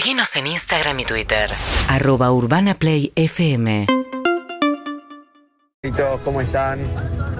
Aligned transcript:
Seguinos 0.00 0.34
en 0.36 0.46
Instagram 0.46 0.98
y 1.00 1.04
Twitter. 1.04 1.50
arroba 1.86 2.32
urbanaplayfm 2.32 3.84
todos, 5.94 6.20
¿cómo 6.22 6.40
están? 6.40 6.80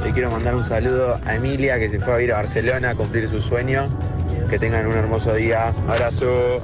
Le 0.04 0.12
quiero 0.12 0.30
mandar 0.30 0.54
un 0.54 0.66
saludo 0.66 1.18
a 1.24 1.36
Emilia 1.36 1.78
que 1.78 1.88
se 1.88 1.98
fue 1.98 2.12
a 2.16 2.20
ir 2.20 2.32
a 2.34 2.36
Barcelona 2.36 2.90
a 2.90 2.94
cumplir 2.94 3.30
su 3.30 3.40
sueño. 3.40 3.88
Que 4.50 4.58
tengan 4.58 4.86
un 4.86 4.92
hermoso 4.92 5.32
día. 5.32 5.68
Abrazo. 5.88 6.60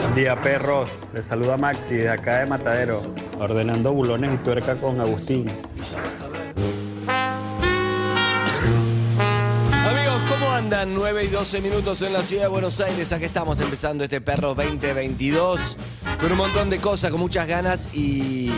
Buen 0.00 0.14
día, 0.16 0.34
perros. 0.42 0.98
Les 1.14 1.26
saluda 1.26 1.56
Maxi 1.56 1.94
de 1.94 2.08
acá 2.08 2.40
de 2.40 2.46
Matadero, 2.46 3.00
ordenando 3.38 3.92
bulones 3.92 4.34
y 4.34 4.38
tuerca 4.38 4.74
con 4.74 5.00
Agustín. 5.00 5.46
Andan? 10.70 10.94
9 10.94 11.24
y 11.24 11.26
12 11.26 11.60
minutos 11.62 12.00
en 12.02 12.12
la 12.12 12.22
ciudad 12.22 12.44
de 12.44 12.48
Buenos 12.48 12.78
Aires. 12.80 13.12
Aquí 13.12 13.24
estamos 13.24 13.58
empezando 13.58 14.04
este 14.04 14.20
Perros 14.20 14.56
2022 14.56 15.76
con 16.20 16.30
un 16.30 16.38
montón 16.38 16.70
de 16.70 16.78
cosas, 16.78 17.10
con 17.10 17.18
muchas 17.18 17.48
ganas 17.48 17.92
y 17.92 18.52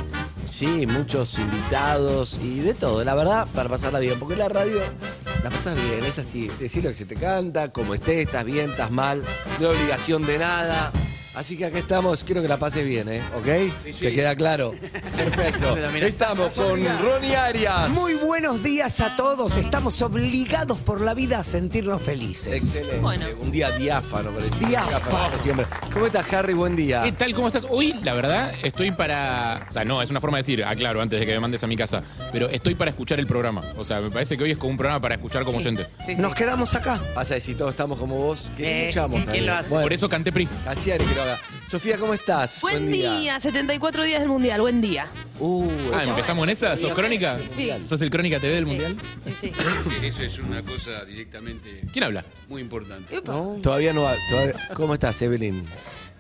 sí, 0.46 0.86
muchos 0.86 1.38
invitados 1.38 2.38
y 2.42 2.60
de 2.60 2.74
todo. 2.74 3.02
La 3.02 3.14
verdad, 3.14 3.48
para 3.54 3.70
pasarla 3.70 3.98
bien, 3.98 4.18
porque 4.18 4.36
la 4.36 4.50
radio 4.50 4.80
la 5.42 5.48
pasas 5.48 5.74
bien, 5.74 6.04
es 6.04 6.18
así. 6.18 6.50
Decir 6.60 6.84
lo 6.84 6.90
que 6.90 6.96
se 6.96 7.06
te 7.06 7.14
canta, 7.14 7.72
como 7.72 7.94
estés, 7.94 8.26
estás 8.26 8.44
bien, 8.44 8.72
estás 8.72 8.90
mal, 8.90 9.22
no 9.58 9.70
hay 9.70 9.74
obligación 9.74 10.26
de 10.26 10.38
nada. 10.38 10.92
Así 11.34 11.56
que 11.56 11.64
aquí 11.64 11.78
estamos, 11.78 12.24
quiero 12.24 12.42
que 12.42 12.48
la 12.48 12.58
pases 12.58 12.84
bien, 12.84 13.08
¿eh? 13.08 13.22
¿Ok? 13.34 13.46
¿Te 13.98 14.12
queda 14.12 14.36
claro? 14.36 14.72
Perfecto. 15.16 15.76
Estamos 15.96 16.52
con 16.52 16.78
Ronnie 17.00 17.34
Arias. 17.34 17.88
Muy 17.88 18.14
buenos 18.16 18.62
días 18.62 19.00
a 19.00 19.16
todos. 19.16 19.56
Estamos 19.56 20.02
obligados 20.02 20.78
por 20.80 21.00
la 21.00 21.14
vida 21.14 21.38
a 21.38 21.42
sentirnos 21.44 22.02
felices. 22.02 22.62
Excelente. 22.62 22.98
Bueno. 22.98 23.24
Un 23.40 23.50
día 23.50 23.70
diáfano, 23.70 24.30
parecía. 24.30 24.68
Diáfano. 24.68 25.30
como 25.30 25.42
siempre. 25.42 25.66
¿Cómo 25.90 26.04
estás, 26.06 26.30
Harry? 26.34 26.52
Buen 26.52 26.76
día. 26.76 27.02
¿Qué 27.02 27.12
tal? 27.12 27.32
¿Cómo 27.32 27.46
estás? 27.48 27.66
Hoy, 27.70 27.94
la 28.02 28.12
verdad, 28.12 28.52
estoy 28.62 28.90
para. 28.90 29.66
O 29.70 29.72
sea, 29.72 29.86
no, 29.86 30.02
es 30.02 30.10
una 30.10 30.20
forma 30.20 30.36
de 30.36 30.42
decir, 30.42 30.62
aclaro, 30.62 31.00
antes 31.00 31.18
de 31.18 31.24
que 31.24 31.32
me 31.32 31.40
mandes 31.40 31.64
a 31.64 31.66
mi 31.66 31.76
casa. 31.76 32.02
Pero 32.30 32.50
estoy 32.50 32.74
para 32.74 32.90
escuchar 32.90 33.18
el 33.18 33.26
programa. 33.26 33.72
O 33.78 33.86
sea, 33.86 34.02
me 34.02 34.10
parece 34.10 34.36
que 34.36 34.44
hoy 34.44 34.50
es 34.50 34.58
como 34.58 34.72
un 34.72 34.76
programa 34.76 35.00
para 35.00 35.14
escuchar 35.14 35.44
como 35.44 35.56
oyente. 35.58 35.86
Nos 36.18 36.34
quedamos 36.34 36.74
acá. 36.74 37.00
Vas 37.16 37.30
a 37.30 37.34
decir, 37.34 37.56
todos 37.56 37.70
estamos 37.70 37.98
como 37.98 38.16
vos. 38.18 38.52
¿Qué 38.54 38.64
Eh, 38.64 38.88
escuchamos? 38.90 39.14
¿quién 39.14 39.24
también? 39.24 39.46
lo 39.46 39.52
hace? 39.54 39.70
Bueno, 39.70 39.84
Por 39.84 39.92
eso 39.94 40.08
canté 40.10 40.30
PRI. 40.30 40.46
Casiari 40.64 41.04
que 41.06 41.14
lo 41.14 41.21
haga. 41.22 41.38
Sofía, 41.70 41.98
¿cómo 41.98 42.14
estás? 42.14 42.60
Buen 42.62 42.90
día. 42.90 43.38
74 43.40 44.02
días 44.04 44.20
del 44.20 44.28
mundial, 44.28 44.60
buen 44.60 44.80
día. 44.80 45.06
Uh, 45.38 45.68
Ah, 45.94 46.04
¿empezamos 46.04 46.44
en 46.44 46.50
esa? 46.50 46.76
¿Sos 46.76 46.92
crónica? 46.92 47.38
Sí. 47.56 47.70
¿Sos 47.84 48.00
el 48.00 48.10
crónica 48.10 48.38
TV 48.38 48.54
del 48.54 48.66
Mundial? 48.66 48.96
Sí, 49.24 49.32
sí. 49.40 49.52
Eso 50.06 50.22
es 50.22 50.38
una 50.38 50.62
cosa 50.62 51.04
directamente 51.04 51.82
¿Quién 51.92 52.04
habla? 52.04 52.24
muy 52.48 52.60
importante. 52.60 53.16
Epa. 53.16 53.32
Todavía 53.62 53.92
no 53.92 54.02
va. 54.02 54.14
todavía- 54.30 54.54
¿Cómo 54.74 54.94
estás, 54.94 55.20
Evelyn? 55.22 55.64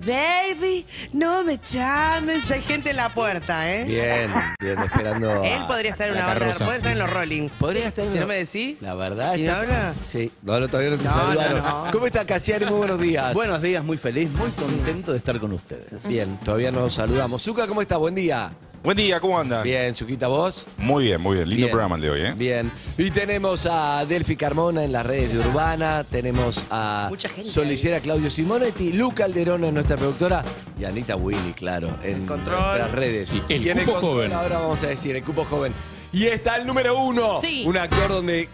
Baby, 0.06 0.86
no 1.12 1.44
me 1.44 1.58
llames. 1.58 2.50
Hay 2.50 2.62
gente 2.62 2.90
en 2.90 2.96
la 2.96 3.08
puerta, 3.08 3.72
¿eh? 3.72 3.84
Bien, 3.84 4.32
bien, 4.60 4.78
esperando. 4.80 5.30
a- 5.42 5.46
Él 5.54 5.62
podría 5.66 5.90
estar 5.92 6.08
en 6.08 6.14
una 6.16 6.26
banda, 6.26 6.40
carroza. 6.46 6.64
puede 6.64 6.78
estar 6.78 6.92
en 6.92 6.98
los 6.98 7.10
Rolling. 7.10 7.48
Podría 7.50 7.88
estar. 7.88 8.04
en 8.04 8.12
Si 8.12 8.18
no 8.18 8.26
me 8.26 8.34
decís. 8.36 8.82
La 8.82 8.94
verdad. 8.94 9.34
¿Quién 9.34 9.46
está- 9.48 9.60
habla? 9.60 9.94
Sí. 10.08 10.30
No, 10.42 10.58
no, 10.60 10.68
todavía 10.68 10.90
no 10.90 10.96
te 10.98 11.04
No, 11.04 11.12
saludaron. 11.12 11.58
no, 11.62 11.84
no. 11.86 11.90
¿Cómo 11.92 12.06
está 12.06 12.24
Casiari? 12.26 12.64
Muy 12.66 12.78
buenos 12.78 13.00
días. 13.00 13.34
Buenos 13.34 13.62
días, 13.62 13.84
muy 13.84 13.96
feliz, 13.98 14.30
muy 14.32 14.50
contento 14.50 15.12
de 15.12 15.18
estar 15.18 15.38
con 15.38 15.52
ustedes. 15.52 15.86
Bien, 16.06 16.38
todavía 16.44 16.70
nos 16.70 16.94
saludamos. 16.94 17.42
Zuka, 17.42 17.66
¿cómo 17.66 17.80
estás? 17.82 17.98
Buen 17.98 18.14
día. 18.14 18.50
Buen 18.82 18.96
día, 18.96 19.20
¿cómo 19.20 19.38
andan? 19.38 19.62
Bien, 19.62 19.94
Zuquita, 19.94 20.26
¿vos? 20.26 20.66
Muy 20.78 21.04
bien, 21.04 21.20
muy 21.20 21.36
bien. 21.36 21.48
Lindo 21.48 21.66
Bien. 21.66 21.70
programa 21.70 21.94
el 21.94 22.02
de 22.02 22.10
hoy, 22.10 22.20
¿eh? 22.22 22.32
Bien. 22.36 22.68
Y 22.98 23.12
tenemos 23.12 23.66
a 23.70 24.04
Delphi 24.06 24.34
Carmona 24.34 24.82
en 24.82 24.90
las 24.90 25.06
redes 25.06 25.32
de 25.32 25.38
Urbana, 25.38 26.04
tenemos 26.10 26.66
a 26.68 27.06
Mucha 27.08 27.28
gente 27.28 27.48
Solicera 27.48 28.00
Claudio 28.00 28.28
Simonetti, 28.28 28.92
Luca 28.92 29.24
Alderón 29.24 29.62
es 29.64 29.72
nuestra 29.72 29.96
productora 29.96 30.42
y 30.80 30.84
Anita 30.84 31.14
Winnie, 31.14 31.52
claro, 31.52 31.96
en 32.02 32.26
control. 32.26 32.58
nuestras 32.58 32.90
redes. 32.90 33.28
Sí, 33.28 33.40
el 33.48 33.64
Y 33.64 33.70
en 33.70 33.78
cupo 33.78 33.92
control 33.92 34.12
joven. 34.14 34.32
Ahora 34.32 34.58
vamos 34.58 34.82
a 34.82 34.88
decir, 34.88 35.14
el 35.14 35.22
cupo 35.22 35.44
joven. 35.44 35.72
Y 36.12 36.24
está 36.24 36.56
el 36.56 36.66
número 36.66 36.98
uno. 36.98 37.40
Sí. 37.40 37.62
Un 37.64 37.76
actor 37.76 38.08
donde 38.08 38.48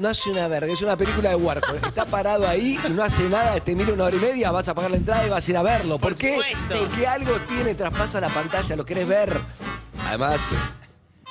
no 0.00 0.08
hace 0.08 0.30
una 0.30 0.48
verga, 0.48 0.72
es 0.72 0.82
una 0.82 0.96
película 0.96 1.30
de 1.30 1.36
Warhol. 1.36 1.76
Está 1.86 2.04
parado 2.06 2.48
ahí 2.48 2.78
y 2.86 2.90
no 2.90 3.02
hace 3.02 3.28
nada, 3.28 3.60
te 3.60 3.74
mira 3.76 3.92
una 3.92 4.04
hora 4.04 4.16
y 4.16 4.18
media, 4.20 4.50
vas 4.50 4.68
a 4.68 4.74
pagar 4.74 4.90
la 4.90 4.96
entrada 4.96 5.26
y 5.26 5.30
vas 5.30 5.46
a 5.46 5.50
ir 5.50 5.56
a 5.56 5.62
verlo. 5.62 5.98
¿Por, 5.98 6.12
Por 6.12 6.18
qué? 6.18 6.32
supuesto. 6.36 6.86
Porque 6.86 7.06
algo 7.06 7.32
tiene, 7.42 7.74
traspasa 7.74 8.20
la 8.20 8.28
pantalla, 8.30 8.76
lo 8.76 8.84
querés 8.84 9.06
ver. 9.06 9.40
Además, 10.08 10.40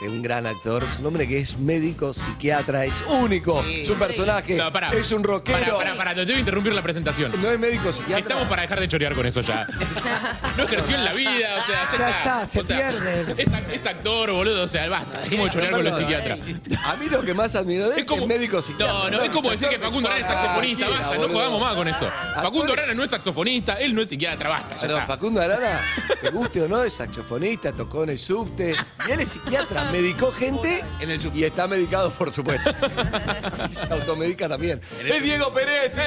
de 0.02 0.08
un 0.10 0.22
gran 0.22 0.46
actor, 0.46 0.84
es 0.90 1.00
un 1.00 1.08
hombre 1.08 1.28
que 1.28 1.40
es 1.40 1.58
médico, 1.58 2.14
psiquiatra, 2.14 2.86
es 2.86 3.04
único. 3.10 3.62
Es 3.64 3.90
un 3.90 4.00
personaje, 4.00 4.56
No, 4.56 4.72
pará. 4.72 4.92
es 4.94 5.12
un 5.12 5.24
rockero. 5.24 5.60
Pará, 5.60 5.78
pará, 5.78 5.98
pará, 5.98 6.10
te 6.16 6.22
tengo 6.22 6.34
que 6.36 6.40
interrumpir 6.40 6.74
la 6.74 6.82
presentación. 6.82 7.34
No 7.42 7.52
es 7.52 7.60
médico, 7.60 7.92
psiquiatra. 7.92 8.20
Estamos 8.20 8.46
para 8.48 8.62
dejar 8.62 8.80
de 8.80 8.88
chorear 8.88 9.14
con 9.14 9.26
eso 9.26 9.42
ya. 9.42 9.68
No 10.58 10.64
ejerció 10.64 10.96
en 10.96 11.06
la 11.06 11.14
vida, 11.14 11.50
o 11.58 11.62
sea, 11.62 11.86
ya, 11.98 12.09
está, 12.09 12.46
se 12.46 12.59
O 12.59 12.64
sea, 12.64 12.90
pierde. 12.90 13.22
Es, 13.42 13.48
ac- 13.50 13.70
es 13.72 13.86
actor, 13.86 14.32
boludo, 14.32 14.64
o 14.64 14.68
sea, 14.68 14.88
basta. 14.90 15.20
Dejemos 15.20 15.46
de 15.48 15.52
chorear 15.54 15.72
con 15.74 15.84
los 15.84 15.96
psiquiatras. 15.96 16.40
A 16.86 16.96
mí 16.96 17.06
lo 17.09 17.22
que 17.22 17.34
más 17.34 17.56
admiro 17.56 17.88
de 17.90 17.96
él 17.96 18.00
Es 18.02 18.06
como, 18.06 18.22
es 18.24 18.28
médico 18.28 18.62
psiquiatra. 18.62 18.94
no, 18.94 19.09
no, 19.09 19.22
es 19.22 19.30
como 19.30 19.52
decir 19.52 19.68
que 19.70 19.80
Facundo 19.80 20.09
Arana 20.09 20.22
es 20.26 20.28
saxofonista, 20.28 20.86
Cualquiera, 20.86 20.90
basta, 21.09 21.16
no 21.16 21.22
boludo. 21.28 21.38
jodamos 21.40 21.62
más 21.62 21.74
con 21.76 21.88
eso. 21.88 22.12
Facundo 22.36 22.74
Arana 22.74 22.94
no 22.94 23.04
es 23.04 23.09
saxofonista, 23.09 23.74
él 23.76 23.96
no 23.96 24.02
es 24.02 24.09
psiquiatra, 24.09 24.50
basta, 24.50 24.76
ya 24.76 24.82
Perdón, 24.82 25.00
está. 25.02 25.14
Facundo 25.14 25.42
Arana, 25.42 25.80
te 26.22 26.30
guste 26.30 26.62
o 26.62 26.68
no, 26.68 26.84
es 26.84 26.94
saxofonista, 26.94 27.72
tocó 27.74 28.04
en 28.04 28.09
el 28.12 28.20
subte. 28.20 28.74
Y 29.08 29.12
él 29.12 29.20
es 29.22 29.30
psiquiatra, 29.30 29.89
medicó 29.92 30.32
gente 30.32 30.84
En 31.00 31.10
el 31.10 31.20
y 31.34 31.44
está 31.44 31.68
medicado, 31.68 32.12
por 32.12 32.34
supuesto. 32.34 32.70
Y 33.70 33.74
se 33.74 33.94
automedica 33.94 34.50
también. 34.50 34.82
Es 35.04 35.24
Diego 35.24 35.54
Peretti. 35.54 36.02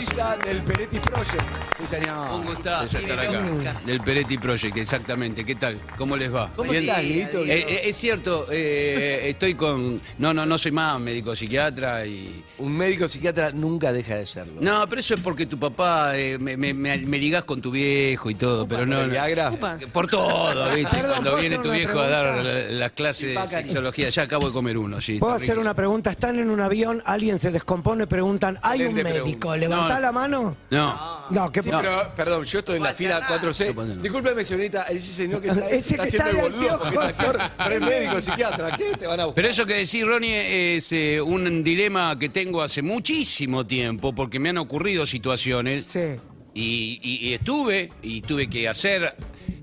Del 0.00 0.62
Peretti 0.62 0.98
Project. 0.98 1.42
Sí, 1.78 1.86
señor. 1.86 2.30
Un 2.40 2.46
gustazo 2.46 2.98
estar 2.98 3.20
acá. 3.20 3.42
Del 3.84 4.00
Peretti 4.00 4.38
Project, 4.38 4.76
exactamente. 4.78 5.44
¿Qué 5.44 5.54
tal? 5.56 5.78
¿Cómo 5.98 6.16
les 6.16 6.34
va? 6.34 6.50
¿Cómo 6.56 6.70
¿Bien? 6.70 6.84
estás, 6.84 7.02
Dieguito? 7.02 7.44
Eh, 7.44 7.58
eh, 7.68 7.80
es 7.84 7.96
cierto, 7.96 8.46
eh, 8.50 9.28
estoy 9.28 9.54
con... 9.56 10.00
No, 10.18 10.32
no, 10.32 10.46
no 10.46 10.56
soy 10.56 10.72
más 10.72 10.98
médico 10.98 11.36
psiquiatra 11.36 12.06
y... 12.06 12.42
Un 12.58 12.72
médico 12.76 13.08
psiquiatra 13.08 13.52
nunca 13.52 13.92
deja 13.92 14.14
de 14.16 14.24
serlo. 14.26 14.54
No, 14.62 14.86
pero 14.88 15.00
eso 15.00 15.14
es 15.14 15.20
porque 15.20 15.44
tu 15.44 15.58
papá, 15.58 16.16
eh, 16.16 16.38
me, 16.38 16.56
me, 16.56 16.72
me- 16.72 16.96
me 16.98 17.18
ligás 17.18 17.44
con 17.44 17.60
tu 17.60 17.70
viejo 17.70 18.30
y 18.30 18.34
todo, 18.36 18.66
pero 18.66 18.86
no... 18.86 18.96
¿Por 18.96 19.06
no- 19.06 19.12
Viagra? 19.12 19.50
Todo, 20.10 20.74
¿viste? 20.74 20.96
Perdón, 20.96 21.10
Cuando 21.10 21.30
¿puedo 21.32 21.40
viene 21.42 21.58
tu 21.58 21.70
viejo 21.72 21.98
a 22.00 22.08
dar 22.08 22.22
pregunta? 22.40 22.50
la- 22.52 22.70
las 22.70 22.90
clases 22.92 23.34
de 23.38 23.46
sexología, 23.46 24.08
ya 24.08 24.22
acabo 24.22 24.46
de 24.46 24.52
comer 24.54 24.78
uno, 24.78 24.98
sí. 25.00 25.18
¿Puedo 25.18 25.34
hacer 25.34 25.58
una 25.58 25.74
pregunta? 25.74 26.10
Están 26.10 26.38
en 26.38 26.48
un 26.48 26.60
avión, 26.60 27.02
alguien 27.04 27.38
se 27.38 27.50
descompone, 27.50 28.06
preguntan, 28.06 28.58
¿hay 28.62 28.82
un 28.84 28.94
médico? 28.94 29.50
pregunta. 29.50 29.89
¿Levantá 29.90 29.94
No. 29.94 30.00
la 30.00 30.12
mano? 30.12 30.56
No. 30.70 31.20
No, 31.30 31.52
¿qué 31.52 31.62
Sí, 31.62 31.70
No. 31.70 31.80
pero, 31.80 32.12
perdón, 32.16 32.44
yo 32.44 32.58
estoy 32.58 32.76
en 32.76 32.82
la 32.82 32.90
No 32.90 32.96
fila 32.96 33.20
pasa 33.20 33.34
4C. 33.40 33.74
pasa 33.74 33.88
nada. 33.88 34.02
Discúlpeme, 34.02 34.44
señorita, 34.44 34.82
ese 34.84 35.12
señor 35.12 35.40
que 35.40 35.48
está, 35.50 35.68
Ese 35.68 35.76
está 35.78 35.96
que 35.96 36.08
haciendo 36.08 36.28
está 36.28 36.46
el 36.46 36.52
de 36.52 36.58
boludo 36.58 36.78
porque 36.78 36.96
es 36.96 37.02
anteojos. 37.20 37.40
actor, 37.40 37.50
pero 37.58 37.74
es 37.74 37.80
médico, 37.80 38.20
psiquiatra. 38.20 38.76
¿Qué 38.76 38.96
te 38.98 39.06
van 39.06 39.20
a 39.20 39.24
buscar? 39.26 39.34
Pero 39.36 39.48
eso 39.48 39.66
que 39.66 39.74
decís, 39.74 40.06
Ronnie, 40.06 40.76
es 40.76 40.92
eh, 40.92 41.20
un 41.20 41.62
dilema 41.62 42.18
que 42.18 42.28
tengo 42.28 42.62
hace 42.62 42.82
muchísimo 42.82 43.66
tiempo, 43.66 44.12
porque 44.14 44.38
me 44.40 44.48
han 44.50 44.58
ocurrido 44.58 45.06
situaciones 45.06 45.86
Sí. 45.86 46.00
y, 46.54 47.00
y- 47.02 47.28
y 47.28 47.34
estuve, 47.34 47.92
y 48.02 48.22
tuve 48.22 48.48
que 48.50 48.68
hacer, 48.68 49.14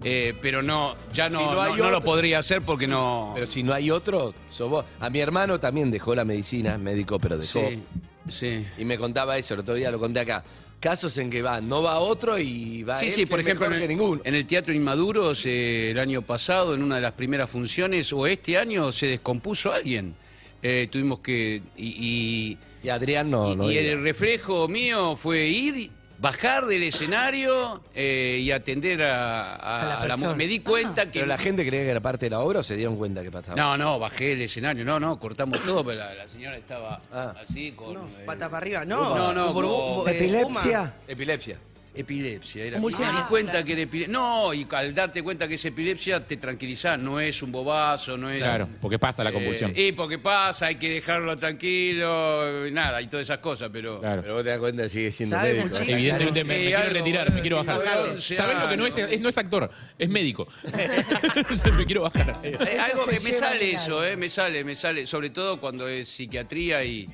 eh, 0.03 0.33
pero 0.41 0.61
no, 0.63 0.95
ya 1.11 1.27
no, 1.27 1.39
Si 1.39 1.45
no 1.45 1.53
no, 1.53 1.61
hay 1.61 1.71
no 1.73 1.77
lo 1.89 1.97
otro- 1.97 2.01
podría 2.03 2.39
hacer 2.39 2.61
porque 2.61 2.87
no... 2.87 3.31
Pero 3.35 3.45
si 3.47 3.63
no 3.63 3.73
hay 3.73 3.91
otro, 3.91 4.33
sos 4.49 4.69
vos. 4.69 4.85
A 5.01 5.09
mi 5.09 5.19
hermano 5.19 5.59
también 5.59 5.91
dejó 5.91 6.15
la 6.15 6.23
medicina, 6.23 6.73
es 6.73 6.79
médico, 6.79 7.19
pero 7.19 7.37
dejó. 7.37 7.59
sí, 7.67 7.83
sí. 8.29 8.65
Y 8.77 8.85
me 8.85 8.97
contaba 8.97 9.37
eso, 9.37 9.53
el 9.53 9.61
otro 9.61 9.73
día 9.75 9.91
lo 9.91 9.99
conté 9.99 10.19
acá. 10.21 10.43
Casos 10.79 11.17
en 11.17 11.29
que 11.31 11.41
va, 11.41 11.59
no 11.59 11.81
va 11.81 11.97
otro 11.99 12.37
y 12.37 12.83
va 12.83 12.97
Sí, 12.97 13.07
él, 13.07 13.11
sí, 13.11 13.25
por 13.25 13.39
ejemplo, 13.39 13.65
en 13.65 13.73
el, 13.73 13.79
que 13.81 13.87
ninguno. 13.87 14.21
en 14.23 14.35
el 14.35 14.45
Teatro 14.45 14.73
Inmaduros 14.73 15.43
eh, 15.47 15.89
el 15.91 15.97
año 15.99 16.21
pasado, 16.21 16.75
en 16.75 16.83
una 16.83 16.95
de 16.97 17.01
las 17.01 17.13
primeras 17.13 17.49
funciones, 17.49 18.13
o 18.13 18.27
este 18.27 18.57
año, 18.59 18.91
se 18.91 19.07
descompuso 19.07 19.71
alguien. 19.73 20.13
Eh, 20.61 20.87
tuvimos 20.91 21.19
que... 21.19 21.61
Y, 21.77 21.87
y- 21.87 22.57
Y 22.83 22.89
Adrián 22.89 23.29
no, 23.31 23.53
y- 23.53 23.55
no 23.55 23.71
y 23.71 23.77
el 23.77 24.01
reflejo 24.03 24.67
mío 24.67 25.15
fue 25.15 25.47
ir, 25.47 25.89
bajar 26.19 26.65
del 26.65 26.83
escenario 26.83 27.81
eh, 27.93 28.39
y 28.41 28.51
atender 28.51 29.03
a, 29.03 29.55
a- 29.55 29.81
A 29.81 29.85
la 29.85 29.93
a 29.93 29.95
la 29.95 29.99
persona. 30.07 30.29
mu- 30.31 30.35
Me 30.37 30.47
di 30.47 30.59
cuenta 30.61 31.05
que... 31.05 31.19
Pero 31.19 31.25
la 31.27 31.37
gente 31.37 31.65
creía 31.65 31.83
que 31.83 31.91
era 31.91 31.99
parte 32.01 32.25
de 32.25 32.29
la 32.31 32.39
obra 32.39 32.59
o 32.59 32.63
se 32.63 32.75
dieron 32.75 32.95
cuenta 32.97 33.21
que 33.23 33.31
pasaba. 33.31 33.55
No, 33.55 33.77
no, 33.77 33.99
bajé 33.99 34.33
el 34.33 34.41
escenario, 34.41 34.83
no, 34.83 34.99
no, 34.99 35.19
cortamos 35.19 35.59
todo, 35.63 35.83
pero 35.85 35.99
la, 35.99 36.13
la 36.13 36.27
señora 36.27 36.57
estaba 36.57 37.01
Ah. 37.13 37.33
así 37.41 37.71
con... 37.73 37.93
No, 37.93 38.07
eh, 38.07 38.23
pata 38.25 38.47
para 38.49 38.57
arriba. 38.57 38.85
No, 38.85 39.15
No, 39.15 39.33
no, 39.33 39.53
burbu- 39.53 39.53
como- 39.67 40.03
bu- 40.05 40.09
eh, 40.09 40.15
¿Epilepsia? 40.15 40.93
Epilepsia. 41.07 41.57
Epilepsia. 41.97 42.63
Era, 42.63 42.77
y 42.77 42.81
me 42.81 42.87
di 42.87 42.93
Convulsiones. 42.93 43.29
cuenta 43.29 43.63
que 43.63 43.73
era 43.73 43.81
epilepsia. 43.81 44.13
No, 44.13 44.53
y 44.53 44.67
al 44.69 44.93
darte 44.93 45.23
cuenta 45.23 45.47
que 45.47 45.55
es 45.55 45.65
epilepsia 45.65 46.25
te 46.25 46.37
tranquilizás, 46.37 46.99
no 46.99 47.19
es 47.19 47.41
un 47.41 47.51
bobazo, 47.51 48.17
no 48.17 48.29
es... 48.29 48.41
Claro, 48.41 48.69
porque 48.79 48.99
pasa 48.99 49.23
la 49.23 49.31
convulsión. 49.31 49.71
Eh, 49.75 49.87
y 49.87 49.91
porque 49.91 50.19
pasa, 50.19 50.67
hay 50.67 50.75
que 50.75 50.89
dejarlo 50.89 51.35
tranquilo, 51.35 52.67
y 52.67 52.71
nada, 52.71 53.01
y 53.01 53.07
todas 53.07 53.25
esas 53.25 53.39
cosas, 53.39 53.69
pero... 53.71 53.99
Claro. 53.99 54.21
Pero 54.21 54.35
vos 54.35 54.43
te 54.43 54.49
das 54.49 54.59
cuenta 54.59 54.83
que 54.83 54.89
sigue 54.89 55.11
siendo 55.11 55.35
Sabe 55.35 55.53
médico. 55.53 55.67
muchísimo. 55.69 55.97
Evidentemente 55.97 56.43
me, 56.43 56.57
quiero 56.57 56.79
algo, 56.79 56.93
retirar, 56.93 57.33
me 57.33 57.41
quiero 57.41 57.63
bajar. 57.63 58.21
¿Sabés 58.21 58.59
lo 58.59 58.69
que 58.69 58.77
no 58.77 58.85
es? 58.85 58.97
es? 58.97 59.19
No 59.19 59.29
es 59.29 59.37
actor, 59.37 59.69
es 59.97 60.09
médico. 60.09 60.47
me 61.77 61.85
quiero 61.85 62.01
bajar. 62.01 62.39
Eh, 62.43 62.77
algo 62.79 63.05
que 63.05 63.19
me 63.19 63.31
sale 63.31 63.71
eso, 63.71 64.03
eh, 64.03 64.15
me 64.15 64.29
sale, 64.29 64.63
me 64.63 64.75
sale, 64.75 65.07
sobre 65.07 65.29
todo 65.29 65.59
cuando 65.59 65.87
es 65.87 66.07
psiquiatría 66.07 66.83
y, 66.83 67.09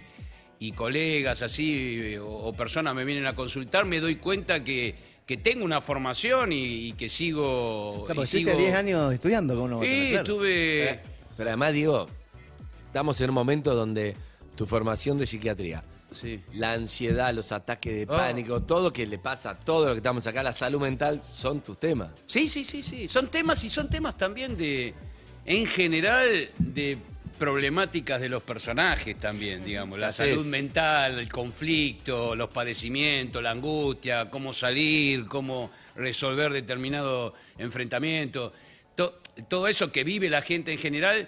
y 0.60 0.72
colegas 0.72 1.42
así 1.42 2.16
o, 2.18 2.26
o 2.28 2.54
personas 2.54 2.96
me 2.96 3.04
vienen 3.06 3.26
a 3.28 3.34
consultar, 3.34 3.86
me 3.86 4.00
doy 4.00 4.16
cuenta 4.18 4.64
que, 4.64 4.96
que 5.26 5.38
tengo 5.38 5.66
una 5.66 5.82
formación 5.82 6.52
y, 6.52 6.88
y 6.88 6.94
que 6.94 7.10
sigo. 7.10 8.04
Claro, 8.06 8.26
sigo- 8.26 8.56
10 8.58 8.74
años 8.76 9.14
estudiando, 9.14 9.56
¿cómo 9.56 9.68
no? 9.68 9.78
va 9.80 9.84
a 9.84 9.86
Sí, 9.86 10.08
claro? 10.12 10.24
estuve. 10.24 10.86
Pero, 10.86 11.02
pero 11.38 11.50
además, 11.50 11.74
digo, 11.74 12.08
estamos 12.88 13.20
en 13.22 13.30
un 13.30 13.34
momento 13.36 13.76
donde 13.76 14.16
tu 14.56 14.66
formación 14.66 15.18
de 15.18 15.26
psiquiatría, 15.26 15.84
Sí. 16.14 16.40
la 16.54 16.74
ansiedad, 16.74 17.34
los 17.34 17.52
ataques 17.52 17.94
de 17.96 18.04
Oh. 18.04 18.16
pánico, 18.16 18.62
todo 18.62 18.94
que 18.94 19.08
le 19.08 19.18
pasa, 19.18 19.56
todo 19.60 19.86
lo 19.88 19.92
que 19.94 19.98
estamos 19.98 20.28
acá, 20.28 20.44
la 20.44 20.54
salud 20.54 20.80
mental, 20.80 21.22
son 21.24 21.62
tus 21.62 21.80
temas. 21.80 22.12
Sí, 22.26 22.48
sí, 22.48 22.64
sí, 22.64 22.84
sí. 22.84 23.08
Son 23.08 23.30
temas 23.30 23.64
y 23.64 23.70
son 23.70 23.90
temas 23.90 24.16
también 24.16 24.56
de, 24.56 24.94
en 25.44 25.66
general, 25.66 26.52
de 26.60 27.00
problemáticas 27.38 28.22
de 28.22 28.30
los 28.30 28.44
personajes 28.44 29.20
también, 29.20 29.64
digamos. 29.66 30.00
La 30.00 30.08
Así 30.08 30.18
salud 30.24 30.42
es. 30.42 30.46
mental, 30.48 31.20
el 31.20 31.30
conflicto, 31.30 32.36
los 32.36 32.50
padecimientos, 32.50 33.42
la 33.44 33.52
angustia, 33.52 34.30
cómo 34.30 34.54
salir, 34.54 35.26
cómo 35.26 35.72
resolver 35.96 36.52
determinado 36.54 37.34
enfrentamiento. 37.58 38.54
To- 38.96 39.20
todo 39.48 39.68
eso 39.68 39.92
que 39.92 40.04
vive 40.04 40.30
la 40.30 40.42
gente 40.42 40.72
en 40.72 40.78
general, 40.78 41.28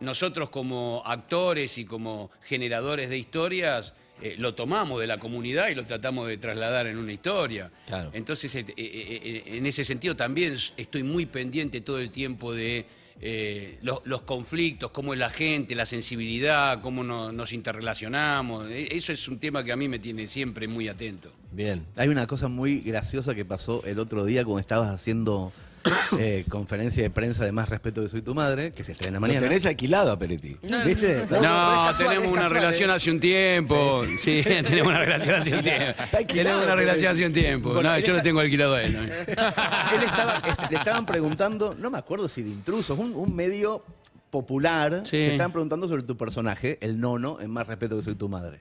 nosotros 0.00 0.50
como 0.50 1.02
actores 1.04 1.78
y 1.78 1.84
como 1.84 2.30
generadores 2.42 3.08
de 3.10 3.18
historias, 3.18 3.94
eh, 4.20 4.34
lo 4.38 4.54
tomamos 4.54 5.00
de 5.00 5.06
la 5.06 5.16
comunidad 5.18 5.68
y 5.68 5.74
lo 5.74 5.84
tratamos 5.84 6.28
de 6.28 6.36
trasladar 6.38 6.86
en 6.88 6.98
una 6.98 7.12
historia. 7.12 7.70
Claro. 7.86 8.10
Entonces, 8.12 8.54
eh, 8.56 8.64
eh, 8.68 8.74
eh, 8.76 9.42
en 9.56 9.64
ese 9.66 9.84
sentido 9.84 10.14
también 10.16 10.56
estoy 10.76 11.02
muy 11.04 11.26
pendiente 11.26 11.80
todo 11.80 11.98
el 12.00 12.10
tiempo 12.10 12.52
de 12.52 12.84
eh, 13.20 13.78
los, 13.82 14.00
los 14.04 14.22
conflictos, 14.22 14.90
cómo 14.90 15.12
es 15.12 15.18
la 15.18 15.30
gente, 15.30 15.74
la 15.74 15.86
sensibilidad, 15.86 16.80
cómo 16.80 17.02
no- 17.02 17.32
nos 17.32 17.52
interrelacionamos. 17.52 18.70
E- 18.70 18.94
Eso 18.96 19.12
es 19.12 19.26
un 19.28 19.38
tema 19.38 19.64
que 19.64 19.72
a 19.72 19.76
mí 19.76 19.88
me 19.88 19.98
tiene 19.98 20.26
siempre 20.26 20.68
muy 20.68 20.88
atento. 20.88 21.32
Bien. 21.50 21.84
Hay 21.96 22.08
una 22.08 22.26
cosa 22.26 22.48
muy 22.48 22.80
graciosa 22.80 23.34
que 23.34 23.44
pasó 23.44 23.82
el 23.84 23.98
otro 23.98 24.24
día 24.24 24.44
cuando 24.44 24.60
estabas 24.60 24.90
haciendo 24.94 25.52
eh, 26.18 26.44
conferencia 26.48 27.02
de 27.02 27.10
prensa 27.10 27.44
de 27.44 27.52
Más 27.52 27.68
Respeto 27.68 28.02
que 28.02 28.08
Soy 28.08 28.22
Tu 28.22 28.34
Madre, 28.34 28.72
que 28.72 28.84
se 28.84 28.92
estrena 28.92 29.16
Lo 29.16 29.20
mañana. 29.20 29.40
tenés 29.40 29.66
alquilado 29.66 30.12
a 30.12 30.18
Peretti. 30.18 30.56
¿Viste? 30.84 31.24
No, 31.42 31.90
tenemos 31.96 32.26
una 32.28 32.42
casual, 32.42 32.50
relación 32.50 32.90
¿eh? 32.90 32.92
hace 32.94 33.10
un 33.10 33.20
tiempo. 33.20 34.02
Sí, 34.22 34.42
tenemos 34.44 34.88
una 34.88 34.98
relación 35.04 35.34
hace 35.36 35.54
un 35.54 35.62
tiempo. 35.62 36.02
Tenemos 36.26 36.64
una 36.64 36.74
relación 36.74 37.12
hace 37.12 37.26
un 37.26 37.32
tiempo. 37.32 37.72
Bueno, 37.74 37.90
No, 37.90 37.98
yo 37.98 38.12
lo 38.14 38.22
tengo 38.22 38.40
alquilado 38.40 38.74
a 38.74 38.82
él. 38.82 38.92
¿no? 38.94 39.02
Él 39.02 40.02
estaba, 40.04 40.42
est- 40.46 40.70
le 40.70 40.76
estaban 40.78 41.06
preguntando, 41.06 41.74
no 41.78 41.90
me 41.90 41.98
acuerdo 41.98 42.28
si 42.28 42.42
de 42.42 42.50
intrusos, 42.50 42.98
un, 42.98 43.14
un 43.14 43.34
medio 43.34 43.84
popular, 44.30 45.02
Sí. 45.04 45.10
te 45.12 45.32
estaban 45.32 45.52
preguntando 45.52 45.88
sobre 45.88 46.02
tu 46.02 46.16
personaje, 46.16 46.78
el 46.82 47.00
nono, 47.00 47.38
en 47.40 47.50
más 47.50 47.66
respeto 47.66 47.96
que 47.96 48.02
soy 48.02 48.14
tu 48.14 48.28
madre. 48.28 48.60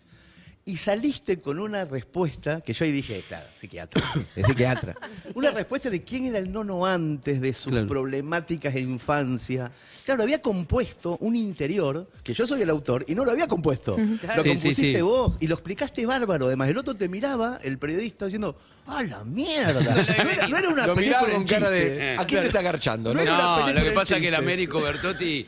Y 0.68 0.76
saliste 0.76 1.40
con 1.40 1.60
una 1.60 1.86
respuesta 1.86 2.60
que 2.60 2.74
yo 2.74 2.84
ahí 2.84 2.92
dije, 2.92 3.24
claro, 3.26 3.46
psiquiatra, 3.56 4.04
es 4.36 4.46
psiquiatra. 4.46 4.96
Una 5.34 5.52
respuesta 5.52 5.90
de 5.90 6.04
quién 6.04 6.26
era 6.26 6.40
el 6.40 6.52
nono 6.52 6.86
antes, 6.86 7.40
de 7.40 7.54
sus 7.54 7.72
Claro. 7.72 7.88
problemáticas 7.88 8.74
de 8.74 8.82
infancia. 8.82 9.72
Claro, 10.04 10.24
había 10.24 10.42
compuesto 10.42 11.18
un 11.22 11.38
interior, 11.38 12.10
que 12.22 12.34
yo 12.34 12.46
soy 12.46 12.64
el 12.64 12.70
autor, 12.70 13.06
y 13.08 13.16
no 13.16 13.24
lo 13.24 13.32
había 13.32 13.48
compuesto. 13.48 13.98
Lo 13.98 14.06
Sí, 14.08 14.18
sí, 14.18 14.28
compusiste 14.34 14.96
sí. 14.96 15.02
vos 15.02 15.38
y 15.40 15.48
lo 15.48 15.56
explicaste 15.56 16.06
bárbaro. 16.06 16.48
Además, 16.48 16.68
el 16.68 16.78
otro 16.78 16.96
te 16.96 17.08
miraba, 17.08 17.60
el 17.64 17.78
periodista, 17.78 18.26
diciendo, 18.26 18.58
¡ah, 18.88 19.04
la 19.04 19.24
mierda! 19.24 19.80
No 20.18 20.30
era, 20.30 20.48
no 20.50 20.58
era 20.58 20.68
una 20.70 20.86
Lo 20.88 20.96
película 20.96 21.22
miraba 21.22 21.34
con 21.34 21.42
en 21.44 21.48
cara 21.48 21.70
de. 21.70 22.18
¿A 22.20 22.26
quién 22.26 22.42
te 22.42 22.48
está 22.48 22.62
garchando? 22.62 23.14
No 23.14 23.24
no? 23.24 23.72
lo 23.72 23.84
que 23.84 23.92
pasa 23.92 24.18
es 24.18 24.22
que 24.22 24.28
el. 24.28 24.36
Américo 24.36 24.82
Bertotti 24.82 25.46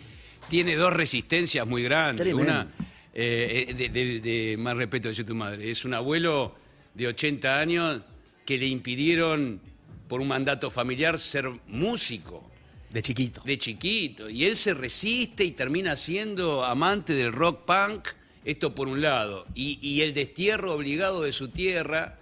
tiene 0.49 0.75
dos 0.77 0.93
resistencias 0.93 1.67
muy 1.67 1.83
grandes. 1.83 2.23
Tremendo. 2.25 2.51
Una, 2.51 2.67
eh, 3.13 3.73
de, 3.77 3.89
de- 3.89 4.19
de 4.19 4.57
más 4.57 4.75
respeto 4.77 5.09
de 5.11 5.23
tu 5.23 5.35
madre. 5.35 5.69
Es 5.71 5.85
un 5.85 5.93
abuelo 5.93 6.55
de 6.93 7.07
80 7.07 7.59
años 7.59 8.01
que 8.45 8.57
le 8.57 8.67
impidieron, 8.67 9.61
por 10.07 10.21
un 10.21 10.27
mandato 10.27 10.69
familiar, 10.71 11.17
ser 11.19 11.49
músico 11.67 12.49
De 12.91 13.01
chiquito. 13.01 13.41
de 13.45 13.57
chiquito. 13.57 14.29
Y 14.29 14.45
él 14.45 14.55
se 14.55 14.73
resiste 14.73 15.43
y 15.43 15.51
termina 15.51 15.95
siendo 15.95 16.63
amante 16.65 17.13
del 17.13 17.31
rock 17.31 17.65
punk, 17.65 18.07
esto 18.45 18.73
por 18.73 18.87
un 18.87 19.01
lado. 19.01 19.45
Y, 19.53 19.77
y 19.81 20.01
el 20.01 20.13
destierro 20.13 20.73
obligado 20.73 21.21
de 21.21 21.31
su 21.31 21.49
tierra 21.49 22.17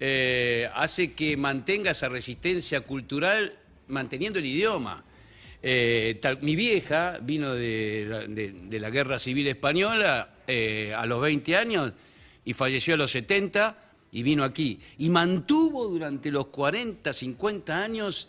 eh, 0.00 0.68
hace 0.74 1.12
que 1.12 1.36
mantenga 1.36 1.90
esa 1.90 2.08
resistencia 2.08 2.80
cultural 2.82 3.54
manteniendo 3.88 4.38
el 4.38 4.46
idioma. 4.46 5.04
Eh, 5.62 6.20
mi 6.42 6.54
vieja 6.54 7.18
vino 7.20 7.52
de, 7.54 8.06
la- 8.80 8.90
Guerra 8.90 9.18
Civil 9.18 9.48
Española 9.48 10.36
eh, 10.46 10.92
a 10.96 11.04
los 11.06 11.20
20 11.20 11.56
años 11.56 11.92
y 12.44 12.54
falleció 12.54 12.94
a 12.94 12.96
los 12.96 13.10
70 13.10 13.76
y 14.12 14.22
vino 14.22 14.44
aquí. 14.44 14.78
Y 14.98 15.10
mantuvo 15.10 15.88
durante 15.88 16.30
los 16.30 16.46
40, 16.46 17.12
50 17.12 17.82
años 17.82 18.28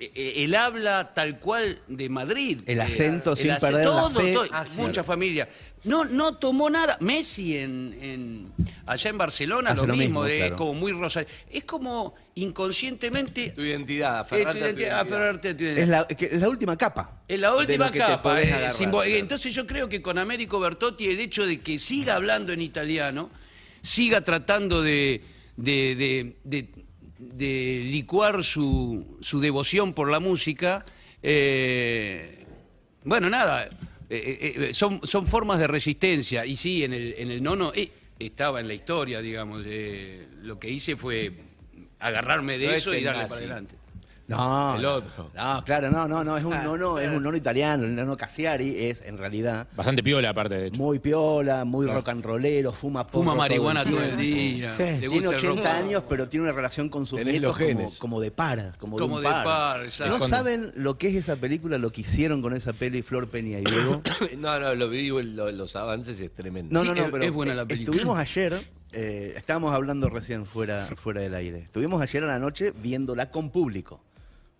el 0.00 0.54
habla 0.54 1.12
tal 1.14 1.38
cual 1.38 1.80
de 1.86 2.08
Madrid. 2.08 2.60
El 2.66 2.78
Eh, 2.78 2.82
acento 2.82 3.36
sin 3.36 3.54
perder 3.56 3.84
la 3.84 3.84
todo, 3.84 4.10
fe. 4.20 4.32
todo, 4.32 4.46
Ah, 4.50 4.64
sí. 4.64 4.76
mucha 4.78 5.04
familia. 5.04 5.46
No, 5.84 6.04
no 6.04 6.36
tomó 6.36 6.68
nada. 6.70 6.96
Messi 7.00 7.56
en, 7.58 7.96
en- 8.00 8.52
allá 8.86 9.10
en 9.10 9.18
Barcelona 9.18 9.74
lo, 9.74 9.86
lo 9.86 9.94
mismo, 9.94 10.22
mismo, 10.22 10.24
de- 10.24 10.36
claro. 10.38 10.54
es 10.54 10.58
como 10.58 10.74
muy 10.74 10.92
rosa. 10.92 11.24
Es 11.50 11.64
como 11.64 12.14
inconscientemente 12.34 13.50
Tu 13.50 13.62
identidad, 13.62 14.20
eh, 14.20 14.28
tu 14.28 14.34
aferrarte 14.34 14.50
a 14.50 14.52
tu 14.52 14.58
identidad, 14.66 15.00
a 15.00 15.04
tu 15.04 15.46
identidad. 15.48 15.78
Es 15.78 15.88
la, 15.88 16.06
que- 16.08 16.26
es 16.26 16.40
la 16.40 16.48
última 16.48 16.76
capa. 16.76 17.22
Es 17.28 17.40
la 17.40 17.50
de 17.52 17.56
última 17.58 17.86
lo 17.86 17.92
que 17.92 17.98
te 17.98 18.04
capa. 18.04 18.22
podés 18.22 18.46
eh, 18.46 18.52
agarrar, 18.52 18.72
simbo- 18.72 19.02
claro. 19.02 19.16
Entonces 19.16 19.54
yo 19.54 19.66
creo 19.66 19.88
que 19.88 20.02
con 20.02 20.18
Américo 20.18 20.60
Bertotti 20.60 21.06
el 21.06 21.20
hecho 21.20 21.46
de 21.46 21.60
que 21.60 21.78
siga 21.78 22.14
hablando 22.16 22.52
en 22.52 22.60
italiano, 22.62 23.30
siga 23.82 24.20
tratando 24.22 24.82
de, 24.82 25.22
de, 25.56 26.34
de- 26.44 26.68
de- 27.20 27.82
licuar 27.84 28.42
su, 28.42 29.18
su 29.20 29.40
devoción 29.40 29.92
por 29.92 30.10
la 30.10 30.20
música, 30.20 30.84
eh, 31.22 32.44
bueno, 33.04 33.28
nada, 33.30 33.64
eh, 33.64 33.70
eh, 34.10 34.54
eh, 34.68 34.74
son, 34.74 35.00
son 35.04 35.26
formas 35.26 35.58
de 35.58 35.66
resistencia. 35.66 36.44
Y 36.46 36.56
sí, 36.56 36.82
en 36.84 36.92
el, 36.92 37.14
en 37.18 37.30
el 37.30 37.42
nono 37.42 37.72
estaba 38.18 38.60
en 38.60 38.68
la 38.68 38.74
historia, 38.74 39.20
digamos. 39.20 39.64
lo 40.42 40.58
que 40.58 40.70
hice 40.70 40.96
fue 40.96 41.32
agarrarme 41.98 42.58
de 42.58 42.66
No 42.66 42.72
eso 42.72 42.94
y 42.94 43.02
darle 43.02 43.26
para 43.26 43.36
adelante. 43.36 43.74
No, 44.30 44.76
El 44.76 44.82
no, 44.82 44.94
otro. 44.94 45.30
No, 45.34 45.64
claro, 45.64 45.90
no, 45.90 46.06
no, 46.08 46.22
no, 46.24 46.36
es 46.36 46.44
un 46.44 46.52
nono, 46.62 46.98
es 46.98 47.08
un 47.08 47.22
nono 47.22 47.36
italiano, 47.36 47.84
el 47.84 47.94
nono 47.96 48.16
Cassiari 48.16 48.84
es 48.86 49.02
en 49.02 49.18
realidad 49.18 49.66
Bastante 49.76 50.02
piola, 50.02 50.30
aparte, 50.30 50.54
de 50.54 50.66
hecho. 50.68 50.76
muy 50.78 50.98
piola, 51.00 51.64
muy 51.64 51.86
rock 51.86 52.08
and 52.10 52.24
rollero, 52.24 52.72
fuma 52.72 53.06
porro 53.06 53.24
Fuma 53.24 53.34
marihuana 53.34 53.84
todo 53.84 54.00
el 54.02 54.16
día. 54.16 54.70
Sí. 54.70 54.82
le 54.84 54.98
Tiene 55.00 55.08
gusta 55.08 55.36
el 55.36 55.42
rock. 55.42 55.52
80 55.58 55.76
años, 55.76 56.02
pero 56.08 56.28
tiene 56.28 56.44
una 56.44 56.52
relación 56.52 56.88
con 56.88 57.06
sus 57.06 57.18
Tenés 57.18 57.32
nietos 57.34 57.48
los 57.48 57.56
como, 57.58 57.68
genes. 57.68 57.98
como 57.98 58.20
de 58.20 58.30
par, 58.30 58.74
como, 58.78 58.96
Como 58.96 59.16
un 59.16 59.22
de 59.22 59.28
par. 59.28 59.44
par, 59.44 59.82
exacto. 59.84 60.18
¿No 60.18 60.28
saben 60.28 60.72
lo 60.76 60.96
que 60.96 61.08
es 61.08 61.16
esa 61.16 61.36
película, 61.36 61.76
lo 61.78 61.90
que 61.90 62.02
hicieron 62.02 62.40
con 62.40 62.54
esa 62.54 62.72
peli 62.72 63.02
Flor 63.02 63.28
Peña 63.28 63.58
y 63.58 63.64
Diego? 63.64 64.00
No, 64.38 64.58
no, 64.60 64.74
lo 64.74 64.88
vi, 64.88 65.08
lo- 65.08 65.50
los 65.50 65.76
avances 65.76 66.20
es 66.20 66.32
tremendo. 66.32 66.72
No, 66.72 66.82
Sí, 66.82 66.88
no, 66.88 66.94
no, 66.94 67.02
es- 67.06 67.10
pero 67.10 67.24
es 67.24 67.32
buena 67.32 67.54
la 67.54 67.62
eh, 67.62 67.66
película. 67.66 67.96
estuvimos 67.96 68.18
ayer, 68.18 68.62
eh, 68.92 69.34
estábamos 69.36 69.72
hablando 69.72 70.08
recién 70.08 70.46
fuera, 70.46 70.86
fuera 70.96 71.20
del 71.20 71.34
aire. 71.34 71.58
Estuvimos 71.60 72.00
ayer 72.00 72.22
a 72.24 72.26
la 72.28 72.38
noche 72.38 72.72
viéndola 72.80 73.30
con 73.30 73.50
público, 73.50 74.00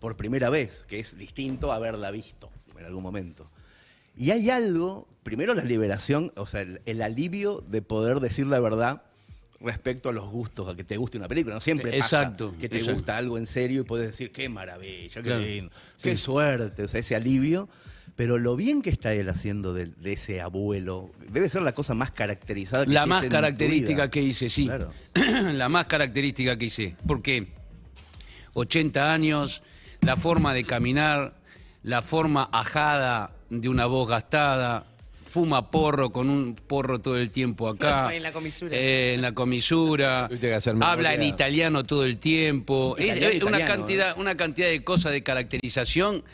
por 0.00 0.16
primera 0.16 0.50
vez, 0.50 0.84
que 0.88 0.98
es 0.98 1.16
distinto 1.16 1.70
a 1.70 1.76
haberla 1.76 2.10
visto 2.10 2.50
en 2.78 2.84
algún 2.86 3.02
momento. 3.02 3.50
Y 4.16 4.32
hay 4.32 4.50
algo, 4.50 5.06
primero 5.22 5.54
la 5.54 5.62
liberación, 5.62 6.32
o 6.36 6.46
sea, 6.46 6.62
el, 6.62 6.80
el 6.86 7.00
alivio 7.02 7.62
de 7.68 7.82
poder 7.82 8.20
decir 8.20 8.46
la 8.46 8.58
verdad 8.60 9.02
respecto 9.60 10.08
a 10.08 10.12
los 10.12 10.28
gustos, 10.30 10.68
a 10.68 10.74
que 10.74 10.84
te 10.84 10.96
guste 10.96 11.18
una 11.18 11.28
película. 11.28 11.54
No 11.54 11.60
siempre 11.60 11.94
Exacto, 11.96 12.48
pasa 12.48 12.60
que 12.60 12.68
te 12.68 12.76
exacto. 12.78 12.94
gusta 12.94 13.16
algo 13.18 13.36
en 13.38 13.46
serio 13.46 13.82
y 13.82 13.84
puedes 13.84 14.08
decir, 14.08 14.32
qué 14.32 14.48
maravilla, 14.48 15.22
qué 15.22 15.36
lindo, 15.38 15.72
qué 16.02 16.16
suerte, 16.16 16.84
o 16.84 16.88
sea, 16.88 17.00
ese 17.00 17.14
alivio. 17.14 17.68
Pero 18.16 18.36
lo 18.38 18.56
bien 18.56 18.82
que 18.82 18.90
está 18.90 19.14
él 19.14 19.28
haciendo 19.30 19.72
de, 19.72 19.86
de 19.86 20.12
ese 20.12 20.40
abuelo, 20.42 21.10
debe 21.30 21.48
ser 21.48 21.62
la 21.62 21.72
cosa 21.72 21.94
más 21.94 22.10
caracterizada 22.10 22.84
que 22.84 22.92
La 22.92 23.06
más 23.06 23.24
en 23.24 23.30
característica 23.30 24.02
vida. 24.02 24.10
que 24.10 24.22
hice, 24.22 24.50
sí. 24.50 24.66
Claro. 24.66 24.92
la 25.14 25.68
más 25.70 25.86
característica 25.86 26.58
que 26.58 26.66
hice. 26.66 26.96
Porque 27.06 27.48
80 28.54 29.12
años, 29.12 29.62
la 30.02 30.16
forma 30.16 30.54
de 30.54 30.64
caminar, 30.64 31.34
la 31.82 32.02
forma 32.02 32.48
ajada 32.52 33.32
de 33.48 33.68
una 33.68 33.86
voz 33.86 34.08
gastada, 34.08 34.86
fuma 35.30 35.70
porro 35.70 36.10
con 36.10 36.28
un 36.28 36.54
porro 36.54 37.00
todo 37.00 37.16
el 37.16 37.30
tiempo 37.30 37.68
acá. 37.68 38.08
En 38.14 38.22
la 38.22 38.32
comisura. 38.32 38.76
Eh, 38.76 39.14
en 39.14 39.22
la 39.22 39.32
comisura. 39.32 40.28
Habla 40.80 41.14
en 41.14 41.22
italiano 41.22 41.84
todo 41.84 42.04
el 42.04 42.18
tiempo. 42.18 42.96
Es, 42.98 43.06
Italiano, 43.06 43.28
es 43.28 43.42
una, 43.42 43.58
italiano, 43.58 43.74
cantidad, 43.74 44.18
una 44.18 44.36
cantidad 44.36 44.68
de 44.68 44.82
cosas 44.82 45.12
de 45.12 45.22
caracterización. 45.22 46.24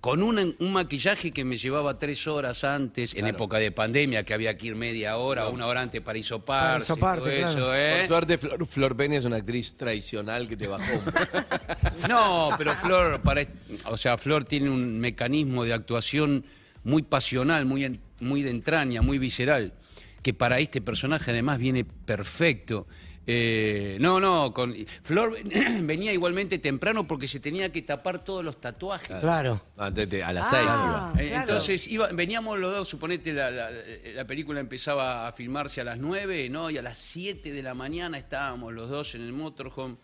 Con 0.00 0.22
un, 0.22 0.54
un 0.60 0.72
maquillaje 0.72 1.32
que 1.32 1.44
me 1.44 1.56
llevaba 1.58 1.98
tres 1.98 2.28
horas 2.28 2.62
antes, 2.62 3.14
en 3.14 3.26
época 3.26 3.58
de 3.58 3.72
pandemia, 3.72 4.22
que 4.24 4.34
había 4.34 4.56
que 4.56 4.68
ir 4.68 4.76
media 4.76 5.16
hora 5.16 5.48
o 5.48 5.52
una 5.52 5.66
hora 5.66 5.80
antes 5.82 6.00
para 6.00 6.16
hisoparse. 6.16 6.66
Para 6.68 6.78
hisoparte, 6.84 7.20
todo 7.30 7.38
claro. 7.38 7.50
eso, 7.50 7.74
¿eh? 7.74 7.98
Por 7.98 8.06
suerte, 8.06 8.38
Flor, 8.38 8.66
Flor 8.66 8.96
Peña 8.96 9.18
es 9.18 9.24
una 9.24 9.36
actriz 9.36 9.74
tradicional 9.76 10.46
que 10.48 10.56
te 10.56 10.68
bajó 10.68 10.92
un 10.94 11.04
poco. 11.04 11.18
No, 12.08 12.50
pero 12.56 12.72
Flor, 12.74 13.20
para, 13.22 13.44
o 13.86 13.96
sea, 13.96 14.16
Flor 14.16 14.44
tiene 14.44 14.70
un 14.70 15.00
mecanismo 15.00 15.64
de 15.64 15.72
actuación 15.72 16.44
muy 16.84 17.02
pasional, 17.02 17.64
muy, 17.66 17.84
en- 17.84 18.00
muy 18.20 18.42
de 18.42 18.50
entraña, 18.50 19.02
muy 19.02 19.18
visceral, 19.18 19.72
que 20.22 20.34
para 20.34 20.60
este 20.60 20.80
personaje 20.80 21.32
además 21.32 21.58
viene 21.58 21.84
perfecto. 21.84 22.86
Eh, 23.28 23.96
no, 24.00 24.20
no, 24.20 24.52
con, 24.54 24.74
Flor 25.02 25.36
venía 25.80 26.12
igualmente 26.12 26.58
temprano 26.60 27.06
porque 27.08 27.26
se 27.26 27.40
tenía 27.40 27.72
que 27.72 27.82
tapar 27.82 28.22
todos 28.22 28.44
los 28.44 28.60
tatuajes. 28.60 29.18
Claro. 29.20 29.60
Te- 30.08 30.22
a 30.22 30.32
las 30.32 30.46
Ah. 30.46 30.50
seis 30.50 30.64
iba. 30.64 31.12
Eh, 31.18 31.36
Entonces 31.40 31.88
iba- 31.88 32.08
veníamos 32.12 32.58
los 32.58 32.72
dos, 32.72 32.88
suponete, 32.88 33.32
la, 33.32 33.50
la- 33.50 33.70
la 34.14 34.24
película 34.26 34.60
empezaba 34.60 35.26
a 35.26 35.32
filmarse 35.32 35.80
a 35.80 35.84
las 35.84 35.98
9, 35.98 36.48
¿no? 36.50 36.70
Y 36.70 36.78
a 36.78 36.82
las 36.82 36.98
7 36.98 37.52
de 37.52 37.62
la 37.64 37.74
mañana 37.74 38.16
estábamos 38.16 38.72
los 38.72 38.88
dos 38.88 39.14
en 39.16 39.22
el 39.22 39.32
motorhome 39.32 39.96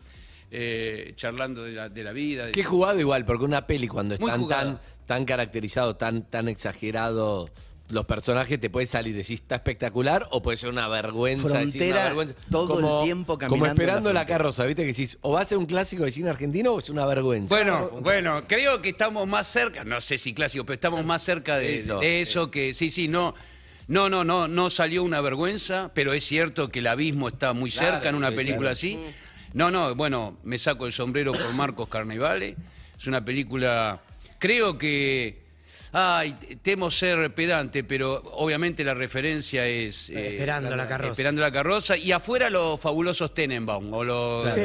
eh, 0.50 1.14
charlando 1.16 1.62
de 1.64 1.72
la, 1.72 1.88
de 1.88 2.02
la 2.04 2.12
vida. 2.12 2.46
de- 2.46 2.52
Qué 2.52 2.64
jugado 2.64 2.98
igual, 3.00 3.24
porque 3.24 3.44
una 3.44 3.66
peli 3.66 3.86
cuando 3.88 4.14
están 4.14 4.48
tan, 4.48 4.80
tan 5.06 5.24
caracterizados, 5.24 5.96
tan, 5.96 6.28
tan 6.28 6.48
exagerados 6.48 7.50
los 7.92 8.06
personajes, 8.06 8.58
te 8.58 8.70
puede 8.70 8.86
salir 8.86 9.14
y 9.14 9.18
decir 9.18 9.34
está 9.34 9.54
espectacular 9.56 10.26
o 10.30 10.42
puede 10.42 10.56
ser 10.56 10.70
una 10.70 10.88
vergüenza. 10.88 11.58
decir, 11.58 11.72
Frontera 11.80 11.96
una 11.96 12.04
vergüenza. 12.04 12.34
todo 12.50 12.78
el 12.78 12.84
Como- 12.84 13.02
tiempo 13.04 13.34
Como 13.34 13.38
caminando 13.38 13.66
esperando 13.72 14.08
en 14.10 14.14
la 14.14 14.20
la 14.22 14.26
carroza, 14.26 14.64
¿viste? 14.64 14.82
Que 14.82 14.88
decís, 14.88 15.18
o 15.20 15.32
va 15.32 15.42
a 15.42 15.44
ser 15.44 15.58
un 15.58 15.66
clásico 15.66 16.04
de 16.04 16.10
cine 16.10 16.30
argentino 16.30 16.72
o 16.72 16.78
es 16.80 16.90
una 16.90 17.04
vergüenza. 17.06 17.54
Bueno, 17.54 17.90
bueno, 18.00 18.42
creo 18.48 18.80
que 18.82 18.88
estamos 18.90 19.26
más 19.28 19.46
cerca, 19.46 19.84
no 19.84 20.00
sé 20.00 20.16
si 20.18 20.32
clásico, 20.34 20.64
pero 20.64 20.74
estamos 20.74 21.04
más 21.04 21.22
cerca 21.22 21.58
de 21.58 21.74
Eso. 21.76 22.00
de 22.00 22.20
eso, 22.20 22.50
que 22.50 22.74
sí, 22.74 22.90
sí, 22.90 23.08
no. 23.08 23.34
No, 23.88 24.08
no, 24.08 24.24
no, 24.24 24.48
no 24.48 24.70
salió 24.70 25.02
una 25.02 25.20
vergüenza, 25.20 25.90
pero 25.92 26.12
es 26.14 26.24
cierto 26.24 26.68
que 26.70 26.78
el 26.78 26.86
abismo 26.86 27.28
está 27.28 27.52
muy 27.52 27.70
Claro, 27.70 27.94
cerca 27.94 28.08
en 28.08 28.14
una 28.14 28.30
sí, 28.30 28.36
película 28.36 28.58
claro. 28.58 28.72
así. 28.72 28.98
No, 29.54 29.70
no, 29.70 29.94
bueno, 29.94 30.38
me 30.44 30.56
saco 30.56 30.86
el 30.86 30.92
sombrero 30.92 31.32
por 31.32 31.52
Marcos 31.52 31.88
Carnevale. 31.88 32.56
Es 32.96 33.06
una 33.06 33.22
película, 33.24 34.00
creo 34.38 34.78
que, 34.78 35.41
ay, 35.92 36.32
temo 36.62 36.90
ser 36.90 37.34
pedante, 37.34 37.84
pero 37.84 38.22
obviamente 38.34 38.82
la 38.84 38.94
referencia 38.94 39.66
es... 39.66 40.10
eh, 40.10 40.34
Esperando 40.34 40.74
la 40.74 40.86
carroza. 40.88 41.12
Esperando 41.12 41.40
la 41.42 41.52
carroza. 41.52 41.96
Y 41.96 42.12
afuera 42.12 42.48
los 42.50 42.80
fabulosos 42.80 43.32
Tenenbaum, 43.34 43.92
o 43.92 44.02
los... 44.04 44.52
Sí. 44.52 44.60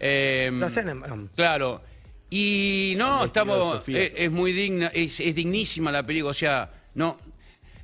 eh, 0.00 0.50
Los 0.52 0.72
Tenenbaum. 0.72 1.28
Claro. 1.34 1.82
Y 2.30 2.94
no, 2.96 3.24
estamos. 3.26 3.86
Es, 3.88 4.12
es 4.16 4.30
muy 4.30 4.52
digna, 4.52 4.88
es, 4.88 5.20
es 5.20 5.34
dignísima 5.34 5.92
la 5.92 6.04
película. 6.04 6.30
O 6.30 6.34
sea, 6.34 6.70
no. 6.94 7.16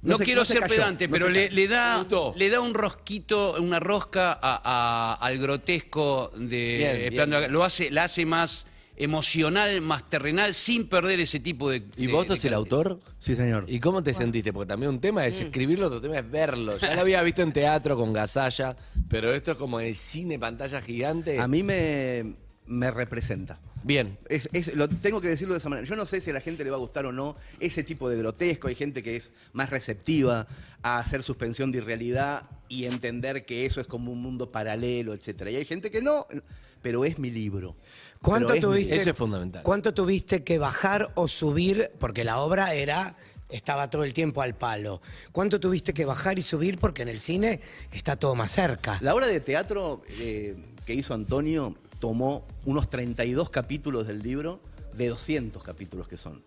No, 0.02 0.12
No 0.12 0.16
se- 0.18 0.25
quiero 0.25 0.40
no 0.40 0.44
se 0.47 0.52
ser 0.54 0.62
cayó, 0.62 0.75
pedante, 0.76 1.06
no 1.09 1.12
pero 1.12 1.26
se 1.26 1.50
le, 1.50 1.68
da, 1.68 2.06
le 2.35 2.49
da 2.49 2.61
un 2.61 2.73
rosquito, 2.73 3.56
una 3.61 3.78
rosca 3.78 4.32
a- 4.32 4.61
a- 4.64 5.14
al 5.20 5.37
grotesco 5.38 6.32
de 6.35 6.76
Bien, 6.78 6.97
Esperando 6.97 7.37
bien. 7.37 7.42
la- 7.42 7.52
Lo 7.52 7.62
hace, 7.64 7.90
la 7.90 8.04
hace 8.04 8.25
más 8.25 8.66
emocional, 9.04 9.80
más 9.80 10.09
terrenal, 10.09 10.54
sin 10.54 10.87
perder 10.87 11.21
ese 11.21 11.40
tipo 11.40 11.71
de. 11.71 11.83
¿Y 11.97 12.07
de- 12.07 12.12
vos 12.12 12.28
de 12.28 12.37
sos 12.37 12.45
el 12.45 12.54
autor? 12.54 13.00
Sí, 13.19 13.35
señor. 13.35 13.64
¿Y 13.66 13.80
cómo 13.80 14.02
te 14.02 14.12
sentiste? 14.14 14.52
Porque 14.52 14.69
también 14.69 14.90
un 14.90 15.00
tema 15.00 15.23
Mm. 15.23 15.25
es 15.25 15.40
escribirlo, 15.40 15.87
otro 15.87 16.00
tema 16.00 16.19
es 16.19 16.30
verlo. 16.30 16.76
Ya 16.76 16.95
lo 16.95 17.00
había 17.00 17.23
visto 17.23 17.42
en 17.42 17.52
teatro 17.52 17.97
con 17.97 18.12
Gasalla, 18.12 18.76
pero 19.09 19.33
esto 19.33 19.52
es 19.52 19.57
como 19.57 19.80
el 19.80 19.95
cine, 19.95 20.38
pantalla 20.38 20.80
gigante. 20.80 21.38
A 21.40 21.49
mí 21.49 21.62
me, 21.62 22.35
me 22.66 22.90
representa. 22.90 23.59
Bien. 23.83 24.19
Es- 24.28 24.49
es- 24.52 24.75
lo 24.76 24.87
tengo 24.88 25.23
que 25.23 25.28
decirlo 25.28 25.54
de 25.54 25.59
esa 25.61 25.71
manera. 25.71 25.88
Yo 25.88 25.97
no 25.97 26.04
sé 26.04 26.21
si 26.21 26.28
a 26.28 26.35
la 26.35 26.42
gente 26.42 26.62
le 26.64 26.71
va 26.71 26.76
a 26.76 26.80
gustar 26.80 27.07
o 27.07 27.12
no 27.12 27.35
ese 27.61 27.83
tipo 27.83 28.11
de 28.11 28.19
grotesco. 28.19 28.69
Hay 28.69 28.75
gente 28.75 29.02
que 29.02 29.16
es 29.16 29.33
más 29.54 29.71
receptiva 29.71 30.47
a 30.83 30.99
hacer 30.99 31.23
suspensión 31.23 31.73
de 31.73 31.78
irrealidad 31.78 32.42
y 32.69 32.85
entender 32.85 33.47
que 33.47 33.64
eso 33.64 33.80
es 33.80 33.87
como 33.87 34.12
un 34.12 34.21
mundo 34.21 34.52
paralelo, 34.52 35.14
etcétera. 35.14 35.50
Y 35.50 35.57
hay 35.57 35.64
gente 35.64 35.90
que 35.90 36.02
no, 36.02 36.26
pero 36.83 37.07
es 37.07 37.19
mi 37.19 37.30
libro. 37.30 37.75
¿Cuánto 38.22 38.52
es 38.52 38.60
tuviste? 38.60 38.96
Eso 38.96 39.10
es 39.10 39.16
fundamental. 39.16 39.62
¿Cuánto 39.62 39.94
tuviste 39.94 40.44
que 40.44 40.58
bajar 40.58 41.10
o 41.14 41.26
subir? 41.26 41.92
Porque 41.98 42.24
la 42.24 42.38
obra 42.38 42.74
era 42.74 43.16
estaba 43.48 43.90
todo 43.90 44.04
el 44.04 44.12
tiempo 44.12 44.42
al 44.42 44.54
palo. 44.54 45.00
¿Cuánto 45.32 45.58
tuviste 45.58 45.92
que 45.94 46.04
bajar 46.04 46.38
y 46.38 46.42
subir? 46.42 46.78
Porque 46.78 47.02
en 47.02 47.08
el 47.08 47.18
cine 47.18 47.60
está 47.92 48.16
todo 48.16 48.34
más 48.34 48.50
cerca. 48.52 48.98
La 49.00 49.14
obra 49.14 49.26
de 49.26 49.40
teatro 49.40 50.02
eh, 50.08 50.56
que 50.84 50.94
hizo 50.94 51.14
Antonio 51.14 51.74
tomó 51.98 52.46
unos 52.64 52.88
32 52.88 53.50
capítulos 53.50 54.06
del 54.06 54.22
libro 54.22 54.60
de 54.94 55.08
200 55.08 55.62
capítulos 55.62 56.06
que 56.06 56.16
son. 56.16 56.42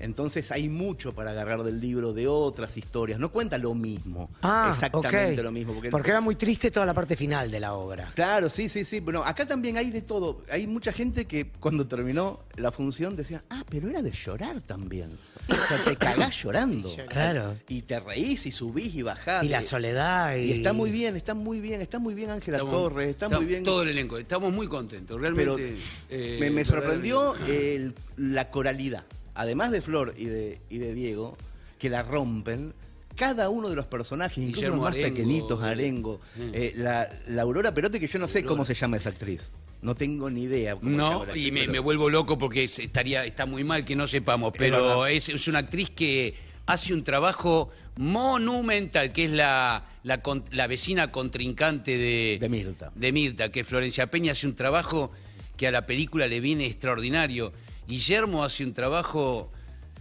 Entonces 0.00 0.50
hay 0.50 0.68
mucho 0.68 1.12
para 1.14 1.30
agarrar 1.30 1.62
del 1.62 1.80
libro 1.80 2.12
de 2.12 2.26
otras 2.26 2.76
historias. 2.76 3.20
No 3.20 3.30
cuenta 3.30 3.58
lo 3.58 3.74
mismo. 3.74 4.30
Ah, 4.42 4.68
exactamente 4.70 5.42
lo 5.42 5.52
mismo. 5.52 5.74
Porque... 5.90 6.10
era 6.10 6.20
muy 6.20 6.34
triste 6.36 6.70
toda 6.70 6.86
la 6.86 6.94
parte 6.94 7.16
final 7.16 7.50
de 7.50 7.60
la 7.60 7.74
obra. 7.74 8.10
Claro, 8.14 8.48
sí, 8.50 8.68
sí, 8.68 8.84
sí. 8.84 9.00
Bueno, 9.00 9.22
acá 9.22 9.46
también 9.46 9.76
hay 9.76 9.90
de 9.90 10.02
todo. 10.02 10.42
Hay 10.50 10.66
mucha 10.66 10.92
gente 10.92 11.26
que 11.26 11.48
cuando 11.60 11.86
terminó 11.86 12.40
la 12.56 12.72
función 12.72 13.14
decía, 13.14 13.44
ah, 13.50 13.62
pero 13.68 13.88
era 13.90 14.02
de 14.02 14.10
llorar 14.10 14.60
también. 14.62 15.10
O 15.48 15.54
sea, 15.54 15.78
te 15.84 15.96
cagás 15.96 16.42
llorando. 16.42 16.90
Claro. 17.08 17.56
Y 17.68 17.82
te 17.82 18.00
reís 18.00 18.46
y 18.46 18.52
subís 18.52 18.94
y 18.94 19.02
bajás. 19.02 19.44
Y 19.44 19.48
la 19.48 19.58
Eh, 19.60 19.62
soledad. 19.62 20.36
Y, 20.36 20.40
Y 20.44 20.52
está 20.52 20.72
muy 20.72 20.90
bien, 20.90 21.16
está 21.16 21.34
muy 21.34 21.60
bien, 21.60 21.80
está 21.80 21.98
muy 21.98 22.14
bien 22.14 22.30
Ángela 22.30 22.58
Estamos- 22.58 22.72
Torres, 22.82 23.08
está 23.10 23.28
muy 23.28 23.44
bien. 23.44 23.64
Todo 23.64 23.82
el 23.82 23.88
elenco. 23.90 24.16
Estamos 24.18 24.52
muy 24.52 24.66
contentos. 24.68 25.18
Pero 25.20 25.56
Realmente. 25.56 25.76
eh, 26.08 26.38
me, 26.40 26.50
me 26.50 26.64
sorprendió 26.64 27.34
el- 27.46 27.94
la 28.16 28.50
coralidad. 28.50 29.04
Además 29.34 29.70
de 29.70 29.80
Flor 29.82 30.14
y 30.16 30.24
de, 30.26 30.58
y 30.70 30.78
de 30.78 30.94
Diego, 30.94 31.36
que 31.78 31.88
la 31.90 32.02
rompen, 32.02 32.74
cada 33.16 33.48
uno 33.48 33.68
de 33.68 33.76
los 33.76 33.86
personajes, 33.86 34.38
incluso 34.38 34.56
Guillermo 34.60 34.76
los 34.76 34.84
más 34.84 34.92
Arengo, 34.94 35.08
pequeñitos, 35.16 35.62
eh, 35.62 35.66
Arengo, 35.66 36.20
mm. 36.36 36.40
eh, 36.52 36.72
la, 36.76 37.08
la 37.28 37.42
Aurora 37.42 37.72
Perote, 37.74 38.00
que 38.00 38.06
yo 38.06 38.18
no 38.18 38.28
sé 38.28 38.42
cómo 38.44 38.64
se 38.64 38.74
llama 38.74 38.96
esa 38.96 39.10
actriz. 39.10 39.42
No 39.82 39.94
tengo 39.94 40.28
ni 40.28 40.42
idea. 40.42 40.74
cómo 40.76 40.90
se 40.90 40.96
llama 40.96 41.24
No, 41.26 41.36
y 41.36 41.50
me, 41.52 41.60
pero- 41.60 41.72
me 41.72 41.78
vuelvo 41.78 42.10
loco 42.10 42.36
porque 42.36 42.64
es- 42.64 42.78
estaría, 42.78 43.24
está 43.24 43.46
muy 43.46 43.64
mal 43.64 43.84
que 43.84 43.96
no 43.96 44.06
sepamos, 44.06 44.52
pero 44.56 45.06
es, 45.06 45.28
es 45.28 45.48
una 45.48 45.60
actriz 45.60 45.90
que 45.90 46.34
hace 46.66 46.92
un 46.92 47.02
trabajo 47.02 47.70
monumental, 47.96 49.12
que 49.12 49.24
es 49.24 49.30
la, 49.30 49.84
la 50.02 50.66
vecina 50.66 51.10
contrincante 51.10 51.96
de, 51.96 52.38
De 52.40 52.48
Mirta. 52.48 52.92
de 52.94 53.12
Mirta, 53.12 53.50
que 53.50 53.64
Florencia 53.64 54.08
Peña 54.10 54.32
hace 54.32 54.46
un 54.46 54.54
trabajo 54.54 55.10
que 55.56 55.66
a 55.66 55.70
la 55.70 55.86
película 55.86 56.26
le 56.26 56.40
viene 56.40 56.66
extraordinario. 56.66 57.52
Guillermo 57.86 58.44
hace 58.44 58.64
un 58.64 58.72
trabajo, 58.74 59.50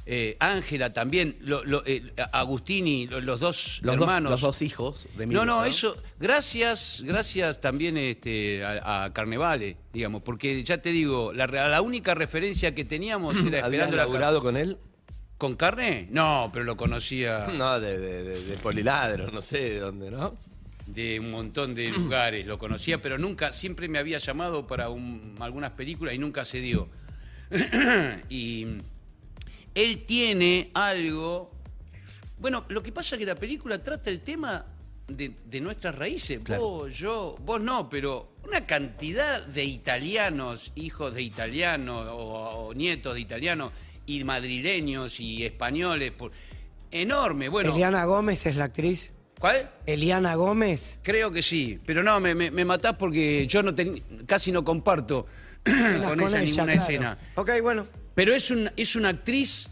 eh, 0.05 0.37
Ángela 0.39 0.91
también, 0.93 1.37
lo- 1.41 1.63
lo- 1.63 1.83
eh, 1.85 2.01
Agustini, 2.31 3.07
lo- 3.07 3.21
los 3.21 3.39
dos 3.39 3.79
los, 3.83 3.95
dos, 3.95 4.03
hermanos. 4.03 4.31
los 4.31 4.41
dos 4.41 4.61
hijos 4.61 5.07
de 5.15 5.25
No, 5.25 5.29
Mirta. 5.41 5.45
no, 5.45 5.65
eso, 5.65 5.95
gracias, 6.19 7.01
gracias 7.05 7.61
también 7.61 7.97
este, 7.97 8.63
a, 8.63 9.03
a 9.05 9.13
Carnevale, 9.13 9.77
digamos, 9.93 10.21
porque 10.23 10.63
ya 10.63 10.79
te 10.79 10.89
digo, 10.91 11.33
la, 11.33 11.47
la 11.47 11.81
única 11.81 12.15
referencia 12.15 12.73
que 12.73 12.85
teníamos 12.85 13.35
era 13.45 13.65
¿Habías 13.65 13.65
esperando 13.83 13.97
la 13.97 14.03
laburado 14.03 14.41
con 14.41 14.57
él? 14.57 14.77
¿Con 15.37 15.55
carne? 15.55 16.07
No, 16.11 16.49
pero 16.51 16.65
lo 16.65 16.75
conocía 16.75 17.47
No, 17.57 17.79
de, 17.79 17.97
de, 17.97 18.23
de- 18.23 18.43
de 18.45 18.57
Poliladro, 18.57 19.31
no 19.31 19.41
sé 19.41 19.57
de 19.59 19.79
dónde, 19.79 20.11
¿no? 20.11 20.35
de 20.87 21.19
un 21.19 21.29
montón 21.29 21.75
de 21.75 21.91
lugares, 21.91 22.47
lo 22.47 22.57
conocía, 22.57 22.99
pero 23.01 23.17
nunca, 23.19 23.51
siempre 23.51 23.87
me 23.87 23.99
había 23.99 24.17
llamado 24.17 24.65
para 24.65 24.89
un- 24.89 25.35
algunas 25.39 25.71
películas 25.73 26.15
y 26.15 26.17
nunca 26.17 26.43
se 26.45 26.61
dio. 26.61 26.89
y 28.29 28.67
él 29.75 30.05
tiene 30.05 30.71
algo. 30.73 31.51
Bueno, 32.39 32.65
lo 32.69 32.81
que 32.81 32.91
pasa 32.91 33.15
es 33.15 33.19
que 33.19 33.25
la 33.25 33.35
película 33.35 33.81
trata 33.83 34.09
el 34.09 34.21
tema 34.21 34.65
de, 35.07 35.31
de 35.45 35.61
nuestras 35.61 35.95
raíces. 35.95 36.39
Claro. 36.43 36.61
Vos, 36.61 36.93
yo, 36.97 37.35
vos 37.43 37.59
no, 37.61 37.89
pero 37.89 38.33
una 38.45 38.65
cantidad 38.65 39.45
de 39.45 39.65
italianos, 39.65 40.71
hijos 40.75 41.13
de 41.13 41.21
italianos 41.21 42.07
o, 42.09 42.67
o 42.67 42.73
nietos 42.73 43.15
de 43.15 43.21
italianos, 43.21 43.73
y 44.05 44.23
madrileños 44.23 45.19
y 45.19 45.43
españoles, 45.45 46.11
por- 46.11 46.31
enorme. 46.91 47.49
Bueno, 47.49 47.73
Eliana 47.73 48.05
Gómez 48.05 48.45
es 48.45 48.55
la 48.55 48.65
actriz. 48.65 49.11
¿cuál? 49.39 49.69
Eliana 49.85 50.35
Gómez. 50.35 50.99
Creo 51.03 51.31
que 51.31 51.41
sí, 51.43 51.79
pero 51.85 52.03
no, 52.03 52.19
me, 52.19 52.33
me, 52.35 52.49
me 52.51 52.65
matás 52.65 52.95
porque 52.97 53.45
yo 53.47 53.61
no 53.63 53.73
ten- 53.75 54.01
casi 54.25 54.51
no 54.51 54.63
comparto 54.63 55.25
Con, 55.63 56.21
ella 56.21 56.41
ninguna 56.41 56.63
claro. 56.65 56.71
escena. 56.71 57.17
Ok, 57.35 57.51
bueno. 57.61 57.85
Pero 58.15 58.33
es, 58.33 58.51
un, 58.51 58.69
es 58.75 58.95
una 58.95 59.09
actriz, 59.09 59.69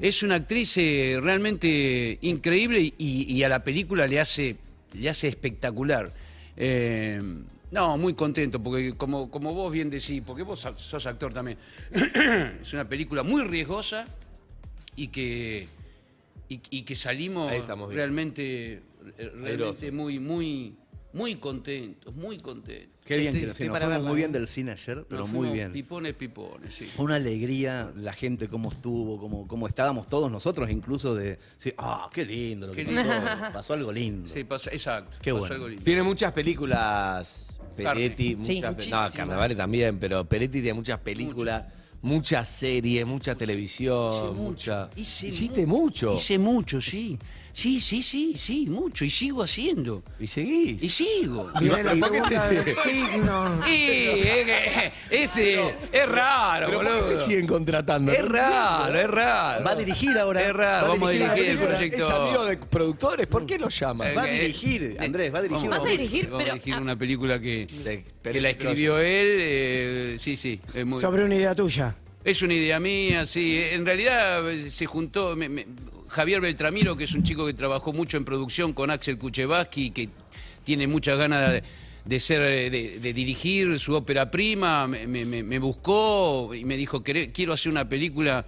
es 0.00 0.22
una 0.22 0.36
actriz 0.36 0.76
eh, 0.78 1.18
realmente 1.20 2.18
increíble 2.22 2.80
y, 2.80 3.32
y 3.32 3.42
a 3.42 3.48
la 3.48 3.64
película 3.64 4.06
le 4.06 4.20
hace, 4.20 4.56
le 4.92 5.08
hace 5.08 5.28
espectacular. 5.28 6.12
Eh, 6.56 7.20
no, 7.74 7.98
muy 7.98 8.14
contento, 8.14 8.62
porque 8.62 8.94
como, 8.96 9.28
como 9.30 9.52
vos 9.52 9.72
bien 9.72 9.90
decís, 9.90 10.22
porque 10.24 10.44
vos 10.44 10.60
sos 10.76 11.06
actor 11.06 11.34
también, 11.34 11.58
es 12.60 12.72
una 12.72 12.88
película 12.88 13.24
muy 13.24 13.42
riesgosa 13.42 14.04
y 14.94 15.08
que, 15.08 15.66
y, 16.48 16.60
y 16.70 16.82
que 16.82 16.94
salimos 16.94 17.50
realmente, 17.90 18.74
eh, 19.18 19.32
realmente 19.34 19.90
muy, 19.90 20.20
muy, 20.20 20.76
muy 21.14 21.36
contentos, 21.36 22.14
muy 22.14 22.38
contentos. 22.38 22.90
Qué 23.04 23.16
bien 23.18 23.28
Estoy- 23.28 23.40
que 23.40 23.46
nos 23.46 23.54
estoy 23.54 23.68
nos 23.68 23.78
fuimos 23.78 24.02
muy 24.02 24.16
bien 24.16 24.30
¿eh? 24.30 24.32
del 24.38 24.48
cine 24.48 24.72
ayer, 24.72 25.06
pero 25.08 25.20
Nos 25.22 25.30
muy 25.30 25.48
bien. 25.50 25.72
Pipones, 25.72 26.14
pipones, 26.14 26.74
sí. 26.74 26.84
Fue 26.86 27.04
una 27.04 27.14
alegría 27.16 27.92
la 27.96 28.12
gente, 28.12 28.48
cómo 28.48 28.70
estuvo, 28.70 29.18
cómo, 29.20 29.46
cómo 29.46 29.66
estábamos 29.68 30.06
todos 30.08 30.30
nosotros, 30.30 30.70
incluso 30.70 31.14
de 31.14 31.38
decir, 31.56 31.74
ah, 31.78 32.10
qué 32.12 32.24
lindo 32.24 32.66
lo 32.66 32.72
que 32.72 32.84
Qué 32.84 32.94
pasó. 32.94 33.12
lindo. 33.12 33.52
Pasó 33.52 33.72
algo 33.74 33.92
lindo. 33.92 34.26
Sí, 34.26 34.44
pasó, 34.44 34.70
exacto. 34.70 35.18
Qué 35.22 35.30
pasó 35.32 35.40
bueno. 35.40 35.54
algo 35.54 35.68
lindo. 35.68 35.84
Tiene 35.84 36.02
muchas 36.02 36.32
películas 36.32 37.58
Peretti. 37.76 38.36
Sí, 38.42 38.56
muchas, 38.56 38.72
muchísimas. 38.72 39.10
no, 39.12 39.16
Carnavale 39.18 39.54
también, 39.54 39.98
pero 39.98 40.24
Peretti 40.24 40.60
tiene 40.60 40.74
muchas 40.74 40.98
películas, 41.00 41.64
muchas 42.02 42.48
series, 42.48 43.06
mucha 43.06 43.34
televisión, 43.34 44.36
mucha. 44.36 44.90
Hice 44.96 45.28
Hiciste 45.28 45.66
mucho. 45.66 46.14
Hice 46.14 46.38
mucho, 46.38 46.80
sí. 46.80 47.18
Sí, 47.54 47.78
sí, 47.78 48.02
sí, 48.02 48.34
sí, 48.36 48.66
mucho. 48.68 49.04
Y 49.04 49.10
sigo 49.10 49.40
haciendo. 49.40 50.02
¿Y 50.18 50.26
seguís? 50.26 50.82
Y 50.82 50.88
sigo. 50.88 51.52
Viene 51.60 51.84
la 51.84 51.94
signo. 51.94 53.60
Y 53.64 53.70
que- 53.70 54.92
ese 55.10 55.60
es 55.92 56.08
raro, 56.08 56.66
¿Pero 56.66 56.78
por 56.80 56.86
qué 56.88 57.00
boludo. 57.04 57.26
siguen 57.26 57.46
contratando? 57.46 58.10
Es 58.10 58.24
raro, 58.26 58.98
es 58.98 59.06
raro. 59.08 59.64
Va 59.64 59.70
a 59.70 59.74
dirigir 59.76 60.18
ahora. 60.18 60.42
Es 60.48 60.52
raro, 60.52 60.86
Va 60.88 60.92
vamos 60.94 61.08
a 61.10 61.12
dirigir 61.12 61.44
el 61.44 61.58
proyecto. 61.58 62.04
Es 62.08 62.10
amigo 62.12 62.44
de 62.44 62.56
productores, 62.56 63.26
¿por 63.28 63.46
qué 63.46 63.56
lo 63.56 63.68
llama? 63.68 64.10
Eh, 64.10 64.14
Va 64.16 64.22
a 64.24 64.30
eh, 64.30 64.40
dirigir, 64.40 64.96
Andrés, 64.98 65.32
va 65.32 65.38
a 65.38 65.42
dirigir. 65.42 65.70
Vas 65.70 65.84
a 65.84 65.88
dirigir, 65.88 66.24
Vamos 66.24 66.40
a 66.40 66.44
pero 66.44 66.54
dirigir 66.56 66.80
una 66.82 66.96
película 66.96 67.38
que, 67.40 67.68
que 68.20 68.40
la 68.40 68.50
escribió 68.50 68.98
él. 68.98 69.36
eh, 69.38 70.16
sí, 70.18 70.34
sí. 70.36 70.60
Es, 70.74 70.84
muy- 70.84 71.00
Sobre 71.00 71.24
una 71.24 71.36
idea 71.36 71.54
tuya. 71.54 71.94
es 72.24 72.42
una 72.42 72.54
idea 72.54 72.80
mía, 72.80 73.24
sí. 73.26 73.60
En 73.62 73.86
realidad 73.86 74.50
eh, 74.50 74.70
se 74.70 74.86
juntó 74.86 75.36
me- 75.36 75.48
me- 75.48 75.66
Javier 76.14 76.40
Beltramiro, 76.40 76.96
que 76.96 77.04
es 77.04 77.12
un 77.14 77.24
chico 77.24 77.44
que 77.44 77.54
trabajó 77.54 77.92
mucho 77.92 78.16
en 78.16 78.24
producción 78.24 78.72
con 78.72 78.88
Axel 78.90 79.18
Kuchevaski, 79.18 79.90
que 79.90 80.08
tiene 80.62 80.86
muchas 80.86 81.18
ganas 81.18 81.60
de, 82.04 82.20
ser, 82.20 82.70
de, 82.70 83.00
de 83.00 83.12
dirigir 83.12 83.76
su 83.80 83.94
ópera 83.94 84.30
prima. 84.30 84.86
Me, 84.86 85.58
buscó 85.58 86.54
y 86.54 86.64
me 86.64 86.76
dijo, 86.76 87.02
"Queré- 87.02 87.32
quiero 87.32 87.52
hacer 87.52 87.72
una 87.72 87.88
película 87.88 88.46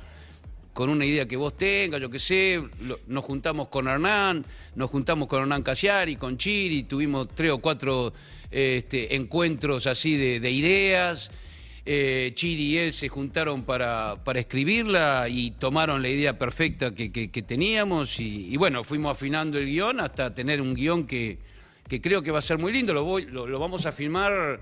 con 0.72 0.90
una 0.90 1.04
idea 1.04 1.26
que 1.26 1.36
vos 1.36 1.56
tengas, 1.56 2.00
yo 2.00 2.08
qué 2.08 2.20
sé, 2.20 2.62
nos 3.08 3.24
juntamos 3.24 3.66
con 3.66 3.88
Hernán, 3.88 4.44
nos 4.76 4.88
juntamos 4.90 5.26
con 5.26 5.40
Hernán 5.42 5.62
Casiari, 5.64 6.14
con 6.14 6.36
Chiri, 6.38 6.84
tuvimos 6.84 7.28
tres 7.34 7.50
o 7.50 7.58
cuatro 7.58 8.12
este, 8.50 9.16
encuentros 9.16 9.88
así 9.88 10.16
de 10.16 10.50
ideas. 10.50 11.30
Eh, 11.88 12.32
Chiri 12.34 12.64
y 12.64 12.78
él 12.78 12.92
se 12.92 13.08
juntaron 13.08 13.62
para, 13.62 14.16
para 14.24 14.40
escribirla 14.40 15.28
y 15.30 15.52
tomaron 15.52 16.02
la 16.02 16.08
idea 16.08 16.36
perfecta 16.36 16.92
que, 16.92 17.12
que- 17.12 17.30
teníamos 17.42 18.18
y, 18.18 18.56
bueno, 18.56 18.82
fuimos 18.82 19.12
afinando 19.16 19.56
el 19.56 19.66
guion 19.66 20.00
hasta 20.00 20.34
tener 20.34 20.60
un 20.60 20.74
guion 20.74 21.06
que, 21.06 21.38
que 21.88 22.00
creo 22.00 22.22
que 22.22 22.32
va 22.32 22.40
a 22.40 22.42
ser 22.42 22.58
muy 22.58 22.72
lindo. 22.72 22.92
Lo, 22.92 23.04
voy- 23.04 23.26
lo 23.26 23.58
vamos 23.60 23.86
a 23.86 23.92
filmar 23.92 24.58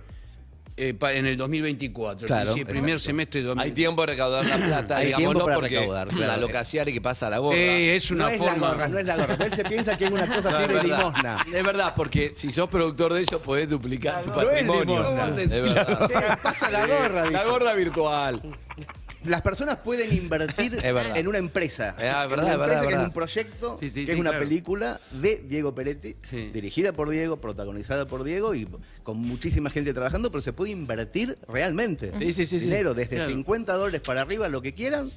eh, 0.77 0.93
pa- 0.95 1.13
en 1.13 1.27
el 1.27 1.37
2024, 1.37 2.27
Claro, 2.27 2.53
el 2.55 2.67
primer 2.67 2.95
exacto. 2.95 2.99
semestre 3.05 3.41
de 3.43 3.47
Hay 3.51 3.71
2024. 3.71 3.75
tiempo 3.77 3.97
para 4.03 4.13
recaudar 4.13 4.45
la 4.47 4.57
plata, 4.67 4.97
Hay 4.97 5.07
digamos, 5.07 5.21
tiempo 5.23 5.39
no 5.39 5.45
para 5.45 5.57
porque 5.57 5.79
recaudar, 5.79 6.09
claro. 6.09 6.27
la 6.33 6.37
locasiari 6.39 6.93
que 6.93 7.01
pasa 7.01 7.31
la 7.31 7.39
gorra. 7.39 7.57
Eh, 7.57 7.95
es 7.95 8.11
una 8.11 8.25
no 8.25 8.31
es 8.31 8.39
forma. 8.39 8.53
la 8.57 8.69
gorra, 8.73 8.89
no 8.89 8.99
es 8.99 9.05
la 9.07 9.17
gorra. 9.17 9.35
Él 9.45 9.55
se 9.55 9.65
piensa 9.65 9.97
que 9.97 10.05
es 10.07 10.11
una 10.11 10.27
cosa 10.27 10.51
No, 10.51 10.57
así 10.57 10.63
es 10.65 10.69
de 10.69 10.75
verdad. 10.75 10.99
limosna. 10.99 11.47
Es 11.55 11.65
verdad, 11.65 11.93
porque 11.97 12.33
si 12.35 12.51
sos 12.53 12.69
productor 12.69 13.13
de 13.15 13.21
ellos 13.21 13.41
podés 13.41 13.69
duplicar 13.71 14.23
tu 14.23 14.31
no 14.31 14.41
es 14.41 14.47
patrimonio. 14.49 15.11
limosna. 15.11 15.43
Es 15.43 15.51
verdad. 15.63 16.09
Sí, 16.09 16.15
pasa 16.43 16.71
la 16.71 16.87
gorra. 16.87 17.31
La 17.31 17.39
dijo. 17.41 17.51
gorra 17.53 17.75
virtual. 17.75 18.43
Las 19.25 19.43
personas 19.43 19.77
pueden 19.77 20.13
invertir 20.13 20.79
en 20.85 21.29
una 21.29 21.39
empresa. 21.39 21.95
En 21.99 22.09
una 22.09 22.23
es 22.25 22.31
verdad, 22.31 22.53
empresa 22.55 22.81
que 22.81 22.87
verdad. 22.87 23.01
es 23.03 23.07
un 23.09 23.13
proyecto, 23.15 23.77
Sí, 23.81 23.89
sí, 23.89 24.05
que 24.07 24.13
es 24.13 24.19
una 24.19 24.31
claro. 24.31 24.45
película 24.45 25.01
de 25.13 25.45
Diego 25.49 25.75
Peretti, 25.75 26.15
dirigida 26.53 26.93
por 26.93 27.09
Diego, 27.11 27.39
protagonizada 27.41 28.07
por 28.07 28.23
Diego 28.25 28.55
y 28.55 28.69
con 29.03 29.17
muchísima 29.19 29.71
gente 29.71 29.93
trabajando, 29.95 30.31
pero 30.31 30.43
se 30.43 30.53
puede 30.53 30.73
invertir 30.73 31.39
realmente. 31.49 32.13
Dinero 32.65 32.95
desde 32.95 33.17
Claro. 33.17 33.31
50 33.31 33.73
dólares 33.75 34.01
para 34.01 34.21
arriba, 34.23 34.49
lo 34.49 34.61
que 34.63 34.75
quieran. 34.75 35.11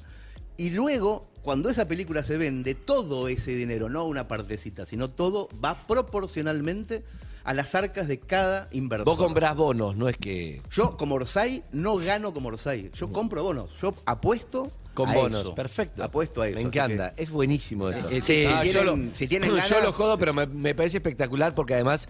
Y 0.56 0.70
luego, 0.70 1.28
cuando 1.42 1.70
esa 1.70 1.86
película 1.86 2.24
se 2.24 2.36
vende, 2.36 2.74
todo 2.74 3.28
ese 3.28 3.52
dinero, 3.52 3.88
no 3.88 4.04
una 4.06 4.26
partecita, 4.26 4.86
sino 4.86 5.08
todo 5.10 5.48
va 5.64 5.86
proporcionalmente 5.86 7.02
a 7.48 7.54
las 7.54 7.74
arcas 7.74 8.06
de 8.08 8.20
cada 8.20 8.68
inversor. 8.72 9.06
Vos 9.06 9.16
comprás 9.18 9.56
bonos, 9.56 9.96
no 9.96 10.06
es 10.08 10.16
que. 10.18 10.60
Yo, 10.70 10.96
como 10.98 11.14
Orsay, 11.14 11.64
no 11.72 11.96
gano 11.96 12.34
como 12.34 12.48
Orsay. 12.48 12.90
Yo 12.94 13.10
compro 13.10 13.42
bonos. 13.42 13.70
Yo 13.80 13.94
apuesto 14.04 14.70
Con 14.92 15.08
a 15.08 15.14
bonos, 15.14 15.40
eso. 15.42 15.54
perfecto. 15.54 16.04
Apuesto 16.04 16.42
a 16.42 16.48
eso. 16.48 16.56
Me 16.56 16.62
encanta, 16.62 17.14
es 17.16 17.30
buenísimo 17.30 17.88
eso. 17.88 18.10
Eh, 18.10 18.20
sí, 18.20 18.44
Ah, 18.46 18.60
si 18.62 18.72
yo, 18.72 18.84
lo, 18.84 18.98
si 19.14 19.26
tienen 19.26 19.48
yo 19.50 19.56
ganas, 19.56 19.82
lo 19.82 19.92
jodo, 19.92 20.14
sí. 20.16 20.20
pero 20.20 20.34
me, 20.34 20.46
me 20.46 20.74
parece 20.74 20.98
espectacular 20.98 21.54
porque 21.54 21.72
además, 21.72 22.06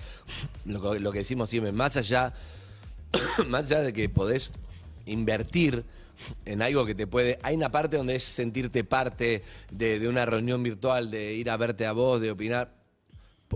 lo, 0.64 0.80
que- 0.92 0.98
lo 0.98 1.12
que 1.12 1.18
decimos 1.20 1.48
siempre, 1.50 1.70
más 1.70 1.96
allá, 1.96 2.34
más 3.48 3.70
allá 3.70 3.82
de 3.82 3.92
que 3.92 4.08
podés 4.08 4.52
invertir 5.06 5.84
en 6.46 6.62
algo 6.62 6.84
que 6.84 6.96
te 6.96 7.06
puede. 7.06 7.38
Hay 7.44 7.54
una 7.54 7.70
parte 7.70 7.96
donde 7.96 8.16
es 8.16 8.24
sentirte 8.24 8.82
parte 8.82 9.44
de, 9.70 10.00
de 10.00 10.08
una 10.08 10.26
reunión 10.26 10.64
virtual, 10.64 11.12
de 11.12 11.34
ir 11.34 11.48
a 11.48 11.56
verte 11.56 11.86
a 11.86 11.92
vos, 11.92 12.20
de 12.20 12.32
opinar. 12.32 12.76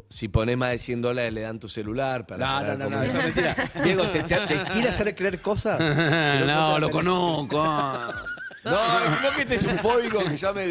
Si 0.09 0.29
ponés 0.29 0.57
más 0.57 0.71
de 0.71 0.79
100 0.79 1.03
dólares, 1.03 1.33
le 1.33 1.43
dan 1.43 1.59
tu 1.61 1.69
celular 1.69 2.27
para. 2.27 2.47
No, 2.47 2.63
no, 2.77 2.77
no, 2.89 2.91
no, 2.97 3.03
es 3.03 3.13
mentira. 3.13 3.55
Diego, 3.85 4.05
¿te, 4.05 4.23
te- 4.23 4.37
te 4.47 4.57
quiere 4.73 4.89
hacer 4.89 5.15
creer 5.15 5.41
cosas? 5.41 5.79
no, 5.79 6.79
lo 6.79 6.91
conozco. 6.91 7.63
No, 8.65 9.11
no 9.21 9.31
que 9.37 9.43
este 9.43 9.57
es 9.57 9.65
un 9.65 9.79
fóbico 9.79 10.21
que 10.25 10.37
ya 10.37 10.53
me 10.53 10.69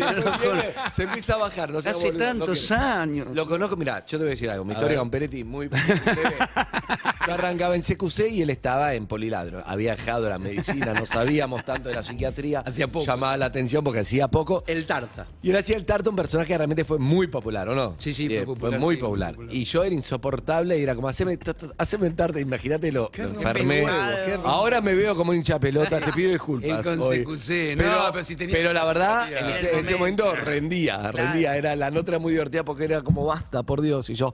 se 0.94 1.04
empieza 1.04 1.34
a 1.34 1.38
bajar. 1.38 1.70
No 1.72 1.82
sé 1.82 1.90
Hace 1.90 2.12
tantos 2.14 2.72
años. 2.72 3.28
Lo 3.34 3.46
conozco, 3.48 3.76
mira, 3.76 4.00
yo 4.06 4.18
te 4.18 4.24
voy 4.24 4.28
a 4.28 4.30
decir 4.32 4.50
algo. 4.50 4.64
Mi 4.66 4.72
A 4.72 4.74
historia 4.76 4.94
ver. 4.96 5.00
con 5.00 5.12
Peretti 5.12 5.44
muy. 5.44 5.70
Yo 7.28 7.34
arrancaba 7.34 7.76
en 7.76 7.82
CQC 7.82 8.30
y 8.32 8.42
él 8.42 8.50
estaba 8.50 8.94
en 8.94 9.08
Poliladro. 9.08 9.62
Había 9.66 9.96
dejado 9.96 10.28
la 10.30 10.40
medicina, 10.40 10.94
no 10.94 11.06
sabíamos 11.06 11.64
tanto 11.66 11.90
de 11.90 11.96
la 11.96 12.04
psiquiatría. 12.04 12.62
Hacía 12.62 12.88
poco. 12.88 13.06
Llamaba 13.06 13.38
la 13.38 13.46
atención 13.46 13.84
porque 13.84 14.00
hacía 14.00 14.28
poco. 14.28 14.64
El 14.68 14.86
tarta. 14.86 15.28
Y 15.42 15.50
él 15.52 15.58
hacía 15.58 15.76
el 15.78 15.86
tarto, 15.86 16.10
un 16.10 16.16
personaje 16.16 16.48
que 16.50 16.58
realmente 16.58 16.84
fue 16.86 16.98
muy 17.00 17.28
popular, 17.28 17.70
¿o 17.70 17.76
no? 17.76 17.96
Sí, 18.00 18.14
sí, 18.14 18.26
fue 18.28 18.36
Bien, 18.36 18.46
popular, 18.46 18.80
muy 18.80 18.96
sí, 18.96 19.02
popular. 19.02 19.30
muy 19.36 19.46
popular. 19.46 19.56
Y 19.56 19.66
yo 19.66 19.84
era 19.84 19.94
insoportable 19.96 20.78
y 20.78 20.84
era 20.84 20.96
como, 20.96 21.08
haceme, 21.08 21.38
t- 21.38 21.54
t- 21.54 21.68
haceme 21.78 22.08
el 22.08 22.16
tarto, 22.16 22.40
imagínate 22.40 22.92
lo, 22.92 23.12
lo 23.16 23.24
enfermé. 23.24 23.82
pesado, 23.82 24.16
qué 24.26 24.38
rico. 24.38 24.48
Ahora 24.48 24.82
me 24.82 24.96
veo 24.96 25.16
como 25.16 25.32
un 25.32 25.38
hincha 25.38 25.60
pelota, 25.60 26.00
te 26.00 26.12
pido 26.14 26.32
disculpas. 26.32 26.86
En 26.86 27.00
hoy. 27.00 27.24
CQC, 27.24 27.76
no, 27.78 27.84
pero, 28.12 28.24
si 28.24 28.36
la 28.74 28.86
verdad, 28.86 29.32
en 29.32 29.48
ese, 29.48 29.70
el 29.70 29.74
en 29.76 29.80
ese 29.86 29.96
momento. 29.96 30.26
momento 30.26 30.46
rendía, 30.46 31.12
rendía. 31.12 31.56
Era, 31.56 31.76
la 31.76 31.92
nota 31.92 32.12
era 32.12 32.20
muy 32.20 32.34
divertida 32.34 32.64
porque 32.64 32.86
era 32.86 33.02
como, 33.02 33.26
basta, 33.26 33.64
por 33.64 33.82
Dios. 33.82 34.10
Y 34.10 34.16
yo, 34.16 34.34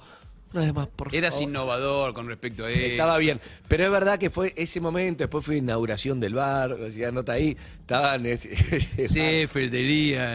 no 0.54 0.62
es 0.62 0.74
más, 0.74 0.88
por 0.88 1.14
Eras 1.14 1.34
favor. 1.36 1.50
innovador 1.50 2.14
con 2.14 2.28
respecto 2.28 2.66
a 2.66 2.72
él. 2.72 2.92
Estaba 2.92 3.18
bien. 3.18 3.40
Pero 3.68 3.84
es 3.86 3.92
verdad 3.92 4.18
que 4.18 4.30
fue 4.30 4.54
ese 4.56 4.80
momento, 4.80 5.24
después 5.24 5.46
fue 5.46 5.58
inauguración 5.58 6.20
del 6.20 6.34
bar, 6.36 6.76
hacía 6.88 7.12
nota 7.12 7.34
ahí, 7.34 7.56
estaban... 7.82 8.26
Sí, 9.08 9.48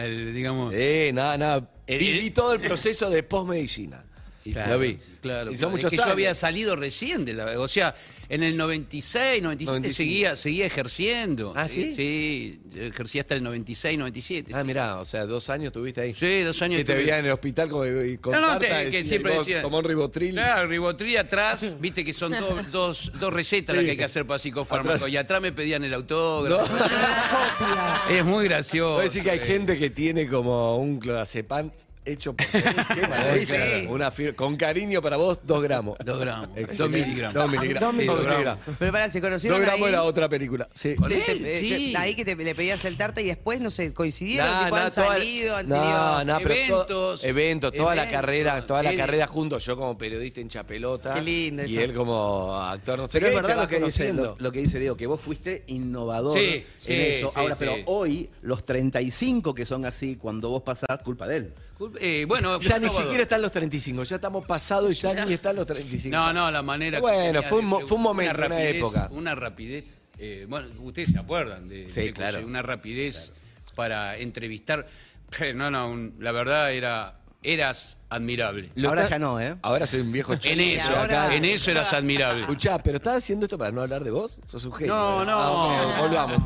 el, 0.05 0.33
digamos. 0.33 0.73
Sí, 0.73 1.11
nada, 1.13 1.37
nada. 1.37 1.69
Viví 1.87 2.27
el- 2.27 2.33
todo 2.33 2.53
el 2.53 2.59
proceso 2.61 3.09
de 3.09 3.23
postmedicina. 3.23 4.03
Claro, 4.51 4.73
Lo 4.73 4.79
vi. 4.79 4.97
Claro, 5.21 5.51
Y 5.51 5.55
son 5.55 5.71
muchos 5.71 5.89
que 5.89 5.95
yo 5.97 6.03
había 6.03 6.35
salido 6.35 6.75
recién 6.75 7.23
de 7.23 7.33
la. 7.33 7.59
O 7.59 7.67
sea, 7.67 7.95
en 8.27 8.43
el 8.43 8.57
96, 8.57 9.41
97 9.41 9.65
95. 9.71 9.95
seguía, 9.95 10.35
seguía 10.35 10.65
ejerciendo. 10.65 11.53
¿Ah, 11.55 11.67
sí? 11.67 11.93
Sí, 11.93 12.59
ejercía 12.75 13.21
hasta 13.21 13.35
el 13.35 13.43
96, 13.43 13.97
97. 13.97 14.51
Ah, 14.53 14.61
sí. 14.61 14.67
mirá, 14.67 14.99
o 14.99 15.05
sea, 15.05 15.25
dos 15.25 15.49
años 15.49 15.67
estuviste 15.67 16.01
ahí. 16.01 16.13
Sí, 16.13 16.41
dos 16.41 16.61
años. 16.61 16.81
Y 16.81 16.83
te 16.83 16.91
estuve- 16.91 17.03
veía 17.03 17.19
en 17.19 17.25
el 17.25 17.31
hospital 17.31 17.69
como, 17.69 17.85
y 17.85 18.17
con 18.17 18.33
No, 18.33 18.41
no, 18.41 18.59
te- 18.59 18.89
que 18.89 19.03
siempre 19.03 19.37
Tomó 19.61 19.77
un 19.79 19.85
ribotril. 19.85 20.31
Claro, 20.33 20.67
ribotril 20.67 21.17
atrás, 21.17 21.77
viste 21.79 22.03
que 22.03 22.11
son 22.11 22.31
dos, 22.33 22.71
dos, 22.71 23.11
dos 23.19 23.31
recetas 23.33 23.75
las 23.75 23.85
que 23.85 23.91
hay 23.91 23.97
que 23.97 24.03
hacer 24.03 24.25
para 24.25 24.39
psicofármaco. 24.39 24.95
Atrás. 24.95 25.09
Y 25.11 25.17
atrás 25.17 25.41
me 25.41 25.51
pedían 25.53 25.83
el 25.83 25.91
No, 25.91 25.97
autógrafo. 25.97 26.75
Es 28.09 28.25
muy 28.25 28.45
gracioso. 28.45 28.93
Voy 28.95 29.01
a 29.01 29.03
decir 29.03 29.23
que 29.23 29.31
hay 29.31 29.39
eh. 29.39 29.41
gente 29.41 29.77
que 29.79 29.89
tiene 29.89 30.27
como 30.27 30.77
un 30.77 30.99
clonazepam 30.99 31.71
hecho 32.05 32.33
por 32.35 32.45
Qué 32.51 33.07
maravilla. 33.07 33.79
Sí. 33.79 33.87
Una 33.89 34.11
con 34.35 34.55
cariño 34.57 35.01
para 35.01 35.17
vos, 35.17 35.39
dos 35.43 35.61
gramos. 35.63 35.97
Dos 36.03 36.19
gramos. 36.19 36.49
Excelente. 36.55 36.77
Dos 36.77 36.89
miligramos. 36.89 37.33
Dos 37.33 37.51
miligramos. 37.51 37.81
Dos 37.81 37.91
Sí, 37.93 38.27
miligramos. 38.29 38.59
Pero 38.79 38.91
para, 38.91 39.09
se 39.09 39.21
conocieron 39.21 39.59
Dos 39.59 39.65
gramos 39.65 39.85
ahí. 39.87 39.93
era 39.93 40.03
otra 40.03 40.29
película. 40.29 40.67
Sí. 40.73 40.95
Con 40.95 41.11
él, 41.11 41.21
eh, 41.45 41.59
sí. 41.59 41.69
que- 41.91 41.97
ahí 41.97 42.15
que 42.15 42.25
te, 42.25 42.35
le 42.35 42.55
pedías 42.55 42.83
el 42.85 42.97
tarta 42.97 43.21
y 43.21 43.25
después, 43.25 43.61
no 43.61 43.69
sé, 43.69 43.93
coincidieron, 43.93 44.47
Nah, 44.49 44.63
tipo, 44.65 44.75
nah, 44.77 44.85
han 44.85 44.91
toda- 44.93 45.07
salido, 45.13 45.55
han 45.57 45.69
no, 45.69 45.75
tenido... 45.75 46.25
no, 46.25 46.37
pero 46.43 46.85
todo- 46.85 47.13
eventos, 47.13 47.23
eventos, 47.23 47.71
toda 47.73 47.95
la 47.95 48.01
eventos. 48.03 48.21
carrera, 48.21 48.65
toda 48.65 48.83
la 48.83 48.89
Él- 48.91 48.97
carrera 48.97 49.27
juntos, 49.27 49.65
yo 49.65 49.75
como 49.77 49.97
periodista 49.97 50.41
hincha 50.41 50.63
pelota. 50.65 51.13
Qué 51.13 51.21
lindo 51.21 51.63
Y 51.65 51.73
eso. 51.73 51.81
él 51.81 51.93
como 51.93 52.55
actor, 52.59 52.99
no 52.99 53.07
sé 53.07 53.19
Pero 53.19 53.25
qué, 53.27 53.35
es 53.35 53.41
verdad 53.41 53.61
lo 53.61 53.67
que, 53.67 53.75
dice, 53.75 53.81
conociendo. 53.81 54.23
lo, 54.23 54.35
lo 54.39 54.51
que 54.51 54.59
dice 54.59 54.79
Diego, 54.79 54.97
que 54.97 55.07
vos 55.07 55.21
fuiste 55.21 55.63
innovador 55.67 56.37
Sí, 56.37 56.63
sí, 56.77 56.93
en 56.93 57.01
eso. 57.13 57.27
sí, 57.29 57.39
Ahora, 57.39 57.55
sí. 57.55 57.59
pero 57.65 57.75
hoy, 57.85 58.29
los 58.41 58.63
35 58.63 59.53
que 59.53 59.65
son 59.65 59.85
así, 59.85 60.15
cuando 60.15 60.49
vos 60.49 60.61
pasás, 60.63 60.97
culpa 61.03 61.27
de 61.27 61.37
él. 61.37 61.53
Eh, 61.99 62.25
bueno, 62.27 62.59
Ya 62.59 62.77
ni 62.77 62.85
innovador. 62.85 63.03
siquiera 63.03 63.23
están 63.23 63.41
los 63.41 63.51
35, 63.51 64.03
ya 64.03 64.15
estamos 64.17 64.45
pasados 64.45 64.91
y 64.91 64.95
ya 64.95 65.25
ni 65.25 65.33
están 65.33 65.55
los 65.55 65.65
35. 65.65 66.15
No, 66.15 66.31
no, 66.33 66.49
la 66.51 66.61
manera. 66.61 66.97
que 66.97 67.01
Bueno, 67.01 67.41
tenía 67.41 67.49
fue 67.49 67.59
un 67.59 67.87
fue 67.87 67.97
un 67.97 68.03
momento, 68.03 68.33
una 68.37 68.47
rapidez, 68.47 68.75
época. 68.75 69.07
Una 69.11 69.35
rapidez. 69.35 69.85
eh, 70.19 70.45
bueno, 70.47 70.67
ustedes 70.81 71.11
se 71.11 71.19
acuerdan 71.19 71.67
de, 71.67 71.89
Sí, 71.91 72.01
de 72.01 72.13
claro. 72.13 72.45
Una 72.45 72.61
rapidez 72.61 73.33
para 73.75 74.17
entrevistar. 74.17 74.87
No, 75.55 75.71
no, 75.71 75.89
un- 75.89 76.15
la 76.19 76.31
verdad 76.31 76.71
era, 76.71 77.17
eras 77.41 77.97
admirable. 78.09 78.69
Lo 78.75 78.89
Ahora 78.89 79.03
está- 79.05 79.15
ya 79.15 79.19
no, 79.19 79.39
¿eh? 79.41 79.55
Ahora 79.63 79.87
soy 79.87 80.01
un 80.01 80.11
viejo 80.11 80.33
En 80.33 80.39
chico. 80.39 80.59
eso, 80.61 80.95
ahora- 80.95 81.33
en 81.35 81.43
eso 81.43 81.71
eras 81.71 81.91
admirable. 81.91 82.41
Escuchá, 82.41 82.77
pero 82.83 82.97
¿estás 82.97 83.17
haciendo 83.17 83.47
esto 83.47 83.57
para 83.57 83.71
no 83.71 83.81
hablar 83.81 84.03
de 84.03 84.11
vos? 84.11 84.39
Sos 84.45 84.63
un 84.65 84.73
genio. 84.73 84.93
No, 84.93 85.25
no. 85.25 85.39
Ah, 85.39 85.95
volvamos. 86.01 86.39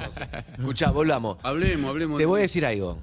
Escuchá, 0.57 0.91
volvamos. 0.91 1.37
Hablemos, 1.43 1.89
hablemos. 1.89 2.17
Te 2.17 2.25
voy 2.25 2.39
a 2.39 2.41
decir 2.43 2.65
algo. 2.65 2.97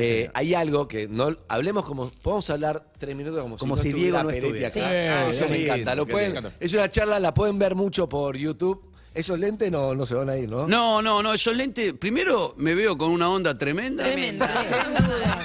Eh, 0.00 0.30
hay 0.34 0.54
algo 0.54 0.86
que 0.88 1.08
no 1.08 1.36
hablemos 1.48 1.84
como 1.84 2.10
podemos 2.10 2.48
hablar 2.50 2.92
tres 2.98 3.16
minutos 3.16 3.42
como, 3.42 3.56
Como 3.56 3.76
si, 3.76 3.82
si 3.84 3.88
no 3.90 3.96
Diego 3.96 4.18
estuviera 4.18 4.22
no 4.22 4.28
Peretti 4.28 4.64
estuviera. 4.64 5.20
acá. 5.20 5.30
Sí. 5.30 5.36
Eso 5.36 5.44
Ah, 5.44 5.50
me 5.50 5.64
encanta. 5.64 5.94
Lo 5.94 6.06
pueden- 6.06 6.52
es 6.60 6.72
una 6.74 6.90
charla, 6.90 7.18
la 7.20 7.34
pueden 7.34 7.58
ver 7.58 7.74
mucho 7.74 8.08
por 8.08 8.36
YouTube. 8.36 8.87
Esos 9.18 9.36
lentes 9.36 9.68
no, 9.72 9.96
no 9.96 10.06
se 10.06 10.14
van 10.14 10.30
a 10.30 10.36
ir, 10.36 10.48
¿no? 10.48 10.68
No, 10.68 11.02
no, 11.02 11.20
no, 11.24 11.34
esos 11.34 11.56
lentes, 11.56 11.92
primero 11.94 12.54
me 12.56 12.72
veo 12.76 12.96
con 12.96 13.10
una 13.10 13.28
onda 13.28 13.58
tremenda. 13.58 14.04
Tremenda. 14.04 14.48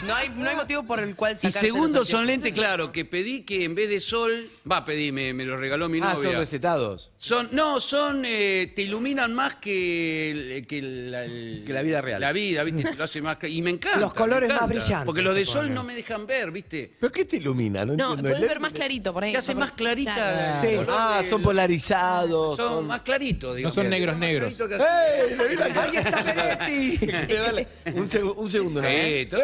No 0.06 0.16
hay, 0.16 0.30
no 0.36 0.48
hay 0.48 0.56
motivo 0.56 0.84
por 0.84 1.00
el 1.00 1.16
cual 1.16 1.34
Y 1.34 1.38
sacarse 1.38 1.60
segundo, 1.62 2.00
los 2.00 2.08
son 2.08 2.22
anteojos. 2.22 2.44
lentes, 2.44 2.54
claro, 2.54 2.92
que 2.92 3.04
pedí 3.06 3.42
que 3.42 3.64
en 3.64 3.74
vez 3.74 3.90
de 3.90 4.00
sol, 4.00 4.50
va, 4.70 4.86
pedí, 4.86 5.12
me, 5.12 5.34
me 5.34 5.44
lo 5.46 5.58
regaló 5.58 5.90
mi 5.90 6.00
Ah, 6.02 6.14
novia. 6.14 6.30
son 6.32 6.40
recetados. 6.40 7.10
Son, 7.18 7.50
no, 7.52 7.80
son, 7.80 8.24
eh, 8.26 8.74
te 8.76 8.82
iluminan 8.84 9.34
más 9.34 9.56
que, 9.56 10.32
el- 10.60 10.68
que, 10.68 10.82
la, 10.82 11.24
el- 11.24 11.64
Que 11.66 11.74
la 11.74 11.82
vida 11.82 12.02
real. 12.02 12.22
La 12.22 12.32
vida, 12.34 12.64
¿viste? 12.64 12.84
Te 12.92 12.98
lo 12.98 13.06
hace 13.06 13.22
más. 13.24 13.38
ca- 13.38 13.48
Y 13.48 13.62
me 13.64 13.72
encanta. 13.72 14.00
Los 14.00 14.14
colores 14.14 14.50
me 14.50 14.54
más 14.56 14.64
encanta, 14.64 14.80
brillantes 14.82 15.06
Porque 15.06 15.22
los 15.24 15.34
de 15.34 15.42
te 15.42 15.46
sol 15.48 15.62
ponen. 15.62 15.74
no 15.76 15.84
me 15.84 15.96
dejan 15.96 16.28
ver, 16.28 16.52
¿viste? 16.52 16.94
¿Pero 17.00 17.12
qué 17.12 17.26
te 17.26 17.38
ilumina? 17.38 17.86
No, 17.86 17.94
No, 17.96 18.04
entiendo. 18.12 18.22
puedes 18.24 18.36
El 18.38 18.42
ver 18.44 18.50
lente- 18.58 18.60
más 18.62 18.72
clarito 18.74 19.14
por 19.14 19.24
ahí. 19.24 19.32
Se 19.32 19.38
hace 19.38 19.56
más 19.56 19.72
clarita. 19.72 20.14
Claro. 20.14 20.54
Sí. 20.62 20.68
el 20.68 20.76
color 20.86 20.96
Ah, 21.00 21.22
son 21.28 21.42
polarizados. 21.42 22.58
Son 22.58 22.70
Son... 22.74 22.88
más 22.88 23.02
claritos, 23.02 23.56
digamos. 23.56 23.63
No 23.64 23.72
son 23.72 23.90
negros, 23.90 24.18
negros. 24.18 24.54
así. 24.54 24.64
¡Ey! 24.74 25.36
le 25.38 25.48
vi 25.48 25.56
la 25.56 25.70
cara. 25.70 25.84
¡Ahí 25.84 25.98
está 25.98 26.24
Peretti! 26.24 27.08
Dale, 27.36 27.68
un, 27.96 28.10
segu- 28.10 28.34
un 28.38 28.52
segundo, 28.52 28.82
¿no? 28.82 28.88
Sí, 28.88 29.28
to- 29.30 29.38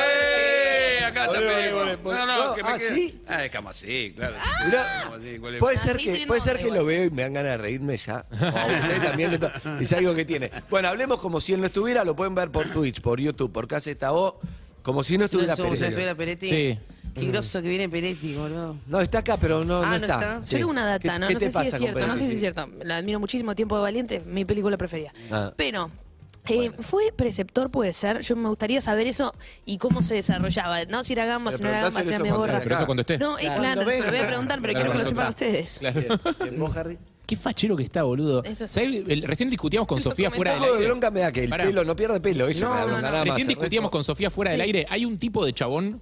¡Eh! 0.00 1.04
Acá 1.06 1.24
está 1.26 1.38
ole. 1.38 1.70
No, 2.02 2.26
no, 2.26 2.46
No, 2.48 2.54
que 2.54 2.62
me 2.62 2.68
ah, 2.68 2.78
quede- 2.78 2.94
¿sí? 2.94 3.20
Ah, 3.26 3.44
es 3.44 3.52
como 3.54 3.68
así, 3.70 4.12
claro. 4.16 4.34
sí. 4.42 4.50
Mirá, 4.66 5.02
Como 5.04 5.16
así, 5.16 5.38
¿cuál 5.38 5.54
es? 5.54 5.60
Puede 5.60 5.76
Ah, 5.76 5.80
ser 5.82 5.96
sí, 5.96 6.04
que, 6.04 6.16
sí, 6.16 6.26
puede 6.26 6.40
ser 6.40 6.56
que 6.56 6.62
igual. 6.64 6.78
lo 6.78 6.84
veo 6.84 7.04
y 7.04 7.10
me 7.10 7.22
dan 7.22 7.32
ganas 7.34 7.52
de 7.52 7.58
reírme 7.58 7.96
ya. 7.98 8.26
O 8.40 8.44
a 8.44 8.66
usted 8.66 9.02
también 9.02 9.30
le- 9.32 9.82
es 9.82 9.92
algo 9.92 10.14
que 10.14 10.24
tiene. 10.24 10.50
Bueno, 10.70 10.88
hablemos 10.88 11.18
como 11.20 11.40
si 11.40 11.52
él 11.52 11.60
no 11.60 11.66
estuviera, 11.66 12.04
lo 12.04 12.14
pueden 12.16 12.34
ver 12.34 12.50
por 12.50 12.70
Twitch, 12.70 13.00
por 13.00 13.20
YouTube, 13.20 13.52
por 13.52 13.66
Caseta 13.66 14.12
O, 14.12 14.40
como 14.82 15.02
si 15.04 15.18
no 15.18 15.24
estuviera 15.26 15.56
Peretti. 15.56 15.84
estuviera 15.84 16.14
Peretti. 16.14 16.48
Sí. 16.48 16.78
Qué 17.14 17.26
groso 17.26 17.60
que 17.62 17.68
viene 17.68 17.88
Peretti, 17.88 18.34
boludo. 18.34 18.76
No, 18.86 19.00
está 19.00 19.18
acá, 19.18 19.36
pero 19.36 19.64
no, 19.64 19.82
Ah, 19.82 19.86
no 19.86 19.90
¿no 19.90 19.94
está. 19.96 20.14
está? 20.14 20.42
Sí. 20.42 20.52
Yo 20.52 20.58
tengo 20.58 20.70
una 20.70 20.86
data, 20.86 21.12
¿Qué- 21.14 21.18
¿no? 21.18 21.26
qué 21.28 21.34
no 21.34 21.38
te 21.40 21.44
sé 21.46 21.50
si 21.50 21.54
pasa 21.54 21.66
es 21.66 21.72
con 21.72 21.80
cierto, 21.80 22.06
no 22.06 22.16
sé 22.16 22.26
si 22.26 22.34
es 22.34 22.40
cierto. 22.40 22.68
La 22.82 22.96
admiro 22.98 23.20
muchísimo, 23.20 23.54
Tiempo 23.54 23.76
de 23.76 23.82
Valiente, 23.82 24.20
mi 24.26 24.44
película 24.44 24.76
preferida. 24.76 25.12
Ah. 25.30 25.52
Pero, 25.56 25.90
eh, 26.48 26.70
¿fue 26.80 27.12
preceptor, 27.14 27.70
puede 27.70 27.92
ser? 27.92 28.20
Yo 28.22 28.36
me 28.36 28.48
gustaría 28.48 28.80
saber 28.80 29.06
eso 29.06 29.34
y 29.66 29.78
cómo 29.78 30.02
se 30.02 30.14
desarrollaba, 30.14 30.84
¿no? 30.86 31.04
Si 31.04 31.12
era 31.12 31.26
gamba, 31.26 31.50
Pero 31.50 31.56
si 31.58 31.62
no 31.64 31.68
era 31.68 31.78
gamba, 31.82 31.90
si 31.90 32.08
era 32.08 32.18
preguntáselo 32.18 32.24
mi 32.24 32.28
eso 32.30 32.38
gorra. 32.38 32.60
Pero 32.62 32.74
eso 32.76 32.86
cuando 32.86 33.00
esté. 33.02 33.18
No, 33.18 33.38
es 33.38 33.50
claro, 33.50 33.80
se 33.82 33.98
lo 34.00 34.10
voy 34.10 34.18
a 34.20 34.26
preguntar, 34.26 34.60
pero 34.60 34.72
Claro, 34.72 34.90
quiero 34.92 34.92
que 34.92 34.98
lo 34.98 35.04
cuando 35.04 35.08
sepan 35.08 35.28
ustedes. 35.28 35.78
Claro. 35.78 36.00
Bien, 36.50 36.60
¿Vos, 36.60 36.76
Harry? 36.76 36.98
Qué 37.26 37.36
fachero 37.36 37.76
que 37.76 37.84
está, 37.84 38.02
boludo. 38.02 38.42
Eso 38.42 38.66
sí. 38.66 38.74
¿Sabés? 38.74 39.04
El- 39.06 39.22
Recién 39.22 39.48
discutíamos 39.50 39.86
con 39.86 39.98
Lo 39.98 40.02
Sofía 40.02 40.32
fuera 40.32 40.54
del 40.54 40.62
de 40.62 40.68
aire. 40.68 40.86
bronca 40.86 41.10
me 41.12 41.20
da 41.20 41.30
que 41.30 41.44
el 41.44 41.48
Pará. 41.48 41.64
pelo 41.64 41.84
no 41.84 41.94
pierde 41.94 42.20
pelo, 42.20 42.48
eso 42.48 42.64
No, 42.64 42.70
me 42.70 42.74
da 42.74 42.80
no, 42.80 42.86
bronca, 42.88 43.02
no. 43.02 43.12
nada 43.12 43.24
más. 43.24 43.28
Recién 43.34 43.46
discutíamos 43.46 43.90
con 43.92 44.02
Sofía 44.02 44.30
fuera 44.30 44.50
del 44.50 44.60
aire. 44.62 44.84
Hay 44.88 45.04
un 45.04 45.16
tipo 45.16 45.44
de 45.46 45.52
chabón 45.52 46.00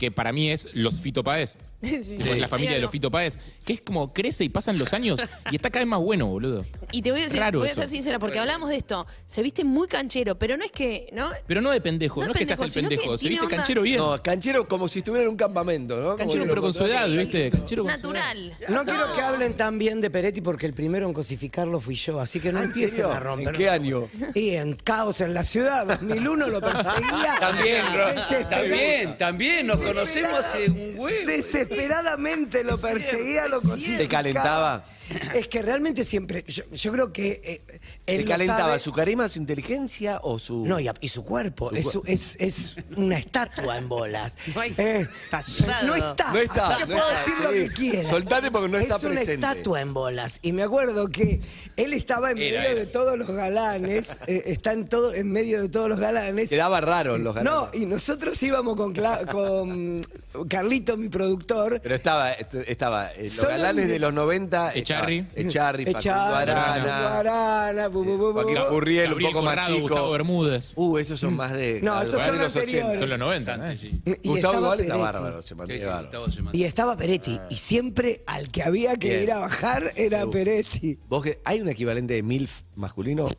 que 0.00 0.10
para 0.10 0.32
mí 0.32 0.50
es 0.50 0.74
los 0.74 1.00
Fito 1.00 1.22
Páez. 1.22 1.58
Sí. 2.02 2.18
La 2.38 2.48
familia 2.48 2.74
de 2.76 2.80
los 2.82 2.90
Fito 2.90 3.10
Páez. 3.10 3.38
Que 3.64 3.74
es 3.74 3.80
como 3.80 4.12
crece 4.12 4.44
y 4.44 4.48
pasan 4.48 4.78
los 4.78 4.92
años 4.94 5.20
y 5.50 5.56
está 5.56 5.70
cada 5.70 5.84
vez 5.84 5.90
más 5.90 6.00
bueno, 6.00 6.26
boludo. 6.26 6.64
Y 6.92 7.02
te 7.02 7.10
voy 7.10 7.20
a 7.20 7.24
decir, 7.24 7.40
Raro 7.40 7.60
voy 7.60 7.68
a 7.68 7.72
eso. 7.72 7.80
ser 7.80 7.88
sincera, 7.90 8.18
porque 8.18 8.38
hablamos 8.38 8.68
de 8.68 8.76
esto. 8.76 9.06
Se 9.26 9.42
viste 9.42 9.64
muy 9.64 9.88
canchero, 9.88 10.38
pero 10.38 10.56
no 10.56 10.64
es 10.64 10.72
que, 10.72 11.08
¿no? 11.12 11.30
Pero 11.46 11.60
no 11.60 11.70
de 11.70 11.80
pendejo, 11.80 12.20
No 12.20 12.26
no, 12.28 12.32
es 12.32 12.38
que 12.38 12.46
se 12.46 12.52
hace 12.54 12.64
el 12.64 12.72
pendejo, 12.72 13.16
Se 13.16 13.28
viste 13.28 13.44
onda- 13.44 13.56
canchero 13.56 13.82
bien. 13.82 13.98
No, 13.98 14.22
canchero 14.22 14.66
como 14.68 14.88
si 14.88 14.98
estuviera 15.00 15.24
en 15.24 15.30
un 15.30 15.36
campamento, 15.36 16.00
¿no? 16.00 16.16
Canchero, 16.16 16.44
pero 16.48 16.60
con 16.62 16.74
su 16.74 16.84
edad. 16.84 17.08
¿viste? 17.08 17.50
Canchero 17.50 17.84
con 17.84 17.98
su 17.98 18.10
edad. 18.10 18.34
Natural. 18.34 18.54
No 18.68 18.84
quiero 18.84 19.14
que 19.14 19.20
hablen 19.22 19.54
tan 19.56 19.78
bien 19.78 20.00
de 20.00 20.10
Peretti 20.10 20.40
porque 20.40 20.66
el 20.66 20.74
primero 20.74 21.06
en 21.06 21.12
cosificarlo 21.14 21.80
fui 21.80 21.94
yo, 21.94 22.20
así 22.20 22.40
que 22.40 22.52
no 22.52 22.58
Ah, 22.58 22.62
¿en 22.64 22.68
empiecen 22.68 23.04
a 23.06 23.20
romper. 23.20 23.48
¿En 23.48 23.54
qué 23.54 23.68
año? 23.70 24.08
Y 24.34 24.50
en 24.50 24.74
Caos 24.74 25.20
en 25.20 25.32
la 25.34 25.44
Ciudad, 25.44 25.86
2001 25.86 26.48
lo 26.48 26.60
perseguía. 26.60 27.36
También, 27.40 27.82
Ro- 27.94 28.08
Desesperado- 28.14 28.48
también, 28.50 29.16
también, 29.18 29.66
nos 29.66 29.80
conocemos 29.80 30.38
hace 30.40 30.68
un 30.70 30.94
huevo. 30.98 31.26
Desesperadamente 31.70 32.64
lo 32.64 32.76
perseguía, 32.76 33.46
lo 33.46 33.60
cosificaba. 33.60 33.98
¿Te 33.98 34.08
calentaba? 34.08 34.84
Es 35.34 35.48
que 35.48 35.62
realmente 35.62 36.04
siempre, 36.04 36.44
yo, 36.46 36.64
yo 36.72 36.92
creo 36.92 37.12
que 37.12 37.40
eh, 37.44 37.80
él 38.06 38.18
¿Te 38.18 38.22
lo 38.24 38.30
calentaba 38.30 38.60
sabe. 38.70 38.78
su 38.80 38.92
carisma, 38.92 39.28
su 39.28 39.38
inteligencia 39.38 40.20
o 40.22 40.38
su...? 40.38 40.64
No, 40.66 40.78
y, 40.80 40.88
a- 40.88 40.94
y 41.00 41.08
su 41.08 41.22
cuerpo. 41.24 41.70
es, 41.72 41.90
su- 41.90 42.02
es, 42.06 42.36
es 42.40 42.76
una 42.96 43.18
estatua 43.18 43.76
en 43.78 43.88
bolas. 43.88 44.36
No 44.54 44.60
hay- 44.60 44.74
Eh, 44.78 45.06
tallado. 45.30 45.86
no 45.86 45.94
está. 45.94 46.32
No 46.32 46.38
está, 46.38 46.68
Así 46.68 46.82
que 46.84 46.88
no 46.88 46.96
puedo 46.96 47.10
está, 47.10 47.18
decir 47.20 47.44
lo 47.44 47.50
sí. 47.52 47.58
que 47.58 47.74
quiera. 47.74 48.08
Soltate 48.10 48.50
porque 48.50 48.68
no 48.68 48.78
está 48.78 48.96
Es 48.96 49.04
una 49.04 49.14
presente. 49.14 49.46
estatua 49.46 49.80
en 49.80 49.94
bolas. 49.94 50.38
Y 50.42 50.52
me 50.52 50.62
acuerdo 50.62 51.08
que 51.08 51.40
él 51.76 51.92
estaba 51.92 52.30
en 52.32 52.38
Era, 52.38 52.60
medio 52.60 52.70
era. 52.72 52.80
de 52.80 52.86
todos 52.86 53.18
los 53.18 53.28
galanes. 53.30 54.16
eh, 54.26 54.42
está 54.46 54.72
en, 54.72 54.88
todo, 54.88 55.14
en 55.14 55.30
medio 55.30 55.62
de 55.62 55.68
todos 55.68 55.88
los 55.88 55.98
galanes. 56.00 56.50
Quedaba 56.50 56.80
raro 56.80 57.16
en 57.16 57.24
los 57.24 57.34
No, 57.36 57.42
galanes. 57.62 57.80
y 57.80 57.86
nosotros 57.86 58.42
íbamos 58.42 58.76
con, 58.76 58.94
Cla- 58.94 59.26
con 59.30 60.02
Carlito, 60.48 60.96
mi 60.96 61.08
productor. 61.08 61.80
Pero 61.82 61.94
estaba, 61.94 62.32
est- 62.32 62.54
estaba 62.66 63.12
eh, 63.12 63.22
los 63.24 63.32
Solo 63.32 63.50
galanes 63.50 63.88
de 63.88 63.98
los 63.98 64.12
90. 64.12 64.72
Echarri. 65.00 65.26
Echarri, 65.34 65.84
Facundo 65.86 66.10
Arana. 66.36 67.18
Arana, 67.18 67.88
bu, 67.88 68.04
bu, 68.04 68.18
bu, 68.18 68.32
bu. 68.32 68.32
Joaquín 68.34 68.56
Furriel, 68.68 69.12
un 69.12 69.22
poco 69.22 69.42
más 69.42 69.66
chico. 69.66 69.80
Gustavo 69.80 70.10
Bermúdez. 70.12 70.72
Uh, 70.76 70.98
esos 70.98 71.18
son 71.20 71.36
más 71.36 71.52
de. 71.52 71.80
No, 71.82 72.00
estos 72.02 72.20
de 72.20 72.26
son 72.26 72.38
los 72.38 72.56
anteriores. 72.56 73.00
Son 73.00 73.08
los 73.08 73.18
90. 73.18 73.50
Bastante, 73.56 73.72
¿eh? 73.74 73.76
sí. 73.76 74.00
Y 74.04 74.28
Gustavo 74.28 74.36
estaba 74.36 74.56
igual 74.58 74.80
está 74.80 74.94
Peretti. 74.94 75.12
bárbaro, 75.12 75.42
se 75.42 75.54
mantiene 75.54 75.80
sí, 75.80 75.86
bárbaro. 75.86 76.04
Gustavo 76.06 76.30
se 76.30 76.42
manda. 76.42 76.58
Y 76.58 76.64
estaba 76.64 76.96
Peretti. 76.96 77.40
Y 77.50 77.56
siempre 77.56 78.22
al 78.26 78.48
que 78.50 78.62
había 78.62 78.96
que 78.96 79.08
Bien. 79.08 79.22
ir 79.22 79.32
a 79.32 79.38
bajar 79.38 79.92
era 79.96 80.26
Peretti. 80.26 80.98
¿Vos 81.08 81.22
que- 81.24 81.40
¿Hay 81.44 81.60
un 81.60 81.68
equivalente 81.68 82.14
de 82.14 82.22
MILF 82.22 82.62
masculino? 82.76 83.28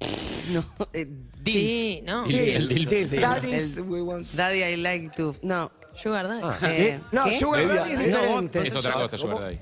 No, 0.52 0.66
eh, 0.92 1.06
Dilf. 1.06 1.56
Sí, 1.56 2.02
¿no? 2.04 2.30
Y- 2.30 2.36
el 2.36 2.68
Dilf. 2.68 2.90
Dilf. 2.90 3.12
Dilf. 3.12 3.22
That 3.22 3.44
is 3.44 3.78
El- 3.78 3.84
we 3.84 4.02
want- 4.02 4.26
Daddy, 4.34 4.64
I 4.64 4.76
like 4.76 5.12
to. 5.16 5.34
No. 5.44 5.72
Sugar 5.94 6.28
Daddy. 6.28 6.42
Ah, 6.44 6.58
Eh, 6.64 7.00
No, 7.12 7.24
¿qué? 7.26 7.38
Sugar 7.40 7.68
Daddy 7.68 7.92
es 7.92 7.98
No, 8.00 8.04
diferente. 8.42 8.68
Es 8.68 8.76
otra 8.76 8.94
cosa, 8.94 9.18
¿Cómo? 9.18 9.34
Sugar 9.34 9.44
Daddy. 9.52 9.60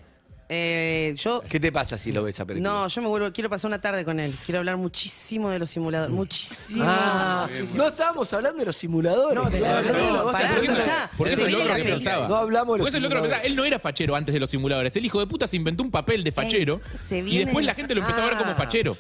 Eh, 0.52 1.14
yo. 1.16 1.42
¿Qué 1.48 1.60
te 1.60 1.72
pasa 1.72 1.96
si 1.98 2.12
lo 2.12 2.24
ves 2.24 2.40
a 2.40 2.46
Peretti? 2.46 2.64
No, 2.64 2.88
yo 2.88 3.02
me 3.04 3.08
vuelvo. 3.08 3.32
Quiero 3.32 3.52
pasar 3.52 3.70
una 3.70 3.80
tarde 3.80 4.04
con 4.04 4.20
él. 4.20 4.34
Quiero 4.46 4.60
hablar 4.60 4.78
muchísimo 4.78 5.52
de 5.52 5.60
los 5.60 5.70
simuladores. 5.70 6.12
Muchísimo. 6.14 6.86
Ah, 6.88 7.48
no 7.76 7.88
estábamos 7.88 8.34
hablando 8.34 8.58
de 8.58 8.66
los 8.66 8.76
simuladores. 8.76 9.36
No, 9.36 9.48
de 9.50 9.60
la 9.60 9.74
verdad, 9.82 11.12
Porque 11.18 11.34
eso, 11.34 11.46
viene 11.46 11.62
otro 11.62 11.74
película. 11.74 11.94
pensaba. 11.96 12.28
No 12.28 12.36
hablamos 12.38 12.74
de 12.76 12.80
los 12.80 12.86
Porque 12.86 12.90
eso 12.90 12.98
es 12.98 13.02
lo 13.04 13.08
otro 13.10 13.18
que 13.22 13.28
pensaba. 13.30 13.44
Él 13.46 13.56
no 13.56 13.64
era 13.64 13.78
fachero 13.78 14.16
antes 14.16 14.34
de 14.34 14.40
los 14.40 14.50
simuladores. 14.50 14.96
El 14.96 15.06
hijo 15.06 15.20
de 15.20 15.28
puta 15.28 15.46
se 15.46 15.56
inventó 15.56 15.84
un 15.84 15.92
papel 15.92 16.24
de 16.24 16.32
fachero 16.32 16.82
se 16.94 17.20
y 17.20 17.22
viene- 17.22 17.46
después 17.46 17.64
la 17.66 17.76
gente 17.76 17.94
lo 17.94 18.02
empezó 18.02 18.22
a 18.22 18.26
ver 18.26 18.38
como 18.38 18.52
Ah. 18.52 18.56
fachero. 18.56 18.98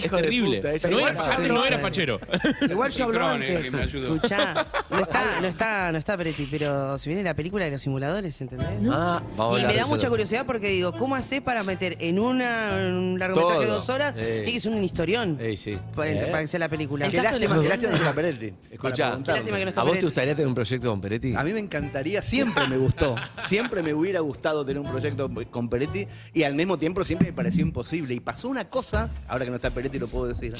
Qué 0.00 0.06
Es 0.06 0.12
terrible. 0.12 0.56
puta, 0.58 0.88
No 0.88 0.96
igual 0.98 1.12
era- 1.14 1.34
antes 1.34 1.48
no 1.52 1.64
era 1.64 1.78
fachero. 1.78 2.20
Igual 2.68 2.90
yo 2.90 3.04
hablo 3.04 3.18
Cicrone, 3.20 3.56
antes. 3.56 3.94
Escuchá, 3.94 4.66
no 4.90 4.98
está, 4.98 5.40
no 5.40 5.46
está, 5.46 5.92
no 5.92 5.98
está 5.98 6.16
Peretti, 6.16 6.46
pero 6.50 6.98
se 6.98 7.08
viene 7.08 7.22
la 7.22 7.34
película 7.34 7.64
de 7.64 7.70
los 7.72 7.82
simuladores, 7.82 8.40
¿entendés? 8.40 8.68
Ah, 8.90 9.22
vamos 9.36 9.58
a 9.58 9.62
y 9.62 9.66
me 9.66 9.74
da 9.74 9.86
mucha 9.86 10.08
curiosidad 10.08 10.46
porque 10.46 10.68
digo, 10.68 10.92
¿cómo 10.92 11.14
haces 11.14 11.40
para 11.40 11.62
meter 11.62 11.96
en 12.00 12.18
una, 12.18 12.78
en 12.80 12.94
un 12.94 13.18
largometraje 13.18 13.60
de 13.66 13.70
dos 13.70 13.88
horas? 13.88 14.14
Eh. 14.16 14.40
Tiene 14.44 14.52
que 14.52 14.60
ser 14.60 14.72
un 14.72 14.84
historión 14.84 15.38
Ey, 15.40 15.56
sí. 15.56 15.78
para, 15.94 16.10
¿Eh? 16.12 16.26
para 16.30 16.40
que 16.40 16.46
sea 16.46 16.60
la 16.60 16.68
película. 16.68 17.06
El 17.06 17.10
Qué 17.12 17.18
lástima, 17.22 17.54
los 17.56 17.62
qué 17.64 17.68
lástima 17.68 17.92
que 17.92 17.98
no 17.98 18.04
está 18.04 18.14
Peretti. 18.14 18.52
Escuchá, 18.70 19.18
Qué 19.24 19.32
lástima 19.32 19.56
que 19.58 19.64
no 19.64 19.68
está 19.68 19.80
¿a 19.80 19.84
vos 19.84 19.98
te 19.98 20.04
gustaría 20.04 20.34
tener 20.34 20.48
un 20.48 20.54
proyecto 20.54 20.88
con 20.88 21.00
Peretti? 21.00 21.34
A 21.34 21.42
mí 21.44 21.52
me 21.52 21.60
encantaría, 21.60 22.22
siempre 22.22 22.66
me 22.68 22.76
gustó, 22.76 23.14
siempre 23.46 23.82
me 23.82 23.92
hubiera 23.94 24.20
gustado 24.20 24.64
tener 24.64 24.80
un 24.80 24.90
proyecto 24.90 25.30
con 25.50 25.68
Peretti 25.68 26.06
y 26.32 26.42
al 26.42 26.54
mismo 26.54 26.76
tiempo 26.78 27.04
siempre 27.04 27.28
me 27.28 27.32
pareció 27.32 27.62
imposible. 27.62 28.14
Y 28.14 28.20
pasó 28.20 28.48
una 28.48 28.64
cosa, 28.68 29.10
ahora 29.28 29.44
que 29.44 29.50
no 29.50 29.56
está 29.56 29.70
Peretti 29.70 29.83
lo 29.92 30.08
puedo 30.08 30.26
decir, 30.26 30.54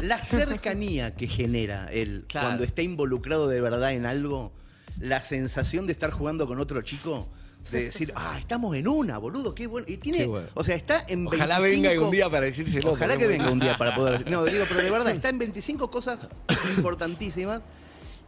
la 0.00 0.22
cercanía 0.22 1.14
que 1.14 1.26
genera 1.28 1.88
él 1.92 2.24
Claro. 2.28 2.48
cuando 2.48 2.64
está 2.64 2.82
involucrado 2.82 3.48
de 3.48 3.60
verdad 3.60 3.92
en 3.92 4.06
algo, 4.06 4.52
la 5.00 5.22
sensación 5.22 5.86
de 5.86 5.92
estar 5.92 6.10
jugando 6.10 6.46
con 6.46 6.58
otro 6.60 6.82
chico, 6.82 7.28
de 7.70 7.84
decir, 7.84 8.12
ah, 8.16 8.36
estamos 8.38 8.76
en 8.76 8.88
una, 8.88 9.18
boludo, 9.18 9.54
qué 9.54 9.66
bueno. 9.66 9.86
Y 9.88 9.96
tiene, 9.98 10.26
bueno. 10.26 10.48
o 10.54 10.64
sea, 10.64 10.76
está 10.76 11.04
en 11.08 11.26
Ojalá 11.26 11.58
25 11.58 11.88
venga 11.90 12.04
un 12.06 12.10
día 12.10 12.30
para 12.30 12.46
decírselo. 12.46 12.92
Ojalá 12.92 13.16
que 13.16 13.26
venga 13.26 13.50
un 13.50 13.58
día 13.58 13.76
para 13.76 13.94
poder. 13.94 14.30
No, 14.30 14.44
digo, 14.44 14.64
pero 14.68 14.82
de 14.82 14.90
verdad, 14.90 15.14
está 15.14 15.28
en 15.28 15.38
25 15.38 15.90
cosas 15.90 16.18
importantísimas 16.76 17.62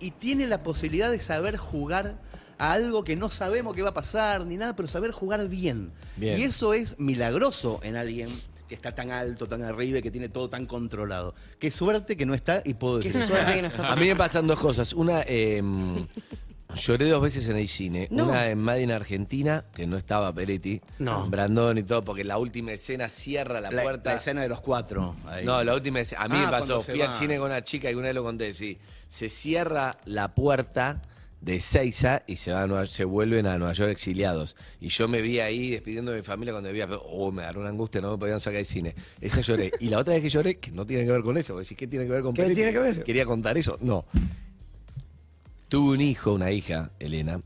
y 0.00 0.12
tiene 0.12 0.46
la 0.46 0.62
posibilidad 0.62 1.10
de 1.10 1.20
saber 1.20 1.56
jugar 1.56 2.18
a 2.58 2.72
algo 2.72 3.04
que 3.04 3.16
no 3.16 3.30
sabemos 3.30 3.74
qué 3.74 3.82
va 3.82 3.90
a 3.90 3.94
pasar 3.94 4.44
ni 4.44 4.56
nada, 4.56 4.74
pero 4.74 4.88
saber 4.88 5.12
jugar 5.12 5.48
bien. 5.48 5.92
Bien. 6.16 6.38
Y 6.38 6.42
eso 6.42 6.74
es 6.74 6.98
milagroso 6.98 7.80
en 7.82 7.96
alguien 7.96 8.28
que 8.68 8.74
está 8.74 8.94
tan 8.94 9.10
alto, 9.10 9.46
tan 9.48 9.62
arriba 9.62 9.98
y 9.98 10.02
que 10.02 10.10
tiene 10.10 10.28
todo 10.28 10.48
tan 10.48 10.66
controlado. 10.66 11.34
Qué 11.58 11.70
suerte 11.70 12.16
que 12.16 12.26
no 12.26 12.34
está 12.34 12.62
y 12.64 12.74
puedo 12.74 12.98
Qué 13.00 13.08
decir. 13.08 13.26
suerte 13.26 13.54
que 13.54 13.62
no 13.62 13.68
está 13.68 13.90
A 13.92 13.96
mí 13.96 14.06
me 14.06 14.14
pasan 14.16 14.46
dos 14.46 14.60
cosas. 14.60 14.92
Una, 14.92 15.22
eh, 15.26 15.62
Lloré 16.76 17.08
dos 17.08 17.22
veces 17.22 17.48
en 17.48 17.56
el 17.56 17.66
cine. 17.66 18.08
No. 18.10 18.28
Una 18.28 18.50
en 18.50 18.58
Madrid, 18.58 18.90
Argentina, 18.90 19.64
que 19.74 19.86
no 19.86 19.96
estaba 19.96 20.32
Peretti. 20.34 20.80
No. 20.98 21.22
con 21.22 21.30
Brandon 21.30 21.78
y 21.78 21.82
todo, 21.82 22.04
porque 22.04 22.24
la 22.24 22.36
última 22.36 22.72
escena 22.72 23.08
cierra 23.08 23.60
la, 23.62 23.70
La, 23.70 23.82
puerta. 23.82 24.10
la 24.12 24.16
escena 24.18 24.42
de 24.42 24.48
los 24.50 24.60
cuatro. 24.60 25.16
ahí. 25.26 25.46
No, 25.46 25.64
la 25.64 25.74
última 25.74 26.00
escena. 26.00 26.22
A 26.24 26.28
mí 26.28 26.34
Ah, 26.38 26.44
me 26.44 26.50
pasó. 26.50 26.66
cuando 26.66 26.82
se 26.82 26.92
Fui 26.92 27.00
al 27.00 27.08
va. 27.10 27.18
cine 27.18 27.38
con 27.38 27.46
una 27.46 27.64
chica 27.64 27.90
y 27.90 27.94
una 27.94 28.08
vez 28.08 28.14
lo 28.14 28.22
conté, 28.22 28.52
sí. 28.52 28.78
Se 29.08 29.30
cierra 29.30 29.96
la 30.04 30.34
puerta 30.34 31.00
de 31.40 31.60
Seiza 31.60 32.22
y 32.26 32.36
se, 32.36 32.50
va 32.52 32.62
a 32.62 32.66
Nueva- 32.66 32.86
se 32.86 33.04
vuelven 33.04 33.46
a 33.46 33.58
Nueva 33.58 33.72
York 33.72 33.90
exiliados. 33.90 34.56
Y 34.80 34.88
yo 34.88 35.06
me 35.08 35.22
vi 35.22 35.38
ahí 35.40 35.70
despidiendo 35.70 36.10
de 36.10 36.18
mi 36.18 36.22
familia 36.24 36.52
cuando 36.52 36.68
me 36.68 36.72
vi, 36.72 36.80
oh, 37.04 37.30
me 37.30 37.42
agarró 37.42 37.60
una 37.60 37.70
angustia, 37.70 38.00
no 38.00 38.10
me 38.12 38.18
podían 38.18 38.40
sacar 38.40 38.56
del 38.56 38.66
cine. 38.66 38.94
Esa 39.20 39.40
lloré. 39.40 39.70
Y 39.80 39.88
la 39.88 39.98
otra 39.98 40.14
vez 40.14 40.22
que 40.22 40.30
lloré, 40.30 40.58
que 40.58 40.72
no 40.72 40.84
tiene 40.84 41.04
que 41.04 41.12
ver 41.12 41.22
con 41.22 41.36
eso, 41.36 41.54
porque 41.54 41.64
si 41.68 41.74
¿qué 41.76 41.86
tiene 41.86 42.06
que 42.06 42.12
ver 42.12 42.22
con 42.22 42.34
¿Qué 42.34 42.42
tiene 42.54 42.72
que 42.72 42.78
ver? 42.78 43.04
¿Quería 43.04 43.24
contar 43.24 43.56
eso? 43.56 43.78
No. 43.80 44.04
Tuve 45.68 45.94
un 45.94 46.00
hijo, 46.00 46.32
una 46.32 46.50
hija, 46.50 46.90
Elena. 46.98 47.40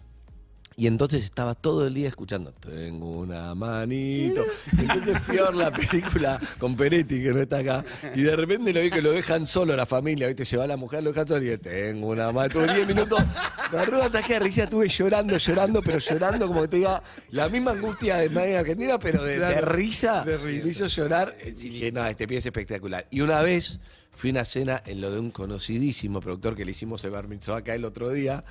Y 0.76 0.86
entonces 0.86 1.24
estaba 1.24 1.54
todo 1.54 1.86
el 1.86 1.94
día 1.94 2.08
escuchando, 2.08 2.52
tengo 2.52 3.18
una 3.18 3.54
manito. 3.54 4.44
Entonces 4.78 5.18
fui 5.20 5.38
a 5.38 5.44
ver 5.44 5.54
la 5.54 5.70
película 5.70 6.40
con 6.58 6.76
Peretti, 6.76 7.22
que 7.22 7.32
no 7.32 7.40
está 7.40 7.58
acá, 7.58 7.84
y 8.14 8.22
de 8.22 8.36
repente 8.36 8.72
lo 8.72 8.80
vi 8.80 8.90
que 8.90 9.02
lo 9.02 9.12
dejan 9.12 9.46
solo 9.46 9.76
la 9.76 9.86
familia, 9.86 10.26
¿viste? 10.26 10.44
Se 10.44 10.56
va 10.56 10.66
la 10.66 10.76
mujer, 10.76 11.02
lo 11.02 11.10
dejan 11.10 11.28
solo 11.28 11.42
y 11.42 11.44
dije, 11.44 11.58
tengo 11.58 12.08
una 12.08 12.32
manito. 12.32 12.60
Tuve 12.60 12.74
10 12.74 12.86
minutos, 12.86 13.22
me 13.70 13.78
agarró 13.78 13.98
un 13.98 14.06
ataque 14.06 14.34
de 14.34 14.40
risa, 14.40 14.64
estuve 14.64 14.88
llorando, 14.88 15.36
llorando, 15.36 15.82
pero 15.82 15.98
llorando 15.98 16.46
como 16.46 16.62
que 16.62 16.68
te 16.68 16.76
diga 16.78 17.02
la 17.30 17.48
misma 17.48 17.72
angustia 17.72 18.16
de 18.16 18.28
Madrid 18.30 18.52
en 18.52 18.58
Argentina, 18.58 18.98
pero 18.98 19.22
de, 19.22 19.60
risa. 19.60 20.24
de 20.24 20.36
risa. 20.36 20.64
Me 20.64 20.70
hizo 20.70 20.86
llorar. 20.86 21.36
Y 21.44 21.50
dije, 21.50 21.92
no, 21.92 22.06
este 22.06 22.26
pie 22.26 22.38
es 22.38 22.46
espectacular. 22.46 23.06
Y 23.10 23.20
una 23.20 23.42
vez 23.42 23.80
fui 24.10 24.30
a 24.30 24.32
una 24.32 24.44
cena 24.44 24.82
en 24.84 25.00
lo 25.00 25.10
de 25.10 25.18
un 25.18 25.30
conocidísimo 25.30 26.20
productor 26.20 26.54
que 26.54 26.64
le 26.64 26.72
hicimos 26.72 27.04
el 27.04 27.10
bar 27.10 27.28
mitzvah 27.28 27.58
acá 27.58 27.74
el 27.74 27.84
otro 27.84 28.10
día. 28.10 28.44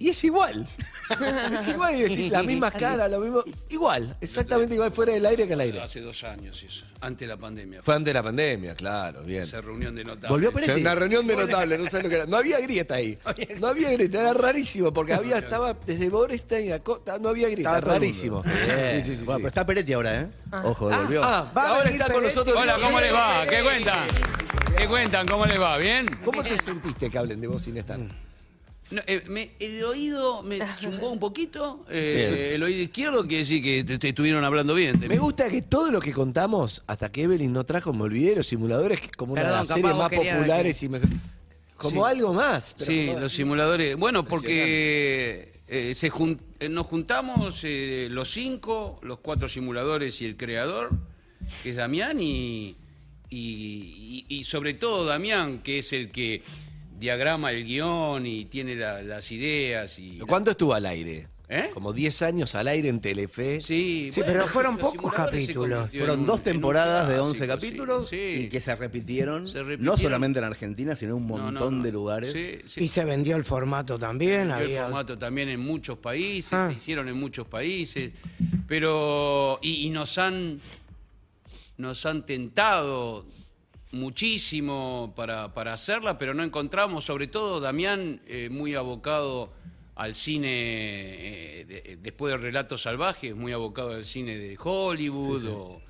Y 0.00 0.08
es 0.08 0.24
igual. 0.24 0.66
es 1.52 1.68
igual 1.68 1.94
y 1.94 2.02
decís 2.04 2.32
la 2.32 2.42
misma 2.42 2.70
cara, 2.70 3.06
lo 3.06 3.20
mismo. 3.20 3.44
Igual, 3.68 4.16
exactamente 4.18 4.74
igual 4.74 4.90
fuera 4.92 5.12
del 5.12 5.26
aire 5.26 5.46
que 5.46 5.52
al 5.52 5.60
aire. 5.60 5.78
Hace 5.82 6.00
dos 6.00 6.24
años 6.24 6.62
eso, 6.62 6.86
antes 7.02 7.28
de 7.28 7.34
la 7.34 7.36
pandemia. 7.38 7.82
Fue 7.82 7.94
antes 7.94 8.06
de 8.06 8.14
la 8.14 8.22
pandemia, 8.22 8.74
claro, 8.74 9.22
bien. 9.22 9.42
Esa 9.42 9.60
reunión 9.60 9.94
de 9.94 10.04
notables. 10.04 10.30
¿Volvió 10.30 10.52
Peretti? 10.52 10.80
una 10.80 10.94
reunión 10.94 11.26
de 11.26 11.36
notables, 11.36 11.78
no 11.80 11.90
sabes 11.90 12.04
lo 12.04 12.08
que 12.08 12.16
era. 12.16 12.24
No 12.24 12.38
había 12.38 12.58
grieta 12.60 12.94
ahí. 12.94 13.18
No 13.58 13.66
había 13.66 13.90
grieta, 13.92 14.20
era 14.20 14.32
rarísimo, 14.32 14.90
porque 14.90 15.12
había, 15.12 15.36
estaba 15.36 15.74
desde 15.74 16.08
Borestein 16.08 16.72
a 16.72 16.78
Costa, 16.78 17.18
no 17.18 17.28
había 17.28 17.50
grieta, 17.50 17.76
Estaba 17.76 17.94
rarísimo. 17.94 18.42
Sí, 18.42 19.02
sí, 19.04 19.16
sí, 19.16 19.24
Bueno, 19.26 19.36
sí. 19.36 19.42
pero 19.42 19.48
está 19.48 19.66
Peretti 19.66 19.92
ahora, 19.92 20.18
¿eh? 20.22 20.26
Ojo, 20.64 20.88
volvió. 20.88 21.22
Ah, 21.22 21.52
Va 21.54 21.62
a 21.62 21.68
ahora 21.68 21.84
venir 21.84 22.00
está 22.00 22.12
con 22.14 22.22
nosotros. 22.22 22.56
Hola, 22.56 22.76
¿cómo 22.80 22.98
les 23.00 23.12
va? 23.12 23.44
¿Qué 23.46 23.62
cuentan? 23.62 24.06
¿Qué 24.78 24.86
cuentan? 24.88 25.28
¿Cómo 25.28 25.44
les 25.44 25.60
va? 25.60 25.76
¿Bien? 25.76 26.06
¿Cómo 26.24 26.42
te 26.42 26.56
sentiste 26.56 27.10
que 27.10 27.18
hablen 27.18 27.38
de 27.38 27.46
vos 27.48 27.60
sin 27.62 27.76
estar? 27.76 27.98
No, 28.90 29.00
eh, 29.06 29.22
me- 29.28 29.52
el 29.60 29.84
oído 29.84 30.42
me 30.42 30.58
zumbó 30.80 31.10
un 31.10 31.18
poquito. 31.20 31.84
eh, 31.88 32.52
el 32.54 32.62
oído 32.62 32.82
izquierdo 32.82 33.22
quiere 33.22 33.38
decir 33.38 33.62
que 33.62 33.84
te, 33.84 33.98
te 33.98 34.08
estuvieron 34.08 34.42
hablando 34.44 34.74
bien. 34.74 34.98
de 34.98 35.08
Me 35.08 35.18
gusta 35.18 35.48
que 35.48 35.62
todo 35.62 35.90
lo 35.90 36.00
que 36.00 36.12
contamos, 36.12 36.82
hasta 36.86 37.10
que 37.12 37.22
Evelyn 37.22 37.52
no 37.52 37.64
trajo, 37.64 37.92
me 37.92 38.02
olvidé 38.02 38.30
de 38.30 38.36
los 38.36 38.46
simuladores, 38.48 38.98
que 39.00 39.06
es 39.06 39.12
como 39.12 39.32
una 39.34 39.42
de 39.42 39.46
Perdón, 39.46 39.58
las 39.60 39.68
capaz 39.68 39.74
series 39.80 39.92
vos 39.92 40.02
más 40.02 40.10
querías 40.10 40.36
populares 40.36 40.82
y 40.82 40.88
me- 40.88 41.00
como 41.76 42.04
Sí. 42.06 42.12
algo 42.16 42.34
más. 42.34 42.74
pero 42.78 42.90
Sí, 42.90 43.06
como- 43.06 43.20
los 43.20 43.32
simuladores. 43.32 43.96
Bueno, 43.96 44.24
porque 44.24 45.62
eh, 45.68 45.94
se 45.94 46.10
jun- 46.10 46.40
eh, 46.58 46.68
nos 46.68 46.86
juntamos 46.86 47.60
eh, 47.64 48.08
los 48.10 48.28
cinco, 48.30 48.98
los 49.02 49.20
cuatro 49.20 49.48
simuladores 49.48 50.20
y 50.20 50.24
el 50.26 50.36
creador, 50.36 50.90
que 51.62 51.70
es 51.70 51.76
Damián, 51.76 52.20
y, 52.20 52.74
y, 53.30 54.24
y- 54.28 54.34
y 54.40 54.44
sobre 54.44 54.74
todo 54.74 55.04
Damián, 55.04 55.60
que 55.62 55.78
es 55.78 55.92
el 55.92 56.10
que 56.10 56.42
diagrama 57.00 57.50
el 57.50 57.64
guion 57.64 58.26
y 58.26 58.44
tiene 58.44 58.76
la- 58.76 59.02
las 59.02 59.32
ideas. 59.32 59.98
Y 59.98 60.18
¿Cuánto 60.18 60.50
estuvo 60.52 60.74
al 60.74 60.86
aire? 60.86 61.26
¿Eh? 61.52 61.70
Como 61.74 61.92
10 61.92 62.22
años 62.22 62.54
al 62.54 62.68
aire 62.68 62.88
en 62.88 63.00
Telefe. 63.00 63.60
Sí, 63.60 64.08
Sí, 64.12 64.20
bueno, 64.20 64.34
pero 64.34 64.46
fueron 64.46 64.74
los 64.74 64.80
pocos 64.82 65.00
simuladores 65.10 65.40
se 65.40 65.46
capítulos. 65.46 65.78
convirtió 65.80 66.00
Fueron 66.00 66.26
dos 66.26 66.34
un- 66.36 66.40
en 66.42 66.46
un 66.48 66.52
temporadas 66.54 67.08
de 67.08 67.18
11 67.18 67.44
clásico, 67.44 67.60
sí, 67.60 67.66
capítulos 67.68 68.08
sí. 68.08 68.16
y 68.16 68.48
que 68.48 68.60
se 68.60 68.76
repitieron, 68.76 69.48
Se 69.48 69.64
no 69.78 69.96
solamente 69.96 70.38
en 70.38 70.44
Argentina, 70.44 70.94
sino 70.94 71.16
en 71.16 71.22
un 71.22 71.26
No, 71.28 71.36
no, 71.38 71.42
montón 71.46 71.78
no. 71.78 71.84
de 71.84 71.90
lugares. 71.90 72.32
Sí, 72.32 72.58
sí. 72.66 72.84
Y 72.84 72.86
se 72.86 73.04
vendió 73.04 73.34
el 73.34 73.42
formato 73.42 73.98
también. 73.98 74.42
el 74.42 74.52
había... 74.52 74.82
formato 74.84 75.18
también 75.18 75.48
en 75.48 75.58
muchos 75.58 75.98
países, 75.98 76.52
Ah. 76.52 76.68
se 76.70 76.76
hicieron 76.76 77.08
en 77.08 77.16
muchos 77.18 77.48
países, 77.48 78.12
pero 78.68 79.58
y, 79.60 79.86
y 79.86 79.90
nos 79.90 80.18
han 80.18 80.60
nos 81.78 82.04
han 82.06 82.24
tentado 82.26 83.24
muchísimo 83.92 85.12
para, 85.16 85.52
para 85.54 85.72
hacerla, 85.72 86.18
pero 86.18 86.34
no 86.34 86.42
encontramos, 86.42 87.04
sobre 87.04 87.26
todo 87.26 87.60
Damián, 87.60 88.20
eh, 88.26 88.48
muy 88.50 88.74
abocado 88.74 89.52
al 89.96 90.14
cine, 90.14 90.48
eh, 90.50 91.64
de- 91.66 91.98
después 92.00 92.32
de 92.32 92.38
Relatos 92.38 92.82
Salvajes, 92.82 93.34
muy 93.34 93.52
abocado 93.52 93.92
al 93.92 94.04
cine 94.04 94.36
de 94.38 94.56
Hollywood 94.58 95.46
O, 95.48 95.82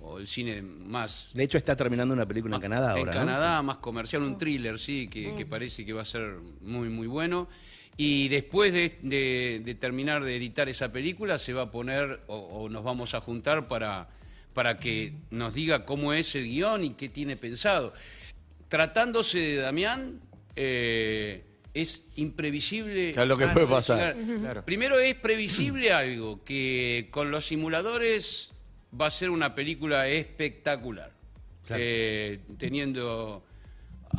o 0.00 0.18
el 0.18 0.26
cine 0.26 0.62
más 0.62 1.30
De 1.34 1.44
hecho, 1.44 1.58
está 1.58 1.76
terminando 1.76 2.12
una 2.12 2.26
película 2.26 2.56
en 2.56 2.62
Canadá 2.62 2.92
en 2.92 2.98
ahora. 2.98 3.12
¿no? 3.12 3.18
Canadá, 3.20 3.62
más 3.62 3.78
comercial, 3.78 4.22
un 4.22 4.36
thriller, 4.36 4.78
sí, 4.78 5.08
que, 5.08 5.34
que 5.36 5.46
parece 5.46 5.84
que 5.84 5.92
va 5.92 6.02
a 6.02 6.06
ser 6.06 6.38
muy, 6.60 6.88
muy 6.88 7.06
bueno. 7.06 7.48
Y 7.96 8.28
después 8.28 8.72
de, 8.72 8.98
de- 9.02 9.60
de 9.64 9.74
terminar 9.76 10.24
de 10.24 10.34
editar 10.36 10.68
esa 10.68 10.90
película, 10.90 11.38
se 11.38 11.52
va 11.52 11.62
a 11.62 11.70
poner, 11.70 12.22
o, 12.26 12.36
o 12.36 12.68
nos 12.68 12.82
vamos 12.82 13.14
a 13.14 13.20
juntar 13.20 13.68
para, 13.68 14.08
para 14.54 14.78
que 14.78 15.14
nos 15.30 15.54
diga 15.54 15.84
cómo 15.84 16.12
es 16.12 16.34
el 16.34 16.44
guion 16.44 16.84
y 16.84 16.90
qué 16.90 17.08
tiene 17.08 17.36
pensado. 17.36 17.92
Tratándose 18.68 19.38
de 19.38 19.56
Damián, 19.56 20.20
eh, 20.56 21.44
es 21.74 22.06
imprevisible. 22.16 23.12
Claro, 23.12 23.28
lo 23.28 23.36
que 23.36 23.48
puede 23.48 23.66
pasar. 23.66 24.14
Claro. 24.14 24.64
Primero 24.64 24.98
es 24.98 25.14
previsible 25.14 25.92
algo, 25.92 26.42
que 26.44 27.08
con 27.10 27.30
los 27.30 27.46
simuladores 27.46 28.52
va 28.98 29.06
a 29.06 29.10
ser 29.10 29.30
una 29.30 29.54
película 29.54 30.08
espectacular. 30.08 31.12
Eh, 31.70 32.40
teniendo 32.58 33.44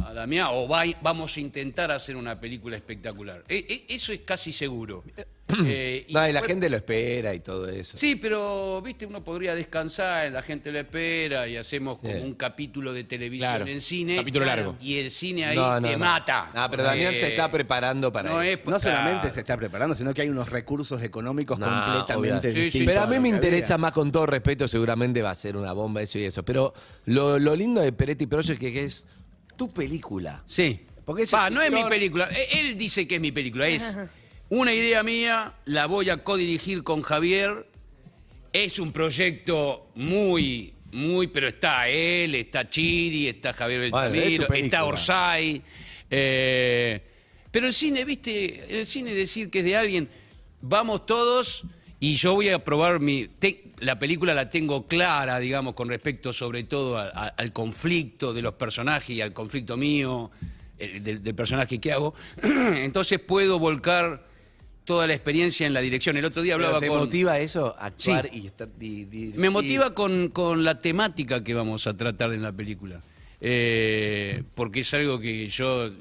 a 0.06 0.14
Damián, 0.14 0.48
o 0.52 0.68
va- 0.68 0.84
vamos 1.02 1.36
a 1.38 1.40
intentar 1.40 1.92
hacer 1.92 2.16
una 2.16 2.40
película 2.40 2.76
espectacular. 2.76 3.44
E- 3.48 3.66
e- 3.90 3.94
eso 3.94 4.12
es 4.14 4.22
casi 4.22 4.52
seguro. 4.52 5.04
Eh, 5.66 6.06
y 6.08 6.14
No, 6.14 6.28
y 6.28 6.32
la 6.32 6.42
gente 6.42 6.70
lo 6.70 6.78
espera 6.78 7.34
y 7.34 7.42
todo 7.42 7.68
eso. 7.70 7.98
Sí, 7.98 8.16
pero, 8.16 8.82
viste, 8.82 9.06
uno 9.06 9.24
podría 9.24 9.54
descansar, 9.54 10.32
la 10.32 10.42
gente 10.42 10.72
lo 10.72 10.80
espera 10.80 11.48
y 11.48 11.58
hacemos 11.58 12.00
como 12.00 12.14
Sí. 12.14 12.20
un 12.22 12.34
capítulo 12.36 12.94
de 12.94 13.04
televisión 13.04 13.50
Claro, 13.52 13.68
en 13.68 13.82
cine. 13.82 14.16
capítulo 14.16 14.46
largo. 14.46 14.78
Y 14.82 14.98
el 14.98 15.12
cine 15.12 15.46
ahí 15.46 15.56
No, 15.56 15.80
no, 15.80 15.88
te 15.88 15.94
no. 15.94 16.00
mata. 16.00 16.50
No, 16.56 16.70
pero 16.72 16.84
Damián 16.84 17.14
Eh, 17.14 17.20
se 17.20 17.28
está 17.28 17.52
preparando 17.52 18.12
para 18.12 18.30
no 18.30 18.42
eso. 18.42 18.62
es- 18.62 18.66
No 18.68 18.80
solamente 18.80 19.20
Claro. 19.22 19.34
se 19.34 19.40
está 19.42 19.58
preparando, 19.58 19.96
sino 19.96 20.14
que 20.14 20.22
hay 20.22 20.30
unos 20.30 20.50
recursos 20.50 21.02
económicos 21.04 21.60
No, 21.60 21.68
completamente. 21.68 22.50
Sí, 22.52 22.58
sí, 22.58 22.64
distintos. 22.64 22.94
Pero 22.94 23.04
a 23.04 23.08
mí 23.08 23.20
me 23.20 23.30
interesa 23.30 23.74
había. 23.76 23.82
más, 23.84 23.92
con 23.92 24.12
todo 24.12 24.26
respeto, 24.26 24.68
seguramente 24.68 25.22
va 25.22 25.32
a 25.32 25.36
ser 25.36 25.56
una 25.58 25.74
bomba 25.74 26.02
eso 26.02 26.18
y 26.18 26.24
eso. 26.24 26.44
Pero 26.44 26.74
lo, 27.06 27.38
lo 27.38 27.56
lindo 27.56 27.82
de 27.82 27.92
Peretti 27.92 28.28
Project 28.28 28.60
que 28.60 28.72
que 28.74 28.86
es 28.86 29.06
tu 29.68 29.74
película. 29.74 30.44
Sí. 30.46 30.80
Porque 31.06 31.24
ese 31.24 31.32
Pa, 31.36 31.50
no 31.50 31.62
es 31.62 31.72
mi 31.72 31.84
película. 31.86 32.30
E- 32.32 32.60
Él 32.60 32.78
dice 32.78 33.08
que 33.08 33.16
es 33.16 33.22
mi 33.22 33.32
película. 33.32 33.68
Es 33.68 33.98
una 34.50 34.74
idea 34.74 35.04
mía, 35.04 35.54
la 35.66 35.86
voy 35.86 36.10
a 36.10 36.24
codirigir 36.24 36.84
con 36.84 37.02
Javier. 37.02 37.68
Es 38.52 38.78
un 38.80 38.92
proyecto 38.92 39.90
muy, 39.96 40.74
muy, 40.92 41.28
pero 41.28 41.48
está 41.48 41.88
él, 41.90 42.36
está 42.36 42.70
Chiri, 42.70 43.28
está 43.28 43.52
Javier 43.54 43.90
Bueno, 43.90 44.06
es 44.08 44.12
tu 44.12 44.12
Beltramiro, 44.14 44.48
película. 44.48 44.66
está 44.66 44.86
Orsay. 44.86 45.62
eh, 46.10 47.02
pero 47.52 47.68
el 47.68 47.74
cine, 47.74 48.04
viste, 48.06 48.64
en 48.70 48.76
el 48.80 48.88
cine 48.88 49.14
decir 49.14 49.50
que 49.50 49.60
es 49.60 49.66
de 49.66 49.76
alguien, 49.76 50.10
vamos 50.62 51.06
todos 51.06 51.64
y 52.04 52.16
yo 52.16 52.34
voy 52.36 52.50
a 52.50 52.60
probar 52.64 53.00
mi... 53.00 53.28
te- 53.28 53.72
la 53.80 53.98
película 53.98 54.34
la 54.34 54.50
tengo 54.50 54.88
clara, 54.88 55.40
digamos, 55.40 55.74
con 55.74 55.88
respecto 55.88 56.34
sobre 56.34 56.64
todo 56.66 56.98
a- 56.98 57.08
a- 57.08 57.28
al 57.28 57.54
conflicto 57.54 58.34
de 58.34 58.42
los 58.42 58.56
personajes 58.56 59.10
y 59.12 59.22
al 59.22 59.32
conflicto 59.32 59.78
mío, 59.78 60.30
eh, 60.78 61.00
del, 61.00 61.24
del 61.24 61.34
personaje 61.36 61.80
que 61.80 61.94
hago. 61.94 62.14
Entonces 62.44 63.20
puedo 63.20 63.58
volcar 63.58 64.28
toda 64.84 65.08
la 65.08 65.14
experiencia 65.14 65.66
en 65.66 65.74
la 65.74 65.80
dirección. 65.80 66.18
El 66.18 66.26
otro 66.26 66.42
día 66.42 66.56
hablaba 66.56 66.82
¿Te 66.82 66.90
con... 66.90 66.98
motiva 67.00 67.40
eso? 67.40 67.74
Actuar 67.80 68.28
Sí. 68.30 68.42
y 68.42 68.48
estar. 68.48 68.68
di- 68.78 69.34
Me 69.38 69.48
y- 69.48 69.50
motiva 69.50 69.94
con, 69.94 70.28
con 70.28 70.66
la 70.66 70.80
temática 70.80 71.42
que 71.42 71.54
vamos 71.54 71.88
a 71.88 71.96
tratar 71.96 72.34
en 72.34 72.42
la 72.42 72.52
película. 72.52 73.02
Eh, 73.46 74.42
porque 74.56 74.80
es 74.80 74.94
algo 74.94 75.20
que 75.20 75.48
yo 75.48 75.88
eh, 75.88 75.92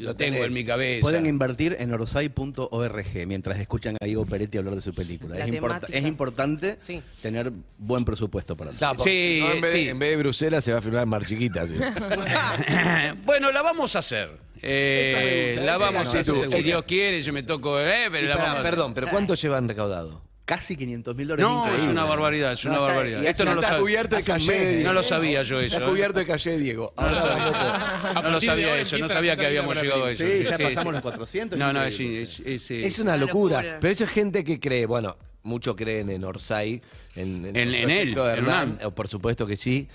lo 0.00 0.14
tengo 0.14 0.34
tenés. 0.34 0.48
en 0.48 0.52
mi 0.52 0.62
cabeza. 0.62 1.00
Pueden 1.00 1.24
invertir 1.24 1.74
en 1.80 1.90
orsay.org 1.90 3.26
mientras 3.26 3.58
escuchan 3.60 3.96
a 3.98 4.04
Diego 4.04 4.26
Peretti 4.26 4.58
hablar 4.58 4.74
de 4.74 4.82
su 4.82 4.92
película. 4.92 5.36
La 5.38 5.46
Es, 5.46 6.04
importante 6.04 6.76
Sí. 6.78 7.00
tener 7.22 7.50
buen 7.78 8.04
presupuesto 8.04 8.58
para 8.58 8.72
porque 8.72 8.96
Sí, 9.04 9.10
si 9.36 9.40
no, 9.40 9.52
en, 9.54 9.60
vez, 9.62 9.72
sí. 9.72 9.88
en 9.88 9.98
vez 9.98 10.10
de 10.10 10.16
Bruselas 10.18 10.62
se 10.64 10.72
va 10.72 10.80
a 10.80 10.82
filmar 10.82 11.04
en 11.04 11.08
Mar 11.08 11.24
Chiquita. 11.24 11.66
sí. 11.66 11.74
bueno, 13.24 13.50
la 13.52 13.62
vamos 13.62 13.96
a 13.96 14.00
hacer. 14.00 14.30
Eh, 14.60 15.60
la 15.64 15.78
vamos 15.78 16.14
a 16.14 16.18
hacer. 16.20 16.24
Si 16.48 16.62
Dios 16.62 16.84
quiere, 16.84 17.22
yo 17.22 17.32
me 17.32 17.42
toco. 17.42 17.80
eh, 17.80 18.08
pero 18.10 18.26
Y 18.26 18.28
la 18.28 18.34
pará, 18.34 18.44
vamos 18.48 18.56
a 18.58 18.60
hacer. 18.60 18.70
perdón, 18.70 18.92
pero 18.94 19.08
¿cuánto 19.08 19.34
llevan 19.34 19.66
recaudado? 19.66 20.22
Casi 20.44 20.76
500 20.76 21.14
mil 21.16 21.28
dólares. 21.28 21.50
No, 21.50 21.74
es 21.74 21.84
una 21.88 22.04
barbaridad, 22.04 22.52
es 22.52 22.64
una 22.64 22.74
No, 22.74 22.80
está- 22.82 22.94
barbaridad. 22.94 23.22
y 23.22 23.26
Esto 23.26 23.44
no 23.44 23.54
lo 23.54 23.60
Está 23.60 23.68
sabía. 23.70 23.82
cubierto 23.82 24.16
de 24.16 24.22
calle. 24.22 24.82
No 24.84 24.92
lo 24.92 25.02
sabía 25.02 25.42
yo 25.42 25.60
eso. 25.60 25.76
Está 25.76 25.88
cubierto 25.88 26.18
de 26.18 26.26
calle, 26.26 26.58
Diego. 26.58 26.92
No 26.96 27.02
lo 27.02 27.08
Ahora 27.08 27.20
sabía. 27.22 27.44
No 27.44 27.50
lo 27.52 28.12
partir 28.22 28.40
de 28.40 28.46
sabía 28.46 28.66
ahora 28.68 28.80
eso, 28.82 28.90
no 28.96 28.96
empieza 28.98 29.14
sabía 29.14 29.32
la 29.32 29.36
que 29.40 29.46
habíamos 29.46 29.82
llegado 29.82 30.00
a 30.00 30.02
para 30.02 30.12
eso. 30.12 30.24
Sí, 30.26 30.44
ya 30.44 30.68
pasamos 30.68 30.92
los 30.94 31.02
400. 31.02 31.58
No, 31.58 31.72
no, 31.72 31.82
es, 31.84 31.94
increíble. 32.00 32.22
es, 32.22 32.40
es, 32.40 32.70
Es 32.70 32.98
una 32.98 33.12
Una 33.12 33.16
locura. 33.26 33.56
locura. 33.62 33.78
Pero 33.80 33.92
eso 33.92 34.04
es 34.04 34.10
gente 34.10 34.44
que 34.44 34.58
cree, 34.60 34.86
bueno, 34.86 35.16
muchos 35.44 35.74
creen 35.76 36.10
en 36.10 36.24
Orsay, 36.24 36.80
en, 37.16 37.46
En- 37.46 37.56
el 37.56 37.74
en 37.74 37.90
él, 37.90 38.14
de 38.14 38.20
en 38.22 38.28
Hernán, 38.28 38.36
Hernán. 38.38 38.78
eh, 38.82 38.90
por 38.94 39.08
supuesto 39.08 39.46
que 39.46 39.56
sí. 39.56 39.88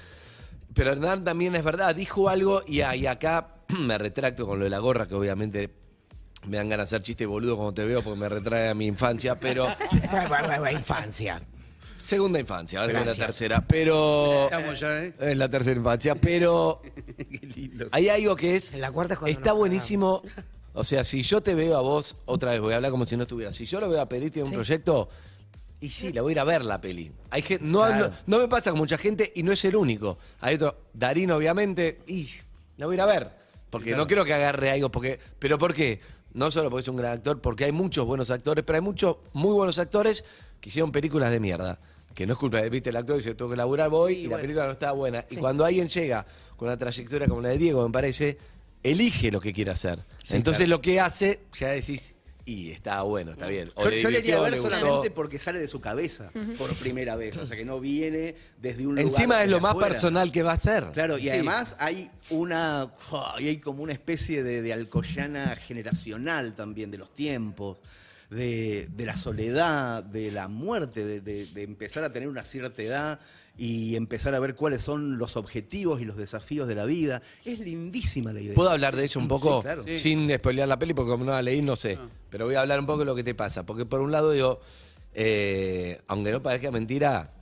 Pero 0.73 0.91
Hernán 0.91 1.23
también 1.23 1.55
es 1.55 1.63
verdad, 1.63 1.95
dijo 1.95 2.29
algo 2.29 2.63
y, 2.67 2.81
a- 2.81 2.95
y 2.95 3.05
acá 3.07 3.49
me 3.79 3.97
retracto 3.97 4.45
con 4.47 4.59
lo 4.59 4.63
de 4.65 4.69
la 4.69 4.79
gorra, 4.79 5.07
que 5.07 5.15
obviamente 5.15 5.69
me 6.45 6.57
dan 6.57 6.69
ganas 6.69 6.89
de 6.89 6.95
hacer 6.97 7.03
chiste 7.05 7.25
boludo 7.25 7.57
como 7.57 7.73
te 7.73 7.83
veo 7.85 8.01
porque 8.01 8.19
me 8.19 8.29
retrae 8.29 8.69
a 8.69 8.73
mi 8.73 8.85
infancia, 8.87 9.35
pero 9.39 9.67
infancia. 10.71 11.41
segunda 12.03 12.39
infancia, 12.39 12.81
ahora 12.81 13.01
es 13.01 13.07
la 13.17 13.25
tercera, 13.25 13.65
pero 13.67 14.45
Estamos 14.45 14.79
ya, 14.79 15.03
¿eh? 15.03 15.13
es 15.19 15.37
la 15.37 15.49
tercera 15.49 15.77
infancia, 15.77 16.15
pero 16.15 16.81
Qué 17.17 17.47
lindo. 17.47 17.87
hay 17.91 18.09
algo 18.09 18.35
que 18.35 18.55
es 18.55 18.73
En 18.73 18.81
la 18.81 18.91
cuarta 18.91 19.13
es 19.15 19.19
cuando 19.19 19.37
está 19.37 19.49
nos 19.51 19.57
buenísimo. 19.59 20.21
O 20.73 20.83
sea, 20.83 21.03
si 21.03 21.23
yo 21.23 21.41
te 21.41 21.55
veo 21.55 21.75
a 21.75 21.81
vos, 21.81 22.15
otra 22.25 22.51
vez 22.51 22.61
voy 22.61 22.73
a 22.73 22.75
hablar 22.75 22.91
como 22.91 23.05
si 23.07 23.17
no 23.17 23.23
estuviera. 23.23 23.51
Si 23.51 23.65
yo 23.65 23.79
lo 23.79 23.89
veo 23.89 23.99
a 23.99 24.07
Periti 24.07 24.39
en 24.41 24.45
un 24.45 24.51
proyecto, 24.53 25.09
y 25.81 25.89
sí, 25.89 26.13
la 26.13 26.21
voy 26.21 26.31
a 26.31 26.33
ir 26.33 26.39
a 26.39 26.43
ver 26.43 26.63
la 26.63 26.79
peli. 26.79 27.11
Hay 27.31 27.41
gen- 27.41 27.71
no, 27.71 27.79
Claro. 27.79 28.09
no, 28.27 28.37
no 28.37 28.39
me 28.43 28.47
pasa 28.47 28.69
con 28.69 28.79
mucha 28.79 28.95
gente 28.97 29.31
y 29.35 29.41
no 29.41 29.51
es 29.51 29.65
el 29.65 29.75
único. 29.75 30.19
Hay 30.39 30.53
otro, 30.55 30.77
Darín, 30.93 31.31
obviamente, 31.31 32.01
y 32.05 32.29
la 32.77 32.85
voy 32.85 32.93
a 32.93 32.97
ir 32.97 33.01
a 33.01 33.05
ver. 33.07 33.29
Porque 33.71 33.95
no 33.95 34.05
quiero 34.05 34.23
que 34.23 34.33
agarre 34.35 34.69
algo, 34.69 34.89
porque, 34.91 35.19
pero 35.39 35.57
¿por 35.57 35.73
qué? 35.73 35.99
No 36.37 36.51
solo 36.51 36.69
porque 36.69 36.83
es 36.83 36.87
un 36.87 36.97
gran 36.97 37.13
actor, 37.13 37.41
porque 37.41 37.65
hay 37.65 37.71
muchos 37.71 38.05
buenos 38.05 38.29
actores, 38.29 38.63
pero 38.63 38.75
hay 38.77 38.81
muchos 38.81 39.17
muy 39.33 39.53
buenos 39.53 39.79
actores 39.79 40.23
que 40.61 40.69
hicieron 40.69 40.91
películas 40.91 41.31
de 41.31 41.39
mierda. 41.39 41.79
Que 42.13 42.27
no 42.27 42.33
es 42.33 42.39
culpa 42.39 42.61
de, 42.61 42.69
viste, 42.69 42.91
el 42.91 42.95
actor 42.95 43.17
dice, 43.17 43.33
tengo 43.33 43.49
que 43.49 43.57
laburar, 43.57 43.89
voy, 43.89 44.13
y, 44.13 44.27
la 44.27 44.37
película 44.37 44.67
no 44.67 44.73
está 44.73 44.91
buena. 44.91 45.25
Y 45.31 45.37
cuando 45.37 45.65
alguien 45.65 45.89
llega 45.89 46.27
con 46.55 46.67
una 46.67 46.77
trayectoria 46.77 47.27
como 47.27 47.41
la 47.41 47.49
de 47.49 47.57
Diego, 47.57 47.83
me 47.83 47.91
parece, 47.91 48.37
elige 48.83 49.31
lo 49.31 49.41
que 49.41 49.51
quiere 49.51 49.71
hacer. 49.71 50.05
Entonces 50.29 50.69
lo 50.69 50.79
que 50.79 50.99
hace, 50.99 51.39
ya 51.53 51.69
decís, 51.69 52.13
y 52.47 52.71
está 52.71 53.01
bueno, 53.01 53.33
está 53.33 53.47
bien. 53.47 53.69
O 53.75 53.83
Yo, 53.83 53.89
le 53.89 54.01
yo 54.01 54.09
le 54.09 54.19
iría 54.19 54.35
a 54.35 54.45
divirtió, 54.45 54.63
ver 54.69 54.79
solamente 54.81 55.11
porque 55.11 55.37
sale 55.37 55.59
de 55.59 55.67
su 55.67 55.81
cabeza 55.81 56.31
por 56.57 56.73
primera 56.75 57.17
vez. 57.17 57.35
O 57.35 57.45
sea, 57.45 57.57
que 57.57 57.65
no 57.65 57.79
viene 57.81 58.35
desde 58.61 58.87
un 58.87 58.95
lugar. 58.95 59.05
Encima 59.05 59.43
es 59.43 59.49
lo 59.49 59.59
más 59.59 59.71
afuera. 59.71 59.89
personal 59.89 60.31
que 60.31 60.43
va 60.43 60.53
a 60.53 60.59
ser. 60.59 60.85
Claro, 60.93 61.17
y 61.17 61.23
Sí. 61.23 61.29
además 61.29 61.75
hay 61.77 62.09
una 62.29 62.89
y 63.39 63.47
hay 63.49 63.57
como 63.57 63.83
una 63.83 63.91
especie 63.91 64.43
de, 64.43 64.61
de 64.61 64.71
alcoyana 64.73 65.55
generacional 65.57 66.55
también 66.55 66.89
de 66.89 66.97
los 66.99 67.13
tiempos, 67.13 67.79
de, 68.29 68.87
de 68.95 69.05
la 69.05 69.15
soledad, 69.17 70.03
de 70.03 70.31
la 70.31 70.47
muerte, 70.47 71.05
de, 71.05 71.21
de- 71.21 71.45
de 71.47 71.63
empezar 71.63 72.03
a 72.05 72.11
tener 72.13 72.29
una 72.29 72.43
cierta 72.43 72.81
edad 72.81 73.19
y 73.57 73.95
empezar 73.95 74.35
a 74.35 74.39
ver 74.39 74.55
cuáles 74.55 74.83
son 74.83 75.17
los 75.17 75.35
objetivos 75.35 76.01
y 76.01 76.05
los 76.05 76.15
desafíos 76.15 76.67
de 76.67 76.75
la 76.75 76.85
vida. 76.85 77.21
Es 77.43 77.59
lindísima 77.59 78.31
la 78.31 78.41
idea. 78.41 78.53
¿Puedo 78.53 78.69
hablar 78.69 78.95
de 78.95 79.05
eso 79.05 79.19
un 79.19 79.27
poco? 79.27 79.57
Sí, 79.57 79.63
claro. 79.63 79.83
Sin 79.97 80.29
spoilear 80.35 80.67
la 80.67 80.77
peli, 80.77 80.93
porque 80.93 81.11
como 81.11 81.25
no 81.25 81.31
la 81.31 81.41
leí, 81.41 81.61
no 81.61 81.75
sé. 81.75 81.97
Pero 82.29 82.45
voy 82.45 82.55
a 82.55 82.61
hablar 82.61 82.79
un 82.79 82.85
poco 82.85 82.99
de 82.99 83.05
lo 83.05 83.15
que 83.15 83.23
te 83.23 83.33
pasa. 83.33 83.65
Porque 83.65 83.85
por 83.85 84.01
un 84.01 84.11
lado 84.11 84.31
digo, 84.31 84.59
eh, 85.13 86.01
aunque 86.07 86.31
no 86.31 86.41
parezca 86.43 86.69
mentira, 86.69 87.33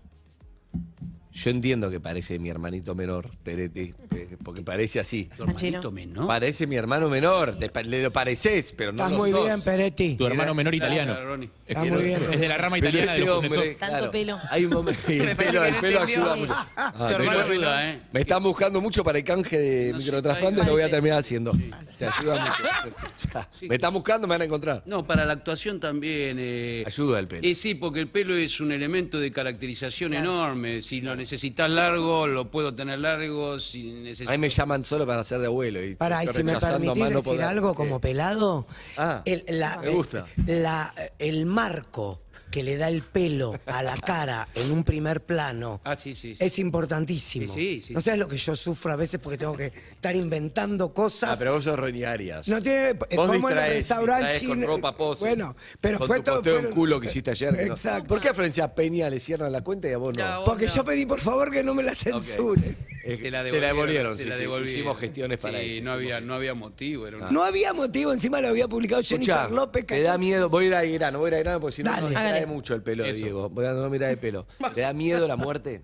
yo 1.36 1.50
entiendo 1.50 1.90
que 1.92 2.00
parece 2.00 2.40
mi 2.40 2.50
hermanito 2.50 2.96
menor, 2.96 3.30
Peretti, 3.44 3.94
porque 4.42 4.62
parece 4.62 5.02
así. 5.02 5.30
Tu 5.36 5.44
hermanito 5.44 5.92
menor. 5.92 6.28
Parece 6.28 6.66
mi 6.66 6.78
hermano 6.78 7.10
menor, 7.10 7.58
le 7.60 8.02
lo 8.04 8.12
pareces, 8.14 8.72
pero 8.72 8.94
no 8.94 9.04
Estás 9.04 9.12
lo 9.12 9.18
muy 9.18 9.32
sos. 9.32 9.46
bien, 9.46 9.62
Peretti. 9.62 10.16
Tu 10.16 10.26
hermano 10.26 10.54
menor 10.54 10.74
italiano. 10.74 11.14
Claro. 11.14 11.36
Es, 11.36 11.50
Está 11.68 11.82
que 11.82 11.92
muy 11.92 12.04
bien. 12.04 12.22
es 12.32 12.40
de 12.40 12.48
la 12.48 12.58
rama 12.58 12.78
italiana 12.78 13.12
de 13.12 13.18
este 13.20 13.26
los 13.26 13.36
hombre, 13.36 13.50
Kuznetsov. 13.50 13.80
Tanto 13.80 14.12
pelo. 14.12 14.38
Hay 14.50 14.66
un 14.66 14.72
momento. 14.74 15.02
el 15.12 15.36
pelo, 15.36 15.66
el 15.66 15.76
ayuda 15.98 16.36
mucho. 16.38 16.56
Ah, 16.78 17.08
ayuda. 17.08 17.92
¿eh? 17.92 18.02
Me 18.14 18.22
están 18.22 18.42
buscando 18.42 18.80
mucho 18.80 19.04
para 19.04 19.18
el 19.18 19.24
canje 19.26 19.58
de 19.60 19.92
No 19.92 19.98
microtrasplante, 19.98 20.64
lo 20.64 20.72
voy 20.72 20.84
a 20.84 20.90
terminar 20.90 21.20
haciendo. 21.20 21.52
Se 21.94 22.08
ayuda 22.08 22.40
mucho. 22.40 22.96
Ya. 23.34 23.50
Me 23.68 23.76
están 23.76 23.94
buscando, 23.94 24.28
me 24.28 24.34
van 24.36 24.42
a 24.44 24.46
encontrar. 24.46 24.84
No, 24.86 25.06
para 25.06 25.26
la 25.26 25.34
actuación 25.34 25.80
también. 25.82 26.38
eh, 26.40 26.84
Ayuda 26.88 27.20
el 27.20 27.28
pelo. 27.28 27.46
eh, 27.46 27.56
sí, 27.56 27.76
porque 27.76 28.00
el 28.00 28.08
pelo 28.08 28.36
es 28.36 28.60
un 28.62 28.72
elemento 28.72 29.20
de 29.20 29.32
caracterización 29.32 30.14
enorme. 30.14 30.82
Si 30.82 31.02
lo 31.02 31.12
necesitas 31.26 31.68
largo, 31.70 32.28
lo 32.28 32.52
puedo 32.52 32.76
tener 32.76 33.00
largo. 33.00 33.60
Si 33.60 34.14
A 34.28 34.32
mí 34.32 34.38
me 34.38 34.50
llaman 34.50 34.84
solo 34.84 35.08
para 35.08 35.22
hacer 35.22 35.40
de 35.40 35.48
abuelo. 35.48 35.84
Y 35.84 35.96
Para, 35.96 36.24
y 36.24 36.28
si 36.28 36.44
me 36.44 36.58
permitís 36.60 37.04
decir 37.10 37.24
poder. 37.24 37.42
algo 37.44 37.74
como 37.74 37.98
Eh, 37.98 38.00
pelado, 38.00 38.68
Ah, 38.96 39.22
el, 39.26 39.44
la- 39.48 39.78
me 39.78 39.90
gusta. 39.90 40.28
El, 40.46 40.62
la- 40.64 40.94
el 41.18 41.46
marco 41.48 42.22
que 42.56 42.64
le 42.64 42.78
da 42.78 42.88
el 42.88 43.02
pelo 43.02 43.60
a 43.66 43.84
la 43.84 43.98
cara 43.98 44.48
en 44.56 44.72
un 44.72 44.86
primer 44.86 45.20
plano 45.20 45.82
Ah, 45.84 45.98
sí, 45.98 46.16
sí. 46.16 46.36
sí. 46.36 46.42
es 46.42 46.58
importantísimo. 46.60 47.54
Sí, 47.54 47.82
sí, 47.82 47.88
sí. 47.88 47.94
no 47.94 48.00
sabes 48.00 48.18
lo 48.18 48.30
que 48.30 48.38
yo 48.38 48.56
sufro 48.56 48.94
a 48.94 48.96
veces 48.96 49.20
porque 49.22 49.38
tengo 49.38 49.58
que 49.58 49.66
estar 49.92 50.16
inventando 50.16 50.94
cosas. 50.94 51.32
Ah, 51.34 51.36
pero 51.38 51.52
vos 51.56 51.66
sos 51.66 51.78
Ronnie 51.78 52.06
Arias. 52.06 52.48
No 52.48 52.62
tiene. 52.62 52.94
Vos 52.94 53.08
como 53.10 53.50
en 53.50 53.58
el 53.58 53.64
distraes- 53.64 53.70
restaurante 53.76 54.28
distraes 54.30 54.48
con 54.48 54.62
ropa 54.64 54.96
pose. 54.96 55.26
Bueno, 55.26 55.54
pero 55.82 56.00
con 56.00 56.08
fue 56.08 56.18
tu 56.20 56.24
todo. 56.24 56.38
en 56.38 56.44
fueron- 56.44 56.72
culo 56.72 57.00
que 57.02 57.08
hiciste 57.08 57.32
ayer. 57.32 57.58
que 57.58 57.66
no- 57.66 57.74
Exacto. 57.74 58.08
¿Por 58.08 58.22
qué 58.22 58.30
a 58.30 58.34
Florencia 58.34 58.74
Peña 58.74 59.10
le 59.10 59.20
cierran 59.20 59.52
la 59.52 59.62
cuenta 59.62 59.90
y 59.90 59.92
a 59.92 59.98
vos 59.98 60.16
no? 60.16 60.24
No, 60.26 60.46
Porque 60.46 60.68
no. 60.68 60.74
yo 60.74 60.86
pedí 60.86 61.06
por 61.06 61.20
favor 61.20 61.52
que 61.52 61.62
no 61.62 61.74
me 61.74 61.84
la 61.84 61.94
censuren. 61.94 62.78
Se 63.06 63.30
la 63.30 63.46
se 63.46 63.60
la 63.60 63.68
devolvieron. 63.68 64.16
se 64.18 64.24
sí, 64.24 64.30
la 64.30 64.36
sí. 64.36 64.42
devolvieron. 64.42 64.76
Hicimos 64.80 64.98
gestiones 64.98 65.38
para 65.38 65.60
Sí, 65.60 65.78
eso. 65.78 65.84
no 65.84 65.92
sí, 65.92 65.96
había, 65.98 66.20
sí. 66.22 66.26
no 66.26 66.34
había 66.34 66.54
motivo. 66.56 67.06
Era 67.06 67.18
una- 67.18 67.30
No 67.32 67.44
había 67.44 67.72
motivo, 67.74 68.12
encima 68.12 68.42
lo 68.42 68.48
había 68.48 68.68
publicado 68.68 69.04
Jennifer 69.04 69.36
Escuchá, 69.36 69.54
López. 69.56 69.86
te 69.86 70.00
da 70.02 70.14
14. 70.14 70.26
miedo, 70.26 70.50
voy 70.50 70.66
a 70.66 70.68
ir 70.70 70.74
a 70.74 70.84
grano, 70.84 71.20
voy 71.20 71.28
a 71.28 71.34
ir 71.34 71.36
a 71.36 71.40
grano 71.44 71.60
porque 71.60 71.76
si 71.76 71.84
no 71.84 71.92
Dale. 71.92 72.45
Mucho 72.46 72.74
el 72.76 72.82
pelo 72.84 73.04
de 73.04 73.10
Eso. 73.12 73.24
Diego. 73.26 73.50
Voy 73.50 73.66
a 73.66 73.74
no 73.74 73.90
mirar 73.90 74.12
el 74.12 74.18
pelo. 74.18 74.46
¿Te 74.74 74.82
da 74.82 74.94
miedo 74.94 75.28
la 75.28 75.36
muerte? 75.36 75.82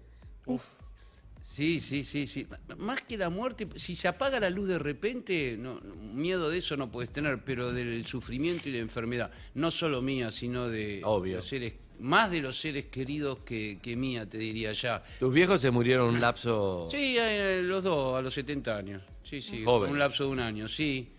Sí, 1.41 1.79
sí, 1.79 2.03
sí, 2.03 2.27
sí. 2.27 2.47
M- 2.69 2.75
Más 2.77 3.01
que 3.01 3.17
la 3.17 3.29
muerte, 3.29 3.67
si 3.75 3.95
se 3.95 4.07
apaga 4.07 4.39
la 4.39 4.49
luz 4.49 4.67
de 4.69 4.79
repente, 4.79 5.55
no, 5.57 5.79
no, 5.81 5.95
miedo 5.95 6.49
de 6.49 6.59
eso 6.59 6.77
no 6.77 6.91
puedes 6.91 7.11
tener, 7.11 7.43
pero 7.43 7.73
del 7.73 8.05
sufrimiento 8.05 8.69
y 8.69 8.73
la 8.73 8.77
enfermedad, 8.79 9.31
no 9.55 9.71
solo 9.71 10.01
mía, 10.01 10.31
sino 10.31 10.69
de 10.69 11.01
Obvio. 11.03 11.37
los 11.37 11.47
seres, 11.47 11.73
más 11.99 12.29
de 12.31 12.41
los 12.41 12.59
seres 12.59 12.85
queridos 12.85 13.39
que, 13.39 13.79
que 13.81 13.95
mía, 13.95 14.27
te 14.29 14.37
diría 14.37 14.71
ya. 14.71 15.03
Tus 15.19 15.33
viejos 15.33 15.59
se 15.59 15.71
murieron 15.71 16.09
en 16.09 16.15
un 16.15 16.21
lapso. 16.21 16.87
Sí, 16.91 17.17
los 17.63 17.83
dos, 17.83 18.17
a 18.17 18.21
los 18.21 18.33
70 18.33 18.77
años. 18.77 19.01
Sí, 19.23 19.41
sí, 19.41 19.63
Jóvenes. 19.63 19.93
un 19.93 19.99
lapso 19.99 20.25
de 20.25 20.29
un 20.29 20.39
año, 20.39 20.67
sí. 20.67 21.09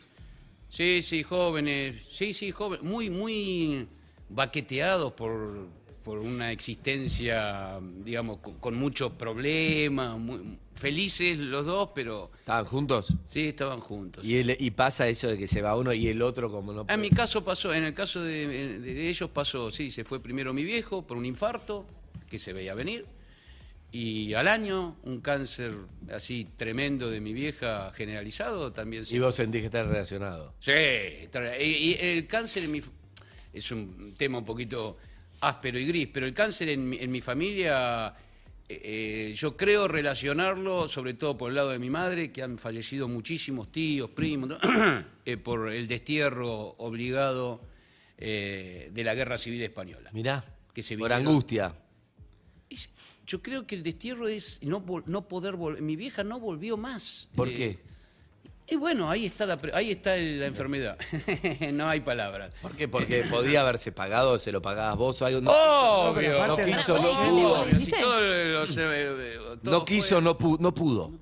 Sí, 0.69 1.03
sí, 1.03 1.23
jóvenes. 1.23 1.97
Sí, 2.11 2.33
sí, 2.33 2.51
jóvenes. 2.51 2.83
Muy, 2.85 3.11
muy 3.11 3.87
baqueteados 4.35 5.13
por, 5.13 5.67
por 6.03 6.19
una 6.19 6.51
existencia, 6.53 7.79
digamos, 8.05 8.39
con, 8.39 8.55
con 8.59 8.75
muchos 8.75 9.13
problemas. 9.13 10.19
muy- 10.19 10.59
felices 10.75 11.39
los 11.39 11.67
dos, 11.67 11.91
pero 11.95 12.31
¿Estaban 12.41 12.65
juntos? 12.65 13.13
sí, 13.27 13.49
estaban 13.49 13.81
juntos. 13.81 14.25
Y, 14.25 14.39
el- 14.39 14.57
y 14.59 14.71
pasa 14.71 15.07
eso 15.07 15.29
de 15.29 15.37
que 15.37 15.47
se 15.47 15.61
va 15.61 15.77
uno 15.77 15.93
y 15.93 16.09
el 16.09 16.23
otro 16.23 16.51
como 16.51 16.73
no 16.73 16.81
En 16.81 16.87
puede. 16.87 16.99
mi 16.99 17.11
caso 17.11 17.45
pasó, 17.45 17.75
en 17.75 17.85
el 17.85 17.93
caso 17.93 18.23
de, 18.23 19.09
ellos 19.11 19.29
pasó, 19.31 19.71
sí, 19.71 19.91
se 19.91 20.03
fue 20.05 20.21
primero 20.21 20.53
mi 20.55 20.65
viejo 20.65 21.07
por 21.07 21.19
un 21.19 21.27
infarto 21.27 21.85
que 22.29 22.39
se 22.39 22.55
veía 22.55 22.75
venir. 22.75 23.05
Y 23.93 24.33
al 24.33 24.49
año, 24.49 24.97
un 25.05 25.21
cáncer 25.21 25.75
así 26.11 26.49
tremendo 26.57 27.11
de 27.11 27.21
mi 27.21 27.35
vieja 27.35 27.93
generalizado 27.95 28.73
también 28.73 29.05
se 29.05 29.15
Y 29.15 29.19
vos 29.19 29.35
sentís 29.35 29.61
que 29.61 29.67
estás 29.67 29.87
relacionado. 29.87 30.55
Sí, 30.59 30.73
y 30.73 31.97
el 32.01 32.27
cáncer 32.27 32.65
en 32.65 32.71
mi, 32.73 32.81
es 33.53 33.71
un 33.71 34.15
tema 34.17 34.39
un 34.39 34.45
poquito 34.45 34.97
áspero 35.41 35.79
y 35.79 35.87
gris, 35.87 36.09
pero 36.13 36.27
el 36.27 36.33
cáncer 36.35 36.69
en 36.71 36.89
mi, 36.89 36.99
en 36.99 37.11
mi 37.11 37.21
familia, 37.21 38.15
eh, 38.69 38.81
eh, 39.31 39.35
yo 39.35 39.57
creo 39.57 39.89
relacionarlo, 39.89 40.89
sobre 40.89 41.15
todo 41.15 41.37
por 41.37 41.51
el 41.51 41.57
lado 41.57 41.71
de 41.71 41.79
mi 41.79 41.91
madre, 41.91 42.31
que 42.31 42.43
han 42.43 42.59
fallecido 42.59 43.09
muchísimos 43.09 43.71
tíos, 43.73 44.11
primos, 44.11 44.53
eh, 45.25 45.37
por 45.37 45.71
el 45.73 45.87
destierro 45.89 46.75
obligado 46.79 47.61
eh, 48.19 48.91
de 48.93 49.05
la 49.05 49.15
Guerra 49.15 49.37
Civil 49.37 49.63
Española. 49.63 50.11
Mirá, 50.13 50.45
Que 50.73 50.83
se 50.83 50.97
por 50.97 51.13
angustia. 51.13 51.75
Es- 52.71 52.91
yo 53.27 53.41
creo 53.41 53.67
que 53.67 53.75
el 53.75 53.83
destierro 53.83 54.29
es 54.29 54.61
no, 54.63 54.83
poder 54.85 55.55
volver. 55.55 55.83
Mi 55.83 55.97
vieja 55.97 56.25
no 56.25 56.41
volvió 56.41 56.77
más. 56.77 57.29
¿Por 57.35 57.49
qué? 57.49 57.79
Y 58.69 58.77
bueno, 58.77 59.11
ahí 59.11 59.27
está 59.27 59.45
la, 59.45 59.57
pre- 59.57 59.73
ahí 59.75 59.91
está 59.91 60.17
la 60.17 60.47
enfermedad. 60.47 60.97
no 61.73 61.89
hay 61.89 62.01
palabras. 62.01 62.55
¿Por 62.63 62.75
qué? 62.77 62.89
Porque 62.89 63.25
podía 63.25 63.61
haberse 63.61 63.93
pagado, 63.93 64.39
se 64.39 64.53
lo 64.53 64.63
pagabas 64.63 64.97
vos 64.97 65.21
o 65.21 65.27
algo. 65.27 65.41
No, 65.41 65.53
Obvio. 66.11 66.47
no 66.47 66.57
quiso, 66.57 66.97
no 67.03 67.11
pudo. 67.11 67.61
Obvio, 67.63 67.73
si 67.73 67.77
¿Viste? 67.87 68.01
todo 68.01 68.21
lo- 68.21 68.67
se- 68.67 68.83
eh, 68.85 69.37
todo 69.63 69.79
No 69.79 69.85
quiso, 69.85 70.15
fue- 70.17 70.23
no 70.23 70.39
pudo. 70.39 70.59
No 70.61 70.75
pudo. 70.75 71.13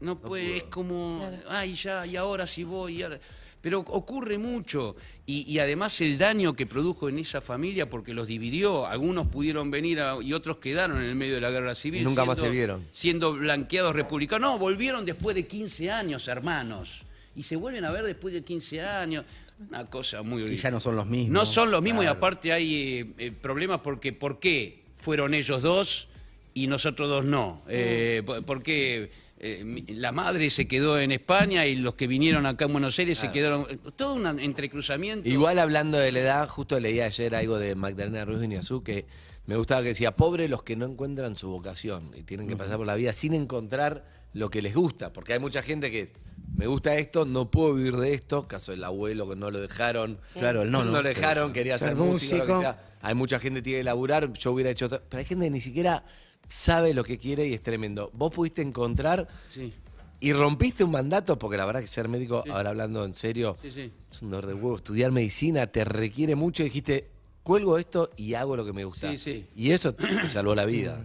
No 0.00 0.16
puede, 0.18 0.58
es 0.58 0.62
como, 0.64 1.28
ay, 1.48 1.74
ya, 1.74 2.06
y 2.06 2.14
ahora 2.16 2.46
sí 2.46 2.62
voy. 2.64 2.98
y 2.98 3.02
ahora- 3.02 3.18
Pero 3.60 3.80
ocurre 3.80 4.38
mucho. 4.38 4.94
Y, 5.26 5.42
y 5.52 5.58
además 5.58 6.00
el 6.00 6.16
daño 6.16 6.54
que 6.54 6.66
produjo 6.66 7.08
en 7.08 7.18
esa 7.18 7.40
familia, 7.40 7.90
porque 7.90 8.14
los 8.14 8.26
dividió. 8.28 8.86
Algunos 8.86 9.26
pudieron 9.26 9.70
venir 9.70 10.00
a- 10.00 10.16
y 10.22 10.32
otros 10.32 10.58
quedaron 10.58 10.98
en 10.98 11.04
el 11.08 11.14
medio 11.16 11.34
de 11.34 11.40
la 11.40 11.50
guerra 11.50 11.74
civil. 11.74 12.02
Y 12.02 12.04
nunca 12.04 12.24
más 12.24 12.38
se 12.38 12.48
vieron. 12.50 12.86
Siendo 12.92 13.32
blanqueados 13.34 13.94
republicanos. 13.96 14.52
No, 14.52 14.58
volvieron 14.58 15.04
después 15.04 15.34
de 15.34 15.46
15 15.46 15.90
años, 15.90 16.28
hermanos. 16.28 17.02
Y 17.34 17.42
se 17.42 17.56
vuelven 17.56 17.84
a 17.84 17.90
ver 17.90 18.04
después 18.04 18.32
de 18.32 18.42
15 18.42 18.80
años. 18.82 19.24
Una 19.68 19.86
cosa 19.86 20.22
muy 20.22 20.42
Y 20.44 20.56
ya 20.56 20.70
no 20.70 20.80
son 20.80 20.94
los 20.94 21.06
mismos. 21.06 21.30
No 21.32 21.44
son 21.44 21.72
los 21.72 21.82
mismos 21.82 22.04
y 22.04 22.06
aparte 22.06 22.52
hay 22.52 22.74
eh, 23.00 23.06
eh, 23.18 23.32
problemas 23.32 23.80
porque 23.80 24.12
¿por 24.12 24.38
qué 24.38 24.82
fueron 24.98 25.34
ellos 25.34 25.62
dos 25.62 26.06
y 26.54 26.68
nosotros 26.68 27.08
dos 27.08 27.24
no? 27.24 27.62
Eh, 27.68 28.22
por- 28.24 28.44
¿Por 28.44 28.62
qué 28.62 29.10
eh, 29.40 29.84
la 29.88 30.12
madre 30.12 30.50
se 30.50 30.66
quedó 30.66 30.98
en 30.98 31.12
España 31.12 31.66
y 31.66 31.76
los 31.76 31.94
que 31.94 32.06
vinieron 32.06 32.46
acá 32.46 32.64
en 32.66 32.72
Buenos 32.72 32.98
Aires 32.98 33.18
se 33.18 33.30
quedaron? 33.30 33.66
eh, 33.70 33.78
Todo 33.96 34.14
un 34.14 34.26
entrecruzamiento. 34.40 35.28
Igual 35.28 35.58
hablando 35.58 35.98
de 35.98 36.12
la 36.12 36.18
edad, 36.20 36.48
justo 36.48 36.78
leí 36.80 37.00
ayer 37.00 37.34
algo 37.34 37.58
de 37.58 37.74
Magdalena 37.74 38.24
Ruiz 38.24 38.40
Guiñazú 38.40 38.82
que 38.82 39.06
me 39.46 39.56
gustaba 39.56 39.82
que 39.82 39.88
decía, 39.88 40.14
pobre 40.14 40.48
los 40.48 40.62
que 40.62 40.76
no 40.76 40.84
encuentran 40.86 41.36
su 41.36 41.48
vocación 41.48 42.10
y 42.14 42.22
tienen 42.22 42.48
que 42.48 42.56
pasar 42.56 42.76
por 42.76 42.86
la 42.86 42.94
vida 42.96 43.12
sin 43.12 43.32
encontrar 43.32 44.04
lo 44.34 44.50
que 44.50 44.60
les 44.60 44.74
gusta, 44.74 45.12
porque 45.12 45.32
hay 45.32 45.38
mucha 45.38 45.62
gente 45.62 45.90
que 45.90 46.10
me 46.54 46.66
gusta 46.66 46.94
esto, 46.96 47.24
no 47.24 47.50
puedo 47.50 47.72
vivir 47.74 47.96
de 47.96 48.12
esto, 48.12 48.46
caso 48.46 48.72
del 48.72 48.84
abuelo 48.84 49.26
que 49.28 49.36
no 49.36 49.50
lo 49.50 49.58
dejaron, 49.58 50.20
Claro, 50.34 50.62
el 50.62 50.70
no, 50.70 50.84
no. 50.84 50.92
lo 50.92 51.02
dejaron, 51.02 51.52
quería 51.54 51.78
Ser 51.78 51.88
ser 51.90 51.96
músico, 51.96 52.62
hay 53.00 53.14
mucha 53.14 53.38
gente 53.38 53.60
que 53.60 53.62
tiene 53.62 53.78
que 53.80 53.84
laburar, 53.84 54.30
yo 54.34 54.52
hubiera 54.52 54.68
hecho 54.70 54.86
otra, 54.86 55.00
pero 55.08 55.18
hay 55.20 55.24
gente 55.24 55.46
que 55.46 55.50
ni 55.50 55.60
siquiera 55.62 56.04
sabe 56.48 56.94
lo 56.94 57.04
que 57.04 57.18
quiere 57.18 57.46
y 57.46 57.54
es 57.54 57.62
tremendo. 57.62 58.10
Vos 58.14 58.32
pudiste 58.32 58.62
encontrar 58.62 59.28
Sí, 59.48 59.72
y 60.20 60.32
rompiste 60.32 60.82
un 60.82 60.90
mandato, 60.90 61.38
porque 61.38 61.56
la 61.56 61.64
verdad 61.64 61.80
que 61.80 61.86
ser 61.86 62.08
médico, 62.08 62.42
ahora 62.50 62.70
hablando 62.70 63.04
en 63.04 63.14
serio, 63.14 63.56
sí, 63.62 63.92
es 64.10 64.22
un 64.22 64.30
dolor 64.30 64.46
de 64.46 64.54
huevo. 64.54 64.76
Estudiar 64.76 65.12
medicina 65.12 65.66
te 65.68 65.84
requiere 65.84 66.34
mucho. 66.34 66.62
Y 66.62 66.66
dijiste, 66.66 67.08
cuelgo 67.42 67.78
esto 67.78 68.10
y 68.16 68.34
hago 68.34 68.56
lo 68.56 68.64
que 68.64 68.72
me 68.72 68.84
gusta. 68.84 69.12
Y 69.54 69.70
eso 69.70 69.94
te 69.94 70.28
salvó 70.28 70.54
la 70.54 70.64
vida. 70.64 71.04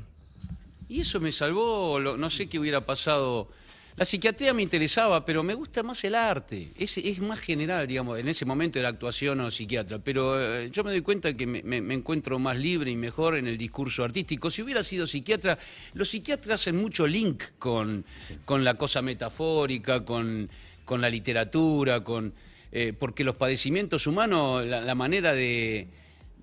Y 0.90 1.02
eso 1.02 1.20
me 1.20 1.32
salvó, 1.32 2.00
no 2.00 2.30
sé 2.30 2.48
qué 2.48 2.60
hubiera 2.60 2.86
pasado. 2.86 3.50
La 3.96 4.06
psiquiatría 4.06 4.56
me 4.56 4.64
interesaba, 4.64 5.24
pero 5.24 5.44
me 5.44 5.54
gusta 5.54 5.84
más 5.84 6.04
el 6.04 6.16
arte. 6.16 6.72
Es, 6.76 6.98
es 6.98 7.20
más 7.20 7.40
general, 7.40 7.86
digamos, 7.86 8.18
en 8.18 8.28
ese 8.28 8.44
momento 8.44 8.80
era 8.80 8.90
actuación 8.90 9.40
o 9.42 9.52
psiquiatra. 9.52 10.00
Pero 10.00 10.40
eh, 10.62 10.70
yo 10.72 10.84
me 10.84 10.90
doy 10.90 11.02
cuenta 11.02 11.36
que 11.36 11.46
me, 11.46 11.62
me- 11.62 11.80
me 11.82 11.94
encuentro 11.94 12.40
más 12.40 12.58
libre 12.58 12.90
y 12.90 12.96
mejor 12.96 13.38
en 13.38 13.46
el 13.48 13.56
discurso 13.56 14.04
artístico. 14.04 14.50
Si 14.50 14.64
hubiera 14.64 14.82
sido 14.82 15.06
psiquiatra, 15.06 15.60
los 15.94 16.10
psiquiatras 16.10 16.62
hacen 16.62 16.76
mucho 16.78 17.06
link 17.06 17.44
con, 17.60 18.04
con 18.46 18.64
la 18.64 18.74
cosa 18.74 19.04
metafórica, 19.04 20.04
con, 20.04 20.50
con 20.86 21.00
la 21.00 21.10
literatura, 21.10 22.04
con, 22.04 22.34
eh, 22.72 22.94
porque 22.98 23.24
los 23.24 23.36
padecimientos 23.36 24.08
humanos, 24.08 24.66
la, 24.66 24.82
la 24.82 24.96
manera 24.96 25.34
de 25.34 25.88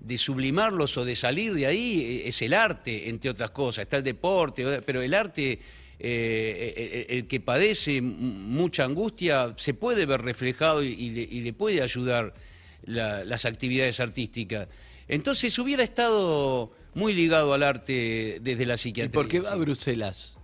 de 0.01 0.17
sublimarlos 0.17 0.97
o 0.97 1.05
de 1.05 1.15
salir 1.15 1.53
de 1.53 1.67
ahí 1.67 2.01
eh, 2.01 2.27
es 2.27 2.41
el 2.41 2.55
arte, 2.55 3.07
entre 3.07 3.29
otras 3.29 3.51
cosas. 3.51 3.83
Está 3.83 3.97
el 3.97 4.03
deporte, 4.03 4.81
pero 4.81 4.99
el 5.03 5.13
arte, 5.13 5.59
eh, 6.03 6.73
eh, 6.77 7.05
el 7.17 7.27
que 7.27 7.39
padece 7.39 8.01
mucha 8.01 8.83
angustia, 8.85 9.53
se 9.57 9.73
puede 9.73 10.05
ver 10.05 10.21
reflejado 10.21 10.83
y, 10.83 10.87
y 10.89 11.09
le, 11.11 11.21
y 11.21 11.41
le 11.41 11.53
puede 11.53 11.81
ayudar 11.81 12.33
la- 12.85 13.23
las 13.25 13.45
actividades 13.45 13.99
artísticas. 13.99 14.67
Entonces 15.07 15.57
hubiera 15.59 15.83
estado 15.83 16.71
muy 16.93 17.13
ligado 17.13 17.53
al 17.53 17.63
arte 17.63 18.39
desde 18.41 18.65
la 18.65 18.75
¿Y 18.75 18.77
psiquiatría. 18.77 19.11
por 19.13 19.27
qué 19.27 19.39
va 19.41 19.51
a. 19.51 19.55
Bruselas? 19.55 20.37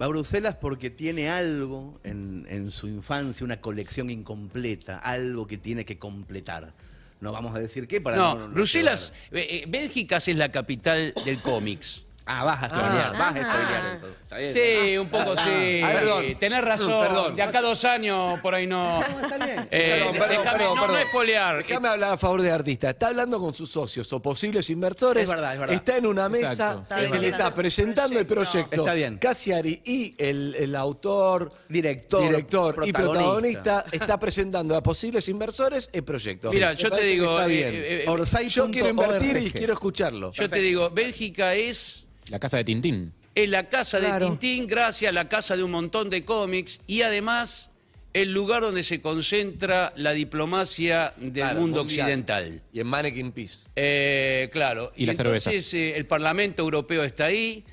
Va 0.00 0.06
a 0.06 0.08
Bruselas 0.08 0.56
porque 0.60 0.88
tiene 0.90 1.28
algo 1.28 2.00
en, 2.04 2.46
en 2.48 2.70
su 2.70 2.88
infancia, 2.88 3.44
una 3.44 3.60
colección 3.60 4.08
incompleta, 4.10 4.98
algo 4.98 5.46
que 5.46 5.58
tiene 5.58 5.84
que 5.84 5.98
completar. 5.98 6.72
No 7.20 7.30
vamos 7.30 7.54
a 7.54 7.58
decir 7.58 7.86
qué 7.86 8.00
para 8.00 8.16
No, 8.16 8.34
no, 8.36 8.48
no 8.48 8.54
Bruselas, 8.54 9.12
eh, 9.32 9.64
Bélgica 9.68 10.16
es 10.16 10.28
la 10.28 10.50
capital 10.50 11.12
del 11.24 11.40
cómics. 11.40 12.02
Ah, 12.24 12.44
vas 12.44 12.62
a 12.62 12.68
spoilear, 12.68 13.12
Ah. 13.14 13.18
vas 13.18 13.36
a 13.36 13.40
Ah. 13.40 13.52
spoilear. 13.52 13.86
entonces, 13.94 14.18
¿está 14.22 14.36
bien? 14.38 14.52
Sí, 14.52 14.96
un 14.98 15.08
poco 15.08 15.36
sí. 15.36 15.80
Ah, 15.82 15.90
perdón. 15.92 16.24
Tenés 16.38 16.64
razón. 16.64 17.00
Perdón. 17.06 17.36
De 17.36 17.42
acá 17.42 17.58
a 17.58 17.62
dos 17.62 17.84
años, 17.84 18.38
por 18.40 18.54
ahí 18.54 18.66
no. 18.66 19.00
No, 19.00 19.06
está 19.20 19.44
bien. 19.44 19.68
Eh, 19.70 19.90
Perdón, 19.96 20.12
perdón, 20.12 20.28
déjame- 20.30 20.58
perdón, 20.58 20.74
no, 20.76 20.80
perdón. 20.82 20.92
no 20.96 20.98
espolear. 21.06 21.56
Déjame 21.66 21.88
hablar 21.88 22.12
a 22.12 22.16
favor 22.18 22.42
de 22.42 22.50
artista. 22.52 22.90
Está 22.90 23.08
hablando 23.08 23.40
con 23.40 23.54
sus 23.54 23.70
socios 23.70 24.12
o 24.12 24.22
posibles 24.22 24.70
inversores. 24.70 25.24
Es 25.24 25.28
verdad, 25.28 25.54
es 25.54 25.60
verdad. 25.60 25.74
Está 25.74 25.96
en 25.96 26.06
una 26.06 26.28
mesa 26.28 26.84
que 26.88 27.00
Está 27.04 27.18
le 27.18 27.28
está 27.28 27.54
presentando 27.54 28.18
el 28.18 28.26
proyecto. 28.26 28.76
Está 28.82 28.94
bien. 28.94 29.18
Cassiari 29.18 29.82
y 29.84 30.14
el, 30.16 30.54
el 30.58 30.76
autor, 30.76 31.52
Director, 31.68 32.22
director 32.22 32.84
y 32.86 32.92
protagonista. 32.92 33.84
está 33.90 34.18
presentando 34.20 34.76
a 34.76 34.82
posibles 34.82 35.28
inversores 35.28 35.90
el 35.92 36.04
proyecto. 36.04 36.52
Mira, 36.52 36.72
yo 36.74 36.90
te 36.90 37.02
digo, 37.02 37.30
está 37.38 37.44
eh, 37.46 37.48
bien. 37.56 37.68
eh, 37.74 38.04
eh, 38.04 38.08
Orsay 38.08 38.48
yo 38.48 38.70
quiero 38.70 38.88
invertir 38.90 39.36
y 39.38 39.50
quiero 39.52 39.72
escucharlo. 39.72 40.32
yo 40.32 40.48
te 40.48 40.58
digo, 40.60 40.88
Bélgica 40.90 41.54
es, 41.54 42.04
La 42.32 42.38
casa 42.38 42.56
de 42.56 42.64
Tintín. 42.64 43.12
es 43.34 43.48
la 43.50 43.68
casa 43.68 43.98
Claro. 43.98 44.24
de 44.24 44.30
Tintín, 44.30 44.66
gracias, 44.66 45.12
la 45.12 45.28
casa 45.28 45.54
de 45.54 45.62
un 45.62 45.70
montón 45.70 46.08
de 46.08 46.24
cómics 46.24 46.80
y 46.86 47.02
además 47.02 47.70
el 48.14 48.32
lugar 48.32 48.62
donde 48.62 48.82
se 48.82 49.02
concentra 49.02 49.92
la 49.96 50.12
diplomacia 50.14 51.12
del 51.18 51.32
Claro, 51.32 51.60
mundo 51.60 51.80
mundial. 51.84 52.00
occidental. 52.06 52.62
Y 52.72 52.80
en 52.80 52.86
Mannequin 52.86 53.32
Peace. 53.32 53.68
Eh, 53.76 54.48
claro. 54.50 54.92
Y 54.96 55.04
la 55.04 55.12
cerveza. 55.12 55.50
entonces 55.50 55.74
eh, 55.74 55.94
el 55.96 56.06
Parlamento 56.06 56.62
Europeo 56.62 57.04
está 57.04 57.26
ahí. 57.26 57.64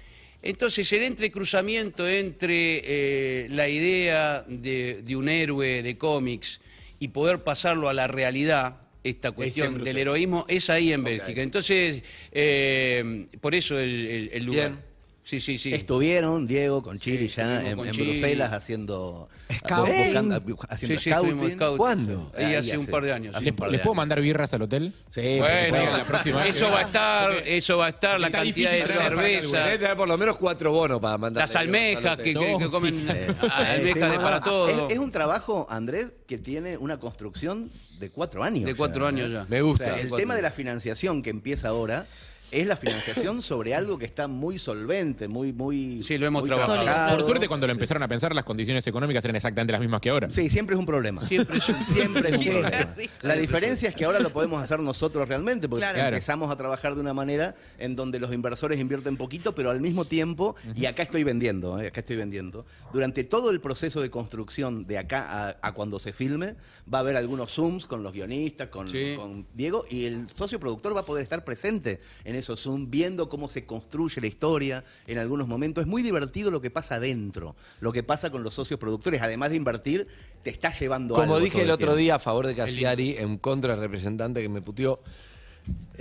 Entonces 0.42 0.92
el 0.94 1.04
entrecruzamiento 1.04 2.06
entre 2.06 2.82
eh, 2.84 3.48
la 3.50 3.68
idea 3.70 4.44
de, 4.48 5.02
de 5.04 5.16
un 5.16 5.30
héroe 5.30 5.82
de 5.84 5.98
cómics 5.98 6.60
y 7.00 7.10
poder 7.10 7.44
pasarlo 7.46 7.88
a 7.88 7.94
la 7.94 8.08
realidad, 8.08 8.76
esta 9.04 9.32
cuestión 9.32 9.82
del 9.84 9.98
heroísmo, 9.98 10.46
es 10.48 10.70
ahí 10.70 10.92
en 10.94 11.04
Bélgica. 11.04 11.42
Entonces, 11.42 12.04
eh, 12.32 13.28
por 13.40 13.56
eso 13.56 13.80
el, 13.80 14.06
el- 14.08 14.30
el 14.34 14.44
lugar. 14.44 14.70
Bien. 14.72 14.89
Sí, 15.30 15.40
sí, 15.40 15.60
sí. 15.60 15.72
Estuvieron 15.72 16.48
Diego 16.48 16.82
con 16.82 16.98
Chiri 16.98 17.30
Sí, 17.30 17.36
ya 17.36 17.62
en, 17.70 17.76
con 17.78 17.86
en 17.88 17.94
Chiri. 17.94 18.08
Bruselas 18.14 18.52
haciendo 18.52 19.30
Scouting. 19.60 19.96
buscando- 20.06 20.58
haciendo 20.70 21.00
sí, 21.00 21.10
estuvimos 21.12 21.38
scouting. 21.42 21.56
scouting. 21.56 21.78
¿Cuándo? 21.78 22.32
Ahí 22.36 22.56
hace 22.56 22.78
un 22.80 22.88
par 22.88 23.04
de 23.04 23.14
años. 23.14 23.36
hace 23.36 23.44
sí. 23.44 23.50
un 23.52 23.56
par 23.56 23.68
de 23.70 23.78
¿Les 23.78 23.82
puedo 23.82 23.94
mandar 23.94 24.22
birras 24.22 24.52
al 24.56 24.64
hotel? 24.64 24.92
Sí, 25.12 25.38
Bueno, 25.38 25.98
la 25.98 26.04
próxima 26.04 26.44
vez. 26.44 26.56
eso 26.56 26.72
va 26.72 26.80
a 26.80 26.82
estar, 26.82 27.32
eso 27.46 27.78
va 27.78 27.86
a 27.86 27.90
estar, 27.90 28.20
la 28.20 28.32
cantidad 28.32 28.72
de 28.72 28.86
cerveza. 28.88 29.66
Debe 29.66 29.78
tener 29.78 29.96
por 29.98 30.08
lo 30.08 30.18
menos 30.18 30.36
cuatro 30.38 30.72
bonos 30.72 31.00
para 31.00 31.20
mandar. 31.20 31.44
Las 31.44 31.56
almejas 31.56 32.18
que, 32.18 32.34
que- 32.34 32.68
comen 32.72 33.00
sí. 33.00 33.08
almejas 33.52 34.12
de 34.12 34.18
para 34.18 34.42
todo. 34.42 34.88
Es, 34.88 34.94
es 34.94 34.98
un 35.00 35.12
trabajo, 35.12 35.68
Andrés, 35.70 36.12
que 36.28 36.40
tiene 36.40 36.76
una 36.78 37.00
construcción 37.00 37.70
de 38.00 38.10
cuatro 38.10 38.42
años. 38.44 38.66
De 38.66 38.74
cuatro 38.74 39.04
ya. 39.04 39.10
años 39.10 39.32
ya. 39.32 39.46
Me 39.48 39.62
O 39.62 39.68
gusta. 39.68 39.86
sea, 39.86 40.00
el 40.00 40.10
tema 40.10 40.36
de 40.36 40.42
la 40.42 40.50
financiación 40.50 41.22
que 41.22 41.30
empieza 41.30 41.68
ahora 41.68 42.08
es 42.52 42.68
la 42.68 42.76
financiación 42.78 43.42
sobre 43.42 43.76
algo 43.76 43.98
que 43.98 44.06
está 44.06 44.28
muy 44.28 44.58
solvente, 44.58 45.28
muy, 45.28 45.54
muy. 45.54 46.02
Sí, 46.04 46.18
lo 46.18 46.26
hemos 46.28 46.44
trabajado. 46.46 46.82
trabajado. 46.82 47.16
Por 47.18 47.26
suerte, 47.26 47.48
cuando 47.48 47.68
lo 47.68 47.72
empezaron 47.74 48.02
a 48.04 48.08
pensar, 48.08 48.34
las 48.34 48.44
condiciones 48.44 48.86
económicas 48.88 49.24
eran 49.24 49.36
exactamente 49.36 49.72
las 49.72 49.82
mismas 49.82 50.02
que 50.02 50.10
ahora. 50.10 50.30
Sí, 50.30 50.50
siempre 50.50 50.76
es 50.76 50.80
un 50.80 50.86
problema. 50.86 51.22
Siempre 51.26 51.58
es 51.58 51.70
un- 51.70 51.82
Siempre 51.84 52.30
es 52.30 52.38
un 52.38 52.44
Qué 52.44 52.52
problema. 52.52 52.96
La 53.22 53.36
diferencia 53.36 53.90
es 53.90 53.96
que 53.96 54.06
ahora 54.06 54.20
lo 54.20 54.32
podemos 54.32 54.64
hacer 54.64 54.80
nosotros 54.80 55.28
realmente, 55.28 55.68
porque 55.70 55.86
Claro. 55.86 56.16
empezamos 56.16 56.50
a 56.52 56.56
trabajar 56.56 56.96
de 56.96 57.02
una 57.02 57.14
manera 57.14 57.56
en 57.78 57.96
donde 57.96 58.20
los 58.20 58.34
inversores 58.34 58.80
invierten 58.80 59.18
poquito, 59.18 59.54
pero 59.56 59.70
al 59.70 59.82
mismo 59.82 60.06
tiempo, 60.06 60.56
y 60.76 60.86
acá 60.86 61.04
estoy 61.04 61.24
vendiendo, 61.24 61.80
eh, 61.80 61.88
acá 61.88 62.00
estoy 62.02 62.16
vendiendo, 62.18 62.66
durante 62.94 63.24
todo 63.24 63.50
el 63.52 63.62
proceso 63.62 64.02
de 64.02 64.10
construcción 64.10 64.86
de 64.88 64.98
acá 64.98 65.50
a, 65.50 65.58
a 65.62 65.74
cuando 65.74 66.00
se 66.00 66.14
filme, 66.14 66.56
va 66.92 67.00
a 67.00 67.02
haber 67.02 67.16
algunos 67.16 67.52
Zooms 67.54 67.86
con 67.86 68.04
los 68.04 68.14
guionistas, 68.14 68.70
con, 68.70 68.90
Sí. 68.90 69.14
con 69.16 69.46
Diego, 69.54 69.86
y 69.90 70.06
el 70.06 70.30
socio 70.32 70.60
productor 70.60 70.96
va 70.96 71.02
a 71.02 71.06
poder 71.06 71.24
estar 71.24 71.44
presente 71.44 72.00
en 72.24 72.36
esos 72.40 72.62
Zooms, 72.62 72.90
viendo 72.90 73.30
cómo 73.30 73.50
se 73.50 73.66
construye 73.66 74.22
la 74.22 74.28
historia 74.28 74.84
en 75.08 75.18
algunos 75.18 75.48
momentos. 75.48 75.84
Es 75.84 75.88
muy 75.88 76.02
divertido 76.02 76.52
lo 76.52 76.62
que 76.62 76.72
pasa 76.72 76.96
adentro, 76.96 77.56
lo 77.80 77.92
que 77.92 78.04
pasa 78.04 78.30
con 78.30 78.44
los 78.44 78.54
socios 78.54 78.80
productores. 78.80 79.22
Además 79.22 79.52
de 79.52 79.58
invertir, 79.58 80.08
te 80.44 80.50
está 80.50 80.72
llevando 80.72 81.16
algo. 81.16 81.28
Como 81.28 81.40
dije 81.40 81.54
todo 81.54 81.64
el 81.64 81.72
otro 81.72 81.96
día 81.96 82.16
a 82.16 82.20
favor 82.20 82.48
de 82.48 82.56
Cassiari, 82.56 83.16
en 83.18 83.38
contra 83.38 83.74
del 83.74 83.82
representante 83.82 84.42
que 84.42 84.50
me 84.50 84.62
puteó, 84.62 85.02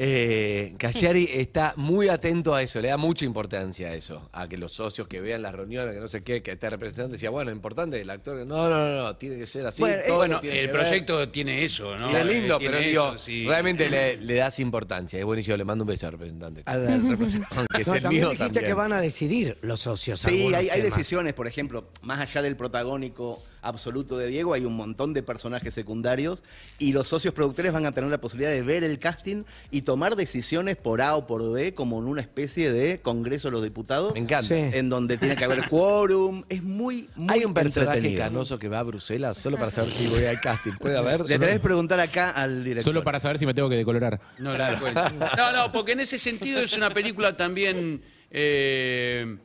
eh, 0.00 0.74
Cassiari 0.78 1.28
está 1.32 1.72
muy 1.76 2.08
atento 2.08 2.54
a 2.54 2.62
eso, 2.62 2.80
le 2.80 2.86
da 2.88 2.96
mucha 2.96 3.24
importancia 3.24 3.88
a 3.88 3.94
eso, 3.94 4.28
a 4.32 4.46
que 4.48 4.56
los 4.56 4.72
socios 4.72 5.08
que 5.08 5.20
vean 5.20 5.42
las 5.42 5.52
reuniones, 5.54 5.92
que 5.94 6.00
no 6.00 6.06
sé 6.06 6.22
qué, 6.22 6.40
que 6.40 6.52
este 6.52 6.70
representante 6.70 7.12
decía, 7.12 7.30
bueno, 7.30 7.50
importante 7.50 8.00
el 8.00 8.08
actor, 8.08 8.36
no, 8.46 8.68
no, 8.68 8.88
no, 8.88 9.02
no, 9.02 9.16
tiene 9.16 9.36
que 9.38 9.46
ser 9.48 9.66
así. 9.66 9.82
Bueno, 9.82 10.02
todo 10.06 10.16
Bueno, 10.18 10.34
lo 10.36 10.40
tiene 10.40 10.60
el 10.60 10.66
que 10.66 10.72
ver". 10.72 10.82
proyecto 10.82 11.28
tiene 11.30 11.64
eso, 11.64 11.96
¿no? 11.98 12.12
Y 12.12 12.14
es 12.14 12.26
lindo, 12.26 12.56
Eh, 12.56 12.58
tiene 12.60 12.76
pero 12.76 12.88
digo, 12.88 13.18
sí. 13.18 13.44
realmente 13.46 13.90
le, 13.90 14.16
le 14.18 14.34
das 14.34 14.60
importancia. 14.60 15.18
Es 15.18 15.24
buenísimo, 15.24 15.56
le 15.56 15.64
mando 15.64 15.82
un 15.82 15.88
beso 15.88 16.06
al 16.06 16.12
representante. 16.12 16.62
Al- 16.66 16.86
representante. 17.10 17.56
Aunque 17.56 17.82
es 17.82 17.88
No, 17.88 17.94
el 17.94 18.02
también 18.02 18.22
mío 18.22 18.30
dijiste 18.30 18.44
también. 18.54 18.64
que 18.66 18.74
van 18.74 18.92
a 18.92 19.00
decidir 19.00 19.58
los 19.62 19.80
socios. 19.80 20.20
Sí, 20.20 20.54
hay, 20.54 20.80
decisiones, 20.80 21.34
por 21.34 21.48
ejemplo, 21.48 21.88
más 22.02 22.20
allá 22.20 22.42
del 22.42 22.56
protagónico 22.56 23.42
absoluto 23.62 24.16
de 24.18 24.28
Diego, 24.28 24.54
hay 24.54 24.64
un 24.64 24.76
montón 24.76 25.12
de 25.14 25.22
personajes 25.22 25.74
secundarios 25.74 26.42
y 26.78 26.92
los 26.92 27.08
socios 27.08 27.34
productores 27.34 27.72
van 27.72 27.86
a 27.86 27.92
tener 27.92 28.10
la 28.10 28.20
posibilidad 28.20 28.50
de 28.50 28.62
ver 28.62 28.84
el 28.84 28.98
casting 28.98 29.44
y 29.70 29.82
tomar 29.82 30.16
decisiones 30.16 30.76
por 30.76 31.00
A 31.02 31.16
o 31.16 31.26
por 31.26 31.52
B, 31.52 31.74
como 31.74 32.00
en 32.00 32.06
una 32.08 32.20
especie 32.20 32.72
de 32.72 33.00
Congreso 33.00 33.48
de 33.48 33.52
los 33.52 33.62
Diputados. 33.62 34.12
Me 34.14 34.20
encanta. 34.20 34.48
Sí. 34.48 34.54
En 34.54 34.88
donde 34.88 35.16
tiene 35.18 35.36
que 35.36 35.44
haber 35.44 35.68
quórum. 35.68 36.44
Es 36.48 36.62
muy, 36.62 37.08
muy 37.16 37.34
Hay 37.34 37.44
un 37.44 37.54
personaje 37.54 38.14
canoso 38.14 38.58
que 38.58 38.68
va 38.68 38.80
a 38.80 38.82
Bruselas 38.82 39.36
solo 39.36 39.56
para 39.56 39.70
saber 39.70 39.92
si 39.92 40.06
voy 40.06 40.24
al 40.24 40.40
casting. 40.40 40.72
¿Puede 40.78 40.96
haber? 40.96 41.20
Le 41.20 41.38
tenés 41.38 41.54
que 41.54 41.60
preguntar 41.60 42.00
acá 42.00 42.30
al 42.30 42.64
director. 42.64 42.92
Solo 42.92 43.04
para 43.04 43.20
saber 43.20 43.38
si 43.38 43.46
me 43.46 43.54
tengo 43.54 43.68
que 43.68 43.76
decolorar. 43.76 44.20
No, 44.38 44.52
cuenta. 44.80 45.12
no, 45.36 45.52
no, 45.52 45.72
porque 45.72 45.92
en 45.92 46.00
ese 46.00 46.18
sentido 46.18 46.60
es 46.60 46.76
una 46.76 46.90
película 46.90 47.36
también. 47.36 48.02
eh, 48.30 49.36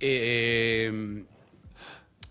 eh, 0.00 1.24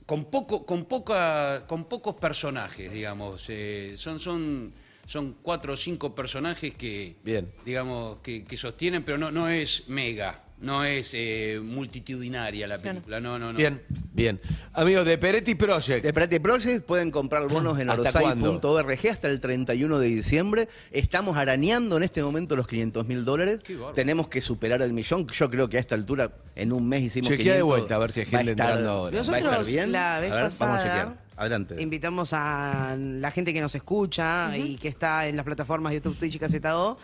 con, 0.07 0.25
poco, 0.25 0.65
con, 0.65 0.85
poca, 0.85 1.65
con 1.67 1.85
pocos 1.85 2.15
personajes, 2.15 2.91
digamos. 2.91 3.45
eh, 3.49 3.93
son, 3.97 4.19
son, 4.19 4.73
son 5.05 5.35
cuatro 5.43 5.73
o 5.73 5.77
cinco 5.77 6.15
personajes 6.15 6.73
que, 6.73 7.17
Bien. 7.23 7.51
digamos, 7.65 8.19
que, 8.19 8.43
que 8.45 8.57
sostienen, 8.57 9.03
pero 9.03 9.17
no, 9.17 9.29
no 9.29 9.49
es 9.49 9.87
mega, 9.89 10.41
no 10.59 10.83
es 10.83 11.11
eh, 11.13 11.59
multitudinaria 11.63 12.67
la 12.67 12.79
película. 12.79 13.19
No, 13.19 13.37
no, 13.37 13.51
no. 13.53 13.57
Bien, 13.57 13.81
bien. 14.13 14.39
Amigos 14.73 15.05
de 15.05 15.17
Peretti 15.17 15.55
Project. 15.55 16.03
De 16.03 16.13
Prate 16.13 16.39
Project 16.39 16.85
pueden 16.85 17.11
comprar 17.11 17.47
bonos 17.47 17.79
en 17.79 17.89
¿Hasta 17.89 18.19
orosai.org 18.19 19.07
hasta 19.11 19.29
el 19.29 19.39
31 19.39 19.99
de 19.99 20.07
diciembre. 20.07 20.67
Estamos 20.91 21.37
arañando 21.37 21.97
en 21.97 22.03
este 22.03 22.23
momento 22.23 22.55
los 22.55 22.67
500 22.67 23.05
mil 23.07 23.23
dólares. 23.23 23.59
Tenemos 23.93 24.27
que 24.27 24.41
superar 24.41 24.81
el 24.81 24.93
millón. 24.93 25.27
Yo 25.27 25.49
creo 25.49 25.69
que 25.69 25.77
a 25.77 25.79
esta 25.79 25.95
altura, 25.95 26.31
en 26.55 26.73
un 26.73 26.87
mes 26.89 27.03
hicimos 27.03 27.29
Chequea 27.29 27.53
de 27.55 27.59
500. 27.61 27.67
vuelta, 27.67 27.95
a 27.95 27.97
ver 27.99 28.11
si 28.11 28.19
hay 28.21 28.25
Va 28.25 28.29
a 28.29 28.41
gente 28.41 28.51
estar- 28.53 28.69
entrando 28.69 28.89
ahora. 28.91 29.11
va 29.13 29.17
a 29.17 29.21
estar 29.21 29.41
Nosotros 29.43 29.67
bien. 29.67 29.91
la 29.91 30.19
vez 30.19 30.31
a 30.31 30.35
ver, 30.35 30.43
vamos 30.43 30.61
a 30.61 30.77
chequear. 30.83 31.27
Adelante. 31.39 31.79
invitamos 31.79 32.31
a 32.33 32.95
la 32.97 33.29
gente 33.29 33.53
que 33.53 33.61
nos 33.61 33.75
escucha 33.75 34.57
y 34.57 34.75
que 34.77 34.87
está 34.87 35.27
en 35.27 35.35
las 35.35 35.45
plataformas 35.45 35.93
YouTube, 35.93 36.17
Twitch 36.17 36.33
y 36.33 36.39
KZO, 36.39 36.97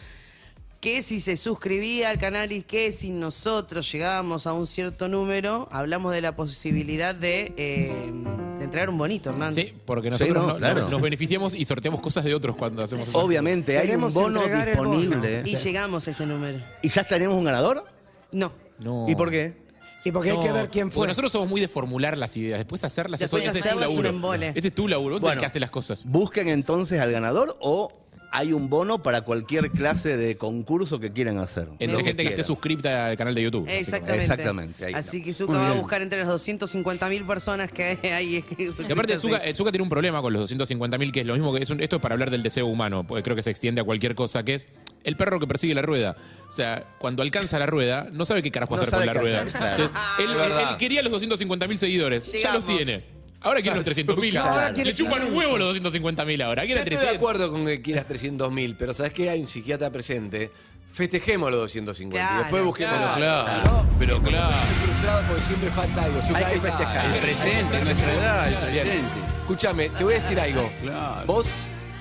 que 0.84 1.02
si 1.02 1.22
se 1.22 1.38
suscribía 1.38 2.10
al 2.10 2.18
canal 2.18 2.52
y 2.52 2.62
que 2.62 2.92
si 2.92 3.12
nosotros 3.12 3.90
llegábamos 3.90 4.46
a 4.48 4.52
un 4.52 4.68
cierto 4.68 5.08
número, 5.08 5.70
hablamos 5.72 6.12
de 6.12 6.20
la 6.20 6.36
posibilidad 6.36 7.16
de, 7.16 7.54
eh, 7.56 8.12
de 8.60 8.66
entregar 8.66 8.90
un 8.90 8.98
bonito, 8.98 9.30
Hernán. 9.30 9.54
Sí, 9.54 9.74
porque 9.86 10.10
nosotros 10.10 10.36
no, 10.36 10.48
no- 10.54 10.58
claro. 10.58 10.90
nos 10.90 11.02
beneficiamos 11.02 11.56
y 11.56 11.64
sorteamos 11.64 12.02
cosas 12.02 12.26
de 12.26 12.36
otros 12.36 12.58
cuando 12.58 12.84
hacemos 12.84 13.08
eso. 13.08 13.18
Obviamente, 13.20 13.78
hay 13.78 13.84
un 13.84 13.88
Queremos 13.88 14.14
bono 14.14 14.40
entregar 14.42 14.68
el 14.68 14.76
bono. 14.76 14.98
disponible. 15.00 15.44
Y 15.46 15.56
llegamos 15.56 16.06
a 16.06 16.12
ese 16.12 16.26
número. 16.26 16.60
¿Y 16.82 16.90
ya 16.90 17.06
tenemos 17.06 17.36
un 17.36 17.46
ganador? 17.46 17.86
No. 18.34 18.52
No. 18.80 19.06
¿Y 19.08 19.16
por 19.16 19.32
qué? 19.32 19.64
Y 20.04 20.12
porque 20.12 20.32
hay 20.32 20.36
No, 20.36 20.44
que 20.44 20.52
ver 20.52 20.68
quién 20.70 20.88
porque 20.90 20.96
fue. 20.96 21.08
nosotros 21.08 21.32
somos 21.32 21.48
muy 21.48 21.62
de 21.62 21.70
formular 21.70 22.18
las 22.18 22.36
ideas, 22.36 22.60
después 22.60 22.84
hacerlas, 22.84 23.22
eso- 23.22 23.38
Después 23.38 23.44
ese 23.48 23.58
es 23.60 23.64
tu 23.64 23.70
hacerlas 23.70 23.90
es 23.90 23.98
un 23.98 24.04
laburo. 24.04 24.18
embole. 24.18 24.52
Ese 24.54 24.68
es 24.68 24.76
tu 24.76 24.90
laburo, 24.90 25.16
vos 25.16 25.22
sos 25.22 25.30
el 25.30 25.36
Bueno. 25.36 25.40
que 25.40 25.46
hace 25.46 25.62
las 25.62 25.72
cosas. 25.72 26.06
Busquen 26.08 26.50
entonces 26.50 27.00
al 27.00 27.10
ganador 27.14 27.56
o 27.62 28.03
hay 28.36 28.52
un 28.52 28.68
bono 28.68 29.04
para 29.04 29.22
cualquier 29.22 29.70
clase 29.70 30.18
de 30.18 30.36
concurso 30.38 31.00
que 31.00 31.12
quieran 31.12 31.38
hacer. 31.38 31.68
Entre 31.78 32.04
gente 32.04 32.24
que 32.24 32.30
esté 32.30 32.44
suscripta 32.44 33.06
al 33.06 33.16
canal 33.16 33.36
de 33.36 33.44
YouTube. 33.44 33.68
Exactamente. 33.70 34.24
Exactamente, 34.24 34.86
ahí 34.86 34.94
Así 34.96 35.18
está. 35.18 35.26
que 35.28 35.34
Zuka 35.36 35.58
va 35.60 35.70
a 35.70 35.74
buscar 35.74 36.02
entre 36.02 36.18
las 36.18 36.28
250 36.28 37.10
mil 37.10 37.26
personas 37.26 37.72
que 37.72 38.00
hay. 38.12 38.42
que 38.42 38.56
Que 38.88 38.92
aparte 38.94 39.20
Zuka, 39.20 39.38
eh, 39.38 39.54
Zuka 39.54 39.72
tiene 39.72 39.84
un 39.84 39.90
problema 39.90 40.20
con 40.24 40.34
los 40.34 40.50
250.000 40.50 41.12
que 41.12 41.20
es 41.22 41.28
lo 41.28 41.34
mismo 41.36 41.54
que 41.54 41.62
es 41.62 41.70
un- 41.70 41.80
esto 41.80 41.98
es 41.98 42.02
para 42.02 42.14
hablar 42.14 42.32
del 42.32 42.42
deseo 42.42 42.66
humano, 42.66 43.06
porque 43.06 43.22
creo 43.22 43.36
que 43.36 43.44
se 43.44 43.52
extiende 43.52 43.82
a 43.82 43.84
cualquier 43.84 44.16
cosa, 44.16 44.44
que 44.44 44.56
es 44.56 44.70
el 45.04 45.16
perro 45.16 45.40
que 45.40 45.46
persigue 45.46 45.76
la 45.76 45.84
rueda. 45.84 46.16
O 46.48 46.52
sea, 46.52 46.86
cuando 46.98 47.22
alcanza 47.22 47.60
la 47.60 47.68
rueda, 47.68 48.08
no 48.12 48.26
sabe 48.26 48.42
qué 48.42 48.50
carajo 48.50 48.76
No 48.76 48.82
hacer 48.82 48.94
con 48.96 49.06
la 49.06 49.14
rueda. 49.14 49.42
hacer, 49.42 49.54
claro. 49.54 49.84
Entonces, 49.84 49.98
él, 50.20 50.78
quería 50.80 51.04
los 51.04 51.12
250.000 51.12 51.78
seguidores, 51.78 52.32
ya 52.42 52.52
los 52.54 52.66
tiene. 52.66 53.04
Ahora 53.44 53.62
quiere 53.62 53.78
los 53.78 53.86
300.000. 53.86 54.32
Claro. 54.32 54.50
Ahora 54.50 54.72
Le 54.72 54.96
chupan 54.96 55.24
un 55.24 55.36
huevo 55.36 55.58
los 55.58 55.76
250.000 55.82 56.44
ahora. 56.44 56.64
Yo 56.64 56.68
Quiere 56.68 56.82
estoy 56.82 56.96
de 56.96 57.02
300. 57.02 57.16
acuerdo 57.18 57.52
con 57.52 57.66
que 57.66 57.82
quieras 57.82 58.08
300.000, 58.08 58.76
pero 58.80 58.94
¿sabes 58.94 59.14
qué? 59.14 59.30
Hay 59.30 59.41
un 59.41 59.48
psiquiatra 59.48 59.89
presente. 59.91 60.50
Festejemos 60.94 61.50
los 61.52 61.62
250 61.62 62.34
y 62.36 62.38
después 62.38 62.64
busquemos 62.64 62.94
Pero 62.96 63.08
los 63.08 63.18
claro, 63.18 63.88
pero 63.98 64.22
claro. 64.22 64.56
Estoy 64.56 64.76
frustrado 64.86 65.22
porque 65.28 65.41
siempre 65.41 65.70
falta 65.72 66.04
algo. 66.04 66.22
Zucca, 66.22 66.38
Hay 66.48 66.54
que 66.54 66.60
festejar. 66.60 67.06
El 67.16 67.20
presente, 67.22 67.84
nuestra 67.84 68.14
edad, 68.14 68.48
el 68.48 68.56
presente. 68.58 69.20
Escúchame, 69.41 69.89
te 69.89 70.04
voy 70.04 70.14
a 70.14 70.16
decir 70.18 70.39
algo. 70.39 70.72
Claro. 70.84 71.26
Vos 71.26 71.48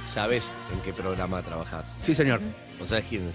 sabés 0.08 0.52
en 0.72 0.80
qué 0.80 0.92
programa 0.92 1.40
trabajás. 1.42 1.98
Sí, 2.02 2.14
señor. 2.14 2.40
¿Vos 2.78 2.88
sabés 2.88 3.06
quién, 3.08 3.32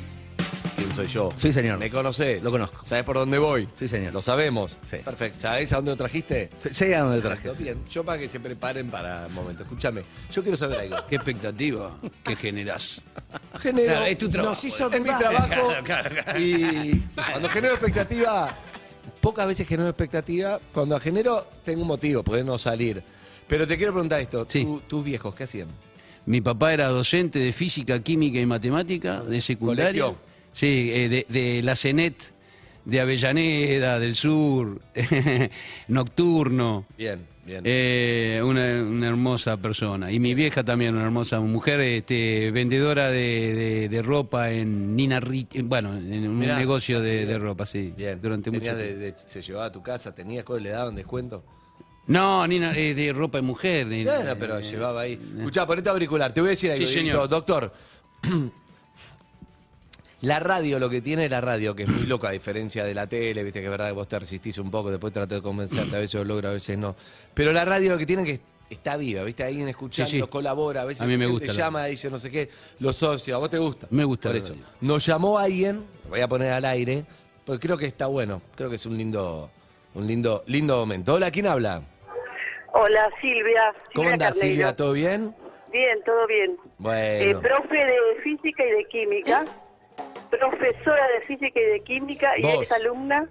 quién 0.76 0.92
soy 0.94 1.08
yo? 1.08 1.32
Sí, 1.38 1.52
señor. 1.52 1.78
¿Me 1.80 1.90
conocés? 1.90 2.44
Lo 2.44 2.52
conozco. 2.52 2.84
¿Sabés 2.84 3.04
por 3.04 3.16
dónde 3.18 3.38
voy? 3.38 3.68
Sí, 3.74 3.88
señor. 3.88 4.14
Lo 4.14 4.22
sabemos. 4.22 4.78
Sí. 4.90 4.98
Perfecto. 4.98 5.40
¿Sabés 5.40 5.72
a 5.74 5.78
dónde 5.78 5.92
lo 5.92 5.98
trajiste? 5.98 6.50
Sé 6.60 6.96
a 6.96 7.02
dónde 7.04 7.22
traje. 7.22 7.42
Perfecto, 7.44 7.64
Bien. 7.64 7.78
Yo 7.90 8.04
para 8.04 8.20
que 8.20 8.28
se 8.28 8.40
preparen 8.40 8.90
para 8.90 9.26
el 9.28 9.34
momento. 9.34 9.64
Escúchame, 9.64 10.04
yo 10.32 10.42
quiero 10.44 10.58
saber 10.58 10.80
algo. 10.80 10.98
Qué 11.10 11.16
expectativa 11.16 11.98
que 12.24 12.36
generás. 12.36 13.02
Genero, 13.60 13.88
Claro, 13.94 14.06
es 14.06 14.18
tu 14.18 14.30
trabajo. 14.30 14.54
Nos 14.56 14.64
hizo 14.64 14.88
es 14.92 15.00
mi 15.00 15.06
dudar. 15.06 15.20
trabajo 15.20 15.48
Claro, 15.48 15.84
claro, 15.84 16.10
claro. 16.24 16.40
y 16.40 17.04
cuando 17.32 17.50
genero 17.50 17.74
expectativa, 17.74 18.56
pocas 19.22 19.48
veces 19.48 19.68
genero 19.68 19.90
expectativa, 19.90 20.60
cuando 20.74 21.00
genero 21.00 21.48
tengo 21.66 21.82
un 21.82 21.88
motivo, 21.88 22.24
poder 22.24 22.46
no 22.46 22.58
salir. 22.58 23.04
Pero 23.48 23.66
te 23.68 23.78
quiero 23.78 23.94
preguntar 23.94 24.20
esto, 24.20 24.46
Sí. 24.48 24.64
¿tú- 24.64 24.82
tus 24.88 25.04
viejos 25.04 25.34
qué 25.34 25.46
hacían? 25.46 25.70
Mi 26.26 26.42
papá 26.42 26.74
era 26.74 26.88
docente 26.90 27.40
de 27.40 27.54
física, 27.54 28.00
química 28.02 28.38
y 28.40 28.46
matemática 28.46 29.22
de 29.22 29.40
secundaria. 29.40 30.04
¿Colegio? 30.04 30.27
Sí, 30.58 30.90
eh, 30.92 31.08
de, 31.08 31.26
de 31.30 31.62
la 31.62 31.76
CENET, 31.76 32.16
de 32.84 33.00
Avellaneda, 33.00 34.00
del 34.00 34.16
Sur, 34.16 34.82
nocturno. 35.88 36.86
Bien, 36.98 37.26
bien. 37.46 37.62
Eh, 37.64 38.42
una, 38.44 38.82
una 38.84 39.08
hermosa 39.08 39.58
persona. 39.58 40.12
Y 40.12 40.20
mi 40.20 40.34
vieja 40.34 40.64
también, 40.64 40.96
una 40.96 41.04
hermosa 41.06 41.40
mujer, 41.40 41.80
este, 41.82 42.50
vendedora 42.52 43.10
de, 43.12 43.54
de- 43.54 43.90
de 43.90 44.02
ropa 44.02 44.50
en 44.52 44.96
Nina 44.96 45.20
Rich, 45.20 45.62
bueno, 45.64 45.96
en 45.96 46.28
un 46.28 46.40
Mirá. 46.40 46.58
negocio 46.58 47.00
de, 47.02 47.38
ropa, 47.38 47.66
sí. 47.66 47.94
bien. 47.96 48.20
Durante 48.22 48.50
mucho 48.52 48.76
tiempo. 48.76 49.20
se 49.26 49.42
llevaba 49.42 49.66
a 49.66 49.72
tu 49.72 49.84
casa, 49.84 50.14
tenías 50.16 50.44
cosas, 50.44 50.64
le 50.64 50.70
daban 50.70 50.96
descuento. 50.96 51.44
No, 52.08 52.48
Nina, 52.48 52.76
eh, 52.76 52.96
de 52.96 53.12
ropa 53.14 53.38
de 53.38 53.42
mujer. 53.44 53.92
eh, 53.92 54.06
Bueno, 54.06 54.34
pero 54.40 54.58
eh, 54.58 54.64
llevaba 54.64 55.02
ahí. 55.02 55.20
Escuchá, 55.38 55.68
ponete 55.68 55.90
auricular. 55.90 56.34
Te 56.34 56.40
voy 56.42 56.48
a 56.48 56.52
decir 56.52 56.72
algo. 56.72 56.86
Sí, 56.86 56.92
señor. 56.94 57.28
Doctor, 57.28 57.74
la 60.22 60.40
radio, 60.40 60.80
lo 60.80 60.90
que 60.90 61.02
tiene 61.02 61.30
la 61.30 61.42
radio, 61.42 61.76
que 61.76 61.84
es 61.84 61.90
muy 61.90 62.06
loca 62.08 62.30
a 62.30 62.32
diferencia 62.32 62.84
de 62.84 62.94
la 62.96 63.08
tele, 63.08 63.44
viste 63.44 63.60
que 63.60 63.66
es 63.66 63.72
verdad 63.72 63.88
que 63.88 63.94
vos 63.94 64.08
te 64.08 64.18
resistís 64.20 64.58
un 64.58 64.72
poco, 64.72 64.90
después 64.90 65.14
trato 65.14 65.36
de 65.36 65.42
convencerte, 65.42 65.96
a 65.96 66.00
veces 66.00 66.16
lo 66.22 66.26
logro, 66.26 66.50
a 66.50 66.54
veces 66.54 66.78
no. 66.78 66.96
Pero 67.34 67.52
la 67.52 67.64
radio 67.66 67.92
lo 67.92 67.98
que 67.98 68.06
tiene 68.06 68.24
es 68.24 68.40
que 68.40 68.46
está 68.74 68.98
viva, 68.98 69.24
viste, 69.24 69.44
alguien 69.44 69.68
escuchando, 69.68 70.10
Sí, 70.10 70.20
sí. 70.20 70.28
colabora, 70.28 70.82
a 70.82 70.86
veces 70.86 71.04
A 71.04 71.06
mí 71.06 71.14
me 71.14 71.20
gente 71.26 71.32
gusta 71.34 71.48
la 71.48 71.54
llama, 71.54 71.86
dice 71.86 72.10
no 72.10 72.18
sé 72.18 72.32
qué, 72.32 72.50
los 72.80 72.96
socios, 72.96 73.36
a 73.36 73.38
vos 73.40 73.50
te 73.50 73.58
gusta. 73.60 73.88
Me 73.92 74.04
gusta 74.04 74.30
Por 74.30 74.38
la 74.38 74.44
eso. 74.44 74.54
radio. 74.54 74.66
Nos 74.82 75.06
llamó 75.06 75.38
alguien, 75.38 75.86
lo 76.06 76.10
voy 76.10 76.22
a 76.22 76.28
poner 76.28 76.52
al 76.52 76.66
aire, 76.66 77.06
porque 77.46 77.68
creo 77.68 77.78
que 77.78 77.86
está 77.86 78.08
bueno, 78.08 78.42
creo 78.56 78.70
que 78.70 78.78
es 78.78 78.86
un 78.86 78.98
lindo, 78.98 79.50
un 79.94 80.08
lindo, 80.08 80.44
lindo 80.48 80.78
momento. 80.78 81.14
Hola, 81.14 81.30
¿quién 81.32 81.48
habla? 81.48 81.82
Hola, 82.74 83.10
Silvia. 83.22 83.74
¿Cómo 83.96 84.10
andás, 84.10 84.34
Carneiro. 84.34 84.54
Silvia? 84.54 84.76
¿Todo 84.76 84.94
bien? 84.94 85.36
Bien, 85.72 85.98
todo 86.06 86.28
bien. 86.28 86.58
Bueno. 86.78 86.98
Eh, 87.32 87.36
profe 87.42 87.76
de 87.76 88.22
física 88.24 88.64
y 88.66 88.72
de 88.72 88.86
química, 88.86 89.46
profesora 90.30 91.08
de 91.20 91.26
física 91.26 91.60
y 91.60 91.64
de 91.66 91.80
química 91.82 92.38
y 92.38 92.42
Vos. 92.44 92.62
exalumna 92.62 93.28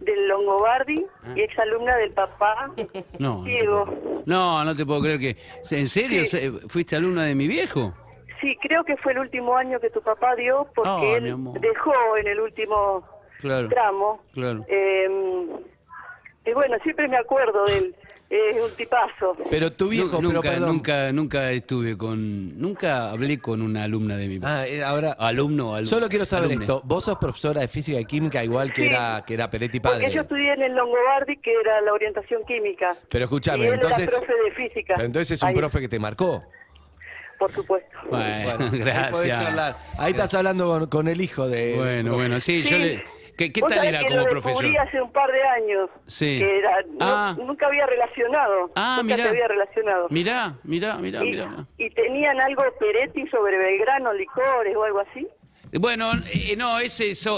del 0.00 0.28
Longobardi 0.28 1.06
y 1.36 1.40
exalumna 1.40 1.96
del 1.96 2.12
papá 2.12 2.70
No, 3.18 3.42
Diego. 3.44 4.22
no, 4.26 4.64
no 4.64 4.74
te 4.74 4.86
puedo 4.86 5.02
creer 5.02 5.18
que. 5.18 5.36
¿En 5.76 5.86
serio? 5.88 6.24
Sí. 6.24 6.50
¿Fuiste 6.68 6.96
alumna 6.96 7.24
de 7.24 7.34
mi 7.34 7.46
viejo? 7.48 7.92
Sí, 8.40 8.56
creo 8.62 8.82
que 8.84 8.96
fue 8.96 9.12
el 9.12 9.18
último 9.18 9.54
año 9.56 9.78
que 9.80 9.90
tu 9.90 10.00
papá 10.00 10.34
dio 10.36 10.66
porque 10.74 10.90
Ay, 10.90 11.14
él 11.16 11.36
dejó 11.60 11.92
en 12.16 12.26
el 12.28 12.40
último 12.40 13.04
Claro. 13.40 13.68
tramo. 13.68 14.22
Claro. 14.32 14.64
Eh, 14.68 15.46
y 16.46 16.52
bueno, 16.52 16.76
siempre 16.82 17.06
me 17.08 17.18
acuerdo 17.18 17.64
de 17.66 17.76
él. 17.78 17.96
Es 18.30 18.56
un 18.62 18.70
tipazo. 18.76 19.36
Pero 19.50 19.72
tu 19.72 19.88
viejo, 19.88 20.18
pero 20.20 20.20
nunca, 20.32 20.56
nunca, 20.60 21.12
nunca 21.12 21.50
estuve 21.50 21.98
con. 21.98 22.56
Nunca 22.60 23.10
hablé 23.10 23.40
con 23.40 23.60
una 23.60 23.82
alumna 23.82 24.16
de 24.16 24.28
mi. 24.28 24.38
Ah, 24.44 24.64
eh, 24.68 24.84
ahora. 24.84 25.16
Alumno 25.18 25.70
o 25.70 25.74
alumna. 25.74 25.90
Solo 25.90 26.08
quiero 26.08 26.24
saber 26.24 26.44
Alumne. 26.46 26.64
esto. 26.64 26.80
Vos 26.84 27.04
sos 27.06 27.16
profesora 27.18 27.60
de 27.60 27.66
física 27.66 27.98
y 27.98 28.04
química 28.04 28.44
igual 28.44 28.72
que 28.72 28.82
Sí. 28.82 28.86
era 28.88 29.24
que 29.26 29.34
era 29.34 29.50
Peretti 29.50 29.80
Porque 29.80 29.98
padre. 30.02 30.12
yo 30.14 30.20
estudié 30.20 30.52
en 30.52 30.62
el 30.62 30.74
Longobardi, 30.76 31.38
que 31.38 31.50
era 31.60 31.80
la 31.80 31.92
orientación 31.92 32.42
química. 32.46 32.94
Pero 33.08 33.24
escúchame, 33.24 33.66
entonces. 33.66 34.06
era 34.06 34.18
profe 34.18 34.32
de 34.44 34.50
física. 34.52 34.94
Pero 34.94 35.06
entonces 35.06 35.32
es 35.32 35.42
un 35.42 35.48
Ahí, 35.48 35.54
profe 35.56 35.80
que 35.80 35.88
te 35.88 35.98
marcó. 35.98 36.44
Por 37.36 37.50
supuesto. 37.50 37.96
Bueno, 38.10 38.70
gracias. 38.72 39.76
Ahí 39.98 40.12
estás 40.12 40.32
hablando 40.34 40.66
con, 40.68 40.86
con 40.86 41.08
el 41.08 41.20
hijo 41.20 41.48
de. 41.48 41.74
Bueno, 41.76 42.14
bueno, 42.14 42.38
sí, 42.38 42.62
yo 42.62 42.78
le. 42.78 43.02
¿Qué, 43.40 43.52
qué 43.52 43.60
tal 43.62 43.84
era 43.86 44.00
que 44.00 44.04
como 44.06 44.18
lo 44.18 44.26
profesor? 44.28 44.64
hace 44.86 45.00
un 45.00 45.10
par 45.12 45.32
de 45.32 45.42
años. 45.42 45.88
Sí. 46.06 46.38
Que 46.38 46.58
era, 46.58 46.76
no- 46.90 46.96
Ah. 47.00 47.34
Nunca 47.38 47.66
había 47.68 47.86
relacionado. 47.86 48.70
Ah, 48.76 48.98
nunca 49.00 49.14
mirá. 49.16 49.24
te 49.24 49.30
había 49.30 49.48
relacionado. 49.48 50.06
Mirá, 50.10 50.58
mirá, 50.64 50.96
mirá, 50.98 51.24
y, 51.24 51.30
mirá. 51.30 51.66
y 51.78 51.88
tenían 51.90 52.38
algo 52.42 52.62
Peretti 52.78 53.26
sobre 53.28 53.56
Belgrano, 53.56 54.12
licores 54.12 54.76
o 54.76 54.84
algo 54.84 55.00
así. 55.00 55.26
Bueno, 55.72 56.10
eh, 56.34 56.54
no, 56.56 56.78
ese 56.80 57.10
es. 57.10 57.26
o- 57.28 57.36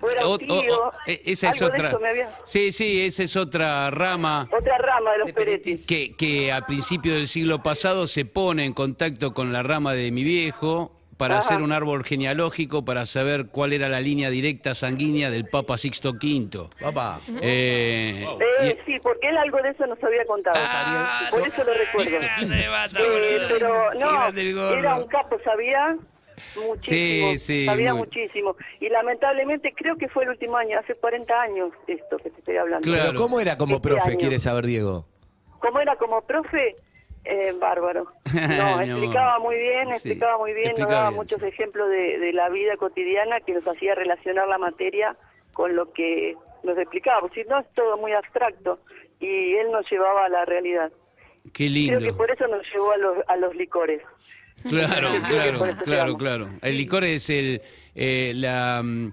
O 0.00 0.92
eh, 1.06 1.20
esa 1.26 1.48
es 1.50 1.60
otra. 1.60 1.88
eso 1.88 1.98
me 2.00 2.08
había- 2.08 2.30
Sí, 2.44 2.72
sí, 2.72 3.02
esa 3.04 3.24
es 3.24 3.36
otra 3.36 3.90
rama. 3.90 4.48
Otra 4.56 4.78
rama 4.78 5.12
de 5.12 5.18
los 5.18 5.32
Perettis. 5.32 5.86
que, 5.86 6.14
que 6.16 6.52
a 6.52 6.64
principios 6.66 7.16
del 7.16 7.26
siglo 7.26 7.62
pasado 7.62 8.06
se 8.06 8.24
pone 8.24 8.64
en 8.64 8.72
contacto 8.72 9.34
con 9.34 9.52
la 9.52 9.62
rama 9.62 9.92
de 9.92 10.10
mi 10.12 10.22
viejo 10.24 10.92
para 11.16 11.38
Ajá. 11.38 11.46
hacer 11.46 11.62
un 11.62 11.72
árbol 11.72 12.04
genealógico 12.04 12.84
para 12.84 13.06
saber 13.06 13.46
cuál 13.46 13.72
era 13.72 13.88
la 13.88 14.00
línea 14.00 14.30
directa 14.30 14.74
sanguínea 14.74 15.30
del 15.30 15.46
Papa 15.48 15.76
Sixto 15.78 16.10
V. 16.12 16.68
Papá. 16.80 17.20
Eh, 17.40 18.24
Eh, 18.62 18.78
sí, 18.86 18.94
porque 19.02 19.28
él 19.28 19.36
algo 19.38 19.58
de 19.62 19.70
eso 19.70 19.86
nos 19.86 20.02
había 20.02 20.24
contado. 20.26 20.56
Ah, 20.58 21.28
Por 21.30 21.40
eso 21.46 21.64
lo 21.64 21.74
recuerdo. 21.74 22.18
Eh, 22.18 23.38
pero 23.48 23.94
no, 23.94 24.74
era 24.78 24.96
un 24.96 25.06
capo, 25.08 25.36
sabía 25.44 25.96
muchísimo. 26.56 27.32
Sí, 27.32 27.38
sí, 27.38 27.66
sabía 27.66 27.92
muy- 27.94 28.06
muchísimo. 28.06 28.56
Y 28.80 28.88
lamentablemente 28.88 29.72
creo 29.76 29.96
que 29.96 30.08
fue 30.08 30.24
el 30.24 30.30
último 30.30 30.56
año, 30.56 30.78
hace 30.78 30.94
40 30.94 31.34
años 31.40 31.70
esto 31.86 32.16
que 32.18 32.30
te 32.30 32.38
estoy 32.38 32.56
hablando. 32.56 32.90
Pero 32.90 33.14
¿cómo 33.14 33.40
era 33.40 33.56
como 33.56 33.76
Este 33.76 33.88
profe? 33.88 34.10
año. 34.10 34.18
Quiere 34.18 34.38
saber 34.38 34.66
Diego. 34.66 35.06
como 35.60 35.80
era 35.80 35.96
como 35.96 36.20
profe, 36.22 36.76
eh, 37.24 37.52
bárbaro. 37.58 38.06
No, 38.34 38.80
explicaba 38.80 39.38
muy 39.38 39.56
bien, 39.56 39.86
Sí, 39.88 39.92
explicaba 40.10 40.38
muy 40.38 40.52
bien, 40.52 40.72
nos 40.78 40.88
daba 40.88 41.08
bien, 41.10 41.16
muchos 41.16 41.42
ejemplos 41.42 41.88
de, 41.88 42.18
de 42.18 42.32
la 42.32 42.48
vida 42.48 42.76
cotidiana 42.76 43.40
que 43.40 43.52
nos 43.52 43.66
hacía 43.66 43.94
relacionar 43.94 44.48
la 44.48 44.58
materia 44.58 45.16
con 45.52 45.74
lo 45.76 45.92
que 45.92 46.36
nos 46.64 46.76
explicaba, 46.78 47.20
porque 47.20 47.42
si 47.44 47.48
no 47.48 47.60
es 47.60 47.66
todo 47.74 47.96
muy 47.98 48.12
abstracto 48.12 48.80
y 49.20 49.54
él 49.54 49.70
nos 49.70 49.88
llevaba 49.90 50.26
a 50.26 50.28
la 50.28 50.44
realidad. 50.44 50.90
Qué 51.52 51.68
Creo 51.70 51.98
que 51.98 52.04
lindo. 52.06 52.16
por 52.16 52.30
eso 52.30 52.46
nos 52.48 52.62
llevó 52.72 52.92
a 52.92 52.96
los, 52.96 53.16
a 53.28 53.36
los 53.36 53.54
licores. 53.54 54.02
Claro, 54.68 55.08
claro, 55.28 55.76
claro, 55.84 56.16
claro. 56.16 56.48
El 56.62 56.76
licor 56.78 57.04
es 57.04 57.28
el 57.30 57.60
eh, 57.94 58.32
la, 58.34 58.82
mm, 58.82 59.12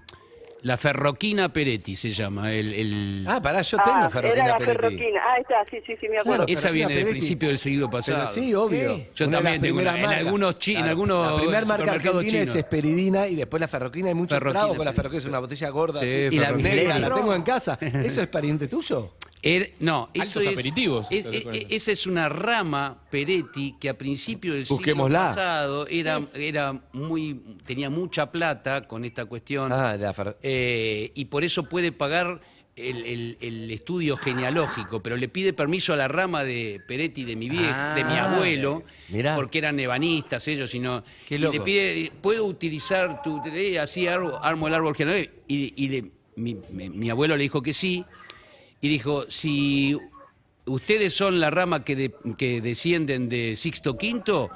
la 0.62 0.76
ferroquina 0.76 1.52
Peretti 1.52 1.96
se 1.96 2.10
llama. 2.10 2.52
El, 2.52 2.72
el- 2.72 3.26
Ah, 3.28 3.40
pará, 3.42 3.62
yo 3.62 3.76
tengo 3.78 3.96
Ah, 3.98 4.08
ferroquina 4.10 4.44
era 4.44 4.52
la 4.52 4.58
Peretti. 4.58 4.80
ferroquina. 4.80 5.20
Ah, 5.24 5.38
está, 5.40 5.54
sí, 5.70 5.76
sí, 5.86 5.94
sí, 6.00 6.08
me 6.08 6.18
acuerdo. 6.18 6.44
esa 6.48 6.70
viene 6.70 6.94
del 6.94 7.08
principio 7.08 7.48
del 7.48 7.58
siglo 7.58 7.90
pasado. 7.90 8.28
Pero 8.32 8.46
sí, 8.46 8.54
obvio. 8.54 8.96
Sí. 8.96 9.06
Yo 9.16 9.26
Una 9.28 9.38
también 9.38 9.60
tengo 9.60 9.80
una. 9.80 9.98
En 9.98 10.06
algunos, 10.06 10.58
chi- 10.58 10.76
en 10.76 10.84
algunos 10.84 11.30
La 11.32 11.36
primera 11.38 11.64
marca 11.66 11.92
argentina 11.92 12.20
es 12.38 12.44
chinos. 12.48 12.56
Esperidina 12.56 13.26
y 13.26 13.34
después 13.34 13.60
la 13.60 13.68
ferroquina 13.68 14.08
hay 14.08 14.14
muchos 14.14 14.38
tragos 14.38 14.76
con 14.76 14.84
la 14.84 14.92
ferroquina, 14.92 15.18
es 15.18 15.26
una 15.26 15.38
botella 15.40 15.68
gorda 15.70 16.00
Sí, 16.00 16.06
así. 16.26 16.36
y 16.36 16.38
la 16.38 16.52
negra 16.52 16.98
la 16.98 17.14
tengo 17.14 17.34
en 17.34 17.42
casa. 17.42 17.78
¿Eso 17.80 18.20
es 18.22 18.28
pariente 18.28 18.68
tuyo? 18.68 19.12
Er- 19.44 19.72
no, 19.80 20.08
eso 20.14 20.38
Altos 20.38 20.46
es, 20.52 20.58
aperitivos, 20.58 21.06
es- 21.10 21.24
e- 21.24 21.66
esa 21.70 21.90
es 21.90 22.06
una 22.06 22.28
rama 22.28 23.02
Peretti 23.10 23.74
que 23.80 23.88
a 23.88 23.98
principio 23.98 24.54
del 24.54 24.64
siglo 24.64 25.08
pasado 25.08 25.86
era, 25.88 26.20
era 26.34 26.80
muy, 26.92 27.40
tenía 27.66 27.90
mucha 27.90 28.30
plata 28.30 28.86
con 28.86 29.04
esta 29.04 29.24
cuestión 29.24 29.72
Ah, 29.72 29.98
de 29.98 30.06
eh, 30.42 31.10
y 31.16 31.24
por 31.24 31.42
eso 31.42 31.64
puede 31.64 31.90
pagar 31.90 32.40
el, 32.76 33.04
el- 33.04 33.36
el 33.40 33.70
estudio 33.72 34.16
genealógico, 34.16 35.02
pero 35.02 35.16
le 35.16 35.28
pide 35.28 35.52
permiso 35.52 35.92
a 35.92 35.96
la 35.96 36.06
rama 36.06 36.44
de 36.44 36.80
Peretti 36.86 37.24
de 37.24 37.34
mi 37.34 37.48
viejo, 37.48 37.94
de 37.96 38.04
mi 38.04 38.12
Ah, 38.14 38.32
abuelo, 38.32 38.84
mirá. 39.08 39.34
porque 39.34 39.58
eran 39.58 39.78
ebanistas 39.80 40.46
ellos, 40.46 40.70
sino 40.70 41.02
Qué 41.28 41.34
y 41.34 41.38
le 41.38 41.60
pide, 41.60 42.12
puedo 42.22 42.46
utilizar 42.46 43.20
tu, 43.22 43.42
eh, 43.52 43.80
así 43.80 44.06
armo, 44.06 44.38
armo 44.40 44.68
el 44.68 44.74
árbol 44.74 44.94
genealógico 44.94 45.32
y, 45.48 45.74
y 45.76 45.88
le- 45.88 46.10
mi, 46.36 46.56
mi- 46.70 46.88
mi 46.88 47.10
abuelo 47.10 47.36
le 47.36 47.42
dijo 47.42 47.60
que 47.60 47.72
sí 47.74 48.04
y 48.82 48.88
dijo 48.88 49.24
si 49.30 49.96
ustedes 50.66 51.14
son 51.14 51.40
la 51.40 51.50
rama 51.50 51.82
que, 51.84 51.96
de- 51.96 52.14
que 52.36 52.60
descienden 52.60 53.28
de 53.30 53.56
Sixto 53.56 53.92
V, 53.92 54.48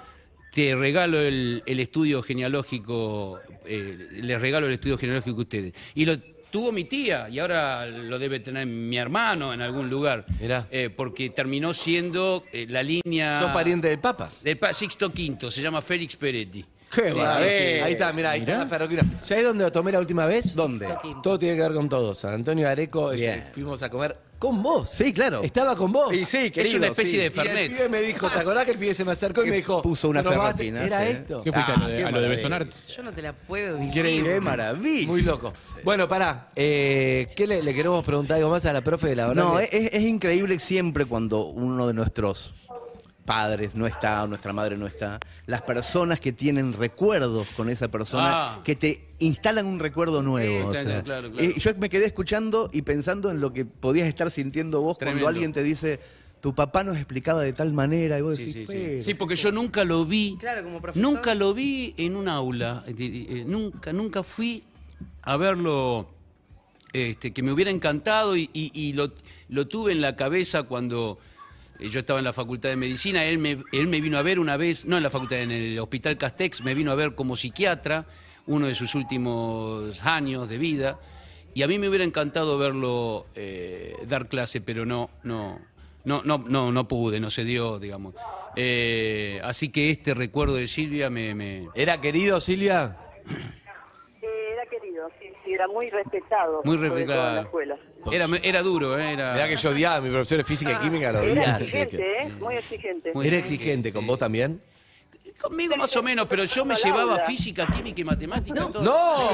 te 0.52 0.74
regalo 0.74 1.20
el, 1.20 1.62
el 1.66 1.80
estudio 1.80 2.22
genealógico, 2.22 3.40
eh, 3.64 4.08
les 4.12 4.40
regalo 4.40 4.66
el 4.66 4.74
estudio 4.74 4.96
genealógico 4.98 5.38
a 5.38 5.42
ustedes. 5.42 5.72
Y 5.94 6.04
lo 6.06 6.18
tuvo 6.50 6.72
mi 6.72 6.84
tía, 6.84 7.28
y 7.28 7.38
ahora 7.38 7.86
lo 7.86 8.18
debe 8.18 8.40
tener 8.40 8.66
mi 8.66 8.96
hermano 8.96 9.52
en 9.52 9.60
algún 9.60 9.90
lugar, 9.90 10.24
Mirá. 10.40 10.66
eh, 10.70 10.88
porque 10.88 11.28
terminó 11.30 11.72
siendo 11.74 12.44
eh, 12.52 12.66
la 12.68 12.82
línea... 12.82 13.38
¿Sos 13.38 13.50
pariente 13.50 13.88
del 13.88 13.98
Papa? 13.98 14.30
Del 14.42 14.56
pa- 14.56 14.72
Sixto 14.72 15.08
V, 15.08 15.50
se 15.50 15.60
llama 15.60 15.82
Félix 15.82 16.16
Peretti. 16.16 16.64
Qué 16.96 17.12
Sí, 17.12 17.18
va, 17.18 17.36
sí, 17.36 17.42
eh, 17.44 17.74
sí. 17.78 17.82
Ahí 17.84 17.92
está, 17.92 18.12
mira, 18.12 18.30
ahí 18.32 18.40
está 18.40 18.58
la 18.58 18.66
ferroquina. 18.66 19.02
¿Sabés 19.20 19.44
dónde 19.44 19.64
lo 19.64 19.70
tomé 19.72 19.92
la 19.92 19.98
última 20.00 20.26
vez? 20.26 20.54
¿Dónde? 20.54 20.88
Todo 21.22 21.38
tiene 21.38 21.54
que 21.56 21.62
ver 21.62 21.72
con 21.74 21.88
todo. 21.88 22.14
San 22.14 22.34
Antonio 22.34 22.68
Areco, 22.68 23.12
ese, 23.12 23.24
Bien. 23.26 23.44
fuimos 23.52 23.82
a 23.82 23.90
comer 23.90 24.16
con 24.38 24.62
vos. 24.62 24.90
Sí, 24.90 25.12
claro. 25.12 25.42
Estaba 25.42 25.74
con 25.76 25.92
vos. 25.92 26.12
Y 26.12 26.24
sí, 26.24 26.36
Es 26.46 26.52
querido, 26.52 26.76
una 26.78 26.86
especie 26.88 27.10
sí. 27.12 27.16
de 27.18 27.22
Y 27.24 27.26
el 27.26 27.32
Fernet. 27.32 27.72
pibe 27.72 27.88
me 27.88 28.00
dijo, 28.02 28.28
¿te 28.30 28.38
acordás 28.38 28.64
que 28.66 28.72
el 28.72 28.78
pibe 28.78 28.92
se 28.94 29.04
me 29.04 29.12
acercó 29.12 29.44
y 29.44 29.50
me 29.50 29.56
dijo, 29.56 29.80
puso 29.82 30.08
una 30.08 30.22
ferroquina, 30.22 30.84
Era 30.84 31.02
sí. 31.06 31.12
esto. 31.12 31.42
¿Qué 31.42 31.52
fuiste 31.52 31.72
Ah, 31.72 31.74
a 31.74 31.78
lo 31.80 31.86
de, 31.88 31.96
qué 31.96 32.02
a 32.04 32.04
lo 32.04 32.06
de 32.06 32.12
maravilla. 32.12 32.28
Besonarte? 32.36 32.76
Yo 32.94 33.02
no 33.02 33.12
te 33.12 33.22
la 33.22 33.32
puedo 33.32 33.82
Increíble. 33.82 34.34
Qué 34.34 34.40
maravilla. 34.40 35.06
Muy 35.06 35.22
loco. 35.22 35.52
Bueno, 35.84 36.06
pará. 36.08 36.48
Eh, 36.54 37.28
¿Qué 37.36 37.46
le, 37.46 37.62
le 37.62 37.74
queremos 37.74 38.04
preguntar 38.04 38.36
algo 38.36 38.50
más 38.50 38.64
a 38.66 38.72
la 38.72 38.82
profe 38.82 39.08
de 39.08 39.16
la 39.16 39.26
verdad? 39.28 39.42
No, 39.44 39.56
que- 39.58 39.68
es, 39.72 39.90
es 39.94 40.02
increíble 40.02 40.58
siempre 40.58 41.06
cuando 41.06 41.46
uno 41.46 41.86
de 41.86 41.94
nuestros 41.94 42.54
padres 43.26 43.74
no 43.74 43.86
está 43.86 44.22
o 44.22 44.26
nuestra 44.26 44.52
madre 44.54 44.76
no 44.78 44.86
está, 44.86 45.18
las 45.46 45.60
personas 45.62 46.20
que 46.20 46.32
tienen 46.32 46.72
recuerdos 46.72 47.46
con 47.56 47.68
esa 47.68 47.88
persona, 47.88 48.54
Ah. 48.54 48.60
que 48.64 48.76
te 48.76 49.04
instalan 49.18 49.66
un 49.66 49.78
recuerdo 49.78 50.22
nuevo. 50.22 50.56
Sí, 50.56 50.62
o 50.66 50.70
claro, 50.70 50.88
sea. 50.88 51.02
claro, 51.02 51.30
claro. 51.32 51.44
Eh, 51.50 51.54
yo 51.58 51.70
me 51.78 51.88
quedé 51.90 52.06
escuchando 52.06 52.70
y 52.72 52.82
pensando 52.82 53.30
en 53.30 53.40
lo 53.40 53.52
que 53.52 53.64
podías 53.64 54.08
estar 54.08 54.30
sintiendo 54.30 54.80
vos 54.80 54.96
Tremendo. 54.96 55.24
cuando 55.24 55.36
alguien 55.36 55.52
te 55.52 55.62
dice, 55.62 56.00
tu 56.40 56.54
papá 56.54 56.84
nos 56.84 56.96
explicaba 56.96 57.42
de 57.42 57.52
tal 57.52 57.72
manera, 57.72 58.18
y 58.18 58.22
vos 58.22 58.38
decís, 58.38 58.54
sí, 58.54 58.60
sí. 58.66 58.72
"Pero, 58.72 59.02
Sí, 59.02 59.14
porque 59.14 59.36
yo 59.36 59.50
nunca 59.50 59.84
lo 59.84 60.06
vi. 60.06 60.36
Claro, 60.38 60.62
como 60.62 60.80
profesor. 60.80 61.02
Nunca 61.12 61.34
lo 61.34 61.52
vi 61.54 61.94
en 61.96 62.14
un 62.16 62.28
aula. 62.28 62.84
eh, 62.86 62.94
eh, 62.98 63.44
nunca, 63.46 63.92
nunca 63.92 64.22
fui 64.22 64.62
a 65.22 65.36
verlo. 65.36 66.08
Este, 66.92 67.32
que 67.32 67.42
me 67.42 67.52
hubiera 67.52 67.70
encantado 67.70 68.36
y, 68.36 68.48
y- 68.54 68.70
y 68.72 68.92
lo, 68.94 69.12
lo 69.50 69.66
tuve 69.66 69.92
en 69.92 70.00
la 70.00 70.16
cabeza 70.16 70.62
cuando 70.62 71.18
yo 71.80 72.00
estaba 72.00 72.18
en 72.18 72.24
la 72.24 72.32
facultad 72.32 72.68
de 72.68 72.76
medicina. 72.76 73.24
Él 73.24 73.38
me, 73.38 73.62
él 73.72 73.86
me 73.86 74.00
vino 74.00 74.18
a 74.18 74.22
ver 74.22 74.38
una 74.38 74.56
vez, 74.56 74.86
no 74.86 74.96
en 74.96 75.02
la 75.02 75.10
facultad, 75.10 75.38
en 75.40 75.50
el 75.50 75.78
hospital 75.78 76.16
Castex, 76.18 76.62
me 76.62 76.74
vino 76.74 76.90
a 76.92 76.94
ver 76.94 77.14
como 77.14 77.36
psiquiatra, 77.36 78.06
uno 78.46 78.66
de 78.66 78.74
sus 78.74 78.94
últimos 78.94 80.04
años 80.04 80.48
de 80.48 80.58
vida. 80.58 80.98
Y 81.54 81.62
a 81.62 81.68
mí 81.68 81.78
me 81.78 81.88
hubiera 81.88 82.04
encantado 82.04 82.58
verlo 82.58 83.26
eh, 83.34 83.94
dar 84.06 84.28
clase, 84.28 84.60
pero 84.60 84.84
no, 84.84 85.10
no, 85.22 85.58
no, 86.04 86.22
no, 86.24 86.38
no, 86.38 86.70
no 86.70 86.86
pude, 86.88 87.18
no 87.18 87.30
se 87.30 87.44
dio, 87.44 87.78
digamos. 87.78 88.14
Eh, 88.56 89.40
así 89.42 89.70
que 89.70 89.90
este 89.90 90.14
recuerdo 90.14 90.54
de 90.54 90.66
Silvia 90.66 91.08
me, 91.10 91.34
me- 91.34 91.68
¿Era 91.74 92.00
querido, 92.00 92.40
Silvia? 92.40 92.96
Eh, 94.22 94.26
era 94.52 94.66
querido, 94.66 95.08
sí, 95.20 95.26
sí, 95.44 95.52
era 95.52 95.66
muy 95.68 95.90
respetado. 95.90 96.62
muy 96.64 96.76
sobre 96.76 96.88
todo 96.90 96.98
en 97.00 97.06
la 97.08 97.14
respetado. 97.14 97.40
escuela. 97.42 97.78
Era, 98.12 98.26
era 98.42 98.62
duro, 98.62 98.98
¿eh? 98.98 99.12
Era, 99.12 99.32
Mirá 99.34 99.48
que 99.48 99.56
yo 99.56 99.70
odiaba 99.70 99.96
a 99.96 100.00
mi 100.00 100.10
profesor 100.10 100.38
de 100.38 100.44
física 100.44 100.72
y 100.72 100.76
química, 100.76 101.12
lo 101.12 101.20
Era 101.20 101.32
odiaba. 101.32 101.58
exigente, 101.58 102.22
¿eh? 102.22 102.28
Muy 102.40 102.54
exigente. 102.56 103.12
Muy- 103.14 103.26
¿Era 103.28 103.36
exigente 103.38 103.92
con 103.92 104.06
vos 104.06 104.18
también? 104.18 104.60
Conmigo 105.40 105.76
más 105.76 105.94
o 105.96 106.02
menos, 106.02 106.26
pero 106.28 106.44
yo 106.44 106.64
me 106.64 106.74
llevaba 106.74 107.18
física, 107.20 107.66
química 107.66 108.00
y 108.00 108.04
matemática. 108.04 108.68
todo. 108.72 108.82
¡No! 108.82 109.28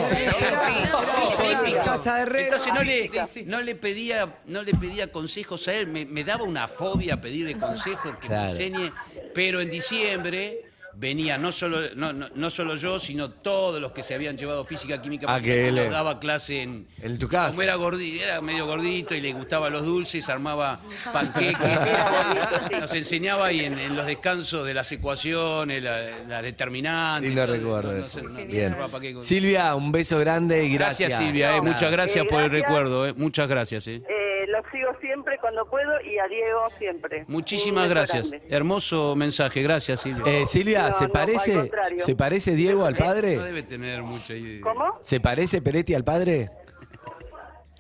Casa 1.85 2.17
de 2.17 2.23
herrero. 2.23 2.45
Entonces 2.45 2.75
no 2.75 2.83
le, 2.83 3.11
Sí. 3.27 3.45
no 3.47 3.61
le 3.61 3.75
pedía, 3.77 4.35
no 4.47 4.63
le 4.63 4.75
pedía 4.75 5.13
consejos 5.13 5.69
a 5.69 5.75
él, 5.75 5.87
me, 5.87 6.05
me 6.05 6.25
daba 6.25 6.43
una 6.45 6.67
fobia 6.67 7.21
pedirle 7.21 7.57
consejos 7.57 8.17
que 8.17 8.27
Claro. 8.27 8.45
me 8.45 8.51
enseñe, 8.51 8.93
pero 9.35 9.61
en 9.61 9.71
diciembre 9.71 10.63
venía 11.03 11.37
no 11.37 11.51
solo, 11.51 11.81
no, 11.97 12.13
no, 12.13 12.29
no 12.33 12.49
solo 12.49 12.77
yo, 12.77 13.01
sino 13.01 13.29
todos 13.31 13.81
los 13.83 13.91
que 13.91 14.05
se 14.05 14.15
habían 14.15 14.39
llevado 14.39 14.65
física, 14.65 15.03
química, 15.03 15.27
Ah, 15.29 15.41
que 15.41 15.67
él, 15.69 15.75
nos 15.75 15.91
daba 15.91 16.21
clase 16.21 16.63
en, 16.63 16.87
En 17.03 17.19
tu 17.19 17.27
casa. 17.27 17.51
Como 17.51 17.61
era 17.63 17.75
gordito, 17.75 18.23
era 18.25 18.41
medio 18.41 18.67
gordito 18.67 19.13
y 19.17 19.21
le 19.21 19.33
gustaban 19.33 19.73
los 19.73 19.85
dulces, 19.85 20.29
armaba 20.29 20.81
panqueques, 21.13 21.59
nos 22.81 22.95
enseñaba 22.95 23.47
ahí 23.47 23.61
en, 23.65 23.79
en 23.81 23.97
los 23.97 24.07
descansos 24.07 24.65
de 24.65 24.75
las 24.75 24.91
ecuaciones, 24.93 25.83
la, 25.83 26.21
la 26.29 26.41
determinante. 26.41 27.27
Lindo 27.29 27.45
todo, 27.47 27.57
recuerdo 27.57 27.97
eso. 27.97 28.21
Bien. 28.49 28.75
Silvia, 29.21 29.75
un 29.75 29.91
beso 29.91 30.19
grande 30.21 30.65
y 30.65 30.73
gracias. 30.75 31.09
Gracias 31.11 31.19
Silvia, 31.27 31.57
eh, 31.57 31.61
muchas 31.61 31.91
gracias 31.91 32.25
por 32.27 32.43
el 32.43 32.49
gracias. 32.51 32.69
recuerdo, 32.69 33.07
eh, 33.09 33.15
muchas 33.17 33.49
gracias. 33.49 33.89
eh. 33.89 34.03
Eh, 34.09 34.32
lo 34.47 34.59
sigo 34.71 34.91
siempre 35.01 35.39
cuando 35.41 35.69
puedo 35.69 36.01
y 36.03 36.19
a 36.19 36.27
Diego 36.29 36.69
siempre. 36.79 37.25
Muchísimas 37.29 37.89
gracias. 37.89 38.31
grande. 38.31 38.47
Hermoso 38.55 39.15
mensaje, 39.17 39.63
gracias 39.63 40.01
Silvia. 40.01 40.23
Eh, 40.41 40.47
Silvia, 40.47 40.89
No, 40.91 40.99
¿se 40.99 41.07
no, 41.07 41.13
parece 41.13 41.71
se 41.99 42.17
parece 42.17 42.55
Diego 42.55 42.85
al 42.85 42.95
No 42.95 42.99
padre? 42.99 43.39
debe 43.39 43.63
tener 43.63 44.03
mucha 44.03 44.35
idea. 44.35 44.61
¿Cómo? 44.63 44.99
¿Se 45.03 45.21
parece 45.21 45.61
Peretti 45.63 45.95
al 45.95 46.05
padre? 46.05 46.51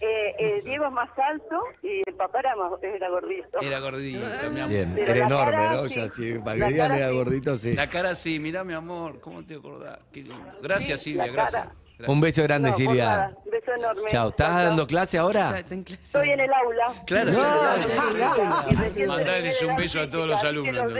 Eh, 0.04 0.34
eh, 0.36 0.60
Diego 0.64 0.86
es 0.86 0.92
más 0.92 1.10
alto 1.16 1.60
y 1.80 2.02
el 2.04 2.14
papá 2.16 2.40
era, 2.40 2.56
más, 2.56 2.72
era 2.82 3.08
gordito. 3.08 3.60
Era 3.60 3.78
gordito, 3.78 4.18
mi 4.52 4.58
amor. 4.60 4.68
Bien, 4.68 4.92
Pero 4.96 5.12
era 5.12 5.26
enorme, 5.26 5.52
cara, 5.52 5.74
¿no? 5.74 5.84
sí. 5.88 5.94
Ya, 5.94 6.08
sí, 6.08 6.38
para 6.44 6.56
La 6.56 6.66
que 6.66 6.72
digan 6.72 6.92
era 6.94 7.08
sí. 7.08 7.14
gordito, 7.14 7.56
sí. 7.56 7.74
La 7.74 7.88
cara 7.88 8.14
sí, 8.16 8.40
mirá 8.40 8.64
mi 8.64 8.72
amor, 8.72 9.20
¿cómo 9.20 9.44
te 9.44 9.54
acordás? 9.54 10.00
Qué 10.12 10.22
lindo. 10.22 10.58
Gracias 10.60 11.00
Sí, 11.02 11.10
Silvia, 11.12 11.30
gracias. 11.30 11.62
cara. 11.66 11.74
Un 12.06 12.20
beso 12.20 12.42
grande, 12.42 12.70
No, 12.70 12.76
Silvia. 12.76 13.06
nada. 13.06 13.32
Beso 13.50 13.72
enorme. 13.74 14.02
Chao. 14.08 14.28
¿Estás 14.30 14.48
Chao, 14.48 14.64
dando 14.64 14.86
clase 14.86 15.18
ahora? 15.18 15.58
Está 15.58 15.74
en 15.74 15.84
clase. 15.84 16.02
Estoy 16.02 16.30
en 16.30 16.40
el 16.40 16.50
aula. 16.52 17.04
Claro. 17.06 17.32
No, 17.32 19.06
Mandales 19.06 19.62
un 19.62 19.76
beso 19.76 20.00
a 20.00 20.08
todos 20.08 20.26
los 20.28 20.42
alumnos. 20.42 20.92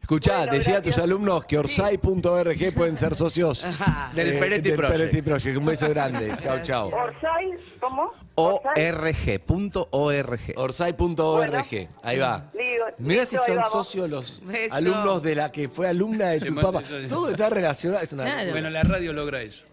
Escuchá, 0.00 0.38
Bueno, 0.38 0.52
decía 0.52 0.78
a 0.78 0.82
tus 0.82 0.98
alumnos 0.98 1.44
que 1.44 1.58
orsay.org 1.58 2.74
pueden 2.74 2.96
ser 2.96 3.16
socios 3.16 3.66
Del 4.14 4.34
eh, 4.34 4.38
Peretti 4.38 4.68
del 4.70 4.76
Project. 4.76 4.98
Peretti 4.98 5.22
Project. 5.22 5.56
Un 5.56 5.64
beso 5.64 5.88
grande. 5.88 6.36
Chao, 6.38 6.58
chao. 6.62 6.88
Orsay, 6.88 7.50
¿cómo? 7.80 8.12
Orsay. 8.36 8.90
org.org. 8.90 10.40
Orsay.org. 10.56 11.88
Ahí 12.02 12.18
va. 12.18 12.50
Mirá 12.98 13.26
si 13.26 13.36
son 13.36 13.60
socios 13.70 14.08
los 14.08 14.42
alumnos 14.70 15.22
de 15.22 15.34
la 15.34 15.50
que 15.52 15.68
fue 15.68 15.88
alumna 15.88 16.30
de 16.30 16.40
tu 16.40 16.54
papá. 16.54 16.80
eso- 16.80 17.08
Todo 17.08 17.30
está 17.30 17.48
relacionado. 17.50 18.02
Es 18.02 18.12
una 18.12 18.24
Claro. 18.24 18.50
Bueno, 18.52 18.70
la 18.70 18.82
radio 18.82 19.12
logra 19.12 19.42
eso. 19.42 19.64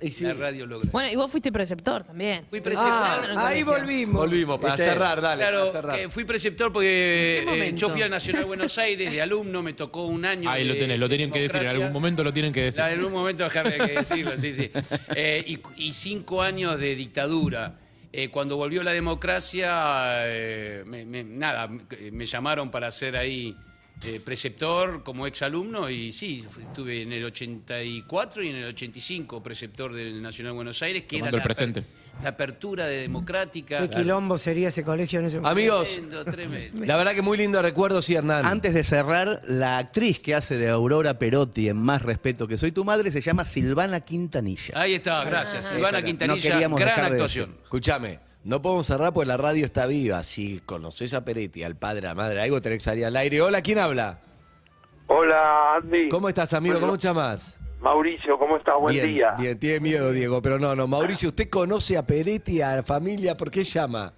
Y 0.00 0.10
sí. 0.12 0.24
La 0.24 0.32
radio 0.32 0.66
logra. 0.66 0.88
Bueno, 0.92 1.12
y 1.12 1.16
vos 1.16 1.30
fuiste 1.30 1.52
preceptor 1.52 2.02
también. 2.02 2.46
Fui 2.48 2.60
preceptor. 2.62 3.24
en 3.24 3.30
el 3.32 3.38
Ahí 3.38 3.62
colegio. 3.62 3.66
volvimos. 3.66 4.14
Volvimos 4.22 4.58
para 4.60 4.76
¿Viste? 4.76 4.90
cerrar, 4.90 5.20
dale. 5.20 5.42
Claro, 5.42 5.58
para 5.60 5.72
cerrar. 5.72 5.96
que 5.98 6.08
fui 6.08 6.24
preceptor 6.24 6.72
porque 6.72 7.38
¿En 7.40 7.44
qué 7.44 7.50
eh, 7.50 7.54
momento? 7.56 7.76
yo 7.76 7.88
fui 7.90 8.00
al 8.02 8.10
Nacional 8.10 8.44
Buenos 8.46 8.78
Aires 8.78 9.12
de 9.12 9.20
alumno, 9.20 9.62
me 9.62 9.74
tocó 9.74 10.06
un 10.06 10.24
año. 10.24 10.48
Ahí 10.48 10.64
lo 10.64 10.72
de 10.74 10.80
tenés, 10.80 10.98
lo 10.98 11.06
tienen 11.08 11.30
que 11.30 11.40
decir, 11.40 11.56
en 11.56 11.62
democracia. 11.62 11.84
algún 11.86 11.92
momento 12.00 12.24
lo 12.24 12.32
tienen 12.32 12.52
que 12.52 12.62
decir. 12.62 12.80
La- 12.80 12.92
en 12.92 13.04
un 13.04 13.12
momento 13.12 13.44
dejar 13.44 13.70
de 13.70 13.76
que 13.86 13.92
decirlo, 13.98 14.36
sí, 14.38 14.52
sí. 14.54 14.70
Eh, 15.14 15.44
y, 15.46 15.60
y 15.76 15.92
cinco 15.92 16.40
años 16.42 16.78
de 16.80 16.94
dictadura. 16.94 17.74
Eh, 18.12 18.30
cuando 18.30 18.56
volvió 18.56 18.82
la 18.82 18.92
democracia, 18.92 20.26
eh, 20.26 20.82
me- 20.86 21.04
me- 21.04 21.24
nada, 21.24 21.68
me- 21.68 21.82
llamaron 22.26 22.70
para 22.70 22.90
ser 22.90 23.16
ahí 23.16 23.56
eh, 24.04 24.20
preceptor 24.24 25.02
como 25.02 25.26
exalumno 25.26 25.90
y 25.90 26.12
sí, 26.12 26.44
estuve 26.60 27.02
en 27.02 27.12
el 27.12 27.24
84 27.24 28.42
y 28.42 28.48
en 28.50 28.56
el 28.56 28.64
85 28.66 29.42
preceptor 29.42 29.92
del 29.92 30.22
Nacional 30.22 30.52
de 30.52 30.56
Buenos 30.56 30.82
Aires, 30.82 31.02
que 31.04 31.18
Tomando 31.18 31.36
era 31.36 31.36
el 31.36 31.38
la, 31.38 31.44
presente. 31.44 31.80
aper- 31.80 32.22
la 32.22 32.28
apertura 32.30 32.86
de 32.86 33.00
democrática. 33.02 33.78
¿Qué 33.80 33.90
quilombo 33.90 34.38
sería 34.38 34.68
ese 34.68 34.84
colegio 34.84 35.18
en 35.20 35.26
ese 35.26 35.36
momento? 35.40 35.50
Amigos, 35.52 35.94
Tremendo, 35.94 36.24
tremendo. 36.24 36.84
la 36.86 36.96
verdad 36.96 37.12
que 37.14 37.22
muy 37.22 37.38
lindo 37.38 37.60
recuerdo, 37.62 38.00
sí, 38.02 38.14
Hernán. 38.14 38.46
Antes 38.46 38.72
de 38.74 38.84
cerrar, 38.84 39.42
la 39.46 39.78
actriz 39.78 40.20
que 40.20 40.34
hace 40.34 40.56
de 40.56 40.68
Aurora 40.68 41.18
Perotti 41.18 41.68
en 41.68 41.76
Más 41.76 42.02
Respeto 42.02 42.46
que 42.48 42.56
Soy 42.58 42.72
Tu 42.72 42.84
Madre 42.84 43.10
se 43.10 43.20
llama 43.20 43.44
Silvana 43.44 44.00
Quintanilla. 44.00 44.80
Ahí 44.80 44.94
está, 44.94 45.24
gracias. 45.24 45.64
Silvana 45.66 46.00
No 46.00 46.06
Quintanilla, 46.06 46.50
queríamos 46.52 46.78
gran 46.80 47.04
actuación. 47.04 47.56
Escúchame, 47.64 48.20
no 48.48 48.62
podemos 48.62 48.86
cerrar 48.86 49.12
porque 49.12 49.26
la 49.28 49.36
radio 49.36 49.64
está 49.66 49.84
viva. 49.86 50.22
Si 50.22 50.60
conoces 50.60 51.12
a 51.12 51.22
Peretti, 51.24 51.64
al 51.64 51.76
padre, 51.76 52.06
a 52.06 52.10
la 52.10 52.14
madre, 52.14 52.40
algo 52.40 52.62
tenés 52.62 52.78
que 52.78 52.84
salir 52.84 53.04
al 53.04 53.14
aire. 53.16 53.42
Hola, 53.42 53.60
¿quién 53.60 53.78
habla? 53.78 54.20
Hola, 55.06 55.74
Andy. 55.76 56.08
¿Cómo 56.08 56.28
estás, 56.30 56.54
amigo? 56.54 56.74
Bueno, 56.76 56.86
¿Cómo 56.86 56.96
te 56.98 57.06
llamas? 57.08 57.60
Mauricio, 57.80 58.38
¿cómo 58.38 58.56
estás? 58.56 58.74
Buen 58.80 58.94
bien, 58.94 59.06
día. 59.06 59.34
Bien, 59.38 59.58
tiene 59.58 59.80
miedo, 59.80 60.10
Diego, 60.12 60.40
pero 60.40 60.58
no, 60.58 60.74
no. 60.74 60.86
Mauricio, 60.86 61.28
¿usted 61.28 61.50
conoce 61.50 61.98
a 61.98 62.06
Peretti, 62.06 62.62
a 62.62 62.76
la 62.76 62.82
familia? 62.82 63.36
¿Por 63.36 63.50
qué 63.50 63.64
llama? 63.64 64.14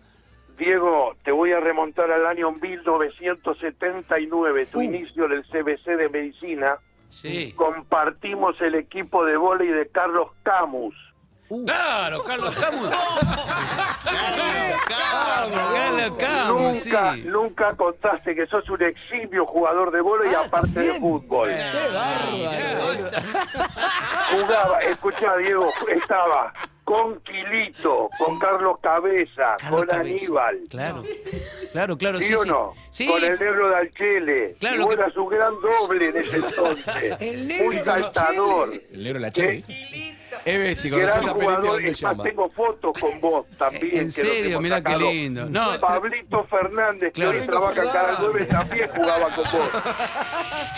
Diego, 0.57 1.16
te 1.24 1.33
voy 1.33 1.51
a 1.53 1.59
remontar 1.61 2.11
al 2.12 2.24
año 2.26 2.53
1979, 2.53 4.66
tu 4.66 4.78
Uh. 4.78 4.83
inicio 4.83 5.26
del 5.26 5.43
CBC 5.45 5.97
de 5.97 6.09
Medicina. 6.09 6.78
Sí. 7.09 7.53
Compartimos 7.57 8.61
el 8.61 8.76
equipo 8.76 9.24
de 9.24 9.37
vóley 9.37 9.66
de 9.68 9.89
Carlos 9.89 10.28
Camus. 10.45 10.95
Claro, 11.51 12.23
Carlos 12.23 12.55
Camus. 12.55 12.91
Carlos 14.05 14.81
Camus, 14.87 15.89
nunca, 16.09 17.15
sí. 17.15 17.23
nunca 17.27 17.75
contaste 17.77 18.35
que 18.35 18.47
sos 18.47 18.69
un 18.71 18.83
eximio 18.83 19.47
jugador 19.47 19.91
de 19.91 20.01
vóley 20.01 20.33
aparte 20.35 20.81
de 20.81 21.01
fútbol. 21.01 21.51
Jugaba, 24.33 24.79
escucha 24.81 25.37
Diego, 25.37 25.67
estaba 25.95 26.53
con 26.85 27.21
Quilito, 27.21 28.09
con 28.19 28.39
Carlos 28.39 28.79
Cabeza, 28.83 29.57
Carlos 29.59 29.81
con 29.81 29.89
Cabeza. 29.89 30.01
Aníbal. 30.25 30.59
Claro, 30.69 31.05
claro, 31.73 31.97
claro, 31.97 32.19
¿Sí 32.21 32.27
sí, 32.27 32.35
o 32.35 32.45
no? 32.45 32.73
Sí. 32.91 33.07
Con 33.07 33.23
el 33.23 33.39
negro 33.39 33.69
de 33.69 33.77
Alchele. 33.77 34.55
Claro, 34.59 34.83
y 34.83 34.87
que- 34.89 34.95
eras 34.95 35.17
un 35.17 35.29
gran 35.29 35.53
doble 35.61 36.09
en 36.09 36.17
ese 36.17 36.37
entonces. 36.37 37.17
El 37.21 37.47
negro 37.47 37.65
Muy 37.67 37.77
de 37.77 37.85
saltador. 37.85 38.71
El 38.93 39.05
negro 39.05 39.19
la 39.21 39.31
chile. 39.31 39.65
Eve, 40.45 40.75
si 40.77 40.89
Gran 40.89 41.01
conoces 41.11 41.23
a 41.29 41.35
Peretti, 41.35 41.45
jugador. 41.45 41.65
¿dónde 41.73 41.91
Es 41.91 42.03
más, 42.03 42.13
llama? 42.13 42.25
tengo 42.25 42.51
fotos 42.51 42.93
con 43.01 43.21
vos 43.21 43.47
también. 43.59 43.99
En 43.99 44.11
serio, 44.11 44.61
mirá 44.61 44.83
qué 44.83 44.97
lindo. 44.97 45.47
No, 45.47 45.79
Pablito 45.95 46.45
Fernández, 46.45 47.12
que 47.12 47.20
Claro. 47.22 47.38
hoy 47.41 47.47
trabaja 47.47 47.82
en 47.82 47.88
Canal 47.91 48.16
9, 48.20 48.45
también 48.47 48.88
jugaba 48.95 49.26
con 49.34 49.45
vos. 49.45 49.55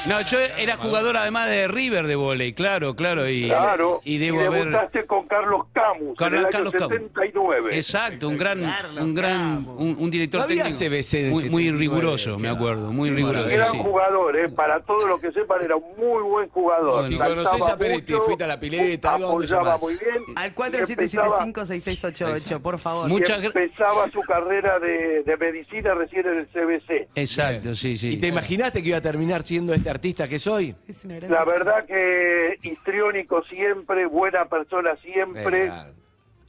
No, 0.07 0.21
yo 0.23 0.41
era 0.41 0.77
jugador 0.77 1.17
además 1.17 1.49
de 1.49 1.69
River 1.69 2.07
de 2.09 2.17
volei, 2.17 2.53
claro, 2.55 2.97
claro. 2.97 3.29
Y, 3.29 3.47
Claro. 3.49 4.01
y 4.05 4.19
debo 4.19 4.43
y 4.43 4.47
haber. 4.47 4.65
debutaste 4.65 5.07
con 5.07 5.27
Carlos 5.29 5.67
Camus 5.73 6.17
Carlos- 6.19 6.41
en 6.41 6.47
el 6.47 6.53
Carlos 6.53 6.75
año 6.75 6.89
Camus. 6.89 6.99
79. 6.99 7.77
Exacto, 7.77 8.29
un 8.29 8.37
gran, 8.39 8.61
un 9.01 9.15
gran, 9.15 9.65
un, 9.77 9.97
un 9.99 10.11
director 10.11 10.41
No 10.41 10.47
técnico 10.47 10.69
muy, 10.71 11.51
muy 11.51 11.65
79, 11.65 11.79
riguroso, 11.79 12.39
me 12.39 12.49
acuerdo, 12.49 12.93
muy 12.93 13.11
riguroso. 13.11 13.35
maravilla. 13.45 13.57
Gran 13.59 13.71
sí. 13.73 13.79
jugador, 13.79 14.37
¿eh? 14.37 14.49
para 14.51 14.81
todos 14.81 15.05
los 15.09 15.21
que 15.21 15.31
sepan, 15.33 15.63
era 15.63 15.77
un 15.77 15.85
muy 15.97 16.23
buen 16.23 16.49
jugador. 16.49 17.05
Si 17.07 17.17
conocés 17.17 17.67
a 17.69 17.77
Peretti, 17.79 18.13
fuiste 18.15 18.43
a 18.45 18.49
la 18.49 18.59
pileta, 18.59 19.15
algo, 19.15 19.29
¿dónde 19.29 19.47
apoyaba 19.55 19.79
muy 19.79 19.95
bien. 19.95 20.23
Al 20.37 20.51
y 20.51 20.55
4775-6688, 20.55 22.61
por 22.61 22.79
favor. 22.79 23.09
Muchas 23.09 23.43
empezaba 23.45 24.09
su 24.11 24.21
carrera 24.23 24.79
de, 24.79 25.02
de 25.25 25.37
medicina 25.37 25.95
recién 25.95 26.27
en 26.27 26.39
el 26.39 26.47
CBC. 26.49 27.09
Exacto, 27.15 27.75
sí, 27.75 27.97
sí. 27.97 28.15
¿Y 28.15 28.17
te 28.19 28.29
imaginaste 28.29 28.83
que 28.83 28.89
iba 28.91 28.99
a 28.99 29.03
terminar 29.03 29.43
siendo 29.43 29.75
este 29.75 29.91
artista 29.91 30.29
que 30.29 30.39
soy? 30.39 30.75
Es 30.89 31.05
una 31.05 31.17
gran 31.17 31.31
La 31.31 31.45
verdad 31.45 31.85
que 31.87 32.59
histriónico 32.63 33.43
siempre, 33.45 34.07
buena 34.07 34.45
persona 34.47 34.97
siempre. 35.03 35.61
Venga. 35.63 35.91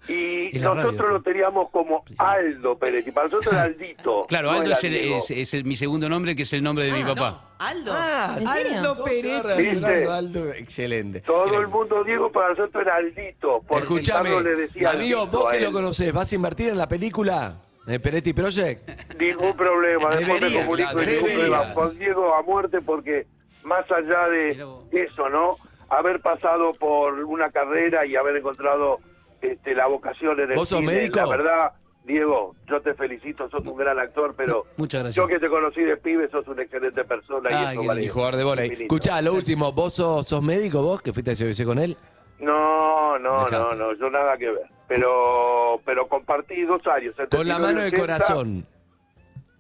Y, 0.06 0.58
Y 0.58 0.60
nosotros 0.60 0.98
radio, 0.98 1.14
lo 1.14 1.22
teníamos 1.22 1.70
como 1.72 2.04
Aldo 2.18 2.78
Peretti. 2.78 3.12
Para 3.14 3.28
nosotros 3.28 3.54
era 3.54 3.64
Aldito. 3.72 4.24
Claro, 4.28 4.52
no 4.52 4.60
Aldo 4.60 4.72
es, 4.74 4.84
el- 4.84 4.96
es- 4.96 5.32
es 5.32 5.54
el- 5.54 5.64
mi 5.64 5.78
segundo 5.78 6.10
nombre, 6.10 6.36
que 6.36 6.42
es 6.42 6.52
el 6.52 6.62
nombre 6.62 6.84
de 6.86 6.92
mi 6.92 7.04
papá. 7.04 7.56
Aldo. 7.58 7.94
Ah, 7.96 8.36
¿En 8.38 8.46
serio? 8.46 8.78
Aldo 8.80 9.06
¿Viste? 9.06 10.04
Aldo, 10.12 10.54
excelente. 10.56 11.22
Todo 11.22 11.58
el 11.58 11.70
mundo, 11.70 12.04
Diego, 12.04 12.30
para 12.34 12.50
nosotros 12.50 12.84
era 12.86 12.96
Aldito. 12.98 13.62
Carlos 13.70 14.44
le 14.44 14.56
decía 14.58 14.90
amigo, 14.90 15.22
Aldito 15.22 15.40
vos 15.40 15.52
que 15.54 15.60
lo 15.62 15.72
conocés, 15.72 16.12
¿vas 16.12 16.30
a 16.30 16.36
invertir 16.36 16.68
en 16.72 16.78
la 16.78 16.90
película? 16.90 17.56
¿En 17.86 18.02
Peretti 18.02 18.34
Project? 18.34 18.90
Ningún 19.20 19.56
problema. 19.58 20.16
Después 20.16 20.40
Debería, 20.40 20.60
me 20.60 20.66
comunico 20.66 20.90
y 21.02 21.06
ningún 21.06 21.28
debería. 21.30 21.48
problema. 21.60 21.74
con 21.74 22.00
Diego 22.00 22.34
a 22.36 22.42
muerte 22.44 22.82
porque 22.82 23.28
más 23.64 23.86
allá 23.92 24.28
de 24.30 24.52
eso, 24.92 25.30
¿no? 25.30 25.58
Haber 25.90 26.22
pasado 26.22 26.74
por 26.74 27.14
una 27.26 27.52
carrera 27.52 28.06
y 28.06 28.16
haber 28.16 28.38
encontrado 28.38 29.00
este, 29.42 29.76
la 29.76 29.88
vocación 29.88 30.40
en 30.40 30.52
el 30.52 30.56
¿Vos 30.56 30.70
sos 30.70 30.80
cine, 30.80 30.94
médico? 30.94 31.20
La 31.20 31.28
verdad, 31.28 31.72
Diego, 32.06 32.56
yo 32.68 32.82
te 32.82 32.94
felicito, 32.94 33.50
sos 33.50 33.66
un 33.66 33.76
gran 33.78 34.00
actor, 34.00 34.34
pero 34.36 34.66
Muchas 34.78 35.02
gracias. 35.04 35.16
yo 35.16 35.28
que 35.28 35.40
te 35.40 35.50
conocí 35.50 35.82
de 35.82 35.98
pibe 35.98 36.30
sos 36.30 36.48
una 36.48 36.64
excelente 36.64 37.04
persona 37.04 37.52
y 37.52 37.54
Ay, 37.54 37.74
eso 37.74 37.82
qué 37.82 37.88
vale 37.88 38.04
Y 38.04 38.08
jugador 38.10 38.36
de 38.36 38.66
infinito. 38.66 38.82
Escuchá, 38.84 39.22
lo 39.22 39.34
último, 39.34 39.72
¿vos 39.74 39.94
sos, 39.94 40.28
sos 40.28 40.42
médico 40.42 40.82
vos 40.82 41.02
que 41.02 41.14
fuiste 41.14 41.32
a 41.32 41.36
CBC 41.36 41.66
con 41.66 41.80
él? 41.80 41.98
No, 42.40 43.18
no, 43.20 43.48
no, 43.50 43.74
no, 43.76 43.94
yo 43.94 44.10
nada 44.10 44.38
que 44.38 44.50
ver. 44.50 44.68
Pero, 44.88 45.80
pero 45.86 46.08
compartí 46.08 46.62
dos 46.64 46.86
años. 46.88 47.16
entre 47.18 47.38
Con 47.38 47.48
la 47.48 47.56
79 47.56 47.62
mano 47.74 47.80
de 47.82 47.88
80. 47.88 48.02
corazón. 48.02 48.66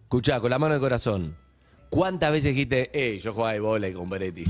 Escuchá, 0.04 0.40
con 0.40 0.50
la 0.50 0.60
mano 0.60 0.74
de 0.76 0.80
corazón. 0.80 1.36
¿Cuántas 1.90 2.32
veces 2.32 2.54
dijiste, 2.56 2.90
eh, 2.94 3.20
yo 3.20 3.34
jugaba 3.34 3.54
de 3.54 3.60
volei 3.60 3.94
con 3.94 4.10
Peretti? 4.10 4.44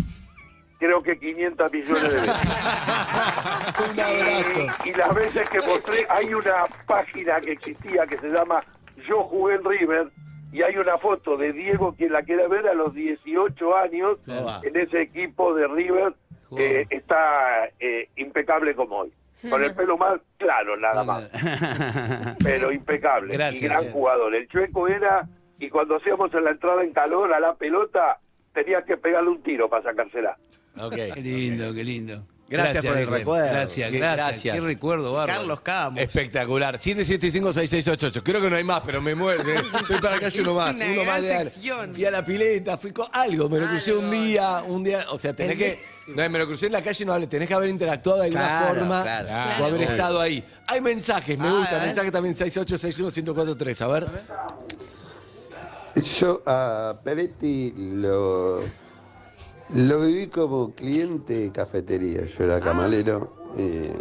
Creo 0.79 1.01
que 1.01 1.17
500 1.17 1.71
millones 1.71 2.03
de 2.03 2.09
veces. 2.09 2.27
Un 3.91 3.99
abrazo. 3.99 4.67
Y, 4.85 4.89
y 4.89 4.93
las 4.93 5.15
veces 5.15 5.49
que 5.49 5.59
mostré, 5.59 6.05
hay 6.09 6.33
una 6.33 6.65
página 6.85 7.39
que 7.39 7.51
existía 7.53 8.05
que 8.07 8.17
se 8.17 8.29
llama 8.29 8.61
Yo 9.07 9.23
jugué 9.23 9.55
en 9.55 9.63
River 9.63 10.11
y 10.51 10.61
hay 10.61 10.77
una 10.77 10.97
foto 10.97 11.35
de 11.37 11.51
Diego, 11.53 11.95
quien 11.95 12.11
la 12.11 12.21
quiera 12.23 12.47
ver, 12.47 12.67
a 12.67 12.73
los 12.73 12.93
18 12.93 13.75
años 13.77 14.17
en 14.27 14.75
ese 14.77 15.01
equipo 15.01 15.53
de 15.55 15.67
River 15.67 16.13
que 16.55 16.87
está 16.89 17.69
eh, 17.79 18.09
impecable 18.15 18.75
como 18.75 18.99
hoy. 18.99 19.13
Con 19.49 19.61
el 19.61 19.75
pelo 19.75 19.97
más 19.97 20.21
claro, 20.37 20.77
nada 20.77 21.03
más. 21.03 21.29
Pero 22.43 22.71
impecable. 22.71 23.33
Gracias, 23.33 23.63
y 23.63 23.65
gran 23.65 23.85
eh. 23.85 23.91
jugador. 23.91 24.33
El 24.35 24.47
chueco 24.47 24.87
era, 24.87 25.27
y 25.59 25.69
cuando 25.69 25.97
hacíamos 25.97 26.33
en 26.33 26.45
la 26.45 26.51
entrada 26.51 26.81
en 26.81 26.93
calor 26.93 27.33
a 27.33 27.39
la 27.41 27.53
pelota, 27.55 28.19
tenías 28.53 28.85
que 28.85 28.95
pegarle 28.95 29.31
un 29.31 29.43
tiro 29.43 29.69
para 29.69 29.83
sacársela. 29.83 30.37
Ok. 30.77 30.95
Qué 31.13 31.21
lindo, 31.21 31.73
qué 31.73 31.83
lindo. 31.83 32.23
Gracias 32.53 32.85
por 32.85 32.97
el 32.97 33.07
recuerdo. 33.07 33.47
Gracias, 33.49 33.89
Qué- 33.91 33.97
gracias. 33.97 34.27
gracias. 34.27 34.55
Qué 34.55 34.61
recuerdo, 34.61 35.11
bárbaro. 35.13 35.39
Carlos 35.39 35.61
Camus. 35.61 35.99
Espectacular. 36.01 36.77
775-6688. 36.77 38.21
Creo 38.23 38.41
que 38.41 38.49
no 38.49 38.55
hay 38.55 38.63
más, 38.63 38.81
pero 38.85 39.01
me 39.01 39.15
muero. 39.15 39.43
Estoy 39.81 39.99
para 39.99 40.19
que 40.19 40.25
haya 40.27 40.41
uno 40.41 40.51
Es 40.51 40.57
más. 40.57 40.75
una 40.75 40.85
Uno 40.85 40.93
gran 41.03 41.07
más 41.07 41.21
de 41.21 41.43
sección. 41.49 41.93
Fui 41.93 42.05
a 42.05 42.11
la 42.11 42.23
pileta, 42.25 42.77
fui 42.77 42.91
con 42.91 43.07
algo. 43.11 43.49
Me 43.49 43.59
lo 43.59 43.67
crucé 43.67 43.93
un 43.93 44.05
Algo. 44.05 44.11
día, 44.23 44.63
un 44.67 44.83
día. 44.83 45.05
O 45.09 45.17
sea, 45.17 45.33
tenés 45.33 45.57
que. 45.57 45.79
No, 46.07 46.29
me 46.29 46.37
lo 46.39 46.45
crucé 46.47 46.65
en 46.67 46.73
la 46.73 46.81
calle, 46.81 47.05
no 47.05 47.13
hable. 47.13 47.27
Tenés 47.27 47.47
que 47.47 47.53
haber 47.53 47.69
interactuado 47.69 48.19
de 48.19 48.25
alguna 48.25 48.47
Claro, 48.47 48.75
forma 48.79 49.01
claro. 49.03 49.27
o 49.29 49.65
haber 49.65 49.77
Claro. 49.79 49.91
estado 49.93 50.21
ahí. 50.21 50.45
Hay 50.67 50.81
mensajes, 50.81 51.37
me 51.37 51.47
Ah, 51.47 51.51
gusta. 51.51 51.77
ver. 51.77 51.85
Mensaje 51.87 52.11
también 52.11 52.35
6861-1043. 52.35 53.81
A 53.81 53.87
ver. 53.87 54.07
Yo 56.19 56.41
a 56.45 56.95
Peretti 57.03 57.73
lo, 57.77 58.61
lo 59.73 60.01
viví 60.01 60.27
como 60.27 60.73
cliente 60.73 61.33
de 61.33 61.51
cafetería. 61.51 62.25
Yo 62.25 62.43
era 62.45 62.59
camalero. 62.59 63.43
eh, 63.57 63.93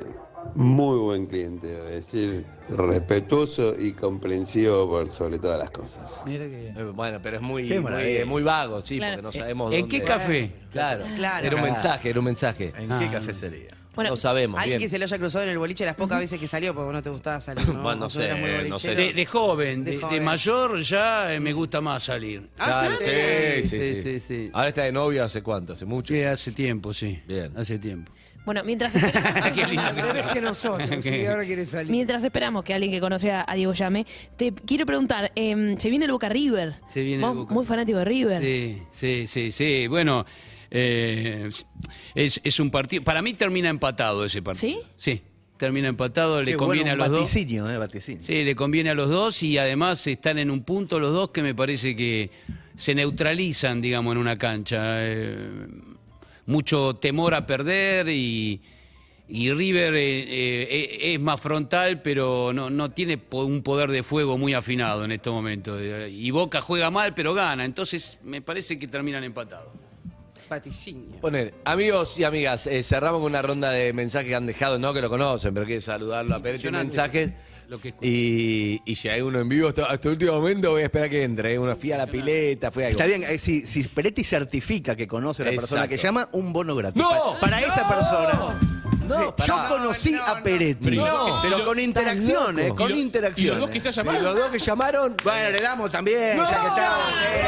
muy 0.54 0.98
buen 0.98 1.26
cliente, 1.26 1.66
debo 1.68 1.84
decir, 1.84 2.44
respetuoso 2.70 3.74
y 3.78 3.92
comprensivo 3.92 4.88
por 4.88 5.10
sobre 5.10 5.38
todas 5.38 5.58
las 5.58 5.70
cosas. 5.70 6.22
Mira 6.26 6.46
que- 6.46 6.68
Eh, 6.70 6.84
Bueno, 6.94 7.20
pero 7.22 7.36
es 7.36 7.42
muy, 7.42 7.68
Qué 7.68 7.74
muy, 7.74 7.84
maravilla. 7.92 8.24
muy 8.26 8.42
vago, 8.42 8.80
sí, 8.80 8.96
Claro. 8.96 9.16
porque 9.16 9.22
no 9.22 9.32
sabemos 9.32 9.72
¿En 9.72 9.82
dónde. 9.82 9.98
qué 9.98 10.04
café? 10.04 10.52
Claro. 10.72 11.04
Claro. 11.16 11.46
Era 11.46 11.56
un 11.56 11.62
mensaje, 11.62 12.08
era 12.10 12.18
un 12.18 12.24
mensaje. 12.24 12.72
¿En 12.76 12.90
Ah. 12.90 12.98
qué 12.98 13.10
café 13.10 13.32
sería? 13.34 13.70
Bueno, 13.94 14.10
no 14.10 14.16
sabemos. 14.16 14.58
Alguien 14.58 14.78
bien. 14.78 14.86
que 14.86 14.88
se 14.88 14.98
lo 14.98 15.04
haya 15.04 15.18
cruzado 15.18 15.44
en 15.44 15.50
el 15.50 15.58
boliche 15.58 15.84
las 15.84 15.96
pocas 15.96 16.18
veces 16.18 16.40
que 16.40 16.48
salió 16.48 16.74
porque 16.74 16.92
no 16.92 17.02
te 17.02 17.10
gustaba 17.10 17.40
salir. 17.40 17.66
¿no? 17.68 17.82
Bueno, 17.82 18.00
no 18.00 18.08
sé, 18.08 18.34
muy 18.34 18.68
no 18.70 18.78
sé. 18.78 18.94
De, 18.94 19.12
de 19.12 19.26
joven, 19.26 19.84
De 19.84 19.90
de, 19.92 19.96
de 19.98 20.02
joven. 20.02 20.24
mayor 20.24 20.80
ya 20.80 21.34
eh, 21.34 21.40
me 21.40 21.52
gusta 21.52 21.80
más 21.80 22.02
salir. 22.04 22.48
Ah, 22.58 22.64
Claro, 22.88 22.96
¿sí? 23.00 23.68
sí, 23.68 23.78
sí, 23.94 24.02
Sí, 24.02 24.20
sí. 24.20 24.50
Ahora 24.52 24.68
está 24.68 24.82
de 24.84 24.92
novio 24.92 25.22
hace 25.24 25.42
cuánto, 25.42 25.74
hace 25.74 25.84
mucho. 25.84 26.14
Sí, 26.14 26.22
hace 26.22 26.52
tiempo, 26.52 26.92
sí. 26.94 27.20
Bien. 27.26 27.52
Hace 27.56 27.78
tiempo. 27.78 28.10
bueno, 28.46 28.62
mientras 28.64 28.96
esperamos, 28.96 29.52
que 30.32 30.40
nosotros, 30.40 31.06
y 31.06 31.26
ahora 31.26 31.44
quiere 31.44 31.64
salir. 31.64 31.92
mientras 31.92 32.24
esperamos 32.24 32.64
que 32.64 32.74
alguien 32.74 32.90
que 32.90 33.00
conoce 33.00 33.30
a, 33.30 33.44
a 33.46 33.54
Diego 33.54 33.72
llame, 33.72 34.06
te 34.36 34.52
quiero 34.52 34.86
preguntar, 34.86 35.30
em, 35.34 35.76
se 35.76 35.90
viene 35.90 36.06
el 36.06 36.12
Boca 36.12 36.28
River. 36.28 36.74
Se 36.88 37.02
viene 37.02 37.24
el 37.26 37.34
Boca. 37.34 37.52
Muy 37.54 37.64
fanático 37.64 37.98
de 37.98 38.04
River. 38.06 38.40
Sí, 38.42 38.82
sí, 38.90 39.26
sí, 39.26 39.52
sí. 39.52 39.86
Bueno, 39.86 40.24
eh, 40.74 41.48
es, 42.14 42.40
es 42.42 42.58
un 42.60 42.70
partido. 42.70 43.04
Para 43.04 43.20
mí 43.22 43.34
termina 43.34 43.68
empatado 43.68 44.24
ese 44.24 44.40
partido. 44.42 44.80
¿Sí? 44.96 45.12
Sí. 45.14 45.22
termina 45.58 45.86
empatado, 45.88 46.42
le 46.42 46.56
conviene 46.56 46.90
bueno, 46.90 47.04
a 47.04 47.08
los 47.08 47.20
dos. 47.20 47.30
eh, 47.36 47.76
vaticinio. 47.78 48.22
Sí, 48.24 48.42
le 48.42 48.56
conviene 48.56 48.90
a 48.90 48.94
los 48.94 49.08
dos 49.10 49.42
y 49.42 49.58
además 49.58 50.04
están 50.06 50.38
en 50.38 50.50
un 50.50 50.64
punto 50.64 50.98
los 50.98 51.12
dos 51.12 51.30
que 51.30 51.42
me 51.42 51.54
parece 51.54 51.94
que 51.94 52.30
se 52.74 52.94
neutralizan, 52.94 53.80
digamos, 53.80 54.12
en 54.12 54.18
una 54.18 54.36
cancha. 54.38 54.80
Eh, 55.06 55.66
mucho 56.46 56.94
temor 56.94 57.34
a 57.34 57.46
perder 57.46 58.08
y, 58.08 58.60
y 59.28 59.52
River 59.52 59.94
eh, 59.94 60.24
eh, 60.28 61.14
es 61.14 61.20
más 61.20 61.40
frontal, 61.40 62.02
pero 62.02 62.52
no, 62.52 62.68
no 62.70 62.90
tiene 62.90 63.20
un 63.30 63.62
poder 63.62 63.90
de 63.90 64.02
fuego 64.02 64.36
muy 64.38 64.52
afinado 64.54 65.04
en 65.04 65.12
estos 65.12 65.32
momentos. 65.32 65.78
Eh, 65.80 66.10
Y 66.10 66.30
Boca 66.32 66.60
juega 66.60 66.90
mal, 66.90 67.14
pero 67.14 67.34
gana. 67.34 67.64
Entonces 67.64 68.18
me 68.24 68.42
parece 68.42 68.78
que 68.78 68.88
terminan 68.88 69.22
empatados. 69.22 69.68
Vaticinio. 70.52 71.20
Poner, 71.20 71.54
amigos 71.64 72.18
y 72.18 72.24
amigas, 72.24 72.66
eh, 72.66 72.82
cerramos 72.82 73.20
con 73.20 73.30
una 73.32 73.42
ronda 73.42 73.70
de 73.70 73.92
mensajes 73.92 74.28
que 74.28 74.34
han 74.34 74.46
dejado, 74.46 74.78
no 74.78 74.92
que 74.92 75.00
lo 75.00 75.08
conocen, 75.08 75.54
pero 75.54 75.64
quiero 75.66 75.80
saludarlo 75.82 76.34
a 76.34 76.42
Pérez 76.42 76.62
mensajes. 76.70 77.30
Lo 77.68 77.80
que 77.80 77.94
Y, 78.02 78.82
y 78.84 78.96
si 78.96 79.08
hay 79.08 79.22
uno 79.22 79.40
en 79.40 79.48
vivo 79.48 79.68
hasta, 79.68 79.86
hasta 79.86 80.08
el 80.08 80.12
último 80.12 80.32
momento, 80.32 80.72
voy 80.72 80.82
a 80.82 80.84
esperar 80.84 81.08
que 81.08 81.22
entre. 81.22 81.58
Uno 81.58 81.74
fui 81.74 81.90
a 81.92 81.96
la 81.96 82.06
pileta, 82.06 82.70
fue 82.70 82.84
algo. 82.86 82.98
Está 83.00 83.06
bien, 83.06 83.22
eh, 83.22 83.38
si, 83.38 83.64
si 83.64 83.84
Peretti 83.84 84.24
certifica 84.24 84.94
que 84.94 85.08
conoce 85.08 85.42
a 85.42 85.46
la 85.46 85.52
persona 85.52 85.88
que 85.88 85.96
llama, 85.96 86.28
un 86.32 86.52
bono 86.52 86.74
gratis. 86.76 87.00
¡No! 87.02 87.34
Pa- 87.34 87.40
Para, 87.40 87.60
esa 87.60 87.88
persona. 87.88 88.71
No. 89.06 89.34
Yo 89.36 89.64
conocí 89.68 90.14
a 90.14 90.42
Peretti. 90.42 90.84
Pero 90.90 91.06
no. 91.06 91.40
pero 91.42 91.64
con 91.64 91.78
interacción, 91.78 92.58
eh, 92.58 92.68
con 92.74 92.90
interacción. 92.96 93.46
y 93.46 93.50
los 93.50 93.60
dos 93.60 93.70
que 93.70 93.78
eh. 93.78 93.80
ya 93.80 93.90
llamaron. 93.90 94.20
Y 94.20 94.24
los 94.24 94.34
dos 94.36 94.48
que 94.50 94.58
llamaron. 94.58 95.16
Bueno, 95.24 95.50
le 95.50 95.60
damos 95.60 95.90
también, 95.90 96.36
No, 96.36 96.44
ya 96.44 96.60
que 96.60 96.66
estamos. 96.68 97.12
eh. 97.26 97.42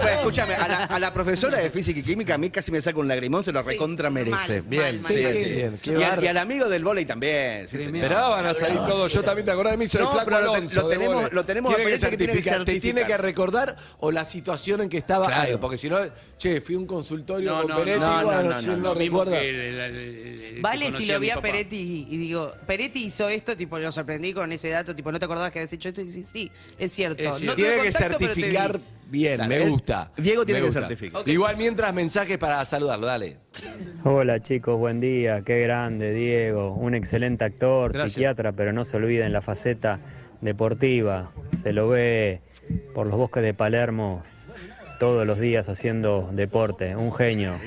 Bueno, 0.00 0.08
escúchame, 0.16 0.54
a 0.54 0.68
la, 0.68 0.84
a 0.84 0.98
la 0.98 1.12
profesora 1.12 1.58
de 1.58 1.70
física 1.70 2.00
y 2.00 2.02
química 2.02 2.34
a 2.34 2.38
mí 2.38 2.48
casi 2.50 2.72
me 2.72 2.80
saca 2.80 2.98
un 2.98 3.08
lagrimón, 3.08 3.44
se 3.44 3.52
lo 3.52 3.62
recontra 3.62 4.08
merece. 4.08 4.62
mal, 4.62 4.62
Bien, 4.62 4.82
mal, 4.96 5.02
sí, 5.02 5.12
mal. 5.22 5.32
sí, 5.32 5.44
bien. 5.44 5.78
Qué 5.82 5.90
Y, 5.90 5.94
al- 5.94 6.00
bárbaro. 6.00 6.22
y 6.22 6.26
al 6.28 6.36
amigo 6.38 6.68
del 6.68 6.84
vóley 6.84 7.04
también. 7.04 7.68
sí, 7.68 7.76
señor. 7.78 8.08
Van 8.10 8.46
a 8.46 8.54
salir 8.54 8.78
todos. 8.78 9.12
Yo 9.12 9.22
también 9.22 9.44
te 9.44 9.52
acordás 9.52 9.72
de 9.72 9.76
mí, 9.78 9.88
soy 9.88 10.00
el 10.00 10.04
No, 10.06 10.12
flaco 10.12 10.24
pero 10.26 10.40
lo 10.40 10.52
te- 10.52 10.56
Alonso 10.58 10.80
lo 10.82 10.88
de 10.88 10.96
tenemos- 10.96 11.32
lo 11.32 11.44
tenemos 11.44 11.72
a 11.72 11.76
Tiene 11.76 11.90
que 11.90 11.98
Peretti 11.98 12.10
que 12.10 12.16
tiene 12.16 12.32
que 12.32 12.42
certificar. 12.42 12.64
Te 12.64 12.80
tiene 12.80 13.00
certificar. 13.00 13.20
que 13.20 13.26
recordar 13.26 13.76
o 13.98 14.10
la 14.10 14.24
situación 14.24 14.80
en 14.82 14.88
que 14.88 14.98
estaba. 14.98 15.26
Claro. 15.26 15.60
Porque 15.60 15.76
si 15.78 15.90
no, 15.90 15.98
che, 16.38 16.60
fui 16.62 16.74
a 16.76 16.78
un 16.78 16.86
consultorio 16.86 17.50
No, 17.54 17.62
con 17.62 17.70
no, 17.70 17.76
Peretti, 17.78 18.00
no, 18.00 18.20
no, 18.20 18.24
bueno, 18.26 18.42
no, 18.50 18.58
si 18.60 18.66
no, 18.66 18.72
él 18.72 18.78
no, 18.82 18.88
no 18.88 18.94
Lo 18.94 19.00
mismo 19.00 19.24
recuerda. 19.24 19.40
que 19.42 19.48
el- 19.50 19.60
el- 19.60 19.80
el- 19.80 20.54
el 20.56 20.60
que 20.98 21.04
si 21.04 21.06
lo 21.06 21.20
vi 21.20 21.30
a. 21.30 21.40
Peretti 21.40 22.06
y 22.08 22.16
digo, 22.16 22.52
Peretti 22.66 23.06
hizo 23.06 23.28
esto, 23.28 23.56
tipo, 23.56 23.78
lo 23.78 23.90
sorprendí 23.92 24.32
con 24.32 24.52
ese 24.52 24.68
dato, 24.70 24.94
tipo, 24.94 25.10
¿no 25.12 25.18
te 25.18 25.24
acordabas 25.24 25.50
que 25.50 25.60
habías 25.60 25.72
hecho 25.72 25.88
esto? 25.88 26.00
Y 26.02 26.10
sí, 26.10 26.22
sí, 26.22 26.50
es 26.78 26.92
cierto. 26.92 27.22
Es 27.22 27.28
No 27.30 27.36
cierto. 27.38 27.56
Tiene 27.56 27.70
que 27.82 27.92
contacto, 27.92 28.18
certificar 28.18 28.80
bien, 29.06 29.38
Dale, 29.38 29.58
me 29.58 29.68
gusta. 29.70 30.12
Diego 30.16 30.44
tiene 30.46 30.60
que 30.62 30.70
certificar. 30.72 31.28
Igual 31.28 31.56
mientras 31.56 31.92
mensajes 31.92 32.38
para 32.38 32.64
saludarlo, 32.64 33.06
dale. 33.06 33.38
Hola 34.04 34.40
chicos, 34.42 34.78
buen 34.78 35.00
día, 35.00 35.42
qué 35.44 35.60
grande 35.60 36.12
Diego, 36.12 36.74
un 36.74 36.94
excelente 36.94 37.44
actor, 37.44 37.92
Gracias. 37.92 38.12
psiquiatra, 38.12 38.52
pero 38.52 38.72
no 38.72 38.84
se 38.84 38.96
olviden 38.96 39.32
la 39.32 39.42
faceta 39.42 39.98
deportiva, 40.40 41.32
se 41.62 41.72
lo 41.72 41.88
ve 41.88 42.40
por 42.94 43.06
los 43.06 43.16
bosques 43.16 43.42
de 43.42 43.52
Palermo 43.52 44.22
todos 45.00 45.26
los 45.26 45.40
días 45.40 45.68
haciendo 45.68 46.28
deporte, 46.32 46.94
un 46.94 47.12
genio. 47.12 47.58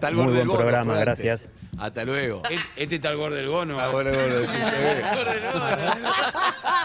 Al 0.00 0.14
Muy 0.14 0.24
borde 0.24 0.44
buen 0.44 0.58
programa, 0.58 0.98
gracias. 0.98 1.48
Hasta 1.78 2.04
luego. 2.04 2.42
Este- 2.44 2.56
Este 2.76 2.96
está 2.96 3.08
al 3.10 3.16
borde 3.16 3.36
del 3.36 3.48
bono. 3.48 3.78
Ah, 3.80 3.88
bueno, 3.88 4.10
bueno, 4.10 4.34
sí, 4.40 4.46
se 4.46 4.60
ve. 4.80 5.02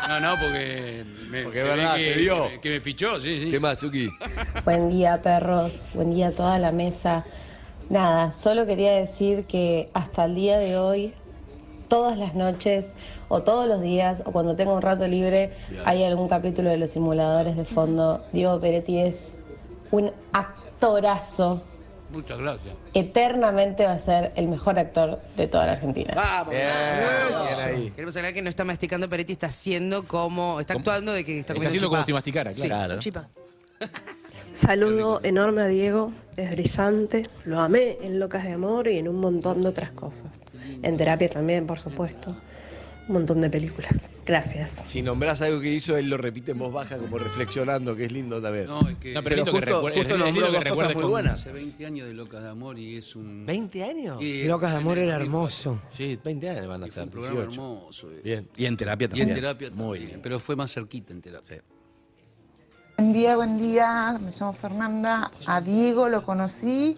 No, 0.08 0.20
no, 0.22 0.40
porque, 0.40 1.04
me, 1.30 1.44
Porque 1.44 1.60
se 1.60 1.64
es 1.64 1.70
ve 1.70 1.76
verdad, 1.76 1.96
que, 1.96 2.14
te 2.14 2.20
vio. 2.20 2.62
que 2.62 2.70
me 2.70 2.80
fichó, 2.80 3.20
sí, 3.20 3.40
sí. 3.40 3.52
¿Qué 3.52 3.60
más, 3.60 3.80
Suki? 3.80 4.10
Buen 4.64 4.90
día, 4.90 5.22
perros. 5.22 5.86
Buen 5.94 6.14
día 6.16 6.28
a 6.30 6.32
toda 6.32 6.58
la 6.58 6.72
mesa. 6.72 7.26
Nada, 7.90 8.32
solo 8.32 8.66
quería 8.66 8.94
decir 8.94 9.46
que 9.46 9.90
hasta 9.94 10.26
el 10.26 10.36
día 10.36 10.58
de 10.58 10.78
hoy, 10.78 11.14
todas 11.90 12.18
las 12.18 12.34
noches, 12.34 12.96
o 13.28 13.42
todos 13.44 13.68
los 13.68 13.82
días, 13.82 14.24
o 14.26 14.32
cuando 14.32 14.56
tengo 14.56 14.74
un 14.74 14.82
rato 14.82 15.06
libre, 15.08 15.52
hay 15.86 16.04
algún 16.06 16.30
capítulo 16.30 16.70
de 16.70 16.78
los 16.78 16.92
simuladores 16.92 17.56
de 17.58 17.66
fondo. 17.66 18.26
Diego 18.32 18.60
Peretti 18.60 19.00
es 19.00 19.38
un 19.92 20.12
actorazo. 20.32 21.62
Muchas 22.10 22.38
gracias. 22.40 22.74
Eternamente 22.94 23.86
va 23.86 23.94
a 23.94 24.00
ser 24.00 24.32
el 24.36 24.48
mejor 24.48 24.80
actor 24.80 25.20
de 25.36 25.48
toda 25.48 25.66
la 25.66 25.74
Argentina. 25.74 26.14
Vamos. 26.16 26.54
Bien, 26.54 26.68
vamos. 26.70 27.58
bien 27.58 27.68
ahí. 27.68 27.92
Queremos 27.92 28.16
hablar 28.16 28.34
que 28.34 28.42
no 28.42 28.50
está 28.50 28.64
masticando 28.64 29.10
Peretti, 29.10 29.34
está 29.34 29.48
haciendo 29.48 30.04
como, 30.04 30.60
está 30.60 30.74
actuando 30.74 31.12
de 31.12 31.26
que 31.26 31.40
está 31.40 31.54
Está 31.54 31.54
comiendo 31.54 31.70
haciendo 31.70 31.90
como 31.90 32.04
si 32.04 32.14
masticara, 32.14 32.52
claro. 32.54 32.68
Claro. 32.68 33.00
Chipa. 33.00 33.28
Saludo 34.54 35.20
enorme 35.22 35.62
a 35.62 35.68
Diego, 35.68 36.14
es 36.36 36.50
brillante, 36.50 37.30
lo 37.46 37.60
amé 37.60 38.00
en 38.02 38.20
Locas 38.20 38.44
de 38.44 38.54
Amor 38.54 38.88
y 38.88 38.98
en 38.98 39.08
un 39.08 39.20
montón 39.20 39.62
de 39.62 39.68
otras 39.68 39.92
cosas. 39.92 40.42
En 40.82 40.98
terapia 40.98 41.30
también, 41.30 41.68
por 41.68 41.80
supuesto. 41.80 42.36
Un 43.08 43.14
montón 43.14 43.40
de 43.40 43.50
películas. 43.50 44.12
Gracias. 44.26 44.70
Si 44.70 45.02
nombrás 45.02 45.42
algo 45.42 45.62
que 45.62 45.72
hizo, 45.72 45.96
él 45.96 46.10
lo 46.10 46.18
repite 46.18 46.52
en 46.52 46.60
voz 46.60 46.74
baja, 46.74 46.98
como 46.98 47.18
reflexionando, 47.18 47.96
que 47.96 48.04
es 48.04 48.12
lindo 48.12 48.42
también. 48.42 48.66
No, 48.68 48.82
es 48.88 48.98
que 48.98 49.14
No, 49.14 49.24
pero 49.24 49.24
Pero 49.24 49.36
lindo 49.38 49.52
que 49.54 49.58
justo- 49.60 49.76
recuerde- 49.78 49.98
justo 50.00 50.14
es 50.16 50.20
nombró 50.20 50.48
que 50.64 50.70
cosas 50.70 50.94
muy 50.94 51.02
con- 51.04 51.12
buenas. 51.12 51.40
hace 51.40 51.52
20 51.54 51.86
años 51.86 52.08
de 52.10 52.14
Locas 52.14 52.44
de 52.44 52.50
Amor 52.50 52.78
y 52.78 52.98
es 52.98 53.16
un... 53.16 53.46
¿20 53.48 53.84
años? 53.90 54.22
Y- 54.22 54.44
Locas 54.44 54.72
de 54.72 54.78
Amor 54.80 54.98
era 54.98 55.20
2004. 55.20 55.24
hermoso. 55.26 55.82
Sí, 55.96 56.20
20 56.22 56.50
años 56.50 56.68
van 56.68 56.84
a 56.84 56.88
Y 56.88 56.92
ser. 56.92 57.04
un 57.04 57.10
programa 57.12 57.36
18. 57.40 57.62
hermoso. 57.62 58.12
eh. 58.12 58.22
Bien. 58.24 58.50
Y 58.58 58.66
en 58.66 58.76
terapia 58.76 59.06
Y 59.06 59.08
también. 59.08 59.30
en 59.30 59.36
terapia 59.36 59.70
Muy 59.70 59.78
también, 59.78 60.08
bien. 60.08 60.20
pero 60.22 60.40
fue 60.42 60.56
más 60.58 60.74
cerquita 60.74 61.14
en 61.14 61.22
terapia. 61.22 61.64
Buen 62.98 63.14
día, 63.14 63.36
buen 63.38 63.58
día. 63.58 64.20
Me 64.22 64.32
llamo 64.32 64.52
Fernanda. 64.54 65.32
A 65.46 65.62
Diego 65.62 66.10
lo 66.10 66.24
conocí 66.26 66.98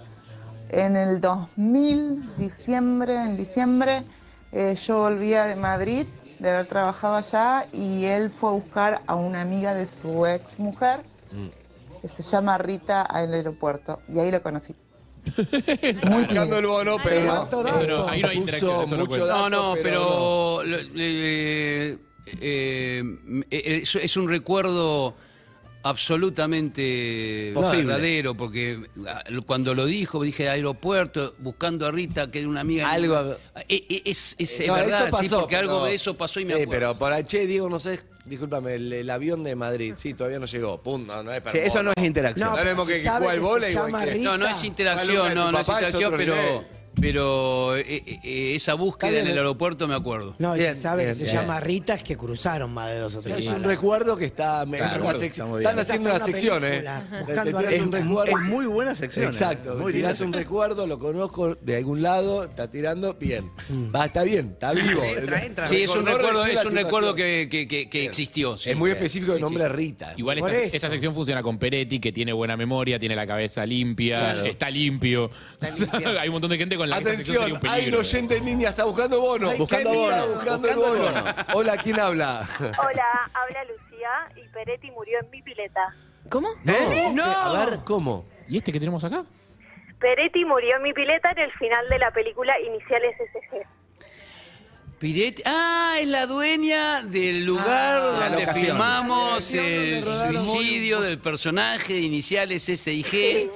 en 0.70 0.96
el 0.96 1.22
2000, 1.22 2.36
diciembre, 2.38 3.14
en 3.14 3.38
diciembre. 3.38 4.04
Eh, 4.52 4.76
yo 4.76 5.00
volvía 5.00 5.46
de 5.46 5.56
Madrid 5.56 6.06
de 6.40 6.50
haber 6.50 6.68
trabajado 6.68 7.16
allá 7.16 7.68
y 7.72 8.06
él 8.06 8.30
fue 8.30 8.50
a 8.50 8.54
buscar 8.54 9.02
a 9.08 9.16
una 9.16 9.42
amiga 9.42 9.74
de 9.74 9.86
su 9.86 10.26
ex 10.26 10.58
mujer 10.60 11.02
que 12.02 12.08
se 12.08 12.24
llama 12.24 12.58
Rita 12.58 13.02
al 13.02 13.34
aeropuerto 13.34 14.00
y 14.12 14.20
ahí 14.20 14.32
lo 14.32 14.42
conocí. 14.42 14.74
Muy 16.08 16.24
Buscando 16.24 16.58
el 16.60 16.66
bono, 16.66 16.98
pero. 17.04 17.48
Ahí 18.08 18.22
no 18.22 18.30
hay 18.30 18.38
interacción, 18.38 18.84
eso 18.84 18.98
no 18.98 19.06
mucho 19.06 19.26
dato, 19.26 19.50
No, 19.50 19.50
no, 19.50 19.74
pero, 19.84 20.00
no. 20.00 20.64
lo- 20.64 20.78
eh, 20.96 21.98
eh, 22.42 23.04
eh, 23.52 23.80
es, 23.84 23.96
es 23.96 24.18
un 24.18 24.30
recuerdo 24.30 25.14
absolutamente 25.84 27.52
Posible. 27.54 27.86
verdadero, 27.86 28.36
porque 28.36 28.80
ah, 29.08 29.24
cuando 29.46 29.74
lo 29.74 29.86
dijo, 29.86 30.22
dije 30.24 30.50
aeropuerto, 30.50 31.36
buscando 31.40 31.86
a 31.86 31.92
Rita, 31.92 32.30
que 32.32 32.40
era 32.40 32.48
una 32.48 32.62
amiga. 32.62 32.92
Algo- 32.92 33.38
Eh, 33.68 33.86
eh, 33.90 34.02
Es, 34.06 34.36
es, 34.38 34.60
es 34.60 34.68
No, 34.68 34.74
verdad, 34.76 35.08
eso 35.08 35.18
sí, 35.18 35.30
porque 35.30 35.56
algo 35.56 35.74
pero- 35.80 35.86
de 35.86 35.94
eso 35.96 36.16
pasó 36.18 36.40
y 36.40 36.46
me 36.46 36.56
Sí, 36.56 36.62
acuerdo. 36.64 36.72
pero 36.72 36.96
por 37.00 37.14
ahí, 37.14 37.24
che, 37.24 37.46
Diego, 37.46 37.70
no 37.70 37.80
sé, 37.80 38.00
discúlpame, 38.26 38.76
el, 38.76 38.94
el 38.94 39.10
avión 39.10 39.44
de 39.44 39.56
Madrid, 39.56 39.94
sí, 39.98 40.14
todavía 40.14 40.40
no 40.40 40.46
llegó. 40.46 40.82
Pum, 40.82 41.06
no, 41.06 41.24
no 41.24 41.32
es 41.32 41.42
para 41.42 41.52
Sí, 41.54 41.60
eso 41.64 41.82
no 41.84 41.92
es 41.96 42.04
interacción. 42.06 42.50
No, 42.50 42.52
No 42.52 42.58
pero 42.58 42.70
vemos 42.70 42.88
si 42.88 42.94
que, 42.94 43.00
que 43.00 43.04
que 43.04 44.06
Rita. 44.14 44.24
No, 44.24 44.38
no 44.38 44.48
es 44.48 44.64
interacción, 44.64 45.36
no, 45.36 45.52
no 45.52 45.60
es 45.60 45.68
interacción, 45.70 46.14
pero, 46.18 46.36
nivel. 46.36 46.68
Pero 47.02 47.76
eh, 47.78 47.84
eh, 47.88 48.20
eh, 48.24 48.56
esa 48.56 48.74
búsqueda 48.74 49.12
bien, 49.12 49.26
en 49.26 49.32
el 49.32 49.38
aeropuerto 49.38 49.88
me 49.88 49.96
acuerdo. 49.96 50.36
No, 50.40 50.56
y 50.56 50.60
Bien, 50.60 50.76
se 50.76 50.82
sabe 50.82 51.04
bien, 51.04 51.10
que 51.12 51.16
se 51.16 51.24
bien. 51.24 51.36
llama 51.36 51.60
Rita, 51.60 51.94
es 51.96 52.04
que 52.04 52.18
cruzaron 52.18 52.74
más 52.74 52.90
de 52.90 53.00
dos 53.00 53.16
o 53.16 53.20
tres 53.22 53.40
Es 53.40 53.48
un 53.48 53.64
recuerdo 53.64 54.18
que 54.18 54.26
está. 54.26 54.66
Claro, 54.66 55.10
es 55.12 55.38
una. 55.40 55.58
Están 55.58 55.80
haciendo 55.80 56.10
Está 56.10 56.16
una 56.16 56.16
una 56.16 56.26
sección, 56.26 56.66
¿eh? 56.66 56.84
buscando 57.26 57.60
Es, 57.62 57.82
un 57.82 57.92
recuerdo. 57.92 58.38
es 58.38 58.46
muy 58.48 58.66
buena 58.66 58.96
sección. 58.96 59.26
Exacto, 59.26 59.76
Muy 59.76 59.94
tirás 59.94 60.20
un 60.22 60.34
recuerdo, 60.34 60.86
lo 60.88 61.00
conozco 61.00 61.56
de 61.56 61.78
algún 61.78 62.02
lado, 62.02 62.44
está 62.44 62.70
tirando, 62.70 63.14
bien. 63.16 63.52
Va, 63.94 64.06
está 64.06 64.24
bien, 64.24 64.52
está 64.54 64.74
vivo. 64.74 65.04
Entra, 65.04 65.46
entra. 65.46 65.68
Sí, 65.68 65.84
es 65.84 65.96
un 65.96 66.06
recuerdo, 66.06 66.46
es 66.46 66.66
un 66.66 66.74
recuerdo 66.76 67.16
que, 67.16 67.48
que- 67.50 67.68
que- 67.68 67.90
que 67.90 68.06
existió. 68.06 68.58
sí. 68.58 68.72
Es 68.72 68.78
muy 68.78 68.92
específico 68.92 69.32
el 69.34 69.38
Sí, 69.38 69.42
nombre 69.44 69.64
sí. 69.64 69.70
de 69.70 69.76
Rita. 69.76 70.14
Igual 70.18 70.40
esta, 70.40 70.90
sección 70.90 71.14
funciona 71.14 71.42
con 71.44 71.58
Peretti, 71.58 72.00
que 72.00 72.12
tiene 72.12 72.34
buena 72.34 72.58
memoria, 72.58 73.00
tiene 73.00 73.16
la 73.16 73.26
cabeza 73.28 73.66
limpia, 73.66 74.20
Claro. 74.20 74.46
está 74.46 74.70
limpio. 74.70 75.26
O 75.26 75.76
sea, 75.76 75.88
hay 76.22 76.28
un 76.28 76.34
montón 76.34 76.50
de 76.50 76.58
gente 76.58 76.76
con 76.78 76.89
la 76.90 76.98
Atención, 76.98 77.44
sería 77.44 77.60
un 77.60 77.68
hay 77.68 77.88
un 77.88 77.96
oyente 77.96 78.38
en 78.38 78.46
línea, 78.46 78.70
está 78.70 78.84
buscando 78.84 79.22
bono. 79.22 79.56
Buscando 79.58 79.92
bono. 79.92 81.36
Hola, 81.54 81.78
¿quién 81.78 82.00
habla? 82.00 82.42
Hola, 82.60 83.32
habla 83.34 83.64
Lucía 83.66 84.10
y 84.36 84.48
Peretti 84.50 84.92
murió 84.92 85.20
en 85.20 85.30
mi 85.30 85.42
pileta. 85.42 85.94
¿Cómo? 86.30 86.50
¿Eh? 86.66 87.12
No. 87.14 87.24
A 87.26 87.66
ver, 87.66 87.80
¿cómo? 87.86 88.26
¿Y 88.48 88.58
este 88.58 88.72
que 88.72 88.80
tenemos 88.80 89.04
acá? 89.04 89.24
Peretti 90.00 90.46
murió 90.46 90.78
en 90.78 90.84
mi 90.84 90.94
pileta 90.94 91.32
en 91.32 91.40
el 91.40 91.52
final 91.54 91.88
de 91.90 92.00
la 92.00 92.12
película 92.12 92.60
Iniciales 92.60 93.16
SG. 93.18 93.79
Piretti, 95.00 95.42
ah, 95.46 95.96
es 96.02 96.08
la 96.10 96.26
dueña 96.26 97.04
del 97.04 97.46
lugar 97.46 98.02
la 98.02 98.28
donde 98.28 98.42
locación. 98.42 98.66
filmamos 98.66 99.54
el 99.54 100.04
suicidio 100.04 101.00
del 101.00 101.20
personaje 101.20 101.94
de 101.94 102.02
iniciales 102.02 102.68
S 102.68 102.92
y 102.94 103.02
G. 103.04 103.50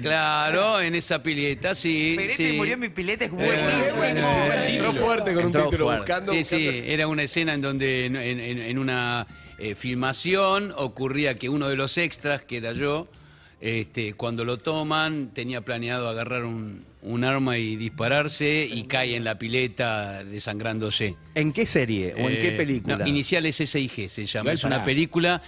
Claro, 0.00 0.80
en 0.80 0.96
esa 0.96 1.22
pileta, 1.22 1.76
sí. 1.76 2.14
Peretti 2.16 2.46
sí. 2.48 2.52
murió 2.54 2.74
en 2.74 2.80
mi 2.80 2.88
pileta, 2.88 3.26
es 3.26 3.30
Eh, 3.30 3.34
buenísimo. 3.34 4.02
eh, 4.02 4.66
Entró 4.74 4.92
fuerte 4.94 5.34
con 5.34 5.44
un 5.46 5.52
título 5.52 5.84
fuerte. 5.84 5.98
buscando. 6.00 6.32
Sí, 6.32 6.42
sí, 6.42 6.82
era 6.84 7.06
una 7.06 7.22
escena 7.22 7.54
en 7.54 7.60
donde 7.60 8.06
en, 8.06 8.16
en- 8.16 8.40
en 8.58 8.78
una 8.78 9.28
eh, 9.58 9.76
filmación 9.76 10.72
ocurría 10.76 11.36
que 11.36 11.48
uno 11.48 11.68
de 11.68 11.76
los 11.76 11.96
extras, 11.96 12.42
que 12.42 12.56
era 12.56 12.72
yo, 12.72 13.06
este, 13.60 14.14
cuando 14.14 14.44
lo 14.44 14.58
toman 14.58 15.30
tenía 15.32 15.60
planeado 15.60 16.08
agarrar 16.08 16.44
un, 16.44 16.84
un 17.02 17.24
arma 17.24 17.58
y 17.58 17.76
dispararse 17.76 18.68
y 18.72 18.84
cae 18.84 19.16
en 19.16 19.24
la 19.24 19.36
pileta 19.38 20.22
desangrándose. 20.24 21.16
¿En 21.34 21.52
qué 21.52 21.66
serie 21.66 22.14
o 22.14 22.28
en 22.30 22.38
qué 22.38 22.48
Eh, 22.48 22.56
película? 22.56 22.96
no, 22.98 23.06
Iniciales 23.06 23.60
S&G 23.60 24.08
se 24.08 24.24
llama. 24.24 24.52
Es 24.52 24.64
una 24.64 24.84
película 24.84 25.42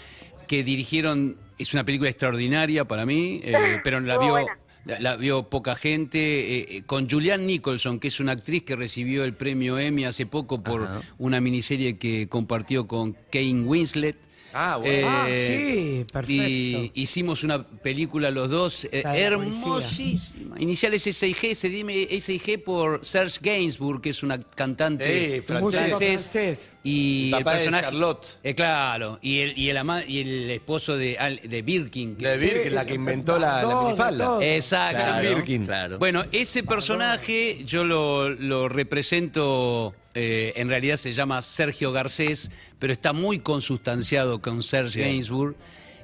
que 0.49 0.65
dirigieron, 0.65 1.37
es 1.59 1.73
una 1.73 1.85
película 1.85 2.11
extraordinaria 2.11 2.85
para 2.87 3.07
mí, 3.07 3.41
eh, 3.45 3.79
pero 3.85 4.01
la 4.01 4.19
vio, 4.19 4.47
la, 4.85 4.99
la 5.01 5.17
vio 5.17 5.49
poca 5.49 5.75
gente, 5.77 6.19
eh, 6.19 6.67
eh, 6.69 6.83
con 6.85 7.09
Julianne 7.09 7.47
Nicholson, 7.47 7.99
que 8.01 8.09
es 8.09 8.21
una 8.21 8.33
actriz 8.33 8.63
que 8.65 8.77
recibió 8.77 9.25
el 9.25 9.35
premio 9.35 9.79
Emmy 9.79 10.05
hace 10.05 10.27
poco 10.27 10.63
por 10.63 10.89
una 11.19 11.41
miniserie 11.41 11.99
que 11.99 12.29
compartió 12.29 12.87
con 12.87 13.17
Kane 13.31 13.63
Winslet. 13.63 14.17
Ah, 14.57 14.77
bueno. 14.77 15.09
Ah, 15.11 15.27
sí, 15.33 16.07
perfecto. 16.13 16.43
Y 16.45 16.93
hicimos 16.95 17.43
una 17.43 17.63
película 17.67 18.31
los 18.31 18.51
dos, 18.51 18.85
eh, 18.85 19.03
policía. 19.03 19.27
hermosísima. 19.27 20.61
Iniciales 20.61 21.07
S&G, 21.07 21.55
se 21.55 21.69
dime 21.69 22.07
S&G 22.11 22.59
por 22.63 23.05
Serge 23.05 23.39
Gainsbourg, 23.43 24.01
que 24.01 24.11
es 24.11 24.23
una 24.23 24.41
cantante 24.41 25.37
Eh, 25.39 25.43
francés. 25.43 25.95
francés. 25.99 26.71
y 26.85 27.31
Papá 27.31 27.39
el 27.39 27.45
de 27.45 27.51
personaje 27.65 27.85
Charlotte. 27.85 28.27
Eh, 28.45 28.55
claro 28.55 29.19
y 29.23 29.39
el 29.41 29.59
y 29.59 29.71
el, 29.71 29.77
ama- 29.79 30.05
y 30.07 30.21
el 30.21 30.51
esposo 30.51 30.97
de 30.97 31.17
Al- 31.19 31.41
de 31.43 31.63
Birkin 31.63 32.15
que 32.17 32.29
De 32.29 32.37
Birkin, 32.39 32.75
la 32.75 32.85
que 32.87 32.95
inventó 32.95 33.39
la, 33.39 33.57
la 33.57 33.63
Todo, 33.63 33.85
minifalda. 33.87 34.25
todo. 34.25 34.43
Exacto. 34.43 34.99
Claro, 34.99 35.35
Birkin. 35.37 35.69
Bueno, 35.99 36.23
ese 36.31 36.63
personaje 36.63 37.65
yo 37.65 37.85
lo, 37.85 38.29
lo 38.29 38.69
represento, 38.69 39.95
eh, 40.15 40.53
en 40.57 40.69
realidad 40.69 40.97
se 40.97 41.13
llama 41.13 41.43
Sergio 41.43 41.93
Garcés, 41.93 42.51
pero 42.79 42.93
está 42.93 43.13
muy 43.13 43.41
consustanciado 43.41 44.41
con 44.41 44.63
Serge 44.63 44.99
Bien. 44.99 45.11
Gainsbourg. 45.13 45.57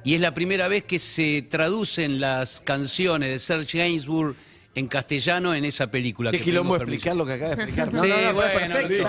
Y 0.02 0.14
es 0.14 0.20
la 0.20 0.32
primera 0.34 0.66
vez 0.68 0.84
que 0.84 0.98
se 0.98 1.42
traducen 1.42 2.20
las 2.20 2.60
canciones 2.60 3.30
de 3.30 3.38
Serge 3.38 3.78
Gainsbourg 3.78 4.34
en 4.74 4.88
castellano 4.88 5.54
en 5.54 5.64
esa 5.64 5.90
película. 5.90 6.30
Qué 6.30 6.38
que 6.38 6.44
quilombo 6.44 6.76
explicar 6.76 7.16
lo 7.16 7.26
que 7.26 7.32
acaba 7.34 7.54
de 7.56 7.62
explicar. 7.64 7.90
Sí, 7.90 8.08
bueno, 8.32 8.52
perfecto. 8.52 8.88
bien. 8.88 9.02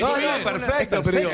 No, 0.00 0.16
no, 0.38 0.44
perfecto, 0.44 1.02
pero 1.02 1.18
digo, 1.18 1.30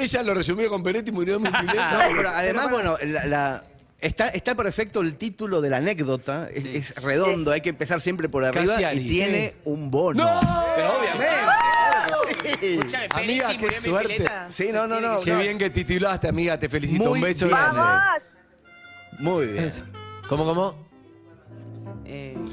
ella 0.00 0.22
lo 0.22 0.34
resumió 0.34 0.68
con 0.68 0.82
Peretti 0.82 1.10
y 1.10 1.12
murió 1.12 1.38
de 1.38 1.50
mi 1.50 1.50
No, 1.66 2.16
pero 2.16 2.28
además, 2.28 2.70
bueno, 2.70 2.96
la, 3.02 3.24
la- 3.26 3.64
está, 3.98 4.28
está 4.28 4.54
perfecto 4.54 5.00
el 5.00 5.14
título 5.16 5.60
de 5.60 5.70
la 5.70 5.78
anécdota. 5.78 6.48
Es, 6.52 6.64
es 6.66 6.94
redondo, 6.96 7.50
hay 7.50 7.60
que 7.62 7.70
empezar 7.70 8.00
siempre 8.00 8.28
por 8.28 8.44
arriba 8.44 8.76
Casi 8.78 9.00
y 9.00 9.08
tiene 9.08 9.48
sí. 9.48 9.54
un 9.64 9.90
bono. 9.90 10.28
Pero 10.76 10.88
obviamente. 10.92 11.26
Amiga, 13.10 13.56
qué 13.56 13.70
suerte. 13.80 14.24
Sí, 14.48 14.70
no, 14.72 14.86
no, 14.86 15.00
no. 15.00 15.20
Qué 15.20 15.32
no. 15.32 15.38
bien 15.40 15.58
que 15.58 15.70
titulaste, 15.70 16.28
amiga. 16.28 16.58
Te 16.58 16.68
felicito. 16.68 17.04
Muy 17.04 17.18
Un 17.18 17.20
beso 17.20 17.46
bien. 17.46 17.56
grande. 17.58 17.82
Muy 19.18 19.46
bien. 19.48 19.72
¿Cómo, 20.28 20.44
cómo? 20.44 20.92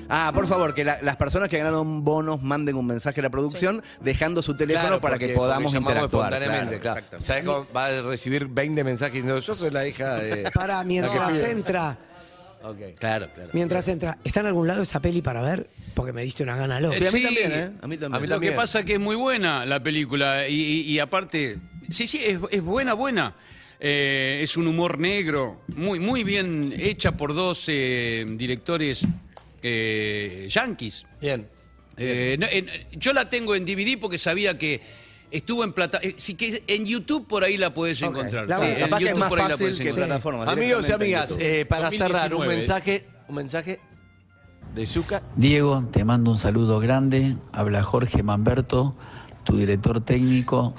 Ah, 0.08 0.32
por 0.34 0.48
favor, 0.48 0.74
que 0.74 0.84
la- 0.86 1.00
las 1.02 1.18
personas 1.18 1.50
que 1.50 1.58
ganaron 1.58 2.04
bonos 2.04 2.42
manden 2.42 2.76
un 2.78 2.86
mensaje 2.88 3.20
a 3.20 3.24
la 3.24 3.30
producción 3.30 3.84
dejando 4.00 4.42
su 4.42 4.56
teléfono 4.56 4.86
Claro, 4.88 5.02
para 5.02 5.16
porque- 5.16 5.28
que 5.28 5.34
podamos 5.34 5.64
porque 5.74 5.76
llamamos 5.76 5.92
interactuar. 5.94 6.34
espontáneamente, 6.34 6.80
claro. 6.80 7.02
¿Sabes 7.20 7.44
cómo 7.44 7.68
va 7.76 7.86
a 7.88 8.02
recibir 8.02 8.48
20 8.48 8.84
mensajes 8.84 9.14
diciendo, 9.16 9.40
yo 9.40 9.56
soy 9.56 9.70
la 9.72 9.86
hija 9.86 10.16
de... 10.16 10.50
Para 10.52 10.84
mientras 10.84 11.32
pide"? 11.32 11.52
entra, 11.52 11.98
Ok. 12.62 12.78
Claro, 13.00 13.30
claro. 13.34 13.50
mientras 13.54 13.88
entra, 13.88 14.18
¿está 14.24 14.42
en 14.42 14.48
algún 14.48 14.68
lado 14.68 14.82
esa 14.84 15.02
peli 15.02 15.22
para 15.22 15.42
ver? 15.42 15.70
Porque 15.96 16.12
me 16.14 16.24
diste 16.24 16.44
una 16.44 16.56
gana 16.58 16.80
loca. 16.80 16.98
Sí, 17.00 17.06
a 17.08 17.12
mí 17.12 17.24
también, 17.24 17.52
¿eh? 17.54 17.72
A 17.82 17.88
mí 17.88 17.98
también. 17.98 18.14
A 18.16 18.20
mí 18.20 18.28
Lo 18.28 18.36
también. 18.36 18.54
que 18.54 18.58
pasa 18.58 18.80
es 18.80 18.86
que 18.86 18.94
es 18.94 19.00
muy 19.00 19.16
buena 19.16 19.66
la 19.66 19.82
película 19.82 20.48
y, 20.48 20.56
y- 20.56 20.82
y 20.92 21.00
aparte, 21.00 21.58
sí, 21.90 22.06
sí, 22.08 22.20
es, 22.24 22.38
es 22.52 22.62
buena, 22.62 22.94
buena. 22.94 23.36
Eh, 23.80 24.42
es 24.44 24.58
un 24.58 24.68
humor 24.68 25.00
negro, 25.00 25.62
muy, 25.76 26.00
muy 26.02 26.26
bien 26.26 26.74
hecha 26.78 27.14
por 27.14 27.34
dos 27.34 27.64
eh, 27.70 28.26
directores 28.28 29.04
eh, 29.64 30.48
yanquis. 30.50 31.06
Bien. 31.22 31.48
Eh, 31.98 32.36
no, 32.40 32.46
en- 32.50 32.70
yo 32.92 33.14
la 33.14 33.30
tengo 33.30 33.56
en 33.56 33.66
DVD 33.66 33.98
porque 34.00 34.18
sabía 34.18 34.58
que 34.58 34.82
estuvo 35.32 35.64
en 35.64 35.74
plata. 35.74 36.00
eh, 36.02 36.16
sí 36.18 36.36
que 36.36 36.64
en 36.68 36.86
YouTube 36.86 37.28
por 37.28 37.44
ahí 37.44 37.58
la 37.58 37.74
puedes 37.74 38.02
encontrar. 38.02 38.48
La- 38.48 38.58
Sí, 38.60 38.66
en 38.66 38.80
capaz 38.80 38.98
que 39.00 39.10
es 39.10 39.18
más 39.18 39.30
por 39.30 39.40
ahí 39.40 39.46
la 39.46 39.50
fácil 39.52 39.64
puedes 39.66 39.78
que 39.78 39.84
encontrar. 39.84 40.08
plataformas. 40.08 40.48
Amigos 40.48 40.90
y 40.90 40.92
amigas, 40.92 41.38
eh, 41.40 41.66
para 41.68 41.92
cerrar, 41.92 42.34
un 42.34 42.40
2019. 42.42 42.56
mensaje, 42.58 43.08
un 43.28 43.36
mensaje 43.36 43.80
de 44.76 44.86
Zucca. 44.86 45.22
Diego, 45.36 45.84
te 45.92 46.04
mando 46.06 46.32
un 46.32 46.38
saludo 46.38 46.80
grande. 46.80 47.36
Habla 47.52 47.84
Jorge 47.84 48.22
Mamberto, 48.24 48.96
tu 49.44 49.58
director 49.58 50.02
técnico 50.02 50.76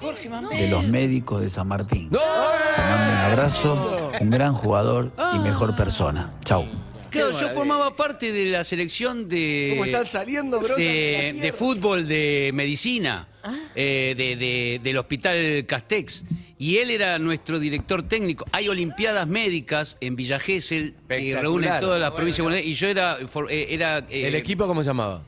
de 0.51 0.68
los 0.70 0.84
médicos 0.84 1.40
de 1.40 1.51
San 1.51 1.66
Martín. 1.68 2.11
Te 2.11 2.16
mando 2.18 3.11
un 3.12 3.18
abrazo, 3.32 4.12
un 4.20 4.30
gran 4.30 4.55
jugador 4.55 5.12
y 5.34 5.38
mejor 5.40 5.74
persona. 5.76 6.32
Chau. 6.44 6.64
Claro, 7.11 7.30
yo 7.32 7.48
formaba 7.50 7.94
parte 7.94 8.32
de 8.32 8.46
la 8.46 8.64
selección 8.64 9.28
de. 9.28 9.68
¿Cómo 9.70 9.84
están 9.84 10.06
saliendo, 10.06 10.61
bro? 10.61 10.76
de, 10.76 11.36
de 11.40 11.52
fútbol 11.52 12.06
de 12.06 12.50
medicina 12.54 13.28
eh, 13.74 14.14
de- 14.16 14.36
de- 14.36 14.80
del 14.82 14.96
hospital 14.98 15.64
Castex. 15.66 16.24
Y 16.58 16.76
él 16.76 16.90
era 16.90 17.18
nuestro 17.18 17.58
director 17.58 18.02
técnico. 18.02 18.44
Hay 18.52 18.68
Olimpiadas 18.68 19.26
Médicas 19.26 19.96
en 20.00 20.14
Villa 20.14 20.38
Gesell 20.38 20.94
que 21.08 21.38
reúnen 21.40 21.72
todas 21.80 21.98
las 21.98 22.11
Bueno, 22.11 22.16
provincias 22.16 22.36
de 22.38 22.42
Buenos 22.42 22.56
Aires. 22.58 22.70
Y 22.70 22.74
yo 22.74 22.88
era. 22.88 23.18
for- 23.28 23.50
eh, 23.50 23.66
era 23.74 23.98
eh, 24.11 24.26
¿El 24.28 24.34
equipo 24.34 24.66
cómo 24.66 24.82
se 24.82 24.88
llamaba? 24.88 25.24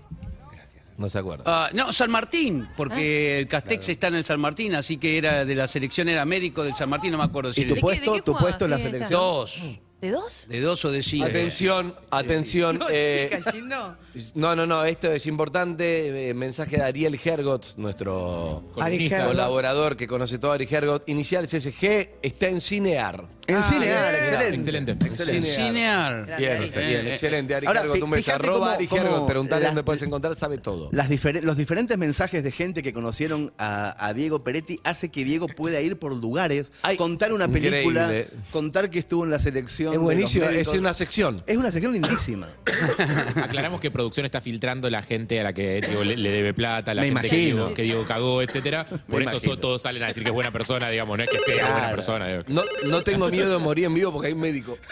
No 0.98 1.08
se 1.08 1.18
acuerda. 1.18 1.42
ah, 1.46 1.70
no, 1.72 1.90
San 1.90 2.10
Martín, 2.10 2.68
porque 2.76 3.38
el 3.38 3.48
Castex 3.48 3.88
está 3.88 4.08
en 4.08 4.16
el 4.16 4.24
San 4.24 4.38
Martín, 4.38 4.74
así 4.74 4.98
que 4.98 5.16
era 5.16 5.44
de 5.44 5.54
la 5.54 5.66
selección, 5.66 6.08
era 6.10 6.24
médico 6.26 6.62
del 6.62 6.74
San 6.76 6.90
Martín, 6.90 7.10
no 7.12 7.18
me 7.18 7.24
acuerdo 7.24 7.50
si 7.52 7.62
¿Y 7.62 7.64
tu 7.64 7.74
el- 7.74 7.80
puesto, 7.80 8.22
tu 8.22 8.36
puesto 8.36 8.66
en 8.66 8.70
la 8.72 8.78
selección? 8.78 9.10
Dos. 9.10 9.58
¿De 10.02 10.10
dos? 10.10 10.46
De 10.48 10.60
dos 10.60 10.84
o 10.84 10.90
de 10.90 11.00
cinco. 11.00 11.26
Atención, 11.26 11.94
atención. 12.10 12.76
No, 12.76 12.86
eh, 12.90 13.40
cayendo. 13.44 13.96
no, 14.34 14.56
no, 14.56 14.66
no, 14.66 14.84
esto 14.84 15.12
es 15.12 15.26
importante. 15.26 16.30
eh, 16.30 16.34
mensaje 16.34 16.76
de 16.76 16.82
Ariel 16.82 17.20
Hergot, 17.24 17.76
nuestro 17.76 18.64
Ari 18.80 19.06
Hergot. 19.06 19.28
colaborador 19.28 19.96
que 19.96 20.08
conoce 20.08 20.38
todo, 20.38 20.50
Ari 20.50 20.66
Hergot. 20.68 21.08
Inicial 21.08 21.48
SSG 21.48 22.18
está 22.20 22.48
en 22.48 22.60
Cinear. 22.60 23.28
En 23.48 23.56
Ah, 23.56 23.62
Cinear, 23.62 24.12
bien. 24.12 24.54
excelente. 24.54 24.92
Excelente. 24.92 25.48
Cinear. 25.54 26.26
Bien, 26.38 26.60
bien, 26.60 27.06
Eh, 27.06 27.12
excelente. 27.14 27.54
Ari 27.56 27.66
Ahora, 27.66 27.80
Hergot, 27.80 27.96
un 28.02 28.08
fí- 28.08 28.12
beso. 28.12 28.22
fíjate 28.24 28.44
Arroba 28.46 28.58
cómo- 28.58 28.70
Ari 28.70 28.86
cómo 28.86 29.02
Hergot, 29.02 29.26
preguntale 29.26 29.62
las- 29.62 29.70
dónde 29.70 29.82
puedes 29.82 30.02
encontrar, 30.02 30.36
sabe 30.36 30.58
todo. 30.58 30.88
Las 30.92 31.08
difere- 31.10 31.42
los 31.42 31.56
diferentes 31.56 31.98
mensajes 31.98 32.44
de 32.44 32.52
gente 32.52 32.82
que 32.84 32.92
conocieron 32.92 33.52
a, 33.58 34.06
a 34.06 34.14
Diego 34.14 34.44
Peretti 34.44 34.80
hace 34.84 35.08
que 35.10 35.24
Diego 35.24 35.48
pueda 35.48 35.80
ir 35.80 35.98
por 35.98 36.14
lugares, 36.14 36.70
Ay, 36.82 36.96
contar 36.96 37.32
una 37.32 37.48
película, 37.48 38.04
increíble. 38.04 38.28
contar 38.52 38.90
que 38.90 39.00
estuvo 39.00 39.24
en 39.24 39.30
la 39.32 39.40
selección. 39.40 39.88
Es 39.88 39.92
de 39.92 39.96
los 39.96 40.04
buenísimo, 40.04 40.46
médicos. 40.46 40.72
es 40.74 40.78
una 40.78 40.94
sección. 40.94 41.42
Es 41.46 41.56
una 41.56 41.72
sección 41.72 41.92
lindísima. 41.94 42.48
Aclaramos 43.36 43.80
que 43.80 43.90
producción 43.90 44.24
está 44.24 44.40
filtrando 44.40 44.88
la 44.88 45.02
gente 45.02 45.40
a 45.40 45.42
la 45.42 45.52
que 45.52 45.80
Diego 45.80 46.04
le, 46.04 46.16
le 46.16 46.30
debe 46.30 46.54
plata, 46.54 46.94
la 46.94 47.02
Me 47.02 47.08
gente 47.08 47.20
que 47.22 47.26
imagino. 47.36 47.56
Diego, 47.56 47.74
que 47.74 47.82
Diego 47.82 48.04
cagó, 48.04 48.40
etcétera. 48.42 48.84
Por 48.84 49.18
Me 49.18 49.24
eso 49.24 49.32
imagino. 49.34 49.54
so- 49.54 49.58
todos 49.58 49.82
salen 49.82 50.02
a 50.02 50.06
decir 50.06 50.22
que 50.22 50.28
es 50.30 50.34
buena 50.34 50.52
persona, 50.52 50.88
digamos, 50.88 51.18
no 51.18 51.24
es 51.24 51.30
que 51.30 51.40
sea 51.40 51.54
Claro. 51.56 51.72
buena 51.72 51.90
persona. 51.90 52.42
No, 52.48 52.62
no 52.84 53.02
tengo 53.02 53.31
miedo 53.32 53.52
de 53.52 53.58
morir 53.58 53.86
en 53.86 53.94
vivo 53.94 54.12
porque 54.12 54.28
hay 54.28 54.32
un 54.34 54.40
médico. 54.40 54.78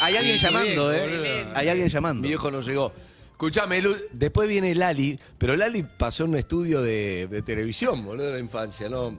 Hay 0.00 0.16
alguien 0.16 0.36
llamando, 0.36 0.92
¿eh? 0.92 1.46
Hay 1.54 1.68
alguien 1.68 1.88
llamando. 1.88 2.20
Mi 2.22 2.28
viejo 2.28 2.50
no 2.50 2.60
llegó. 2.60 2.92
Escuchame, 3.32 3.80
Lu- 3.80 3.96
después 4.12 4.48
viene 4.48 4.74
Lali, 4.74 5.18
pero 5.38 5.56
Lali 5.56 5.82
pasó 5.82 6.24
en 6.24 6.30
un 6.30 6.36
estudio 6.36 6.82
de, 6.82 7.26
de 7.28 7.42
televisión, 7.42 8.04
boludo, 8.04 8.26
de 8.26 8.32
la 8.34 8.38
infancia, 8.38 8.88
¿no? 8.88 9.18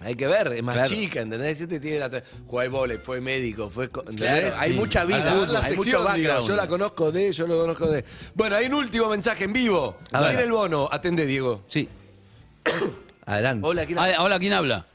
Hay 0.00 0.14
que 0.14 0.26
ver, 0.26 0.50
es 0.54 0.62
más 0.62 0.74
Claro. 0.76 0.88
chica, 0.88 1.20
¿entendés? 1.20 1.60
Este 1.60 1.78
tiene 1.78 1.98
la... 1.98 2.10
Jugó 2.46 2.60
al 2.60 2.70
vóley, 2.70 2.98
fue 2.98 3.20
médico, 3.20 3.68
fue... 3.68 3.90
co- 3.90 4.02
Claro, 4.02 4.36
¿entendés? 4.36 4.54
hay 4.58 4.72
mucha 4.72 5.04
vida, 5.04 5.30
Al 5.30 5.38
ver 5.40 5.48
la 5.50 5.58
hay 5.60 5.76
mucho 5.76 5.82
sección, 5.82 6.00
digo, 6.00 6.04
background. 6.28 6.48
yo 6.48 6.56
la 6.56 6.66
conozco 6.68 7.12
de, 7.12 7.32
yo 7.32 7.46
lo 7.46 7.58
conozco 7.58 7.86
de... 7.88 8.04
Bueno, 8.34 8.56
hay 8.56 8.66
un 8.66 8.74
último 8.74 9.08
mensaje 9.10 9.44
en 9.44 9.52
vivo. 9.52 9.98
A 10.10 10.20
ver. 10.20 10.30
Viene 10.30 10.42
el 10.44 10.52
bono, 10.52 10.88
atende, 10.90 11.26
Diego. 11.26 11.62
Sí. 11.66 11.86
Adelante. 13.26 13.66
Hola, 13.66 13.84
¿quién 13.86 13.98
Ah, 13.98 14.08
Hola, 14.20 14.38
¿quién 14.38 14.52
habla? 14.54 14.86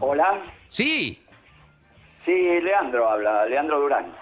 Hola. 0.00 0.42
Sí. 0.68 1.22
Sí, 2.24 2.60
Leandro 2.60 3.08
habla, 3.08 3.46
Leandro 3.46 3.80
Durán. 3.80 4.14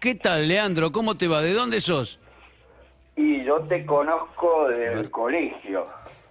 ¿Qué 0.00 0.14
tal, 0.16 0.46
Leandro? 0.46 0.92
¿Cómo 0.92 1.16
te 1.16 1.28
va? 1.28 1.40
¿De 1.40 1.52
dónde 1.52 1.80
sos? 1.80 2.20
Y 3.16 3.44
yo 3.44 3.60
te 3.62 3.86
conozco 3.86 4.68
del 4.68 5.10
colegio. 5.10 5.86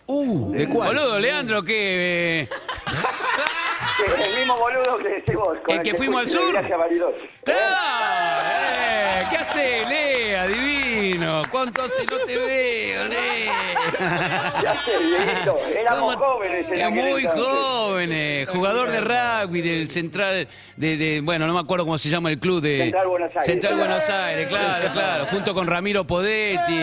Uh, 0.06 0.52
¿de 0.52 0.68
cuál? 0.70 0.90
Boludo, 0.90 1.20
Leandro, 1.20 1.64
que... 1.64 2.42
eh, 2.42 2.50
El 4.28 4.38
mismo 4.40 4.58
boludo 4.58 4.98
que 4.98 5.10
decís 5.10 5.36
vos. 5.36 5.58
con 5.66 5.76
¿El 5.78 5.84
que 5.84 5.96
fuimos 5.96 6.20
al 6.20 6.26
de 6.26 6.32
sur? 6.32 6.52
viaje 6.52 6.74
a 6.74 6.78
Bariloche. 6.78 7.30
¡Claro! 7.46 7.76
Eh, 8.82 9.20
¿Qué 9.30 9.38
hace, 9.38 9.86
Lea? 9.88 10.46
Divino. 10.48 11.42
¿Cuánto 11.50 11.84
hace 11.84 12.06
no 12.06 12.18
te 12.20 12.36
veo, 12.38 13.08
Lea? 13.08 13.54
Ya 14.62 14.76
sé, 14.76 14.92
Dieguito, 15.00 15.58
éramos 15.78 16.16
¿Cómo- 16.18 16.28
jóvenes 16.34 16.66
en 16.68 16.74
Eh, 16.80 16.84
aquel 16.84 17.04
Muy 17.12 17.22
entonces. 17.26 17.46
jóvenes. 17.46 18.50
Jugador 18.50 18.90
de 18.92 19.02
rugby 19.02 19.62
del 19.62 19.90
Central... 19.90 20.48
De, 20.76 20.98
de- 20.98 21.22
bueno, 21.22 21.48
no 21.48 21.54
me 21.54 21.60
acuerdo 21.62 21.86
cómo 21.86 21.98
se 21.98 22.10
llama 22.10 22.30
el 22.30 22.40
club 22.40 22.62
de... 22.62 22.78
Central 22.80 23.08
Buenos 23.08 23.30
Aires. 23.30 23.46
Central 23.46 23.76
Buenos 23.78 24.10
Aires, 24.10 24.48
claro, 24.50 24.90
claro. 24.92 25.26
Junto 25.28 25.54
con 25.54 25.68
Ramiro 25.68 26.06
Podetti. 26.06 26.82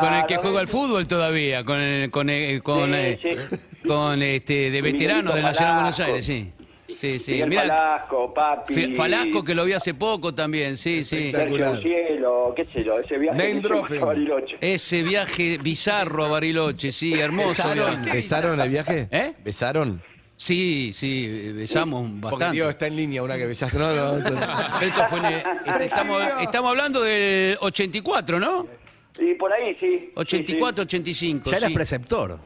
Con 0.00 0.12
el 0.12 0.26
que 0.26 0.36
juega 0.36 0.60
al 0.60 0.68
fútbol 0.68 1.06
todavía, 1.06 1.62
con 1.64 1.78
el, 1.80 2.10
con 2.10 2.25
con, 2.62 2.90
Sí, 2.92 2.96
eh, 2.98 3.18
sí. 3.22 3.88
con 3.88 4.22
este 4.22 4.70
de 4.70 4.82
veterano 4.82 5.32
del 5.34 5.42
Nacional. 5.42 5.74
Buenos 5.74 6.00
Aires, 6.00 6.24
sí. 6.24 6.52
Sí, 6.98 7.18
sí. 7.18 7.32
Miguel 7.32 7.48
Mirá, 7.50 7.62
Falasco, 7.66 8.32
Papi. 8.32 8.94
Falasco 8.94 9.42
que 9.44 9.54
lo 9.54 9.64
vi 9.64 9.72
hace 9.72 9.94
poco 9.94 10.32
también, 10.34 10.76
sí, 10.76 11.02
sí. 11.04 11.30
Sergio 11.32 11.80
Cielo, 11.80 12.52
qué 12.56 12.64
sé 12.66 12.84
yo, 12.84 12.98
ese 13.00 13.18
viaje 13.18 13.60
a 14.00 14.04
Bariloche. 14.04 14.56
Ese 14.60 15.02
viaje 15.02 15.58
bizarro 15.58 16.24
a 16.24 16.28
Bariloche, 16.28 16.92
sí, 16.92 17.12
hermoso 17.14 17.48
¿Besaron, 17.48 18.02
viaje. 18.02 18.16
¿Besaron 18.16 18.60
el 18.60 18.68
viaje? 18.68 19.08
¿Eh? 19.10 19.34
¿Besaron? 19.44 20.00
Sí, 20.38 20.90
sí, 20.92 21.52
besamos 21.54 22.02
Porque 22.20 22.34
bastante. 22.36 22.54
Dios 22.56 22.68
está 22.70 22.86
en 22.86 22.96
línea 22.96 23.22
una 23.22 23.36
que 23.36 23.46
besaste. 23.46 23.78
No, 23.78 23.92
no, 23.94 24.18
no. 24.18 24.80
Esto 24.80 25.04
fue 25.08 25.18
en 25.18 25.24
el- 25.24 25.42
estamos, 25.82 26.22
estamos 26.42 26.70
hablando 26.70 27.02
del 27.02 27.56
84, 27.60 28.38
¿no? 28.38 28.66
Y 29.18 29.34
por 29.34 29.52
ahí 29.52 29.76
sí. 29.80 30.10
84, 30.14 30.82
85. 30.84 31.50
Ya 31.50 31.56
eras 31.56 31.68
sí. 31.68 31.74
preceptor. 31.74 32.38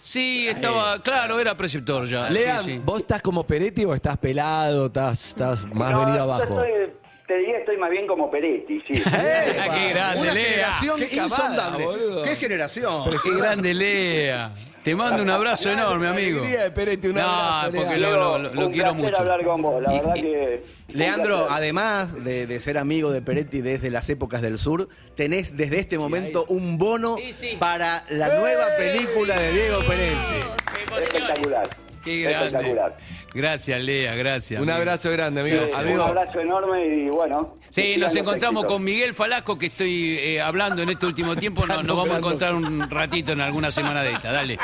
Sí, 0.00 0.46
estaba, 0.48 1.02
claro, 1.02 1.40
era 1.40 1.56
preceptor 1.56 2.06
ya. 2.06 2.30
Lean, 2.30 2.64
sí, 2.64 2.72
sí. 2.74 2.80
¿vos 2.84 3.00
estás 3.00 3.20
como 3.20 3.44
Peretti 3.46 3.84
o 3.84 3.94
estás 3.94 4.16
pelado? 4.16 4.86
¿Estás, 4.86 5.26
estás 5.28 5.64
más 5.74 5.90
No, 5.90 6.00
venido 6.00 6.16
yo 6.18 6.22
abajo? 6.22 6.42
estoy- 6.64 6.92
te 7.26 7.36
diría 7.36 7.58
estoy 7.58 7.76
más 7.76 7.90
bien 7.90 8.06
como 8.06 8.30
Peretti, 8.30 8.80
sí. 8.86 8.94
Qué 9.02 9.88
grande, 9.90 10.20
Una 10.22 10.32
Lea. 10.32 10.44
generación 10.50 11.00
Qué 11.00 11.16
insondable. 11.16 11.86
¿Qué 12.24 12.36
generación? 12.36 13.04
Qué 13.22 13.30
grande 13.36 13.74
Lea. 13.74 14.54
Te 14.88 14.96
mando 14.96 15.22
un 15.22 15.28
abrazo 15.28 15.70
enorme, 15.70 16.08
amigo. 16.08 16.40
de 16.40 17.08
un 17.10 17.16
no, 17.16 17.20
abrazo, 17.28 17.72
porque 17.76 17.98
lo, 17.98 18.10
lo- 18.12 18.38
lo- 18.38 18.54
lo 18.54 18.66
un 18.68 18.72
quiero 18.72 18.94
mucho. 18.94 19.18
hablar 19.18 19.44
con 19.44 19.60
vos, 19.60 19.82
la 19.82 19.92
Y- 19.92 19.98
verdad 19.98 20.14
y- 20.16 20.20
que... 20.22 20.64
Leandro, 20.88 21.46
además 21.50 22.24
de, 22.24 22.46
de 22.46 22.60
ser 22.60 22.78
amigo 22.78 23.12
de 23.12 23.20
Peretti 23.20 23.60
desde 23.60 23.90
las 23.90 24.08
épocas 24.08 24.40
del 24.40 24.58
sur, 24.58 24.88
tenés 25.14 25.58
desde 25.58 25.78
este 25.78 25.98
momento 25.98 26.46
un 26.48 26.78
bono 26.78 27.16
para 27.58 28.02
la 28.08 28.38
nueva 28.38 28.64
película 28.78 29.38
de 29.38 29.52
Diego 29.52 29.78
Peretti. 29.80 31.02
Espectacular. 31.02 31.68
Qué 32.04 32.22
grande. 32.22 32.46
Espectacular. 32.46 32.96
Gracias, 33.34 33.82
Lea, 33.82 34.14
gracias. 34.14 34.60
Un 34.60 34.68
amigo. 34.70 34.78
abrazo 34.78 35.10
grande, 35.10 35.40
amigo. 35.42 35.60
Sí, 35.66 35.72
Amigo, 35.76 35.94
Un 36.04 36.08
abrazo 36.10 36.40
enorme 36.40 36.86
y 36.86 37.08
bueno. 37.08 37.54
Sí, 37.70 37.96
nos 37.98 38.16
encontramos 38.16 38.62
éxitos. 38.62 38.72
con 38.76 38.84
Miguel 38.84 39.14
Falasco, 39.14 39.58
que 39.58 39.66
estoy 39.66 40.16
eh, 40.18 40.40
hablando 40.40 40.82
en 40.82 40.88
este 40.88 41.04
último 41.06 41.36
tiempo. 41.36 41.66
No- 41.66 41.82
Nos, 41.82 41.96
vamos 41.96 42.14
a 42.14 42.18
encontrar 42.18 42.54
un 42.54 42.88
ratito 42.88 43.32
en 43.32 43.40
alguna 43.42 43.70
semana 43.70 44.02
de 44.02 44.12
esta. 44.12 44.32
Dale. 44.32 44.58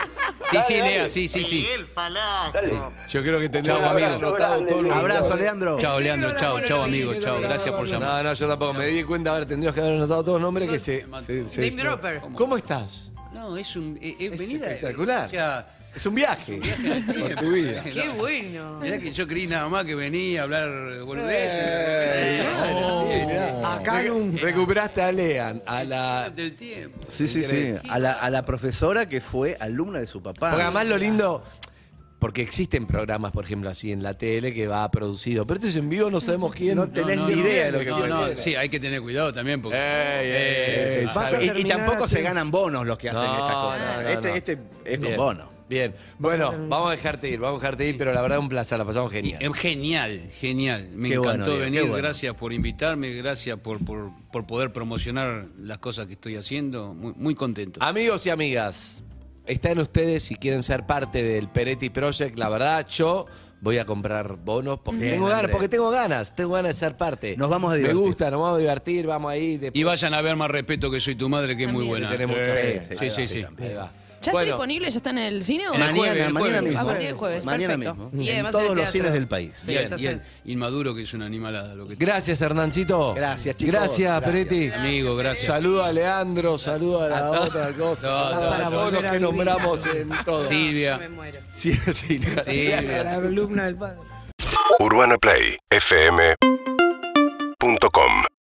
Sí, 0.50 0.56
sí, 0.62 0.74
Dale, 0.78 0.90
Lea, 0.98 1.08
sí, 1.08 1.28
sí, 1.28 1.44
sí. 1.44 1.66
Dale. 2.52 2.72
yo 3.08 3.22
creo 3.22 3.40
que 3.40 3.48
tendríamos 3.48 3.82
Chau, 3.84 3.96
que 3.96 4.02
haber 4.04 4.14
amigo. 4.14 4.28
anotado 4.28 4.66
todo 4.66 4.82
lo 4.82 4.94
Abrazo, 4.94 5.36
Leandro. 5.36 5.78
Chao, 5.78 6.00
Leandro. 6.00 6.34
Chao, 6.36 6.60
chao, 6.66 6.82
amigo. 6.84 7.12
Chao, 7.20 7.40
gracias 7.40 7.74
por 7.74 7.86
llamar. 7.86 8.22
No, 8.24 8.30
no, 8.30 8.34
yo 8.34 8.48
tampoco. 8.48 8.72
Me 8.74 8.86
di 8.86 9.02
cuenta, 9.02 9.30
ahora 9.30 9.46
tendríamos 9.46 9.74
que 9.74 9.80
haber 9.80 9.94
anotado 9.96 10.24
todos 10.24 10.40
los 10.40 10.42
nombres 10.42 10.68
que 10.70 10.78
se. 10.78 11.06
se- 11.20 11.46
se- 11.46 11.70
Name 11.70 11.82
dropper. 11.82 12.20
¿Cómo 12.34 12.56
estás? 12.56 13.10
No, 13.32 13.56
es 13.56 13.74
un. 13.76 13.98
eh, 14.00 14.16
eh, 14.18 14.30
Es 14.32 14.38
venir 14.38 14.64
a- 14.64 14.68
espectacular. 14.68 15.26
o 15.26 15.28
sea, 15.28 15.66
Es 15.94 16.06
un 16.06 16.14
viaje 16.16 16.58
por 17.06 17.34
tu 17.36 17.52
vida. 17.52 17.84
Qué 17.84 18.08
bueno. 18.16 18.80
Mirá 18.80 18.98
que 18.98 19.10
yo 19.12 19.26
creí 19.28 19.46
nada 19.46 19.68
más 19.68 19.84
que 19.84 19.94
venía 19.94 20.40
a 20.40 20.44
hablar 20.44 20.98
boludeces. 21.04 21.60
Eh, 21.62 22.42
sí, 23.10 23.26
mirá. 23.26 23.74
Acá 23.76 24.02
Recu- 24.02 24.08
nunca. 24.08 24.42
Recuperaste 24.42 25.02
a 25.02 25.12
Lean, 25.12 25.62
a 25.66 25.84
la. 25.84 26.30
Del 26.30 26.56
tiempo. 26.56 26.98
Sí, 27.08 27.28
sí, 27.28 27.44
sí. 27.44 27.74
A 27.88 27.98
la, 27.98 28.12
a 28.14 28.28
la 28.30 28.44
profesora 28.44 29.08
que 29.08 29.20
fue 29.20 29.56
alumna 29.60 30.00
de 30.00 30.06
su 30.08 30.20
papá. 30.22 30.50
Porque 30.50 30.62
además 30.64 30.86
lo 30.86 30.98
lindo. 30.98 31.44
Porque 32.18 32.40
existen 32.40 32.86
programas, 32.86 33.32
por 33.32 33.44
ejemplo, 33.44 33.68
así 33.68 33.92
en 33.92 34.02
la 34.02 34.14
tele 34.14 34.54
que 34.54 34.66
va 34.66 34.90
producido. 34.90 35.46
Pero 35.46 35.58
esto 35.58 35.68
es 35.68 35.76
en 35.76 35.90
vivo, 35.90 36.10
no 36.10 36.20
sabemos 36.22 36.54
quién. 36.54 36.74
No 36.76 36.88
tenés 36.88 37.18
ni 37.18 37.34
idea 37.34 37.66
de 37.66 37.72
lo 37.72 37.78
que 37.80 37.86
no, 37.90 38.06
no, 38.06 38.28
sí, 38.36 38.54
hay 38.56 38.70
que 38.70 38.80
tener 38.80 39.02
cuidado 39.02 39.30
también 39.32 39.60
porque. 39.60 39.76
Ey, 39.78 40.26
ey, 40.26 40.32
Eh, 40.32 40.98
ey, 41.00 41.04
Vas 41.06 41.16
a 41.18 41.22
salve. 41.30 41.42
Y, 41.44 41.44
y 41.44 41.48
terminar 41.52 41.78
tampoco 41.78 42.08
se 42.08 42.22
ganan 42.22 42.50
bonos 42.50 42.86
los 42.86 42.96
que 42.96 43.10
hacen 43.10 43.22
No, 43.22 43.34
estas 43.46 43.54
cosas. 43.54 43.80
no, 43.96 44.02
no, 44.02 44.08
este, 44.08 44.28
no. 44.28 44.34
este 44.34 44.52
es 44.86 45.00
Bien, 45.00 45.02
con 45.02 45.16
bono. 45.26 45.53
Bien. 45.74 45.94
Bueno, 46.18 46.52
vamos 46.68 46.88
a 46.88 46.90
dejarte 46.92 47.28
ir, 47.28 47.40
vamos 47.40 47.58
a 47.58 47.60
dejarte 47.62 47.88
ir, 47.88 47.96
pero 47.98 48.12
la 48.12 48.22
verdad 48.22 48.38
un 48.38 48.48
placer, 48.48 48.78
la 48.78 48.84
pasamos 48.84 49.10
genial. 49.10 49.42
Eh, 49.42 49.50
Genial, 49.52 50.28
genial. 50.38 50.88
Me 50.94 51.08
Qué 51.08 51.14
encantó 51.16 51.58
venir. 51.58 51.80
bueno. 51.82 51.96
Gracias 51.96 52.34
por 52.34 52.52
invitarme, 52.52 53.10
gracias 53.14 53.58
por, 53.58 53.84
por, 53.84 54.10
por 54.30 54.46
poder 54.46 54.72
promocionar 54.72 55.46
las 55.58 55.78
cosas 55.78 56.06
que 56.06 56.12
estoy 56.12 56.36
haciendo. 56.36 56.94
Muy, 56.94 57.12
muy 57.16 57.34
contento. 57.34 57.80
Amigos 57.82 58.24
y 58.26 58.30
amigas, 58.30 59.02
están 59.46 59.78
ustedes 59.80 60.22
si 60.22 60.36
quieren 60.36 60.62
ser 60.62 60.86
parte 60.86 61.22
del 61.22 61.48
Peretti 61.48 61.90
Project. 61.90 62.38
La 62.38 62.48
verdad, 62.48 62.86
yo 62.88 63.26
voy 63.60 63.78
a 63.78 63.86
comprar 63.86 64.36
bonos 64.36 64.78
porque 64.80 65.00
Bien, 65.00 65.12
tengo 65.14 65.24
ganas, 65.26 65.40
Andrés. 65.40 65.52
porque 65.56 65.68
tengo 65.70 65.90
ganas, 65.90 66.34
tengo 66.36 66.52
ganas 66.52 66.74
de 66.74 66.78
ser 66.78 66.96
parte. 66.96 67.34
Nos 67.36 67.48
vamos 67.48 67.70
a 67.70 67.72
Me 67.72 67.78
divertir. 67.78 68.00
gusta, 68.00 68.30
nos 68.30 68.40
vamos 68.40 68.56
a 68.56 68.60
divertir, 68.60 69.06
vamos 69.06 69.32
ahí. 69.32 69.56
después- 69.56 69.80
Y 69.80 69.82
vayan 69.84 70.12
a 70.14 70.20
ver 70.20 70.36
más 70.36 70.50
respeto 70.50 70.90
que 70.90 71.00
soy 71.00 71.14
tu 71.14 71.28
madre, 71.28 71.56
que 71.56 71.64
es 71.64 71.72
muy 71.72 71.84
buena. 71.84 72.10
tenemos- 72.10 72.36
Sí, 72.36 72.96
Sí, 72.98 73.10
sí, 73.10 73.26
sí. 73.28 73.44
Ahí 73.58 73.74
va. 73.74 73.90
¿Ya 74.24 74.32
Bueno, 74.32 74.44
está 74.44 74.54
disponible? 74.56 74.90
¿Ya 74.90 74.96
está 74.96 75.10
en 75.10 75.18
el 75.18 75.44
cine? 75.44 75.68
o- 75.68 75.72
Mañana, 75.72 75.94
jueves, 75.94 76.26
el 76.26 76.32
mañana 76.32 76.50
jueves. 76.58 76.62
mismo. 76.62 76.80
A 76.80 76.84
partir 76.84 77.06
del 77.06 77.16
jueves, 77.16 77.44
Mañana 77.44 77.74
perfecto. 77.76 77.94
mismo. 77.94 78.22
Y 78.22 78.28
en 78.28 78.32
además 78.34 78.52
todos 78.52 78.64
los 78.66 78.74
teatro. 78.76 78.92
cines 78.92 79.12
del 79.12 79.28
país. 79.28 79.50
Bien, 79.64 79.92
el 79.92 80.22
Inmaduro, 80.46 80.94
que 80.94 81.02
es 81.02 81.14
una 81.14 81.26
animalada. 81.26 81.74
Lo 81.74 81.86
que 81.86 81.96
Gracias, 81.96 82.40
Hernancito. 82.40 83.14
Gracias, 83.14 83.56
chicos. 83.56 83.72
Gracias, 83.72 83.98
Gracias. 84.22 84.22
Peretti. 84.48 84.70
Amigo, 84.78 85.16
gracias. 85.16 85.46
Saludo 85.46 85.84
a 85.84 85.92
Leandro, 85.92 86.58
saludo 86.58 87.02
a 87.02 87.08
la 87.08 87.30
otra 87.30 87.72
cosa. 87.78 88.08
No, 88.08 88.30
no, 88.40 88.50
a 88.52 88.58
no. 88.58 88.70
todos 88.70 88.92
los 88.92 89.12
que 89.12 89.20
nombramos 89.20 89.86
en 89.86 90.08
todo. 90.24 90.42
Silvia. 90.42 90.98
Me 90.98 91.08
muero. 91.08 91.38
Sí, 91.48 91.72
sí, 91.92 92.20
Sí, 92.44 92.68
La 92.68 93.14
alumna 93.14 93.64
del 93.66 93.76
padre. 93.76 93.98
Urbana 94.80 95.16
Play 95.18 95.56
fm 95.70 96.34